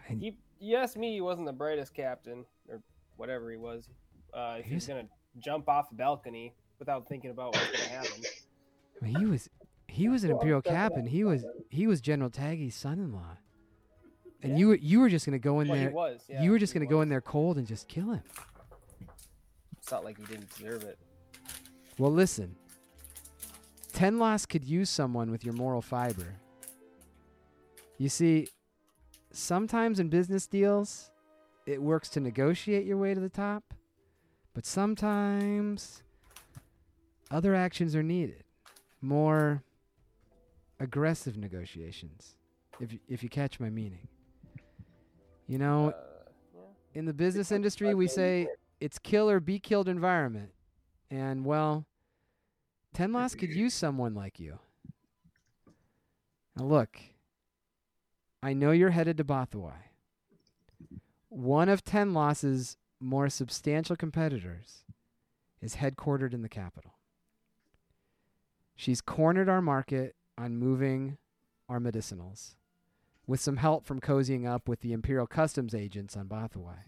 And 0.08 0.20
He, 0.20 0.36
you 0.60 0.76
asked 0.76 0.96
me, 0.96 1.12
he 1.14 1.20
wasn't 1.20 1.46
the 1.46 1.52
brightest 1.52 1.94
captain 1.94 2.44
or 2.68 2.80
whatever 3.16 3.50
he 3.50 3.56
was. 3.56 3.88
Uh, 4.32 4.56
if 4.60 4.64
he's 4.66 4.86
He's- 4.86 4.88
gonna 4.88 5.08
jump 5.38 5.68
off 5.68 5.90
a 5.92 5.94
balcony 5.94 6.54
without 6.78 7.08
thinking 7.08 7.30
about 7.30 7.54
what's 7.54 7.70
gonna 7.70 7.88
happen. 7.88 8.22
I 9.00 9.04
mean, 9.04 9.16
he 9.16 9.26
was 9.26 9.50
he 9.88 10.08
was 10.08 10.24
an 10.24 10.30
imperial 10.30 10.62
captain. 10.62 11.06
He 11.06 11.24
was 11.24 11.44
he 11.70 11.86
was 11.86 12.00
General 12.00 12.30
Tagge's 12.30 12.74
son-in-law. 12.74 13.36
And 14.42 14.52
Yeah. 14.52 14.58
you 14.58 14.68
were 14.68 14.74
you 14.76 15.00
were 15.00 15.08
just 15.08 15.24
gonna 15.26 15.38
go 15.38 15.60
in 15.60 15.68
Well, 15.68 15.76
he 15.78 15.84
there. 15.84 15.92
was. 15.92 16.24
Yeah, 16.28 16.42
you 16.42 16.50
were 16.50 16.58
just 16.58 16.72
gonna 16.74 16.86
go 16.86 17.00
in 17.02 17.08
there 17.08 17.20
cold 17.20 17.58
and 17.58 17.66
just 17.66 17.88
kill 17.88 18.12
him. 18.12 18.22
It's 19.86 19.92
not 19.92 20.02
like 20.02 20.18
he 20.18 20.24
didn't 20.24 20.50
deserve 20.52 20.82
it. 20.82 20.98
Well, 21.96 22.10
listen. 22.10 22.56
Tenloss 23.92 24.44
could 24.44 24.64
use 24.64 24.90
someone 24.90 25.30
with 25.30 25.44
your 25.44 25.54
moral 25.54 25.80
fiber. 25.80 26.34
You 27.96 28.08
see, 28.08 28.48
sometimes 29.30 30.00
in 30.00 30.08
business 30.08 30.48
deals, 30.48 31.12
it 31.66 31.80
works 31.80 32.08
to 32.10 32.20
negotiate 32.20 32.84
your 32.84 32.96
way 32.96 33.14
to 33.14 33.20
the 33.20 33.28
top, 33.28 33.62
but 34.54 34.66
sometimes 34.66 36.02
other 37.30 37.54
actions 37.54 37.94
are 37.94 38.02
needed. 38.02 38.42
More 39.00 39.62
aggressive 40.80 41.36
negotiations, 41.36 42.34
if 42.80 42.92
you, 42.92 42.98
if 43.08 43.22
you 43.22 43.28
catch 43.28 43.60
my 43.60 43.70
meaning. 43.70 44.08
You 45.46 45.58
know, 45.58 45.90
Uh, 45.90 45.92
yeah. 46.56 46.60
in 46.98 47.04
the 47.04 47.14
business 47.14 47.52
industry, 47.52 47.94
we 47.94 48.08
say 48.08 48.48
it's 48.80 48.98
kill 48.98 49.30
or 49.30 49.40
be 49.40 49.58
killed 49.58 49.88
environment. 49.88 50.50
And 51.10 51.44
well, 51.44 51.86
Tenloss 52.94 53.38
could 53.38 53.54
use 53.54 53.74
someone 53.74 54.14
like 54.14 54.40
you. 54.40 54.58
Now 56.56 56.64
look, 56.64 56.98
I 58.42 58.52
know 58.52 58.70
you're 58.70 58.90
headed 58.90 59.16
to 59.18 59.24
Bothawui. 59.24 59.72
One 61.28 61.68
of 61.68 61.84
Tenloss's 61.84 62.76
more 62.98 63.28
substantial 63.28 63.96
competitors 63.96 64.84
is 65.60 65.76
headquartered 65.76 66.32
in 66.32 66.42
the 66.42 66.48
capital. 66.48 66.92
She's 68.74 69.00
cornered 69.00 69.48
our 69.48 69.62
market 69.62 70.16
on 70.38 70.56
moving 70.56 71.18
our 71.68 71.80
medicinals 71.80 72.54
with 73.26 73.40
some 73.40 73.56
help 73.56 73.84
from 73.84 74.00
cozying 74.00 74.46
up 74.46 74.68
with 74.68 74.80
the 74.80 74.92
Imperial 74.92 75.26
Customs 75.26 75.74
agents 75.74 76.16
on 76.16 76.28
Bothawui. 76.28 76.84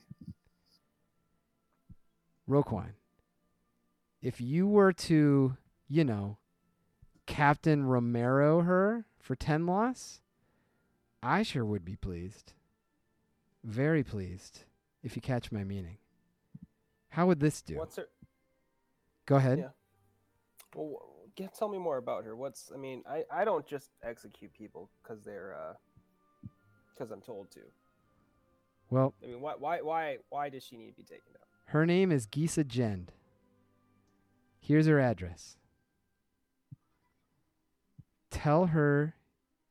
Roquan, 2.49 2.93
if 4.23 4.41
you 4.41 4.67
were 4.67 4.93
to, 4.93 5.57
you 5.89 6.05
know, 6.05 6.39
Captain 7.27 7.85
Romero 7.85 8.63
her 8.63 9.05
for 9.19 9.37
Tenloss, 9.37 10.21
I 11.23 11.43
sure 11.43 11.65
would 11.65 11.85
be 11.85 11.97
pleased. 11.97 12.55
Very 13.65 14.03
pleased, 14.03 14.65
if 15.03 15.15
you 15.15 15.21
catch 15.21 15.53
my 15.53 15.63
meaning. 15.63 15.99
How 17.11 17.27
would 17.27 17.41
this 17.41 17.61
do? 17.61 17.77
What's 17.77 17.97
her? 17.97 18.09
Go 19.27 19.37
ahead. 19.37 19.59
Yeah. 19.59 19.69
Well, 20.75 21.03
get, 21.35 21.55
tell 21.55 21.69
me 21.69 21.79
more 21.79 21.99
about 21.99 22.25
her. 22.25 22.35
What's? 22.35 22.71
I 22.75 22.79
mean, 22.79 23.03
I, 23.09 23.25
I 23.31 23.45
don't 23.45 23.67
just 23.67 23.91
execute 24.03 24.53
people 24.55 24.91
because 25.03 25.23
they're 25.23 25.55
uh 25.55 25.75
because 26.95 27.11
I'm 27.11 27.21
told 27.21 27.51
to. 27.53 27.61
Well, 28.91 29.15
I 29.23 29.27
mean, 29.27 29.41
why 29.41 29.55
why 29.59 29.81
why 29.83 30.19
why 30.31 30.49
does 30.49 30.65
she 30.65 30.77
need 30.77 30.91
to 30.91 30.97
be 30.97 31.03
taken 31.03 31.33
down? 31.33 31.48
Her 31.69 31.85
name 31.85 32.11
is 32.11 32.27
Gisa 32.27 32.67
Jend. 32.67 33.13
Here's 34.59 34.87
her 34.87 34.99
address. 34.99 35.57
Tell 38.31 38.67
her 38.67 39.15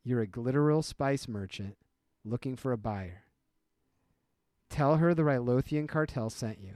you're 0.03 0.21
a 0.21 0.27
glitteral 0.27 0.83
spice 0.83 1.27
merchant 1.27 1.75
looking 2.23 2.55
for 2.55 2.71
a 2.71 2.77
buyer. 2.77 3.23
Tell 4.69 4.97
her 4.97 5.15
the 5.15 5.23
Rylothian 5.23 5.87
cartel 5.87 6.29
sent 6.29 6.59
you. 6.59 6.75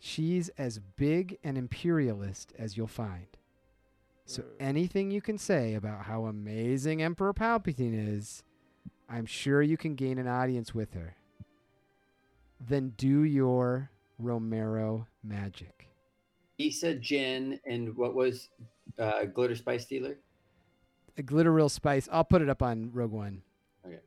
She's 0.00 0.48
as 0.58 0.80
big 0.80 1.38
an 1.44 1.56
imperialist 1.56 2.52
as 2.58 2.76
you'll 2.76 2.88
find. 2.88 3.28
So 4.26 4.42
anything 4.58 5.12
you 5.12 5.20
can 5.20 5.38
say 5.38 5.74
about 5.74 6.06
how 6.06 6.24
amazing 6.24 7.00
Emperor 7.00 7.32
Palpatine 7.32 8.16
is, 8.16 8.42
I'm 9.08 9.26
sure 9.26 9.62
you 9.62 9.76
can 9.76 9.94
gain 9.94 10.18
an 10.18 10.26
audience 10.26 10.74
with 10.74 10.94
her. 10.94 11.14
Then 12.60 12.92
do 12.96 13.24
your 13.24 13.90
Romero 14.18 15.06
magic. 15.22 15.88
Issa, 16.58 16.94
Jen, 16.94 17.60
and 17.66 17.96
what 17.96 18.14
was 18.14 18.48
uh, 18.98 19.24
Glitter 19.24 19.56
Spice 19.56 19.86
Dealer? 19.86 20.16
A 21.16 21.22
glitter 21.22 21.52
real 21.52 21.68
spice. 21.68 22.08
I'll 22.10 22.24
put 22.24 22.42
it 22.42 22.48
up 22.48 22.62
on 22.62 22.90
Rogue 22.92 23.12
One. 23.12 23.42
Okay. 23.86 24.00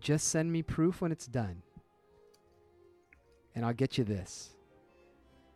Just 0.00 0.28
send 0.28 0.52
me 0.52 0.62
proof 0.62 1.00
when 1.00 1.12
it's 1.12 1.26
done. 1.26 1.62
And 3.54 3.64
I'll 3.64 3.72
get 3.72 3.96
you 3.96 4.04
this. 4.04 4.50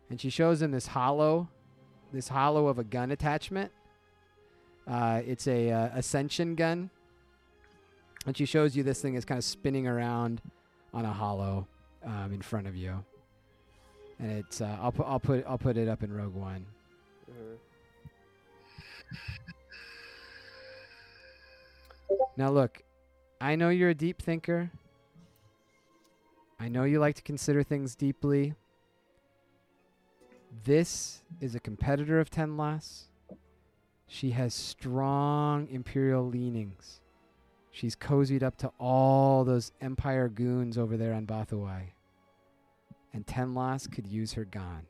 And 0.09 0.19
she 0.19 0.29
shows 0.29 0.61
him 0.61 0.71
this 0.71 0.87
hollow, 0.87 1.49
this 2.11 2.27
hollow 2.27 2.67
of 2.67 2.79
a 2.79 2.83
gun 2.83 3.11
attachment. 3.11 3.71
Uh, 4.87 5.21
it's 5.25 5.47
a 5.47 5.69
uh, 5.69 5.89
ascension 5.93 6.55
gun. 6.55 6.89
And 8.25 8.35
she 8.35 8.45
shows 8.45 8.75
you 8.75 8.81
this 8.83 9.01
thing 9.01 9.13
is 9.13 9.23
kind 9.23 9.37
of 9.37 9.43
spinning 9.43 9.87
around 9.87 10.41
on 10.93 11.05
a 11.05 11.13
hollow 11.13 11.67
um, 12.05 12.31
in 12.33 12.41
front 12.41 12.67
of 12.67 12.75
you. 12.75 13.03
And 14.19 14.31
it's 14.31 14.61
uh, 14.61 14.77
I'll 14.81 14.91
put 14.91 15.07
I'll 15.07 15.19
put 15.19 15.45
I'll 15.47 15.57
put 15.57 15.77
it 15.77 15.87
up 15.87 16.03
in 16.03 16.13
Rogue 16.13 16.35
One. 16.35 16.65
Mhm. 17.31 17.57
Now, 22.37 22.49
look, 22.49 22.81
I 23.39 23.55
know 23.55 23.69
you're 23.69 23.89
a 23.89 23.95
deep 23.95 24.21
thinker. 24.21 24.71
I 26.59 26.69
know 26.69 26.83
you 26.83 26.99
like 26.99 27.15
to 27.15 27.21
consider 27.21 27.63
things 27.63 27.95
deeply. 27.95 28.53
This 30.63 31.23
is 31.39 31.55
a 31.55 31.59
competitor 31.59 32.19
of 32.19 32.29
Tenloss. 32.29 33.05
She 34.07 34.31
has 34.31 34.53
strong 34.53 35.67
imperial 35.69 36.27
leanings. 36.27 36.99
She's 37.71 37.95
cozied 37.95 38.43
up 38.43 38.57
to 38.57 38.71
all 38.79 39.43
those 39.43 39.71
Empire 39.81 40.27
goons 40.27 40.77
over 40.77 40.97
there 40.97 41.13
on 41.13 41.25
Bothawui. 41.25 41.93
And 43.13 43.25
Tenloss 43.25 43.91
could 43.91 44.07
use 44.07 44.33
her 44.33 44.45
gone. 44.45 44.85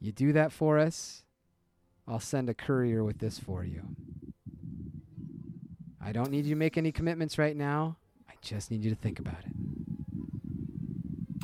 You 0.00 0.12
do 0.12 0.32
that 0.32 0.52
for 0.52 0.78
us, 0.78 1.24
I'll 2.06 2.20
send 2.20 2.48
a 2.48 2.54
courier 2.54 3.02
with 3.02 3.18
this 3.18 3.38
for 3.38 3.64
you. 3.64 3.82
I 6.00 6.12
don't 6.12 6.30
need 6.30 6.46
you 6.46 6.54
to 6.54 6.58
make 6.58 6.78
any 6.78 6.92
commitments 6.92 7.36
right 7.36 7.56
now. 7.56 7.96
I 8.28 8.34
just 8.40 8.70
need 8.70 8.84
you 8.84 8.90
to 8.90 8.96
think 8.96 9.18
about 9.18 9.40
it. 9.44 9.52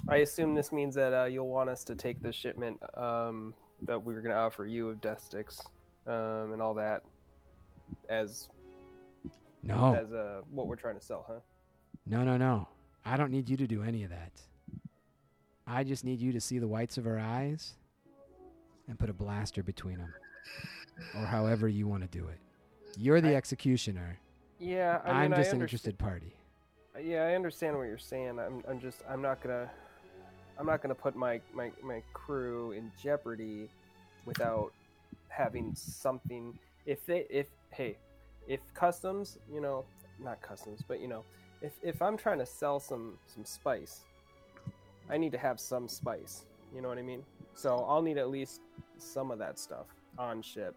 I 0.09 0.19
assume 0.19 0.55
this 0.55 0.71
means 0.71 0.95
that 0.95 1.13
uh, 1.13 1.25
you'll 1.25 1.49
want 1.49 1.69
us 1.69 1.83
to 1.85 1.95
take 1.95 2.23
the 2.23 2.33
shipment 2.33 2.79
um, 2.97 3.55
that 3.83 4.03
we 4.03 4.15
were 4.15 4.21
going 4.21 4.35
to 4.35 4.39
offer 4.39 4.65
you 4.65 4.89
of 4.89 5.01
death 5.01 5.23
sticks 5.23 5.61
um, 6.07 6.53
and 6.53 6.63
all 6.63 6.75
that 6.75 7.03
as 8.09 8.49
No, 9.67 9.95
as 9.95 10.13
uh, 10.13 10.43
what 10.51 10.67
we're 10.67 10.77
trying 10.77 10.99
to 10.99 11.05
sell, 11.05 11.25
huh? 11.27 11.41
no, 12.07 12.23
no, 12.23 12.37
no. 12.37 12.69
I 13.05 13.17
don't 13.17 13.31
need 13.31 13.49
you 13.49 13.57
to 13.59 13.67
do 13.67 13.83
any 13.83 14.05
of 14.05 14.11
that. 14.11 14.33
I 15.67 15.85
just 15.85 16.05
need 16.05 16.21
you 16.21 16.33
to 16.33 16.41
see 16.41 16.59
the 16.59 16.67
whites 16.69 16.99
of 16.99 17.05
her 17.05 17.19
eyes 17.19 17.75
and 18.89 18.99
put 18.99 19.09
a 19.11 19.13
blaster 19.15 19.63
between 19.63 19.99
them. 19.99 20.13
Or 21.17 21.25
however 21.27 21.69
you 21.69 21.87
want 21.87 22.03
to 22.03 22.19
do 22.19 22.29
it. 22.29 22.39
You're 22.99 23.21
the 23.21 23.31
I- 23.31 23.35
executioner. 23.37 24.19
Yeah, 24.61 25.01
I 25.05 25.11
I'm 25.11 25.23
mean, 25.31 25.33
I 25.35 25.37
just 25.43 25.53
an 25.53 25.61
interested 25.61 25.99
party. 25.99 26.33
Yeah, 27.03 27.25
I 27.25 27.35
understand 27.35 27.77
what 27.77 27.85
you're 27.85 27.99
saying. 27.99 28.39
I'm, 28.39 28.63
I'm 28.69 28.81
just, 28.81 29.03
I'm 29.09 29.21
not 29.21 29.43
gonna, 29.43 29.69
I'm 30.59 30.67
not 30.67 30.81
gonna 30.81 30.95
put 30.95 31.17
my, 31.17 31.41
my, 31.53 31.73
my 31.83 32.03
crew 32.13 32.71
in 32.73 32.93
jeopardy 33.03 33.69
without 34.25 34.73
having 35.29 35.75
something. 35.75 36.57
If 36.87 37.05
they, 37.05 37.27
if 37.29 37.49
hey, 37.71 37.97
if 38.49 38.61
customs, 38.75 39.39
you 39.53 39.61
know, 39.61 39.85
not 40.23 40.41
customs, 40.43 40.83
but 40.87 41.01
you 41.01 41.09
know, 41.09 41.25
if 41.63 41.73
if 41.83 42.01
I'm 42.03 42.17
trying 42.17 42.39
to 42.39 42.47
sell 42.47 42.79
some 42.81 43.19
some 43.27 43.45
spice, 43.45 44.01
I 45.11 45.17
need 45.19 45.33
to 45.33 45.39
have 45.39 45.59
some 45.61 45.89
spice. 45.89 46.45
You 46.75 46.83
know 46.83 46.89
what 46.89 46.99
I 46.99 47.03
mean? 47.03 47.23
So 47.55 47.85
I'll 47.89 48.03
need 48.03 48.19
at 48.19 48.31
least 48.31 48.61
some 48.99 49.31
of 49.31 49.39
that 49.39 49.59
stuff 49.59 49.87
on 50.19 50.43
ship. 50.43 50.75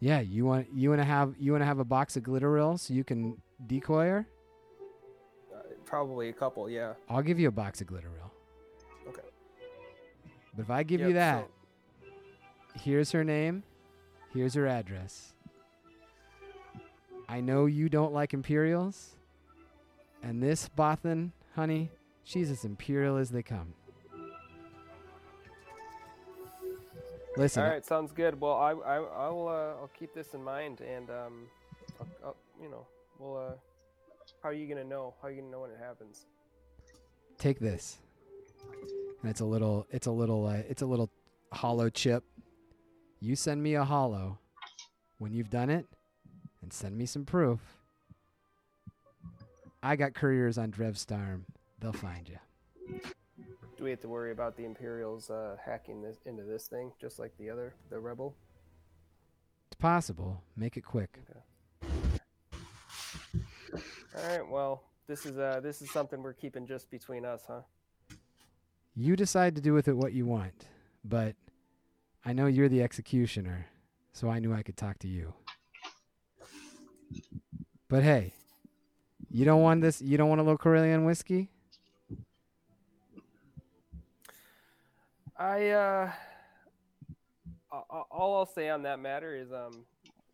Yeah, 0.00 0.20
you 0.20 0.44
want 0.44 0.66
you 0.74 0.90
want 0.90 1.00
to 1.00 1.04
have 1.06 1.34
you 1.38 1.52
want 1.52 1.62
to 1.62 1.66
have 1.66 1.78
a 1.78 1.84
box 1.84 2.16
of 2.16 2.22
glitteril 2.22 2.78
so 2.78 2.92
you 2.92 3.04
can 3.04 3.36
decoy 3.66 4.06
her? 4.06 4.26
Uh, 5.54 5.58
probably 5.84 6.28
a 6.28 6.32
couple, 6.32 6.68
yeah. 6.68 6.94
I'll 7.08 7.22
give 7.22 7.38
you 7.38 7.48
a 7.48 7.52
box 7.52 7.80
of 7.80 7.86
glitteril. 7.86 8.30
Okay. 9.08 9.22
But 10.54 10.62
if 10.62 10.70
I 10.70 10.82
give 10.82 11.00
Yep, 11.00 11.08
you 11.08 11.14
that, 11.14 11.46
so- 11.46 12.80
here's 12.80 13.10
her 13.12 13.24
name, 13.24 13.62
here's 14.34 14.54
her 14.54 14.66
address. 14.66 15.32
I 17.28 17.40
know 17.40 17.66
you 17.66 17.88
don't 17.88 18.12
like 18.12 18.34
Imperials, 18.34 19.16
and 20.22 20.42
this 20.42 20.68
Bothan, 20.68 21.32
honey, 21.54 21.90
she's 22.24 22.50
as 22.50 22.64
Imperial 22.64 23.16
as 23.16 23.30
they 23.30 23.42
come. 23.42 23.74
Listen, 27.36 27.64
All 27.64 27.68
right, 27.68 27.84
sounds 27.84 28.12
good. 28.12 28.40
Well, 28.40 28.54
I, 28.54 28.70
I 28.72 28.96
I'll 28.96 29.48
uh, 29.48 29.80
I'll 29.80 29.90
keep 29.98 30.14
this 30.14 30.32
in 30.32 30.42
mind, 30.42 30.80
and 30.80 31.10
um, 31.10 31.46
I'll, 32.00 32.08
I'll, 32.24 32.36
you 32.62 32.70
know, 32.70 32.86
we'll 33.18 33.36
uh, 33.36 33.52
how 34.42 34.48
are 34.48 34.54
you 34.54 34.66
gonna 34.66 34.84
know? 34.84 35.14
How 35.20 35.28
are 35.28 35.30
you 35.30 35.42
gonna 35.42 35.50
know 35.50 35.60
when 35.60 35.70
it 35.70 35.78
happens? 35.78 36.24
take 37.38 37.58
this. 37.58 37.98
And 39.22 39.30
it's 39.30 39.40
a 39.40 39.44
little 39.44 39.86
it's 39.90 40.06
a 40.06 40.10
little 40.10 40.46
uh, 40.46 40.62
it's 40.68 40.82
a 40.82 40.86
little 40.86 41.10
hollow 41.52 41.88
chip. 41.88 42.24
You 43.20 43.36
send 43.36 43.62
me 43.62 43.74
a 43.74 43.84
hollow 43.84 44.38
when 45.18 45.32
you've 45.32 45.50
done 45.50 45.70
it 45.70 45.86
and 46.66 46.72
send 46.72 46.98
me 46.98 47.06
some 47.06 47.24
proof. 47.24 47.60
I 49.84 49.94
got 49.94 50.14
couriers 50.14 50.58
on 50.58 50.72
Drev'starn. 50.72 51.42
They'll 51.78 51.92
find 51.92 52.28
you. 52.28 52.38
Do 53.76 53.84
we 53.84 53.90
have 53.90 54.00
to 54.00 54.08
worry 54.08 54.32
about 54.32 54.56
the 54.56 54.64
Imperials 54.64 55.30
uh, 55.30 55.58
hacking 55.64 56.02
this 56.02 56.16
into 56.26 56.42
this 56.42 56.66
thing, 56.66 56.90
just 57.00 57.20
like 57.20 57.32
the 57.38 57.48
other, 57.48 57.72
the 57.88 58.00
rebel? 58.00 58.34
It's 59.68 59.76
possible. 59.78 60.42
Make 60.56 60.76
it 60.76 60.80
quick. 60.80 61.20
All 63.72 64.28
right. 64.28 64.48
Well, 64.48 64.82
this 65.06 65.24
is 65.24 65.38
uh, 65.38 65.60
this 65.62 65.82
is 65.82 65.92
something 65.92 66.20
we're 66.20 66.32
keeping 66.32 66.66
just 66.66 66.90
between 66.90 67.24
us, 67.24 67.42
huh? 67.46 67.60
You 68.96 69.14
decide 69.14 69.54
to 69.54 69.60
do 69.60 69.72
with 69.72 69.86
it 69.86 69.96
what 69.96 70.14
you 70.14 70.26
want, 70.26 70.66
but 71.04 71.36
I 72.24 72.32
know 72.32 72.46
you're 72.46 72.68
the 72.68 72.82
executioner, 72.82 73.66
so 74.12 74.28
I 74.28 74.40
knew 74.40 74.52
I 74.52 74.64
could 74.64 74.76
talk 74.76 74.98
to 75.00 75.08
you. 75.08 75.32
But 77.88 78.02
hey, 78.02 78.32
you 79.30 79.44
don't 79.44 79.62
want 79.62 79.80
this. 79.80 80.02
You 80.02 80.16
don't 80.16 80.28
want 80.28 80.40
a 80.40 80.44
little 80.44 80.58
Corellian 80.58 81.04
whiskey. 81.04 81.48
I 85.38 85.68
uh, 85.68 86.10
all 88.10 88.36
I'll 88.36 88.46
say 88.46 88.68
on 88.70 88.82
that 88.82 88.98
matter 88.98 89.36
is 89.36 89.52
um, 89.52 89.84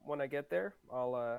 when 0.05 0.21
I 0.21 0.27
get 0.27 0.49
there, 0.49 0.75
I'll 0.93 1.15
uh, 1.15 1.39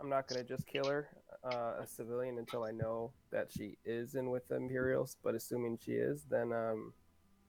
I'm 0.00 0.08
not 0.08 0.26
gonna 0.26 0.42
just 0.42 0.66
kill 0.66 0.86
her, 0.86 1.08
uh, 1.44 1.82
a 1.82 1.86
civilian, 1.86 2.38
until 2.38 2.64
I 2.64 2.70
know 2.70 3.12
that 3.30 3.52
she 3.52 3.76
is 3.84 4.14
in 4.14 4.30
with 4.30 4.48
the 4.48 4.56
Imperials. 4.56 5.16
But 5.22 5.34
assuming 5.34 5.78
she 5.84 5.92
is, 5.92 6.24
then 6.30 6.52
um, 6.52 6.92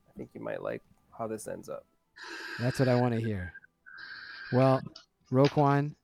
I 0.09 0.11
think 0.17 0.31
you 0.33 0.41
might 0.41 0.61
like 0.61 0.81
how 1.17 1.27
this 1.27 1.47
ends 1.47 1.69
up. 1.69 1.85
That's 2.59 2.79
what 2.79 2.89
I 2.89 2.99
want 2.99 3.13
to 3.13 3.21
hear. 3.21 3.53
Well, 4.51 4.81
Roquan, 5.31 5.95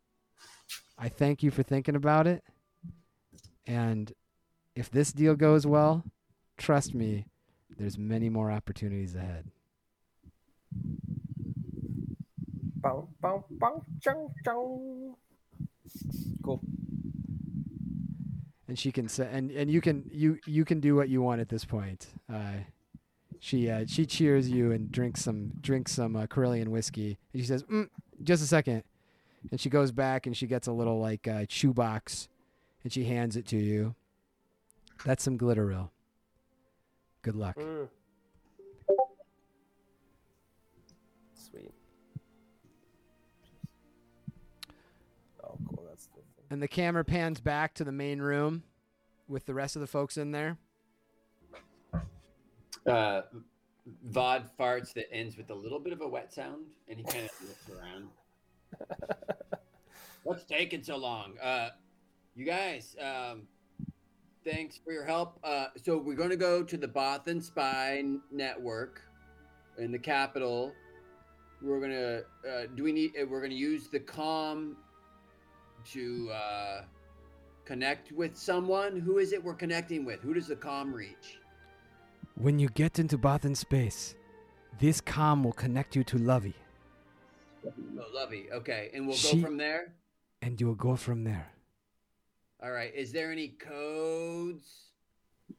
I 0.98 1.10
thank 1.10 1.44
you 1.44 1.52
for 1.52 1.64
thinking 1.64 1.96
about 1.96 2.28
it. 2.28 2.44
And 3.66 4.12
if 4.76 4.90
this 4.90 5.12
deal 5.12 5.36
goes 5.36 5.68
well, 5.68 6.04
trust 6.58 6.96
me, 6.96 7.26
there's 7.78 7.98
many 7.98 8.30
more 8.30 8.52
opportunities 8.52 9.16
ahead. 9.16 9.52
Bow, 12.82 13.08
bow, 13.22 13.46
bow, 13.52 13.84
chow, 14.02 14.32
chow. 14.44 15.16
Cool. 16.44 16.62
And 18.68 18.78
she 18.78 18.92
can 18.92 19.08
say, 19.08 19.30
and, 19.32 19.52
and 19.52 19.70
you 19.70 19.82
can 19.82 20.10
you 20.12 20.40
you 20.46 20.66
can 20.66 20.80
do 20.80 20.96
what 20.96 21.10
you 21.10 21.22
want 21.22 21.42
at 21.42 21.50
this 21.50 21.64
point. 21.64 22.08
Uh, 22.32 22.64
she 23.40 23.70
uh, 23.70 23.86
she 23.88 24.06
cheers 24.06 24.50
you 24.50 24.72
and 24.72 24.92
drinks 24.92 25.24
some 25.24 25.52
drinks 25.62 25.94
some 25.94 26.16
uh, 26.16 26.28
Corellian 26.28 26.68
whiskey. 26.68 27.18
And 27.34 27.42
she 27.42 27.48
says, 27.48 27.64
mm, 27.64 27.90
"Just 28.24 28.44
a 28.44 28.48
second. 28.48 28.84
And 29.52 29.60
she 29.60 29.70
goes 29.70 29.92
back 29.92 30.26
and 30.26 30.36
she 30.36 30.48
gets 30.48 30.68
a 30.68 30.72
little 30.72 31.00
like 31.00 31.28
uh, 31.28 31.46
chew 31.48 31.74
box, 31.74 32.28
and 32.84 32.92
she 32.92 33.06
hands 33.06 33.38
it 33.38 33.46
to 33.48 33.58
you. 33.58 33.96
That's 35.06 35.24
some 35.24 35.38
glitteril. 35.38 35.90
Good 37.22 37.36
luck. 37.36 37.56
Mm. 37.58 37.88
Sweet. 41.34 41.74
Oh, 45.44 45.58
cool. 45.70 45.86
That's 45.88 46.08
the 46.08 46.14
thing. 46.16 46.24
And 46.50 46.62
the 46.62 46.68
camera 46.68 47.06
pans 47.06 47.40
back 47.40 47.74
to 47.76 47.84
the 47.84 47.92
main 47.92 48.20
room 48.20 48.64
with 49.28 49.46
the 49.46 49.54
rest 49.54 49.76
of 49.76 49.82
the 49.82 49.88
folks 49.88 50.18
in 50.18 50.32
there. 50.32 50.58
Uh, 52.86 53.22
Vod 54.10 54.50
farts 54.58 54.94
that 54.94 55.12
ends 55.14 55.38
with 55.38 55.50
a 55.50 55.56
little 55.56 55.80
bit 55.80 55.94
of 55.94 56.02
a 56.02 56.08
wet 56.08 56.34
sound, 56.34 56.66
and 56.88 56.98
he 56.98 57.04
kind 57.04 57.26
of 57.26 57.32
looks 57.48 57.70
around. 57.70 58.08
What's 60.24 60.44
taking 60.44 60.84
so 60.84 60.98
long? 60.98 61.34
Uh, 61.42 61.70
you 62.36 62.46
guys, 62.46 62.96
um, 63.02 63.44
thanks 64.46 64.80
for 64.84 64.92
your 64.92 65.06
help. 65.06 65.40
Uh, 65.44 65.68
so 65.82 65.98
we're 65.98 66.16
going 66.16 66.30
to 66.30 66.38
go 66.38 66.64
to 66.64 66.78
the 66.78 66.88
Bothan 66.88 67.42
Spy 67.42 68.04
Network 68.32 69.02
in 69.78 69.92
the 69.92 70.00
capital. 70.00 70.74
We're 71.62 71.80
gonna. 71.80 72.22
Uh, 72.48 72.68
do 72.76 72.84
we 72.84 72.92
need? 72.92 73.14
We're 73.28 73.42
gonna 73.42 73.56
use 73.56 73.88
the 73.88 74.00
com 74.00 74.78
to 75.92 76.30
uh, 76.32 76.82
connect 77.66 78.12
with 78.12 78.38
someone. 78.38 79.00
Who 79.00 79.18
is 79.18 79.34
it 79.34 79.44
we're 79.44 79.56
connecting 79.56 80.06
with? 80.06 80.22
Who 80.22 80.34
does 80.34 80.48
the 80.48 80.56
com 80.56 80.94
reach? 80.94 81.40
When 82.36 82.60
you 82.60 82.70
get 82.70 83.00
into 83.00 83.18
Bothan 83.18 83.58
space, 83.58 84.16
this 84.80 85.02
comm 85.02 85.44
will 85.44 85.54
connect 85.54 85.96
you 85.96 86.04
to 86.04 86.20
Lovey, 86.20 86.54
Oh, 87.66 88.04
Lovey. 88.14 88.48
Okay, 88.52 88.90
and 88.94 89.08
we'll 89.08 89.16
She- 89.16 89.38
go 89.38 89.44
from 89.48 89.58
there. 89.58 89.94
and 90.42 90.60
you'll 90.62 90.76
go 90.76 90.96
from 90.96 91.24
there. 91.24 91.52
All 92.62 92.72
right. 92.72 92.94
Is 92.94 93.12
there 93.12 93.32
any 93.32 93.50
codes? 93.50 94.92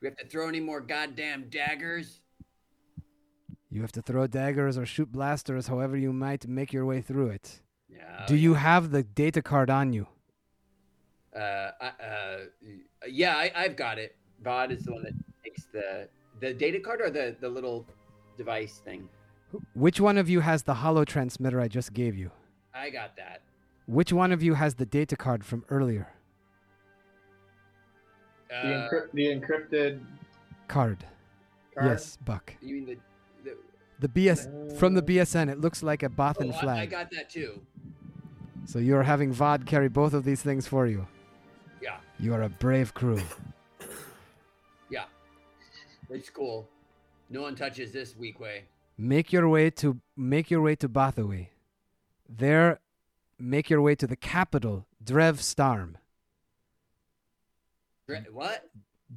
We 0.00 0.06
have 0.08 0.16
to 0.16 0.26
throw 0.26 0.48
any 0.48 0.60
more 0.60 0.80
goddamn 0.80 1.48
daggers? 1.48 2.20
You 3.70 3.80
have 3.82 3.92
to 3.92 4.02
throw 4.02 4.26
daggers 4.26 4.78
or 4.78 4.86
shoot 4.86 5.10
blasters, 5.12 5.66
however 5.68 5.96
you 5.96 6.12
might 6.12 6.46
make 6.48 6.72
your 6.72 6.86
way 6.86 7.00
through 7.00 7.28
it. 7.28 7.60
Yeah. 7.88 8.24
Do 8.26 8.36
you 8.36 8.54
have 8.54 8.90
the 8.90 9.02
data 9.02 9.42
card 9.42 9.70
on 9.70 9.92
you? 9.92 10.06
Uh, 11.34 11.70
I- 11.80 12.02
uh, 12.04 12.38
yeah, 13.08 13.36
I, 13.36 13.52
I've 13.54 13.76
got 13.76 13.98
it. 13.98 14.16
Vod 14.42 14.70
is 14.70 14.84
the 14.84 14.92
one 14.92 15.02
that 15.02 15.12
takes 15.44 15.64
the 15.66 16.08
the 16.40 16.54
data 16.54 16.78
card 16.80 17.00
or 17.00 17.10
the 17.10 17.36
the 17.40 17.48
little 17.48 17.86
device 18.36 18.78
thing. 18.78 19.08
Which 19.74 20.00
one 20.00 20.18
of 20.18 20.28
you 20.28 20.40
has 20.40 20.62
the 20.64 20.74
holo 20.74 21.04
transmitter 21.04 21.60
I 21.60 21.68
just 21.68 21.92
gave 21.92 22.16
you? 22.16 22.30
I 22.74 22.90
got 22.90 23.16
that. 23.16 23.40
Which 23.86 24.12
one 24.12 24.32
of 24.32 24.42
you 24.42 24.54
has 24.54 24.74
the 24.74 24.84
data 24.86 25.16
card 25.16 25.44
from 25.44 25.64
earlier? 25.70 26.08
The, 28.48 28.54
Uh, 28.56 28.90
encrypt, 28.90 29.12
the 29.12 29.26
encrypted 29.26 30.00
Card. 30.68 31.04
card. 31.74 31.86
Yes, 31.86 32.16
Buck. 32.24 32.54
you 32.60 32.74
mean 32.74 32.86
the? 32.86 32.96
the 33.44 33.56
The 34.00 34.08
BS 34.08 34.76
from 34.78 34.94
the 34.94 35.02
BSN. 35.02 35.48
It 35.50 35.60
looks 35.60 35.82
like 35.82 36.02
a 36.02 36.08
Bothan 36.08 36.52
oh, 36.62 36.66
I, 36.68 36.80
I 36.82 36.86
got 36.86 37.10
that 37.12 37.30
too. 37.30 37.60
So 38.66 38.78
you're 38.78 39.02
having 39.02 39.34
Vod 39.34 39.64
carry 39.66 39.88
both 39.88 40.12
of 40.12 40.24
these 40.24 40.42
things 40.42 40.66
for 40.66 40.86
you. 40.86 41.06
Yeah, 41.80 41.96
You 42.18 42.34
are 42.34 42.42
a 42.42 42.48
brave 42.50 42.92
crew. 42.92 43.20
yeah. 44.90 45.04
It's 46.10 46.28
cool. 46.28 46.68
No 47.30 47.42
one 47.42 47.54
touches 47.54 47.92
this 47.92 48.14
weak 48.16 48.40
way. 48.40 48.64
Make 48.98 49.32
your 49.32 49.48
way 49.48 49.70
to 49.70 50.00
make 50.16 50.50
your 50.50 50.60
way 50.60 50.74
to 50.76 50.88
Bothawui. 50.88 51.48
There, 52.28 52.80
make 53.38 53.70
your 53.70 53.80
way 53.80 53.94
to 53.94 54.06
the 54.06 54.16
capital, 54.16 54.86
Drev'starn. 55.02 55.94
Dre- 58.08 58.24
What? 58.32 58.68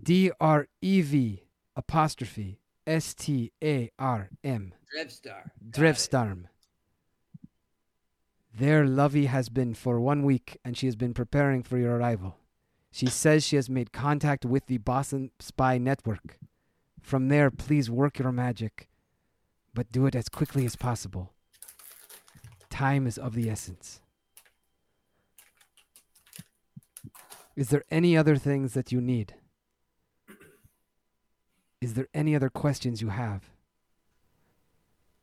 D 0.04 0.32
R 0.40 0.68
E 0.82 1.02
V 1.02 1.44
apostrophe 1.76 2.60
S 2.86 3.14
T 3.14 3.52
A 3.64 3.90
R 3.98 4.30
M. 4.44 4.74
Drevstar. 4.96 5.50
Drev'starn. 5.70 6.46
There, 8.54 8.86
Lovey 8.86 9.26
has 9.28 9.50
been 9.50 9.74
for 9.74 10.00
one 10.00 10.24
week, 10.24 10.58
and 10.64 10.78
she 10.78 10.86
has 10.86 10.96
been 10.98 11.14
preparing 11.14 11.64
for 11.64 11.78
your 11.78 11.96
arrival. 11.98 12.36
She 12.92 13.08
says 13.08 13.46
she 13.46 13.56
has 13.56 13.70
made 13.70 13.94
contact 13.94 14.46
with 14.46 14.66
the 14.68 14.78
Bothan 14.78 15.30
Spy 15.40 15.78
Network. 15.78 16.38
From 17.02 17.30
there, 17.30 17.50
please 17.50 17.90
work 17.90 18.20
your 18.20 18.34
magic, 18.34 18.90
but 19.74 19.92
do 19.92 20.06
it 20.06 20.16
as 20.16 20.30
quickly 20.30 20.66
as 20.66 20.76
possible. 20.76 21.34
Time 22.70 23.08
is 23.08 23.18
of 23.18 23.34
the 23.34 23.50
essence. 23.50 24.02
Is 27.56 27.70
there 27.70 27.84
any 27.92 28.16
other 28.16 28.38
things 28.38 28.74
that 28.74 28.92
you 28.92 29.02
need? 29.02 29.36
Is 31.82 31.96
there 31.96 32.08
any 32.14 32.36
other 32.36 32.50
questions 32.50 33.02
you 33.02 33.10
have? 33.10 33.50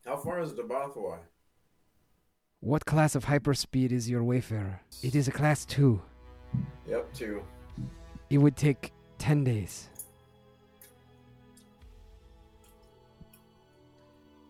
How 0.05 0.17
far 0.17 0.41
is 0.41 0.53
Debathwai? 0.53 1.19
What 2.61 2.85
class 2.85 3.15
of 3.15 3.27
hyperspeed 3.27 3.93
is 3.93 4.11
your 4.11 4.25
Wayfarer? 4.25 4.81
It 5.03 5.15
is 5.15 5.29
a 5.29 5.31
class 5.31 5.65
2. 5.65 6.01
Yep, 6.89 7.15
two. 7.15 7.43
It 8.31 8.39
would 8.39 8.57
take 8.57 8.93
10 9.19 9.45
days. 9.45 9.89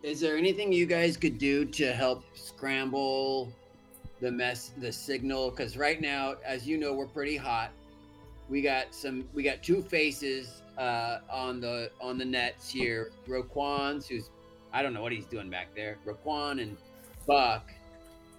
Is 0.01 0.21
there 0.21 0.37
anything 0.37 0.71
you 0.71 0.85
guys 0.85 1.17
could 1.17 1.37
do 1.37 1.65
to 1.65 1.91
help 1.91 2.23
scramble 2.33 3.51
the 4.21 4.31
mess, 4.31 4.71
the 4.77 4.91
signal? 4.91 5.49
Because 5.51 5.75
right 5.77 5.99
now, 5.99 6.35
as 6.45 6.67
you 6.67 6.77
know, 6.77 6.93
we're 6.93 7.07
pretty 7.07 7.35
hot. 7.35 7.71
We 8.47 8.61
got 8.61 8.95
some. 8.95 9.27
We 9.33 9.43
got 9.43 9.61
two 9.61 9.81
faces 9.83 10.61
uh, 10.77 11.19
on 11.29 11.59
the 11.59 11.91
on 12.01 12.17
the 12.17 12.25
nets 12.25 12.69
here. 12.69 13.11
Roquan's, 13.27 14.07
who's 14.07 14.29
I 14.71 14.81
don't 14.81 14.93
know 14.93 15.01
what 15.01 15.11
he's 15.11 15.25
doing 15.25 15.49
back 15.49 15.75
there. 15.75 15.97
Roquan 16.05 16.61
and 16.61 16.77
Buck, 17.27 17.69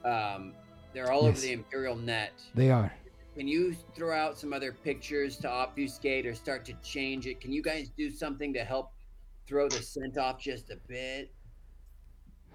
um, 0.05 0.55
they're 0.93 1.13
all 1.13 1.27
over 1.27 1.39
the 1.39 1.53
Imperial 1.53 1.97
net. 1.97 2.33
They 2.55 2.71
are. 2.71 2.93
Can 3.37 3.47
you 3.47 3.77
throw 3.95 4.17
out 4.17 4.39
some 4.39 4.53
other 4.53 4.73
pictures 4.73 5.37
to 5.39 5.49
obfuscate 5.49 6.27
or 6.27 6.35
start 6.35 6.65
to 6.67 6.73
change 6.83 7.27
it? 7.27 7.41
Can 7.41 7.53
you 7.53 7.63
guys 7.63 7.91
do 7.97 8.11
something 8.11 8.53
to 8.55 8.65
help 8.65 8.93
throw 9.47 9.69
the 9.69 9.83
scent 9.83 10.19
off 10.19 10.41
just 10.41 10.71
a 10.71 10.77
bit? 10.89 11.31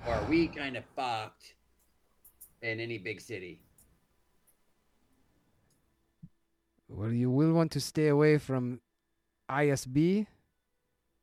Are 0.07 0.23
we 0.29 0.47
kind 0.47 0.77
of 0.77 0.83
fucked 0.95 1.55
in 2.61 2.79
any 2.79 2.97
big 2.97 3.19
city? 3.19 3.59
Well, 6.87 7.11
you 7.11 7.31
will 7.31 7.53
want 7.53 7.71
to 7.71 7.79
stay 7.81 8.07
away 8.09 8.37
from 8.37 8.79
ISB. 9.49 10.27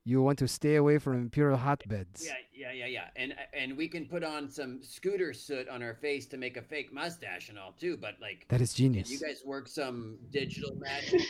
You 0.05 0.21
want 0.21 0.41
to 0.41 0.49
stay 0.49 0.75
away 0.77 0.99
from 0.99 1.15
Imperial 1.15 1.57
hotbeds. 1.59 2.27
Yeah, 2.27 2.35
yeah, 2.53 2.73
yeah, 2.73 2.87
yeah. 2.87 3.05
And 3.15 3.35
and 3.55 3.77
we 3.77 3.87
can 3.87 4.07
put 4.07 4.25
on 4.25 4.51
some 4.51 4.83
scooter 4.83 5.33
soot 5.33 5.69
on 5.69 5.81
our 5.81 5.95
face 5.95 6.27
to 6.27 6.37
make 6.37 6.57
a 6.57 6.63
fake 6.63 6.93
mustache 6.93 7.51
and 7.51 7.59
all 7.59 7.73
too. 7.79 7.97
But 7.97 8.15
like, 8.21 8.47
That 8.49 8.61
is 8.61 8.75
genius. 8.75 9.11
you 9.13 9.21
guys 9.21 9.43
work 9.47 9.69
some 9.69 10.19
digital 10.33 10.75
magic? 10.75 11.21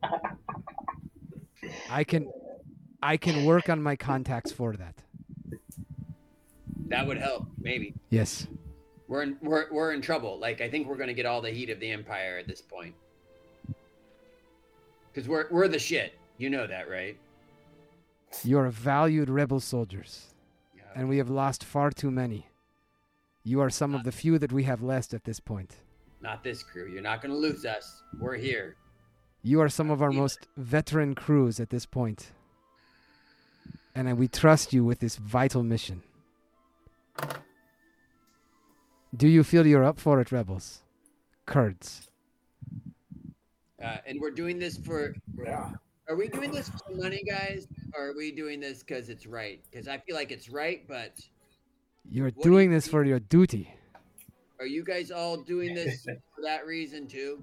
I 1.90 2.04
can, 2.04 2.30
I 3.02 3.16
can 3.16 3.44
work 3.44 3.68
on 3.68 3.82
my 3.82 3.96
contacts 3.96 4.52
for 4.52 4.74
that. 4.76 4.94
That 6.88 7.06
would 7.06 7.18
help, 7.18 7.46
maybe. 7.60 7.94
Yes. 8.10 8.46
We're 9.08 9.22
in 9.22 9.36
we're 9.42 9.66
we're 9.72 9.92
in 9.92 10.00
trouble. 10.00 10.38
Like 10.38 10.60
I 10.60 10.68
think 10.68 10.86
we're 10.88 10.96
gonna 10.96 11.14
get 11.14 11.26
all 11.26 11.40
the 11.40 11.50
heat 11.50 11.70
of 11.70 11.78
the 11.80 11.90
Empire 11.90 12.38
at 12.38 12.48
this 12.48 12.60
point. 12.60 12.94
Cause 15.14 15.28
we're 15.28 15.46
we're 15.50 15.68
the 15.68 15.78
shit. 15.78 16.14
You 16.38 16.50
know 16.50 16.66
that, 16.66 16.90
right? 16.90 17.16
You 18.44 18.58
are 18.58 18.68
valued 18.68 19.30
rebel 19.30 19.60
soldiers, 19.60 20.34
Yeah. 20.76 20.82
and 20.94 21.08
we 21.08 21.16
have 21.18 21.30
lost 21.30 21.64
far 21.64 21.90
too 21.90 22.10
many. 22.10 22.48
You 23.44 23.60
are 23.60 23.70
some 23.70 23.94
of 23.94 24.02
the 24.02 24.12
few 24.12 24.38
that 24.38 24.52
we 24.52 24.64
have 24.64 24.82
left 24.82 25.14
at 25.14 25.24
this 25.24 25.40
point. 25.40 25.76
Not 26.20 26.42
this 26.42 26.62
crew. 26.62 26.86
You're 26.88 27.00
not 27.02 27.22
gonna 27.22 27.36
lose 27.36 27.64
us. 27.64 28.02
We're 28.18 28.36
here. 28.36 28.76
You 29.42 29.60
are 29.60 29.68
some 29.68 29.90
of 29.90 30.02
our 30.02 30.10
most 30.10 30.48
veteran 30.56 31.14
crews 31.14 31.60
at 31.60 31.70
this 31.70 31.86
point. 31.86 32.32
And 33.96 34.18
we 34.18 34.28
trust 34.28 34.74
you 34.74 34.84
with 34.84 35.00
this 35.00 35.16
vital 35.16 35.62
mission. 35.62 36.02
Do 39.16 39.26
you 39.26 39.42
feel 39.42 39.66
you're 39.66 39.84
up 39.84 39.98
for 39.98 40.20
it, 40.20 40.30
rebels? 40.30 40.82
Kurds. 41.46 42.06
Uh, 43.82 43.96
and 44.06 44.20
we're 44.20 44.30
doing 44.32 44.58
this 44.58 44.76
for. 44.76 45.14
Yeah. 45.42 45.70
Are 46.10 46.14
we 46.14 46.28
doing 46.28 46.52
this 46.52 46.68
for 46.68 46.94
money, 46.94 47.22
guys? 47.26 47.66
Or 47.96 48.08
are 48.10 48.14
we 48.14 48.30
doing 48.32 48.60
this 48.60 48.82
because 48.82 49.08
it's 49.08 49.26
right? 49.26 49.60
Because 49.70 49.88
I 49.88 49.96
feel 49.96 50.14
like 50.14 50.30
it's 50.30 50.50
right, 50.50 50.86
but 50.86 51.18
You're 52.10 52.30
do 52.30 52.36
you 52.36 52.42
doing 52.44 52.70
this 52.70 52.84
think? 52.84 52.92
for 52.92 53.04
your 53.04 53.18
duty. 53.18 53.74
are 54.60 54.66
you 54.66 54.84
guys 54.84 55.10
all 55.10 55.38
doing 55.38 55.74
this 55.74 56.04
for 56.34 56.42
that 56.42 56.66
reason 56.66 57.06
too? 57.08 57.42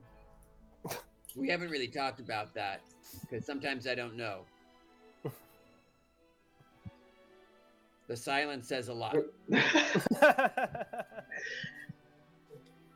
We 1.35 1.49
haven't 1.49 1.71
really 1.71 1.88
talked 1.88 2.19
about 2.19 2.53
that 2.53 2.81
because 3.21 3.43
sometimes 3.43 3.88
I 3.88 3.95
don't 3.95 4.15
know. 4.15 4.45
The 8.07 8.17
silence 8.17 8.67
says 8.67 8.89
a 8.89 8.93
lot. 8.93 9.15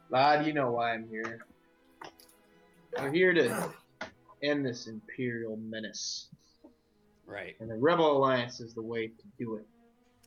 Lad, 0.09 0.45
you 0.45 0.53
know 0.53 0.71
why 0.71 0.93
I'm 0.93 1.07
here. 1.09 1.45
We're 2.97 3.11
here 3.11 3.33
to 3.33 3.69
end 4.43 4.65
this 4.65 4.87
Imperial 4.87 5.57
menace. 5.57 6.27
Right. 7.25 7.55
And 7.59 7.69
the 7.69 7.75
Rebel 7.75 8.17
Alliance 8.17 8.59
is 8.59 8.73
the 8.73 8.81
way 8.81 9.07
to 9.07 9.23
do 9.37 9.55
it. 9.55 9.65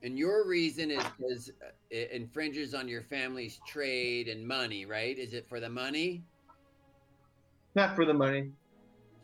And 0.02 0.18
your 0.18 0.46
reason 0.46 0.90
is 0.90 1.02
because 1.18 1.50
it 1.90 2.10
infringes 2.10 2.74
on 2.74 2.88
your 2.88 3.02
family's 3.02 3.60
trade 3.66 4.28
and 4.28 4.46
money, 4.46 4.86
right? 4.86 5.18
Is 5.18 5.34
it 5.34 5.46
for 5.48 5.60
the 5.60 5.68
money? 5.68 6.22
Not 7.74 7.94
for 7.94 8.04
the 8.04 8.14
money, 8.14 8.50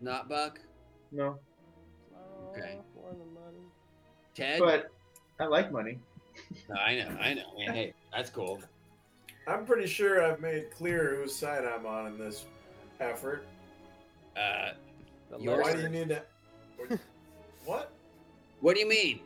Not 0.00 0.28
Buck? 0.28 0.60
no. 1.12 1.38
Okay. 2.50 2.78
For 2.94 3.10
the 3.10 3.24
money. 3.24 3.64
Ted? 4.34 4.60
But 4.60 4.90
I 5.38 5.46
like 5.46 5.70
money. 5.70 5.98
I 6.74 6.96
know, 6.96 7.16
I 7.20 7.34
know. 7.34 7.42
Man, 7.58 7.74
hey, 7.74 7.94
that's 8.12 8.30
cool. 8.30 8.60
I'm 9.46 9.64
pretty 9.64 9.86
sure 9.86 10.22
I've 10.24 10.40
made 10.40 10.70
clear 10.70 11.16
whose 11.16 11.34
side 11.34 11.64
I'm 11.64 11.86
on 11.86 12.06
in 12.08 12.18
this 12.18 12.44
effort. 13.00 13.46
Uh, 14.36 14.72
The 15.30 15.38
Yours- 15.38 15.62
Why 15.64 15.72
do 15.74 15.82
you 15.82 15.88
need 15.88 16.08
to? 16.10 16.22
what? 17.64 17.90
what 18.60 18.74
do 18.74 18.80
you 18.80 18.88
mean? 18.88 19.20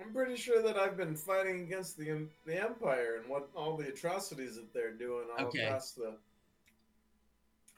I'm 0.00 0.12
pretty 0.12 0.36
sure 0.36 0.60
that 0.62 0.76
I've 0.76 0.96
been 0.96 1.14
fighting 1.16 1.60
against 1.62 1.96
the 1.96 2.26
the 2.46 2.60
Empire 2.62 3.16
and 3.20 3.28
what 3.28 3.48
all 3.56 3.76
the 3.76 3.88
atrocities 3.88 4.56
that 4.56 4.72
they're 4.74 4.92
doing 4.92 5.24
all 5.38 5.46
Okay. 5.46 5.64
across 5.64 5.92
the 5.92 6.14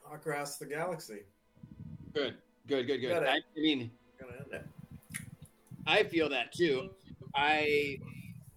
all 0.06 0.14
across 0.14 0.56
the 0.56 0.66
galaxy. 0.66 1.20
Good, 2.14 2.34
good, 2.66 2.86
good, 2.86 2.98
good. 2.98 3.10
Got 3.10 3.22
it. 3.24 3.28
I, 3.28 3.36
I 3.36 3.40
mean, 3.60 3.90
Gonna 4.18 4.32
end 4.32 4.46
it. 4.52 4.66
I 5.86 6.02
feel 6.04 6.28
that 6.30 6.52
too. 6.52 6.90
I, 7.34 7.98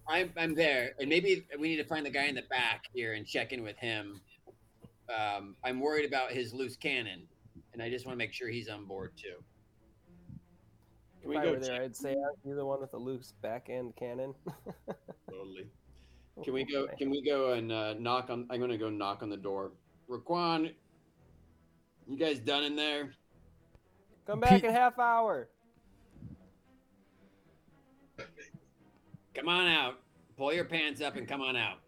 I'm, 0.08 0.32
I'm 0.36 0.54
there, 0.54 0.92
and 0.98 1.08
maybe 1.08 1.46
we 1.58 1.68
need 1.68 1.76
to 1.76 1.84
find 1.84 2.04
the 2.04 2.10
guy 2.10 2.24
in 2.24 2.34
the 2.34 2.42
back 2.50 2.84
here 2.92 3.14
and 3.14 3.26
check 3.26 3.52
in 3.52 3.62
with 3.62 3.76
him. 3.76 4.20
Um, 5.08 5.56
I'm 5.64 5.80
worried 5.80 6.06
about 6.06 6.32
his 6.32 6.52
loose 6.52 6.76
cannon, 6.76 7.22
and 7.72 7.82
I 7.82 7.90
just 7.90 8.06
want 8.06 8.14
to 8.14 8.18
make 8.18 8.32
sure 8.32 8.48
he's 8.48 8.68
on 8.68 8.84
board 8.86 9.12
too. 9.16 9.42
Can 11.20 11.30
we 11.30 11.36
if 11.36 11.42
I 11.42 11.44
go 11.44 11.50
were 11.52 11.58
there, 11.58 11.76
check- 11.76 11.82
I'd 11.82 11.96
say 11.96 12.12
uh, 12.12 12.32
you're 12.44 12.56
the 12.56 12.64
one 12.64 12.80
with 12.80 12.90
the 12.90 12.98
loose 12.98 13.34
back 13.42 13.66
end 13.68 13.94
cannon. 13.96 14.34
Totally. 15.30 15.66
Can 16.42 16.54
we 16.54 16.64
go? 16.64 16.86
Can 16.98 17.10
we 17.10 17.22
go 17.22 17.52
and 17.52 17.70
uh, 17.70 17.94
knock 17.94 18.30
on? 18.30 18.46
I'm 18.50 18.60
gonna 18.60 18.78
go 18.78 18.88
knock 18.88 19.22
on 19.22 19.28
the 19.28 19.36
door. 19.36 19.72
Roquan, 20.08 20.72
you 22.08 22.16
guys 22.16 22.38
done 22.38 22.64
in 22.64 22.74
there? 22.76 23.12
Come 24.26 24.40
back 24.40 24.52
Pete- 24.52 24.64
in 24.64 24.72
half 24.72 24.98
hour. 24.98 25.48
Come 29.34 29.48
on 29.48 29.66
out. 29.66 30.00
Pull 30.36 30.52
your 30.52 30.64
pants 30.64 31.00
up 31.00 31.16
and 31.16 31.28
come 31.28 31.40
on 31.40 31.56
out. 31.56 31.78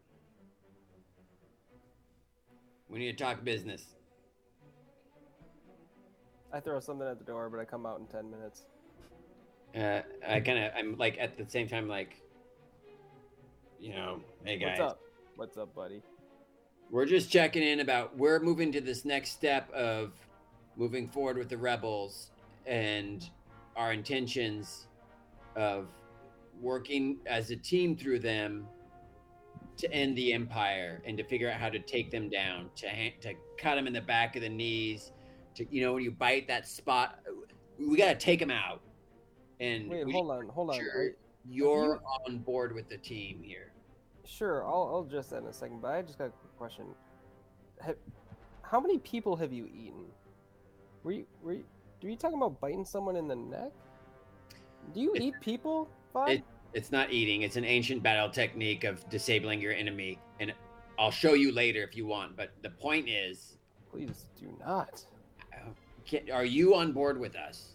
We 2.89 2.98
need 2.98 3.16
to 3.16 3.24
talk 3.24 3.43
business. 3.43 3.85
I 6.52 6.60
throw 6.60 6.78
something 6.81 7.09
at 7.09 7.19
the 7.19 7.24
door, 7.24 7.48
but 7.48 7.59
I 7.59 7.64
come 7.64 7.86
out 7.86 7.98
in 7.98 8.06
ten 8.06 8.31
minutes. 8.31 8.62
Uh, 9.74 10.02
I 10.28 10.40
kind 10.40 10.59
of, 10.59 10.73
I'm 10.77 10.98
like 10.98 11.16
at 11.19 11.39
the 11.39 11.48
same 11.48 11.66
time, 11.66 11.89
like, 11.89 12.20
you 13.81 13.94
know, 13.94 14.20
hey 14.44 14.59
guys, 14.59 14.78
What's 14.78 14.93
up? 14.93 15.01
What's 15.36 15.56
up, 15.56 15.74
buddy? 15.74 16.02
we're 16.90 17.06
just 17.06 17.31
checking 17.31 17.62
in 17.62 17.81
about 17.81 18.16
we're 18.19 18.39
moving 18.39 18.70
to 18.70 18.81
this 18.82 19.06
next 19.06 19.31
step 19.31 19.73
of 19.73 20.12
moving 20.77 21.09
forward 21.09 21.39
with 21.39 21.48
the 21.48 21.56
rebels 21.56 22.31
and 22.66 23.31
our 23.77 23.94
intentions 23.94 24.89
of 25.56 25.89
working 26.62 27.18
as 27.26 27.51
a 27.51 27.56
team 27.56 27.97
through 27.97 28.20
them 28.20 28.66
to 29.76 29.93
end 29.93 30.16
the 30.16 30.32
empire 30.32 31.02
and 31.05 31.18
to 31.18 31.24
figure 31.24 31.51
out 31.51 31.59
how 31.60 31.68
to 31.68 31.78
take 31.80 32.10
them 32.10 32.30
down 32.30 32.70
to 32.76 32.89
ha- 32.89 33.14
to 33.20 33.34
cut 33.59 33.74
them 33.74 33.86
in 33.86 33.93
the 33.93 34.01
back 34.01 34.36
of 34.36 34.43
the 34.43 34.48
knees 34.48 35.12
to 35.55 35.66
you 35.74 35.82
know 35.82 35.93
when 35.94 36.02
you 36.05 36.10
bite 36.10 36.47
that 36.47 36.66
spot 36.68 37.18
we 37.78 37.97
got 37.97 38.09
to 38.09 38.14
take 38.14 38.39
them 38.39 38.51
out 38.51 38.80
and 39.60 39.89
Wait, 39.89 40.10
hold 40.12 40.30
on, 40.30 40.48
hold 40.48 40.70
on. 40.70 40.76
sure 40.76 41.10
you're 41.48 42.01
on 42.26 42.39
board 42.39 42.72
with 42.74 42.89
the 42.89 42.97
team 42.98 43.43
here 43.43 43.72
Sure, 44.24 44.64
I'll, 44.64 44.89
I'll 44.94 45.05
address 45.06 45.26
that 45.30 45.39
in 45.39 45.47
a 45.47 45.52
second, 45.52 45.82
but 45.82 45.89
I 45.89 46.01
just 46.01 46.16
got 46.16 46.26
a 46.26 46.30
quick 46.30 46.56
question. 46.56 46.86
Have, 47.80 47.97
how 48.62 48.78
many 48.80 48.98
people 48.98 49.34
have 49.36 49.52
you 49.52 49.66
eaten? 49.66 50.05
Were 51.02 51.10
you, 51.12 51.26
were 51.43 51.55
you, 51.55 51.64
were 52.01 52.09
you 52.10 52.16
talking 52.16 52.36
about 52.39 52.60
biting 52.60 52.84
someone 52.84 53.16
in 53.16 53.26
the 53.26 53.34
neck? 53.34 53.72
Do 54.94 55.01
you 55.01 55.12
It- 55.14 55.22
eat 55.22 55.34
people? 55.40 55.89
It, 56.28 56.44
it's 56.74 56.90
not 56.90 57.12
eating. 57.12 57.43
It's 57.43 57.57
an 57.57 57.65
ancient 57.65 58.03
battle 58.03 58.31
technique 58.31 58.85
of 58.85 59.09
disabling 59.11 59.61
your 59.61 59.73
enemy, 59.73 60.19
and 60.40 60.53
I'll 60.99 61.11
show 61.11 61.35
you 61.35 61.53
later 61.53 61.82
if 61.82 61.97
you 61.97 62.07
want. 62.07 62.36
But 62.36 62.51
the 62.62 62.70
point 62.70 63.09
is, 63.09 63.57
Please 63.90 64.27
do 64.39 64.49
not. 64.65 65.05
are 66.32 66.44
you 66.44 66.74
on 66.74 66.93
board 66.93 67.19
with 67.19 67.36
us 67.36 67.73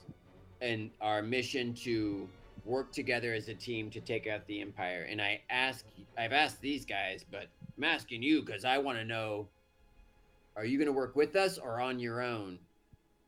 and 0.62 0.90
our 1.00 1.22
mission 1.22 1.74
to 1.74 2.28
work 2.66 2.92
together 2.92 3.34
as 3.34 3.48
a 3.48 3.54
team 3.54 3.90
to 3.92 4.02
take 4.02 4.28
out 4.28 4.46
the 4.48 4.62
empire? 4.62 5.08
And 5.10 5.22
I 5.22 5.42
ask, 5.50 5.86
I've 6.18 6.34
asked 6.34 6.62
these 6.62 6.86
guys, 6.86 7.24
but 7.30 7.48
I'm 7.78 7.84
asking 7.84 8.24
you 8.24 8.42
because 8.42 8.66
I 8.66 8.78
want 8.80 8.98
to 8.98 9.06
know: 9.06 9.48
Are 10.56 10.66
you 10.66 10.78
going 10.78 10.88
to 10.88 10.94
work 10.94 11.16
with 11.16 11.36
us 11.36 11.58
or 11.58 11.80
on 11.80 12.00
your 12.00 12.22
own? 12.22 12.58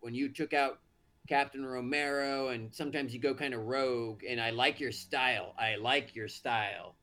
When 0.01 0.15
you 0.15 0.29
took 0.29 0.53
out 0.53 0.79
Captain 1.27 1.65
Romero, 1.65 2.49
and 2.49 2.73
sometimes 2.73 3.13
you 3.13 3.19
go 3.19 3.33
kind 3.33 3.53
of 3.53 3.65
rogue, 3.65 4.23
and 4.27 4.41
I 4.41 4.49
like 4.49 4.79
your 4.79 4.91
style. 4.91 5.53
I 5.57 5.75
like 5.75 6.15
your 6.15 6.27
style, 6.27 6.95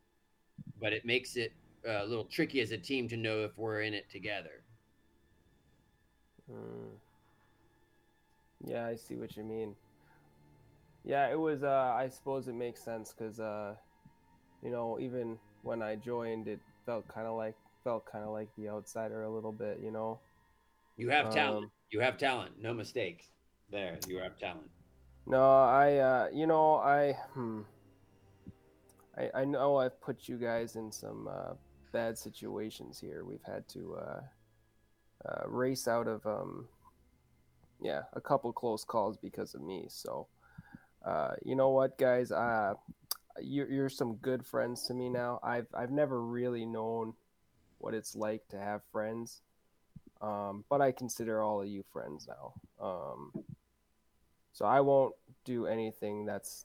but 0.80 0.92
it 0.92 1.04
makes 1.04 1.36
it 1.36 1.52
uh, 1.86 2.02
a 2.02 2.06
little 2.06 2.24
tricky 2.24 2.60
as 2.60 2.72
a 2.72 2.78
team 2.78 3.08
to 3.08 3.16
know 3.16 3.44
if 3.44 3.56
we're 3.56 3.82
in 3.82 3.94
it 3.94 4.10
together. 4.10 4.62
Hmm. 6.50 6.96
Yeah, 8.64 8.86
I 8.86 8.96
see 8.96 9.14
what 9.16 9.36
you 9.36 9.44
mean. 9.44 9.76
yeah, 11.04 11.28
it 11.30 11.38
was. 11.38 11.62
Uh, 11.62 11.94
I 11.96 12.08
suppose 12.08 12.48
it 12.48 12.54
makes 12.54 12.82
sense 12.82 13.14
because, 13.16 13.38
uh, 13.38 13.74
you 14.62 14.70
know, 14.70 14.98
even 15.00 15.38
when 15.62 15.82
I 15.82 15.96
joined, 15.96 16.48
it 16.48 16.60
felt 16.84 17.06
kind 17.08 17.26
of 17.26 17.36
like 17.36 17.54
felt 17.84 18.06
kind 18.06 18.24
of 18.24 18.30
like 18.30 18.48
the 18.56 18.68
outsider 18.68 19.22
a 19.22 19.30
little 19.30 19.52
bit. 19.52 19.80
You 19.82 19.92
know. 19.92 20.18
You 20.96 21.10
have 21.10 21.32
talent. 21.32 21.64
Um, 21.64 21.70
you 21.90 22.00
have 22.00 22.18
talent. 22.18 22.52
No 22.60 22.72
mistakes. 22.72 23.26
There, 23.70 23.98
you 24.06 24.18
have 24.18 24.38
talent. 24.38 24.70
No, 25.26 25.42
I. 25.42 25.96
Uh, 25.96 26.28
you 26.32 26.46
know, 26.46 26.76
I. 26.76 27.12
Hmm. 27.34 27.62
I 29.16 29.30
I 29.34 29.44
know 29.44 29.76
I've 29.76 30.00
put 30.00 30.28
you 30.28 30.36
guys 30.36 30.76
in 30.76 30.92
some 30.92 31.28
uh, 31.28 31.54
bad 31.92 32.16
situations 32.16 33.00
here. 33.00 33.24
We've 33.24 33.42
had 33.44 33.66
to 33.70 33.96
uh, 33.96 34.20
uh, 35.28 35.48
race 35.48 35.88
out 35.88 36.06
of 36.06 36.24
um. 36.26 36.68
Yeah, 37.80 38.02
a 38.14 38.20
couple 38.20 38.52
close 38.52 38.84
calls 38.84 39.18
because 39.18 39.54
of 39.54 39.60
me. 39.60 39.86
So, 39.88 40.28
uh, 41.04 41.32
you 41.44 41.56
know 41.56 41.68
what, 41.70 41.98
guys? 41.98 42.32
Uh, 42.32 42.74
you're, 43.42 43.70
you're 43.70 43.88
some 43.90 44.14
good 44.14 44.46
friends 44.46 44.86
to 44.86 44.94
me 44.94 45.10
now. 45.10 45.40
I've 45.42 45.66
I've 45.74 45.90
never 45.90 46.22
really 46.22 46.64
known 46.64 47.14
what 47.78 47.92
it's 47.94 48.16
like 48.16 48.48
to 48.48 48.58
have 48.58 48.80
friends, 48.92 49.42
um, 50.22 50.64
but 50.70 50.80
I 50.80 50.92
consider 50.92 51.42
all 51.42 51.60
of 51.60 51.68
you 51.68 51.84
friends 51.92 52.26
now. 52.26 52.54
Um, 52.80 53.32
so 54.56 54.64
I 54.64 54.80
won't 54.80 55.14
do 55.44 55.66
anything 55.66 56.24
that's 56.24 56.64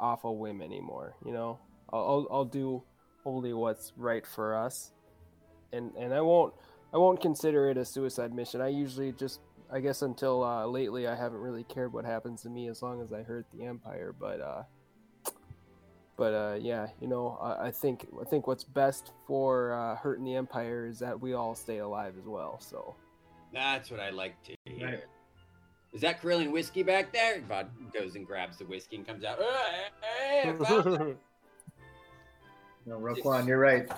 off 0.00 0.24
a 0.24 0.32
whim 0.32 0.60
anymore. 0.60 1.14
You 1.24 1.32
know, 1.32 1.60
I'll 1.92 2.00
I'll, 2.00 2.26
I'll 2.28 2.44
do 2.44 2.82
only 3.24 3.52
what's 3.52 3.92
right 3.96 4.26
for 4.26 4.56
us, 4.56 4.90
and 5.72 5.92
and 5.94 6.12
I 6.12 6.20
won't 6.20 6.52
I 6.92 6.96
won't 6.96 7.20
consider 7.20 7.70
it 7.70 7.76
a 7.76 7.84
suicide 7.84 8.34
mission. 8.34 8.60
I 8.60 8.66
usually 8.66 9.12
just 9.12 9.38
I 9.72 9.78
guess 9.78 10.02
until 10.02 10.42
uh, 10.42 10.66
lately 10.66 11.06
I 11.06 11.14
haven't 11.14 11.38
really 11.38 11.62
cared 11.62 11.92
what 11.92 12.04
happens 12.04 12.42
to 12.42 12.48
me 12.48 12.68
as 12.68 12.82
long 12.82 13.00
as 13.00 13.12
I 13.12 13.22
hurt 13.22 13.46
the 13.54 13.64
Empire. 13.64 14.12
But 14.18 14.40
uh, 14.40 14.62
but 16.16 16.34
uh, 16.34 16.58
yeah, 16.60 16.88
you 17.00 17.06
know 17.06 17.38
I, 17.40 17.68
I 17.68 17.70
think 17.70 18.08
I 18.20 18.24
think 18.24 18.48
what's 18.48 18.64
best 18.64 19.12
for 19.24 19.72
uh, 19.72 19.94
hurting 19.94 20.24
the 20.24 20.34
Empire 20.34 20.88
is 20.88 20.98
that 20.98 21.20
we 21.20 21.32
all 21.32 21.54
stay 21.54 21.78
alive 21.78 22.14
as 22.18 22.26
well. 22.26 22.58
So 22.58 22.96
That's 23.52 23.88
what 23.88 24.00
I 24.00 24.10
like 24.10 24.34
to 24.42 24.56
hear. 24.64 24.86
Right. 24.88 25.04
Is 25.92 26.00
that 26.02 26.22
Corellian 26.22 26.52
whiskey 26.52 26.82
back 26.82 27.12
there? 27.12 27.40
Bud 27.40 27.68
goes 27.92 28.14
and 28.14 28.26
grabs 28.26 28.58
the 28.58 28.64
whiskey 28.64 28.96
and 28.96 29.06
comes 29.06 29.24
out. 29.24 29.38
"Oh, 29.40 29.70
hey, 30.00 30.42
hey, 30.42 30.50
I 30.50 30.64
found 30.64 30.86
it." 31.10 31.18
No, 32.86 32.98
Roquan, 32.98 33.46
you're 33.46 33.58
right. 33.58 33.88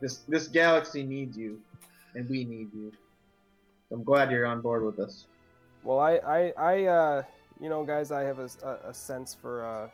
This 0.00 0.18
this 0.28 0.48
galaxy 0.48 1.02
needs 1.02 1.36
you, 1.36 1.60
and 2.14 2.28
we 2.28 2.44
need 2.44 2.72
you. 2.74 2.92
I'm 3.90 4.02
glad 4.04 4.30
you're 4.30 4.46
on 4.46 4.60
board 4.60 4.84
with 4.84 4.98
us. 4.98 5.26
Well, 5.82 5.98
I, 5.98 6.16
I, 6.16 6.52
I, 6.58 6.84
uh, 6.84 7.22
you 7.60 7.68
know, 7.68 7.84
guys, 7.84 8.12
I 8.12 8.22
have 8.22 8.38
a, 8.38 8.50
a, 8.62 8.90
a 8.90 8.94
sense 8.94 9.34
for, 9.34 9.64
uh, 9.64 9.88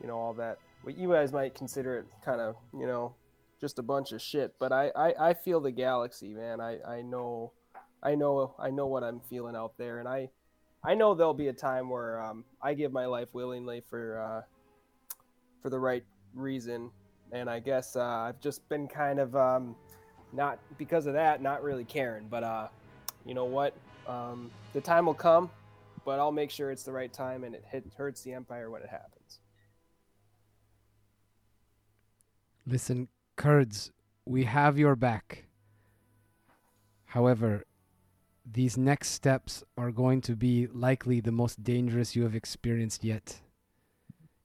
you 0.00 0.06
know, 0.06 0.16
all 0.16 0.32
that. 0.34 0.58
What 0.82 0.96
you 0.96 1.10
guys 1.10 1.32
might 1.32 1.54
consider 1.54 1.98
it 1.98 2.06
kind 2.24 2.40
of, 2.40 2.56
you 2.72 2.86
know, 2.86 3.14
just 3.60 3.78
a 3.78 3.82
bunch 3.82 4.12
of 4.12 4.22
shit. 4.22 4.54
But 4.58 4.72
I, 4.72 4.90
I, 4.96 5.30
I 5.30 5.34
feel 5.34 5.60
the 5.60 5.72
galaxy, 5.72 6.32
man. 6.32 6.60
I, 6.60 6.78
I 6.82 7.02
know, 7.02 7.52
I 8.02 8.14
know, 8.14 8.54
I 8.58 8.70
know 8.70 8.86
what 8.86 9.02
I'm 9.02 9.20
feeling 9.20 9.56
out 9.56 9.72
there, 9.76 9.98
and 9.98 10.08
I, 10.08 10.30
I 10.84 10.94
know 10.94 11.14
there'll 11.14 11.34
be 11.34 11.48
a 11.48 11.52
time 11.52 11.90
where 11.90 12.20
um, 12.22 12.44
I 12.62 12.74
give 12.74 12.92
my 12.92 13.06
life 13.06 13.28
willingly 13.32 13.82
for, 13.88 14.20
uh, 14.20 14.42
for 15.60 15.70
the 15.70 15.78
right 15.78 16.04
reason. 16.34 16.90
And 17.32 17.50
I 17.50 17.58
guess 17.58 17.96
uh, 17.96 18.02
I've 18.02 18.40
just 18.40 18.66
been 18.68 18.88
kind 18.88 19.18
of, 19.18 19.34
um, 19.36 19.76
not 20.32 20.58
because 20.78 21.06
of 21.06 21.14
that, 21.14 21.42
not 21.42 21.62
really 21.62 21.84
caring, 21.84 22.28
but 22.28 22.42
uh, 22.42 22.68
you 23.26 23.34
know 23.34 23.44
what? 23.44 23.74
Um, 24.06 24.50
the 24.72 24.80
time 24.80 25.06
will 25.06 25.14
come, 25.14 25.50
but 26.04 26.18
I'll 26.18 26.32
make 26.32 26.50
sure 26.50 26.70
it's 26.70 26.84
the 26.84 26.92
right 26.92 27.12
time 27.12 27.44
and 27.44 27.54
it 27.54 27.64
hit, 27.70 27.84
hurts 27.96 28.22
the 28.22 28.32
Empire 28.32 28.70
when 28.70 28.82
it 28.82 28.88
happens. 28.88 29.40
Listen, 32.66 33.08
Kurds, 33.36 33.90
we 34.24 34.44
have 34.44 34.78
your 34.78 34.96
back. 34.96 35.44
However, 37.06 37.64
these 38.52 38.76
next 38.76 39.10
steps 39.10 39.62
are 39.76 39.90
going 39.90 40.20
to 40.22 40.34
be 40.34 40.66
likely 40.68 41.20
the 41.20 41.32
most 41.32 41.62
dangerous 41.62 42.16
you 42.16 42.22
have 42.22 42.34
experienced 42.34 43.04
yet. 43.04 43.40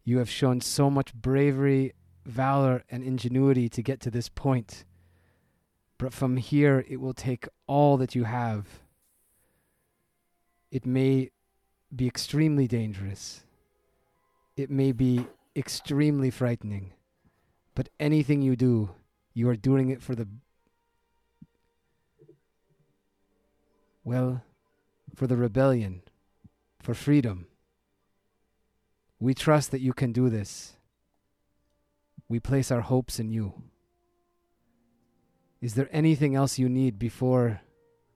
You 0.03 0.17
have 0.17 0.30
shown 0.30 0.61
so 0.61 0.89
much 0.89 1.13
bravery, 1.13 1.93
valor, 2.25 2.84
and 2.89 3.03
ingenuity 3.03 3.69
to 3.69 3.81
get 3.81 3.99
to 4.01 4.11
this 4.11 4.30
point. 4.30 4.85
But 5.97 6.13
from 6.13 6.38
here, 6.38 6.84
it 6.88 6.99
will 6.99 7.13
take 7.13 7.47
all 7.67 7.97
that 7.97 8.13
you 8.15 8.25
have. 8.25 8.67
It 10.71 10.85
may 10.85 11.31
be 11.95 12.07
extremely 12.07 12.67
dangerous. 12.67 13.45
It 14.57 14.69
may 14.69 14.91
be 14.91 15.27
extremely 15.55 16.30
frightening. 16.30 16.93
But 17.75 17.89
anything 17.99 18.41
you 18.41 18.55
do, 18.55 18.89
you 19.34 19.47
are 19.49 19.55
doing 19.55 19.89
it 19.89 20.01
for 20.01 20.15
the. 20.15 20.27
Well, 24.03 24.43
for 25.15 25.27
the 25.27 25.38
rebellion, 25.38 26.01
for 26.81 26.93
freedom. 26.93 27.47
We 29.19 29.34
trust 29.34 29.71
that 29.71 29.80
you 29.80 29.93
can 29.93 30.11
do 30.11 30.30
this. 30.30 30.73
We 32.27 32.39
place 32.39 32.71
our 32.71 32.81
hopes 32.81 33.19
in 33.19 33.30
you. 33.30 33.63
Is 35.61 35.75
there 35.75 35.88
anything 35.91 36.35
else 36.35 36.59
you 36.59 36.67
need 36.67 36.99
before 36.99 37.61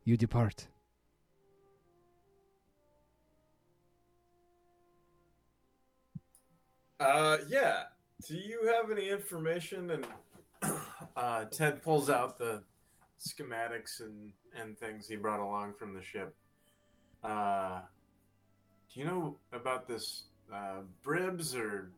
you 0.03 0.17
depart? 0.17 0.67
Uh, 6.99 7.37
yeah. 7.47 7.83
Do 8.27 8.35
you 8.35 8.73
have 8.73 8.91
any 8.91 9.09
information? 9.09 9.91
And 9.91 10.07
uh, 11.15 11.45
Ted 11.45 11.81
pulls 11.81 12.09
out 12.09 12.37
the 12.37 12.63
schematics 13.19 14.01
and 14.01 14.31
and 14.59 14.77
things 14.77 15.07
he 15.07 15.15
brought 15.15 15.39
along 15.39 15.73
from 15.73 15.93
the 15.93 16.01
ship. 16.01 16.35
Uh, 17.23 17.79
do 18.93 18.99
you 18.99 19.05
know 19.05 19.35
about 19.53 19.87
this 19.87 20.23
uh, 20.53 20.81
Bribs 21.03 21.55
or 21.55 21.91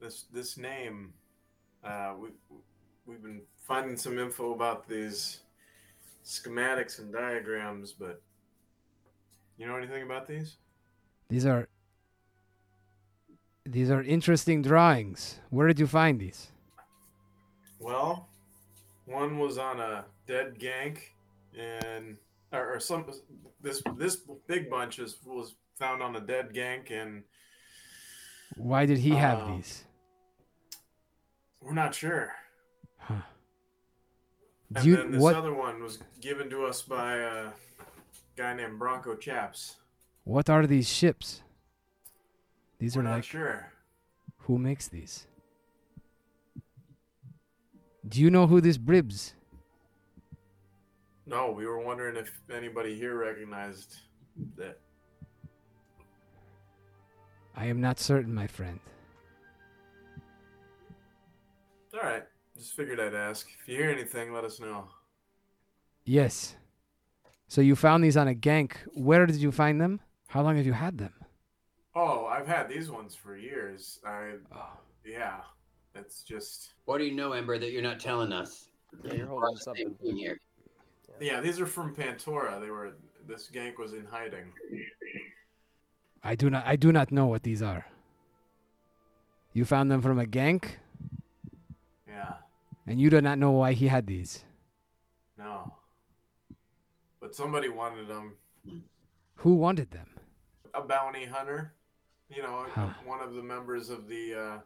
this 0.00 0.24
this 0.32 0.56
name? 0.56 1.12
Uh, 1.84 2.14
we 2.18 2.28
we've 3.06 3.22
been 3.22 3.42
finding 3.66 3.96
some 3.96 4.18
info 4.18 4.52
about 4.52 4.88
these 4.88 5.40
schematics 6.24 6.98
and 6.98 7.12
diagrams, 7.12 7.92
but 7.92 8.20
you 9.56 9.66
know 9.66 9.76
anything 9.76 10.02
about 10.02 10.26
these? 10.26 10.56
These 11.28 11.46
are 11.46 11.68
these 13.64 13.90
are 13.90 14.02
interesting 14.02 14.62
drawings. 14.62 15.40
Where 15.50 15.66
did 15.66 15.78
you 15.78 15.86
find 15.86 16.20
these? 16.20 16.52
Well, 17.78 18.28
one 19.06 19.38
was 19.38 19.56
on 19.58 19.80
a 19.80 20.04
dead 20.26 20.58
gank, 20.58 20.98
and 21.58 22.16
or, 22.52 22.74
or 22.74 22.80
some 22.80 23.06
this 23.62 23.82
this 23.96 24.16
big 24.46 24.68
bunch 24.70 24.98
is, 24.98 25.18
was 25.24 25.54
found 25.78 26.02
on 26.02 26.14
a 26.16 26.20
dead 26.20 26.52
gank, 26.54 26.90
and 26.90 27.22
Why 28.56 28.84
did 28.86 28.98
he 28.98 29.10
have 29.10 29.40
Uh, 29.40 29.56
these? 29.56 29.84
we're 31.60 31.72
not 31.74 31.94
sure. 31.94 32.32
Huh. 32.98 33.22
And 34.74 34.84
you 34.84 34.96
then 34.96 35.10
this 35.12 35.20
what 35.20 35.34
other 35.36 35.54
one 35.54 35.82
was 35.82 35.98
given 36.20 36.50
to 36.50 36.64
us 36.66 36.82
by 36.82 37.16
a 37.16 37.50
guy 38.36 38.54
named 38.54 38.78
Bronco 38.78 39.14
Chaps. 39.16 39.76
what 40.24 40.50
are 40.50 40.66
these 40.66 40.88
ships? 40.88 41.42
These 42.78 42.94
We're 42.96 43.02
are 43.02 43.04
not 43.04 43.14
like 43.16 43.24
sure. 43.24 43.72
who 44.38 44.58
makes 44.58 44.88
these? 44.88 45.26
Do 48.08 48.20
you 48.20 48.30
know 48.30 48.46
who 48.46 48.60
this 48.60 48.78
Bribs? 48.78 49.34
No, 51.26 51.50
we 51.50 51.66
were 51.66 51.80
wondering 51.80 52.16
if 52.16 52.30
anybody 52.54 52.94
here 52.94 53.16
recognized 53.18 53.96
that. 54.56 54.78
I 57.56 57.66
am 57.66 57.80
not 57.80 57.98
certain, 57.98 58.32
my 58.34 58.46
friend. 58.46 58.78
All 61.94 62.00
right, 62.02 62.24
just 62.56 62.74
figured 62.76 63.00
I'd 63.00 63.14
ask. 63.14 63.48
If 63.62 63.68
you 63.68 63.76
hear 63.78 63.90
anything, 63.90 64.32
let 64.32 64.44
us 64.44 64.60
know. 64.60 64.84
Yes. 66.04 66.54
So 67.48 67.60
you 67.60 67.74
found 67.74 68.04
these 68.04 68.16
on 68.16 68.28
a 68.28 68.34
gank. 68.34 68.72
Where 68.94 69.24
did 69.26 69.36
you 69.36 69.50
find 69.50 69.80
them? 69.80 70.00
How 70.28 70.42
long 70.42 70.56
have 70.56 70.66
you 70.66 70.74
had 70.74 70.98
them? 70.98 71.14
Oh, 71.94 72.26
I've 72.26 72.46
had 72.46 72.68
these 72.68 72.90
ones 72.90 73.14
for 73.14 73.36
years. 73.36 73.98
I 74.06 74.32
Oh. 74.54 74.78
yeah, 75.04 75.40
it's 75.98 76.22
just 76.22 76.74
What 76.84 76.98
do 76.98 77.04
you 77.04 77.14
know, 77.14 77.32
Ember, 77.32 77.58
that 77.58 77.72
you're 77.72 77.82
not 77.82 78.00
telling 78.00 78.32
us? 78.32 78.68
Yeah, 79.04 79.14
you're 79.14 79.26
holding 79.26 79.56
something. 79.56 79.94
in 80.04 80.16
here. 80.16 80.40
yeah. 81.20 81.40
These 81.40 81.60
are 81.60 81.66
from 81.66 81.94
Pantora. 81.94 82.60
They 82.60 82.70
were 82.70 82.92
this 83.26 83.50
gank 83.52 83.78
was 83.78 83.92
in 83.92 84.04
hiding. 84.06 84.52
I 86.22 86.34
do 86.34 86.48
not 86.50 86.64
I 86.66 86.76
do 86.76 86.92
not 86.92 87.10
know 87.12 87.26
what 87.26 87.42
these 87.42 87.62
are. 87.62 87.86
You 89.52 89.64
found 89.64 89.90
them 89.90 90.02
from 90.02 90.18
a 90.18 90.24
gank 90.26 90.64
Yeah, 92.06 92.34
and 92.86 93.00
you 93.00 93.10
do 93.10 93.20
not 93.20 93.38
know 93.38 93.50
why 93.52 93.72
he 93.72 93.88
had 93.88 94.06
these. 94.06 94.44
no. 95.38 95.72
But 97.20 97.34
somebody 97.34 97.68
wanted 97.68 98.06
them. 98.06 98.34
Who 99.36 99.54
wanted 99.54 99.90
them? 99.90 100.08
a 100.74 100.82
bounty 100.82 101.24
hunter. 101.24 101.72
You 102.28 102.42
know, 102.42 102.66
Huh. 102.70 102.90
one 103.04 103.20
of 103.20 103.34
the 103.34 103.42
members 103.42 103.88
of 103.90 104.08
the. 104.08 104.34
Uh, 104.34 104.58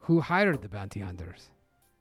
Who 0.00 0.20
hired 0.20 0.62
the 0.62 0.68
bounty 0.68 1.00
hunters? 1.00 1.50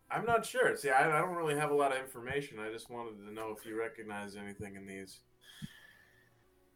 I'm 0.09 0.25
not 0.25 0.45
sure. 0.45 0.75
See, 0.77 0.89
I, 0.89 1.17
I 1.17 1.19
don't 1.19 1.35
really 1.35 1.55
have 1.55 1.71
a 1.71 1.75
lot 1.75 1.91
of 1.91 1.97
information. 1.99 2.59
I 2.59 2.71
just 2.71 2.89
wanted 2.89 3.17
to 3.25 3.33
know 3.33 3.53
if 3.57 3.65
you 3.65 3.77
recognize 3.77 4.35
anything 4.35 4.75
in 4.75 4.85
these. 4.85 5.19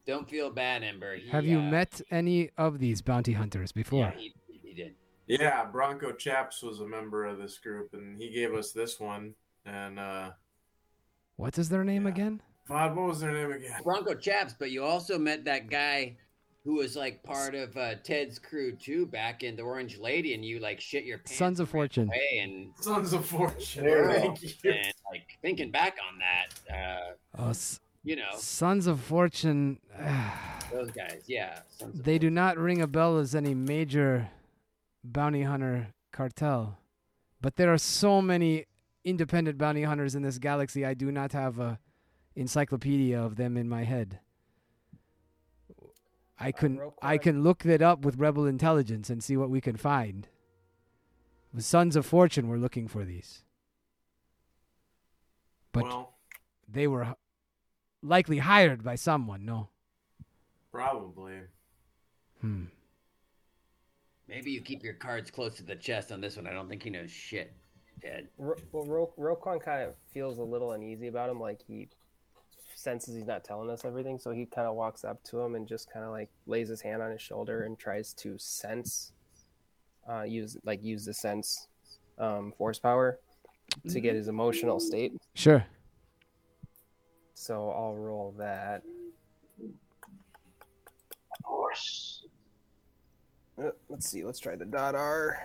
Don't 0.06 0.28
feel 0.28 0.50
bad, 0.50 0.84
Ember. 0.84 1.16
He, 1.16 1.30
Have 1.30 1.46
you 1.46 1.60
uh, 1.60 1.70
met 1.70 2.02
any 2.10 2.50
of 2.58 2.80
these 2.80 3.02
bounty 3.02 3.34
hunters 3.34 3.72
before? 3.72 4.00
Yeah, 4.00 4.12
he, 4.18 4.34
he 4.64 4.74
did. 4.74 4.96
Yeah, 5.28 5.64
Bronco 5.66 6.12
Chaps 6.12 6.62
was 6.64 6.82
a 6.82 6.88
member 6.88 7.26
of 7.26 7.38
this 7.38 7.58
group, 7.60 7.94
and 7.94 8.18
he 8.18 8.32
gave 8.32 8.54
us 8.54 8.72
this 8.72 9.00
one. 9.00 9.36
And 9.66 10.00
uh, 10.00 10.32
What 11.38 11.58
is 11.60 11.70
their 11.70 11.84
name 11.84 12.04
Yeah. 12.06 12.10
again? 12.14 12.42
Vod, 12.68 12.96
what 12.96 13.08
was 13.08 13.20
their 13.22 13.32
name 13.32 13.52
again? 13.52 13.80
Bronco 13.84 14.16
Chaps, 14.16 14.56
but 14.58 14.72
you 14.72 14.84
also 14.84 15.18
met 15.20 15.46
that 15.46 15.70
guy 15.70 16.18
who 16.64 16.76
was 16.76 16.96
like 16.96 17.24
part 17.24 17.56
of 17.56 17.76
uh, 17.76 17.96
Ted's 18.04 18.38
crew 18.38 18.72
too 18.76 19.06
back 19.08 19.44
in 19.44 19.56
the 19.56 19.64
Orange 19.64 19.98
Lady, 19.98 20.34
and 20.34 20.46
you 20.46 20.60
like 20.60 20.80
shit 20.80 21.04
your 21.06 21.18
pants 21.18 21.36
Sons 21.38 21.60
of 21.60 21.66
and 21.68 21.72
Fortune. 21.72 22.08
away 22.08 22.40
and 22.44 22.72
Sons 22.80 23.14
of 23.14 23.26
Fortune. 23.26 23.84
There 23.84 24.10
Thank 24.12 24.42
you. 24.44 24.50
and 24.72 24.94
like 25.12 25.28
thinking 25.42 25.72
back 25.72 25.98
on 26.12 26.20
that, 26.20 26.76
uh, 27.38 27.42
Oh, 27.50 27.54
you 28.04 28.16
know 28.16 28.30
Sons 28.38 28.88
of 28.88 29.00
Fortune. 29.00 29.80
those 30.72 30.92
guys. 30.92 31.24
Yeah, 31.28 31.60
Sons 31.68 32.00
of 32.00 32.06
they 32.06 32.18
do 32.20 32.30
not 32.30 32.58
ring 32.58 32.82
a 32.82 32.88
bell 32.88 33.18
as 33.18 33.34
any 33.36 33.54
major 33.54 34.30
bounty 35.04 35.44
hunter 35.44 35.88
cartel. 36.14 36.78
But 37.42 37.56
there 37.56 37.74
are 37.74 37.78
so 37.80 38.22
many 38.22 38.66
independent 39.04 39.58
bounty 39.58 39.82
hunters 39.82 40.14
in 40.14 40.22
this 40.22 40.38
galaxy. 40.38 40.86
I 40.86 40.94
do 40.94 41.12
not 41.12 41.32
have 41.32 41.58
a 41.60 41.80
encyclopedia 42.36 43.20
of 43.20 43.36
them 43.36 43.58
in 43.58 43.68
my 43.68 43.84
head. 43.84 44.20
I 46.42 46.52
can 46.52 46.78
real 46.78 46.96
I 47.02 47.18
can 47.18 47.44
look 47.44 47.60
that 47.64 47.82
up 47.82 48.04
with 48.04 48.18
rebel 48.18 48.46
intelligence 48.46 49.10
and 49.10 49.24
see 49.24 49.38
what 49.38 49.50
we 49.50 49.62
can 49.62 49.76
find. 49.76 50.28
The 51.54 51.62
Sons 51.62 51.96
of 51.96 52.06
Fortune 52.06 52.48
were 52.48 52.58
looking 52.58 52.88
for 52.88 53.06
these. 53.06 53.44
But 55.72 55.84
well, 55.84 56.14
they 56.68 56.88
were 56.88 57.16
likely 58.02 58.40
hired 58.40 58.84
by 58.84 58.96
someone, 58.96 59.46
no? 59.46 59.70
probably. 60.72 61.34
Hmm. 62.40 62.66
Maybe 64.28 64.52
you 64.52 64.62
keep 64.62 64.84
your 64.84 64.94
cards 64.94 65.30
close 65.30 65.56
to 65.56 65.64
the 65.64 65.76
chest 65.76 66.12
on 66.12 66.22
this 66.22 66.38
one. 66.38 66.48
I 66.48 66.54
don't 66.54 66.70
think 66.70 66.82
he 66.82 66.90
knows 66.90 67.12
shit, 67.12 67.54
Ted. 68.02 68.30
Ro- 68.38 68.56
well, 68.72 68.86
Ro- 68.86 69.14
Roquan 69.20 69.62
kind 69.62 69.84
of 69.84 69.96
feels 70.14 70.38
a 70.38 70.44
little 70.44 70.72
uneasy 70.72 71.08
about 71.08 71.30
him, 71.30 71.40
like 71.40 71.62
he 71.68 71.90
senses 72.82 73.16
he's 73.16 73.26
not 73.26 73.44
telling 73.44 73.70
us 73.70 73.86
everything, 73.86 74.20
so 74.20 74.32
he 74.32 74.46
kind 74.46 74.68
of 74.68 74.76
walks 74.76 75.04
up 75.04 75.24
to 75.26 75.40
him 75.40 75.56
and 75.56 75.68
just 75.68 75.92
kind 75.92 76.06
of 76.06 76.12
like 76.12 76.30
lays 76.48 76.70
his 76.70 76.82
hand 76.82 77.02
on 77.02 77.12
his 77.12 77.22
shoulder 77.22 77.64
and 77.64 77.78
tries 77.78 78.14
to 78.14 78.38
sense, 78.38 79.12
uh, 80.10 80.24
use 80.24 80.58
like 80.64 80.84
use 80.84 81.06
the 81.06 81.14
sense 81.14 81.68
um, 82.18 82.54
force 82.58 82.80
power 82.80 83.20
to 83.90 84.00
get 84.00 84.16
his 84.16 84.28
emotional 84.28 84.80
state. 84.80 85.14
Sure. 85.34 85.66
So 87.34 87.72
I'll 87.72 87.96
roll 87.96 88.36
that. 88.38 88.84
Of 89.62 91.44
course. 91.44 92.26
Uh, 93.62 93.72
let's 93.90 94.10
see. 94.10 94.24
Let's 94.24 94.40
try 94.40 94.56
the 94.56 94.66
dot 94.66 94.96
R. 94.96 95.40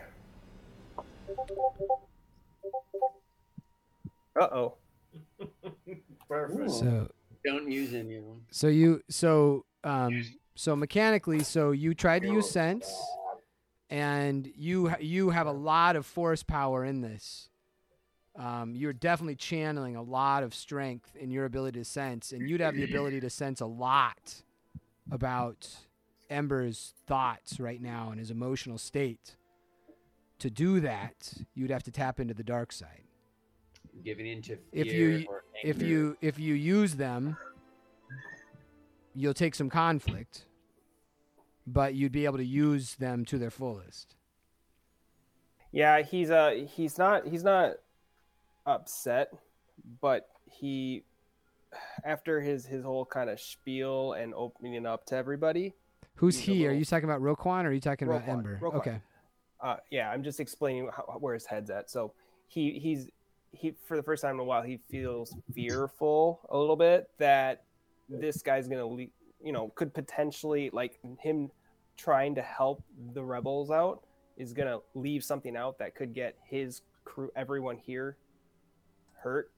Uh 4.39 4.49
oh. 4.53 4.75
Perfect. 6.29 6.71
So 6.71 7.09
Don't 7.47 7.70
use 7.70 7.93
him, 7.93 8.10
you 8.10 8.20
know. 8.20 8.40
So 8.51 8.66
you 8.66 9.02
so 9.09 9.64
um 9.85 10.24
so 10.56 10.74
mechanically 10.74 11.40
so 11.44 11.70
you 11.70 11.94
tried 11.94 12.23
to 12.23 12.28
use 12.28 12.51
sense 12.51 12.93
and 13.89 14.51
you 14.56 14.93
you 15.01 15.31
have 15.31 15.47
a 15.47 15.52
lot 15.52 15.94
of 15.97 16.05
force 16.05 16.43
power 16.43 16.85
in 16.85 17.01
this. 17.02 17.48
Um, 18.35 18.74
you're 18.74 18.93
definitely 18.93 19.36
channeling 19.36 19.97
a 19.97 20.02
lot 20.02 20.43
of 20.43 20.55
strength 20.55 21.16
in 21.16 21.31
your 21.31 21.47
ability 21.47 21.78
to 21.78 21.85
sense 21.86 22.32
and 22.32 22.48
you'd 22.48 22.60
have 22.60 22.74
the 22.74 22.85
ability 22.85 23.20
to 23.20 23.31
sense 23.31 23.60
a 23.62 23.66
lot 23.66 24.43
about 25.10 25.68
Ember's 26.28 26.93
thoughts 27.06 27.60
right 27.60 27.81
now 27.81 28.10
and 28.10 28.18
his 28.18 28.31
emotional 28.31 28.77
state. 28.77 29.36
To 30.40 30.51
do 30.51 30.81
that, 30.81 31.32
you'd 31.55 31.70
have 31.70 31.85
to 31.85 31.90
tap 31.90 32.20
into 32.20 32.35
the 32.35 32.43
dark 32.43 32.73
side. 32.73 33.05
Giving 34.05 34.27
into 34.27 34.56
fear 34.56 34.60
If 34.73 34.93
you- 34.93 35.24
or 35.28 35.44
if 35.62 35.83
you 35.83 36.16
if 36.20 36.39
you 36.39 36.55
use 36.55 36.95
them 36.97 37.37
you'll 39.15 39.35
take 39.35 39.55
some 39.55 39.70
conflict 39.70 40.45
but 41.66 41.95
you'd 41.95 42.12
be 42.12 42.24
able 42.24 42.39
to 42.39 42.45
use 42.45 42.95
them 42.97 43.24
to 43.24 43.39
their 43.39 43.51
fullest 43.51 44.15
Yeah, 45.73 46.03
he's 46.03 46.31
uh 46.31 46.65
he's 46.74 46.97
not 46.97 47.27
he's 47.27 47.43
not 47.45 47.73
upset, 48.65 49.33
but 50.01 50.28
he 50.51 51.03
after 52.05 52.41
his 52.41 52.65
his 52.66 52.83
whole 52.83 53.05
kind 53.05 53.28
of 53.28 53.41
spiel 53.41 54.12
and 54.15 54.33
opening 54.35 54.87
up 54.87 55.05
to 55.07 55.16
everybody. 55.16 55.74
who's 56.15 56.39
he 56.39 56.66
are 56.66 56.73
you 56.73 56.85
talking 56.85 57.05
about 57.05 57.20
roquan 57.20 57.65
or 57.65 57.69
are 57.69 57.73
you 57.73 57.81
talking 57.81 58.09
about 58.09 58.27
ember 58.27 58.59
Roquan. 58.62 58.74
okay 58.77 59.01
Uh, 59.61 59.77
yeah, 59.91 60.11
I'm 60.11 60.23
just 60.23 60.39
explaining 60.39 60.89
how, 60.95 61.03
where 61.19 61.35
his 61.35 61.47
head's 61.47 61.70
at. 61.70 61.91
So 61.91 62.12
he 62.47 62.78
he's 62.78 63.09
he 63.57 63.74
for 63.87 63.97
the 63.97 64.03
first 64.03 64.23
time 64.23 64.35
in 64.35 64.41
a 64.41 64.45
while 64.45 64.62
he 64.62 64.78
feels 64.91 65.35
fearful 65.55 66.41
a 66.51 66.57
little 66.57 66.77
bit 66.77 67.09
that 67.19 67.65
this 68.09 68.43
guy's 68.43 68.69
gonna 68.69 68.87
le- 68.87 69.07
you 69.43 69.53
know 69.53 69.69
could 69.74 69.93
potentially 69.93 70.70
like 70.73 70.99
him 71.20 71.51
trying 71.97 72.35
to 72.35 72.43
help 72.43 72.85
the 73.15 73.23
rebels 73.23 73.70
out 73.70 74.03
is 74.37 74.53
gonna 74.53 74.78
leave 74.95 75.24
something 75.24 75.57
out 75.57 75.78
that 75.78 75.95
could 75.95 76.15
get 76.15 76.37
his 76.45 76.83
crew 77.05 77.31
everyone 77.37 77.77
here 77.77 78.16
hurt. 79.27 79.51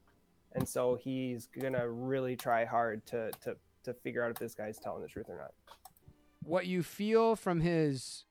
And 0.55 0.67
so 0.67 0.99
he's 1.01 1.47
gonna 1.47 1.89
really 1.89 2.37
try 2.37 2.65
hard 2.65 3.05
to 3.07 3.31
to 3.43 3.57
to 3.85 3.95
figure 3.95 4.25
out 4.25 4.31
if 4.31 4.39
this 4.39 4.55
guy's 4.55 4.79
telling 4.79 5.03
the 5.03 5.09
truth 5.09 5.27
or 5.29 5.37
not. 5.37 5.53
What 6.43 6.67
you 6.67 6.83
feel 6.83 7.37
from 7.37 7.61
his 7.61 8.25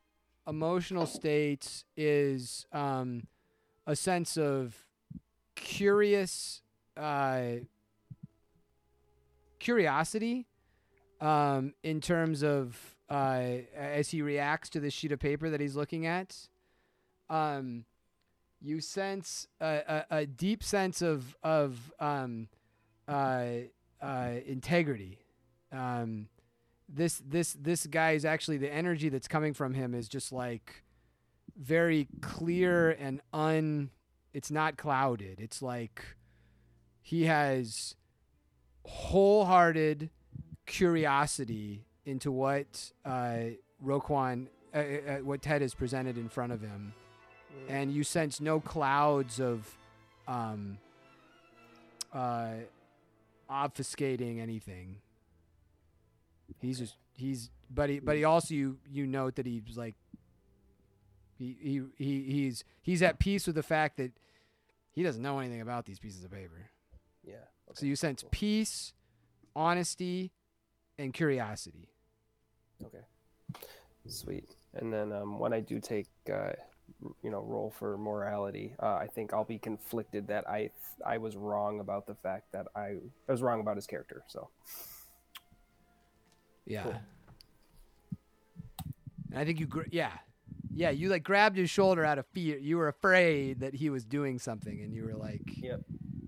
emotional 0.48 1.06
states 1.06 1.86
is 1.96 2.66
um, 2.72 3.28
a 3.86 3.96
sense 3.96 4.38
of 4.38 4.87
curious 5.58 6.62
uh, 6.96 7.42
curiosity 9.60 10.48
um, 11.20 11.74
in 11.84 12.00
terms 12.00 12.44
of 12.44 12.96
uh, 13.10 13.42
as 13.76 14.10
he 14.12 14.22
reacts 14.22 14.70
to 14.70 14.80
the 14.80 14.90
sheet 14.90 15.12
of 15.12 15.20
paper 15.20 15.50
that 15.50 15.60
he's 15.60 15.76
looking 15.76 16.06
at. 16.06 16.36
Um, 17.30 17.86
you 18.62 18.80
sense 18.80 19.48
a, 19.60 20.06
a, 20.10 20.18
a 20.20 20.26
deep 20.26 20.64
sense 20.64 21.02
of 21.02 21.36
of 21.44 21.92
um, 22.00 22.48
uh, 23.08 23.46
uh, 24.02 24.32
integrity. 24.46 25.20
Um, 25.72 26.28
this 26.90 27.22
this 27.28 27.54
this 27.60 27.86
guy 27.88 28.12
is 28.12 28.26
actually 28.26 28.58
the 28.58 28.74
energy 28.74 29.10
that's 29.10 29.28
coming 29.28 29.54
from 29.54 29.74
him 29.74 29.94
is 29.94 30.08
just 30.08 30.32
like 30.32 30.84
very 31.58 32.08
clear 32.22 32.92
and 32.92 33.22
un 33.34 33.90
it's 34.34 34.52
not 34.52 34.78
clouded. 34.78 35.40
It's 35.40 35.62
like 35.62 36.04
he 37.02 37.26
has 37.26 37.96
wholehearted 38.86 40.10
curiosity 40.66 41.86
into 42.06 42.32
what 42.32 42.92
uh 43.06 43.38
Roquan 43.84 44.48
uh, 44.74 44.78
uh, 44.78 45.18
what 45.20 45.42
Ted 45.42 45.62
has 45.62 45.74
presented 45.74 46.18
in 46.18 46.30
front 46.30 46.52
of 46.52 46.62
him. 46.62 46.94
And 47.70 47.92
you 47.92 48.04
sense 48.04 48.40
no 48.40 48.60
clouds 48.60 49.40
of 49.40 49.76
um 50.28 50.78
uh 52.14 52.54
obfuscating 53.50 54.42
anything. 54.42 54.98
He's 56.62 56.80
just 56.80 56.96
he's 57.16 57.50
but 57.70 57.90
he 57.90 58.00
but 58.00 58.16
he 58.16 58.24
also 58.24 58.54
you 58.54 58.78
you 58.90 59.08
note 59.08 59.36
that 59.36 59.46
he's 59.46 59.78
like 59.78 59.96
he 61.38 61.58
he, 61.60 61.82
he 61.98 62.22
he's 62.24 62.64
he's 62.82 63.02
at 63.02 63.20
peace 63.20 63.46
with 63.48 63.56
the 63.56 63.64
fact 63.64 63.98
that 63.98 64.12
he 64.92 65.04
doesn't 65.04 65.22
know 65.22 65.40
anything 65.40 65.62
about 65.62 65.86
these 65.86 66.00
pieces 66.00 66.24
of 66.24 66.32
paper. 66.32 66.70
yeah 67.24 67.36
So 67.74 67.86
you 67.86 67.96
sense 67.96 68.24
peace, 68.32 68.94
honesty, 69.56 70.32
and 70.98 71.14
curiosity. 71.14 71.90
Okay. 72.84 73.04
Sweet. 74.08 74.56
And 74.74 74.92
then 74.92 75.12
um, 75.12 75.40
when 75.40 75.54
I 75.54 75.60
do 75.60 75.80
take, 75.80 76.08
uh, 76.32 76.52
you 77.22 77.30
know, 77.30 77.42
roll 77.42 77.74
for 77.78 77.98
morality, 77.98 78.76
uh, 78.82 78.96
I 78.96 79.08
think 79.08 79.34
I'll 79.34 79.44
be 79.44 79.60
conflicted 79.60 80.28
that 80.28 80.50
I 80.50 80.72
I 81.06 81.18
was 81.18 81.36
wrong 81.36 81.80
about 81.80 82.08
the 82.08 82.16
fact 82.16 82.52
that 82.54 82.68
I, 82.76 82.98
I 83.28 83.32
was 83.32 83.42
wrong 83.42 83.60
about 83.60 83.76
his 83.76 83.88
character. 83.88 84.24
So 84.28 84.50
Yeah. 86.66 86.84
Cool. 86.84 86.96
And 89.32 89.40
I 89.40 89.46
think 89.46 89.60
you 89.60 89.68
yeah. 89.92 90.12
Yeah, 90.78 90.92
you 90.92 91.10
like 91.10 91.24
grabbed 91.24 91.58
his 91.58 91.70
shoulder 91.70 92.06
out 92.06 92.20
of 92.20 92.26
fear. 92.28 92.58
You 92.58 92.78
were 92.78 92.88
afraid 92.88 93.62
that 93.62 93.74
he 93.74 93.90
was 93.90 94.06
doing 94.06 94.38
something 94.40 94.80
and 94.82 94.94
you 94.94 95.04
were 95.06 95.16
like 95.16 95.42
Yep. 95.58 95.82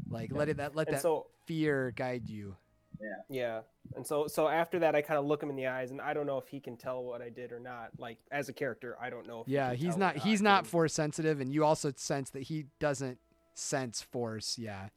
like 0.09 0.31
let 0.33 0.49
it 0.49 0.57
that 0.57 0.75
let 0.75 0.87
and 0.87 0.95
that 0.95 1.01
so 1.01 1.27
fear 1.45 1.91
guide 1.95 2.27
you. 2.27 2.55
Yeah. 2.99 3.21
Yeah. 3.29 3.61
And 3.95 4.05
so 4.05 4.27
so 4.27 4.47
after 4.47 4.79
that 4.79 4.95
I 4.95 5.01
kind 5.01 5.19
of 5.19 5.25
look 5.25 5.41
him 5.43 5.49
in 5.51 5.55
the 5.55 5.67
eyes 5.67 5.91
and 5.91 6.01
I 6.01 6.13
don't 6.13 6.25
know 6.25 6.37
if 6.39 6.47
he 6.47 6.59
can 6.59 6.77
tell 6.77 7.03
what 7.03 7.21
I 7.21 7.29
did 7.29 7.51
or 7.51 7.59
not. 7.59 7.91
Like 7.99 8.17
as 8.31 8.49
a 8.49 8.53
character, 8.53 8.97
I 8.99 9.09
don't 9.11 9.27
know 9.27 9.41
if 9.41 9.47
he 9.47 9.53
Yeah, 9.53 9.69
can 9.69 9.77
he's 9.77 9.97
not 9.97 10.15
he's 10.17 10.41
not 10.41 10.65
force 10.65 10.93
sensitive 10.93 11.39
and 11.39 11.53
you 11.53 11.63
also 11.63 11.93
sense 11.95 12.31
that 12.31 12.43
he 12.43 12.65
doesn't 12.79 13.19
sense 13.53 14.01
force. 14.01 14.57
Yeah. 14.57 14.89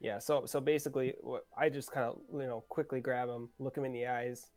Yeah, 0.00 0.18
so 0.18 0.44
so 0.46 0.60
basically 0.60 1.14
what 1.20 1.44
I 1.56 1.68
just 1.68 1.90
kind 1.92 2.06
of 2.06 2.18
you 2.32 2.46
know 2.46 2.64
quickly 2.68 3.00
grab 3.00 3.28
him, 3.28 3.50
look 3.58 3.76
him 3.76 3.84
in 3.84 3.92
the 3.92 4.06
eyes 4.06 4.50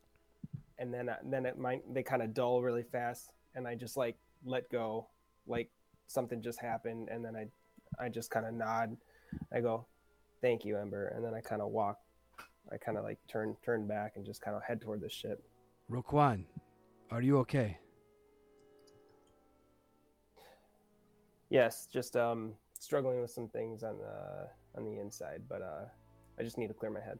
and 0.77 0.93
then 0.93 1.09
uh, 1.09 1.17
then 1.25 1.45
it 1.45 1.57
might 1.57 1.81
they 1.93 2.03
kind 2.03 2.21
of 2.21 2.33
dull 2.33 2.61
really 2.61 2.83
fast 2.83 3.31
and 3.55 3.67
I 3.67 3.75
just 3.75 3.97
like 3.97 4.15
let 4.43 4.69
go 4.69 5.07
like 5.47 5.69
something 6.07 6.41
just 6.41 6.59
happened 6.59 7.09
and 7.09 7.23
then 7.23 7.35
I 7.35 7.47
I 8.03 8.09
just 8.09 8.29
kind 8.31 8.45
of 8.45 8.53
nod. 8.53 8.95
I 9.53 9.61
go, 9.61 9.85
"Thank 10.41 10.63
you, 10.63 10.77
Ember." 10.77 11.07
And 11.07 11.23
then 11.23 11.33
I 11.33 11.41
kind 11.41 11.61
of 11.61 11.69
walk 11.69 11.99
I 12.71 12.77
kind 12.77 12.97
of 12.97 13.03
like 13.03 13.17
turn 13.27 13.55
turn 13.63 13.87
back 13.87 14.13
and 14.15 14.25
just 14.25 14.41
kind 14.41 14.55
of 14.55 14.63
head 14.63 14.81
toward 14.81 15.01
the 15.01 15.09
ship. 15.09 15.43
Roquan, 15.89 16.43
are 17.09 17.21
you 17.21 17.37
okay? 17.39 17.77
Yes, 21.49 21.87
just 21.91 22.15
um 22.15 22.53
struggling 22.79 23.21
with 23.21 23.31
some 23.31 23.47
things 23.47 23.83
on 23.83 23.97
the 23.97 24.47
on 24.77 24.85
the 24.85 24.99
inside, 24.99 25.43
but 25.49 25.61
uh 25.61 25.85
I 26.37 26.43
just 26.43 26.57
need 26.57 26.67
to 26.67 26.73
clear 26.73 26.91
my 26.91 27.01
head. 27.01 27.17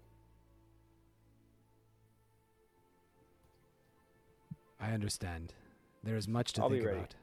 I 4.79 4.91
understand. 4.91 5.53
There 6.03 6.15
is 6.15 6.27
much 6.27 6.53
to 6.53 6.63
I'll 6.63 6.69
think 6.69 6.83
about. 6.85 7.15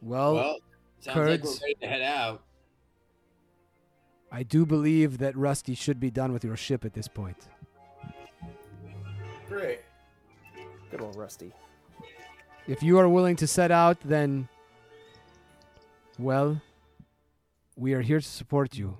Well, 0.00 0.34
Well, 0.34 0.58
sounds 1.00 1.06
like 1.06 1.16
we're 1.16 1.38
Kurds. 1.38 1.60
ready 1.62 1.74
to 1.80 1.86
head 1.86 2.02
out. 2.02 2.42
I 4.30 4.42
do 4.42 4.64
believe 4.64 5.18
that 5.18 5.36
Rusty 5.36 5.74
should 5.74 6.00
be 6.00 6.10
done 6.10 6.32
with 6.32 6.42
your 6.44 6.56
ship 6.56 6.84
at 6.84 6.94
this 6.94 7.06
point. 7.08 7.36
Great. 9.48 9.80
Good 10.90 11.00
old 11.02 11.16
Rusty. 11.16 11.52
If 12.66 12.82
you 12.82 12.98
are 12.98 13.08
willing 13.08 13.36
to 13.36 13.46
set 13.46 13.70
out, 13.70 13.98
then 14.04 14.48
well, 16.18 16.60
we 17.76 17.92
are 17.94 18.00
here 18.00 18.20
to 18.20 18.26
support 18.26 18.76
you. 18.76 18.98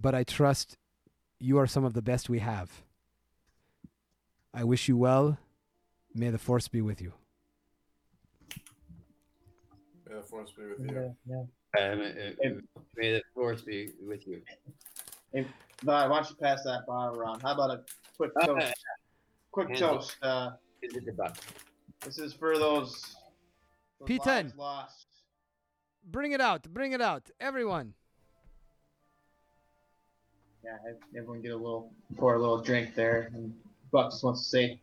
But 0.00 0.14
I 0.14 0.24
trust 0.24 0.76
you 1.40 1.58
are 1.58 1.66
some 1.66 1.84
of 1.84 1.92
the 1.94 2.02
best 2.02 2.28
we 2.28 2.38
have. 2.38 2.82
I 4.54 4.64
wish 4.64 4.88
you 4.88 4.96
well. 4.96 5.36
May 6.14 6.30
the 6.30 6.38
force 6.38 6.68
be 6.68 6.80
with 6.80 7.00
you. 7.02 7.12
May 10.08 10.14
the 10.16 10.22
force 10.22 10.52
be 10.52 10.64
with 10.66 10.90
you. 10.90 11.16
Um, 11.28 11.40
uh, 11.76 11.82
uh, 11.82 12.50
may 12.96 13.12
the 13.14 13.22
force 13.34 13.62
be 13.62 13.90
with 14.06 14.26
you. 14.28 14.42
Vi, 15.32 15.44
why 15.82 16.06
don't 16.08 16.30
you 16.30 16.36
pass 16.36 16.62
that 16.62 16.84
bottle 16.86 17.18
around? 17.20 17.40
How 17.42 17.52
about 17.54 17.70
a 17.70 17.84
quick 18.16 18.30
Uh, 18.40 18.46
toast? 18.46 18.84
quick 19.50 19.74
toast. 19.76 20.16
Uh, 20.22 20.52
Is 20.82 20.94
it 20.94 21.04
the 21.04 21.12
buck? 21.12 21.36
this 22.00 22.18
is 22.18 22.32
for 22.32 22.56
those. 22.58 23.16
those 23.98 24.08
P10. 24.08 24.26
lives 24.44 24.56
Lost. 24.56 25.06
Bring 26.04 26.30
it 26.32 26.40
out. 26.40 26.62
Bring 26.72 26.92
it 26.92 27.00
out. 27.00 27.28
Everyone. 27.40 27.94
Yeah, 30.62 30.76
everyone 31.16 31.42
get 31.42 31.52
a 31.52 31.56
little 31.56 31.92
pour 32.16 32.36
a 32.36 32.38
little 32.38 32.60
drink 32.60 32.94
there. 32.94 33.30
And 33.34 33.52
Bucks 33.94 34.22
wants 34.24 34.42
to 34.42 34.48
say, 34.48 34.80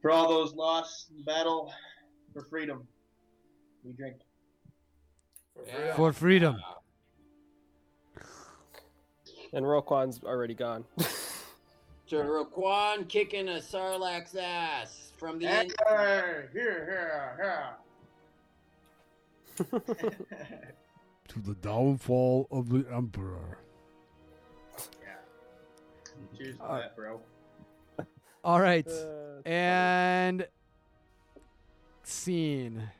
for 0.00 0.12
all 0.12 0.28
those 0.28 0.54
lost 0.54 1.10
in 1.10 1.24
battle, 1.24 1.72
for 2.32 2.42
freedom, 2.42 2.86
we 3.84 3.90
drink. 3.90 4.18
For 5.52 5.64
freedom. 5.66 5.96
For 5.96 6.12
freedom. 6.12 6.56
And 9.52 9.66
Roquan's 9.66 10.22
already 10.24 10.54
gone. 10.54 10.84
To 12.10 12.16
Roquan 12.18 13.08
kicking 13.08 13.48
a 13.48 13.54
Sarlacc's 13.54 14.36
ass 14.36 15.10
from 15.16 15.40
the 15.40 15.46
end. 15.48 15.74
Hey, 15.88 16.44
here, 16.52 17.34
here, 17.42 17.74
here. 19.58 20.06
To 21.28 21.40
the 21.40 21.54
downfall 21.54 22.46
of 22.52 22.68
the 22.68 22.86
Emperor. 22.94 23.58
Cheers 26.38 26.58
to 26.58 26.62
Uh, 26.62 26.78
that, 26.78 26.94
bro. 26.94 27.20
All 28.46 28.60
right. 28.60 28.86
Uh, 28.86 29.42
And 29.44 30.46
scene. 32.04 32.90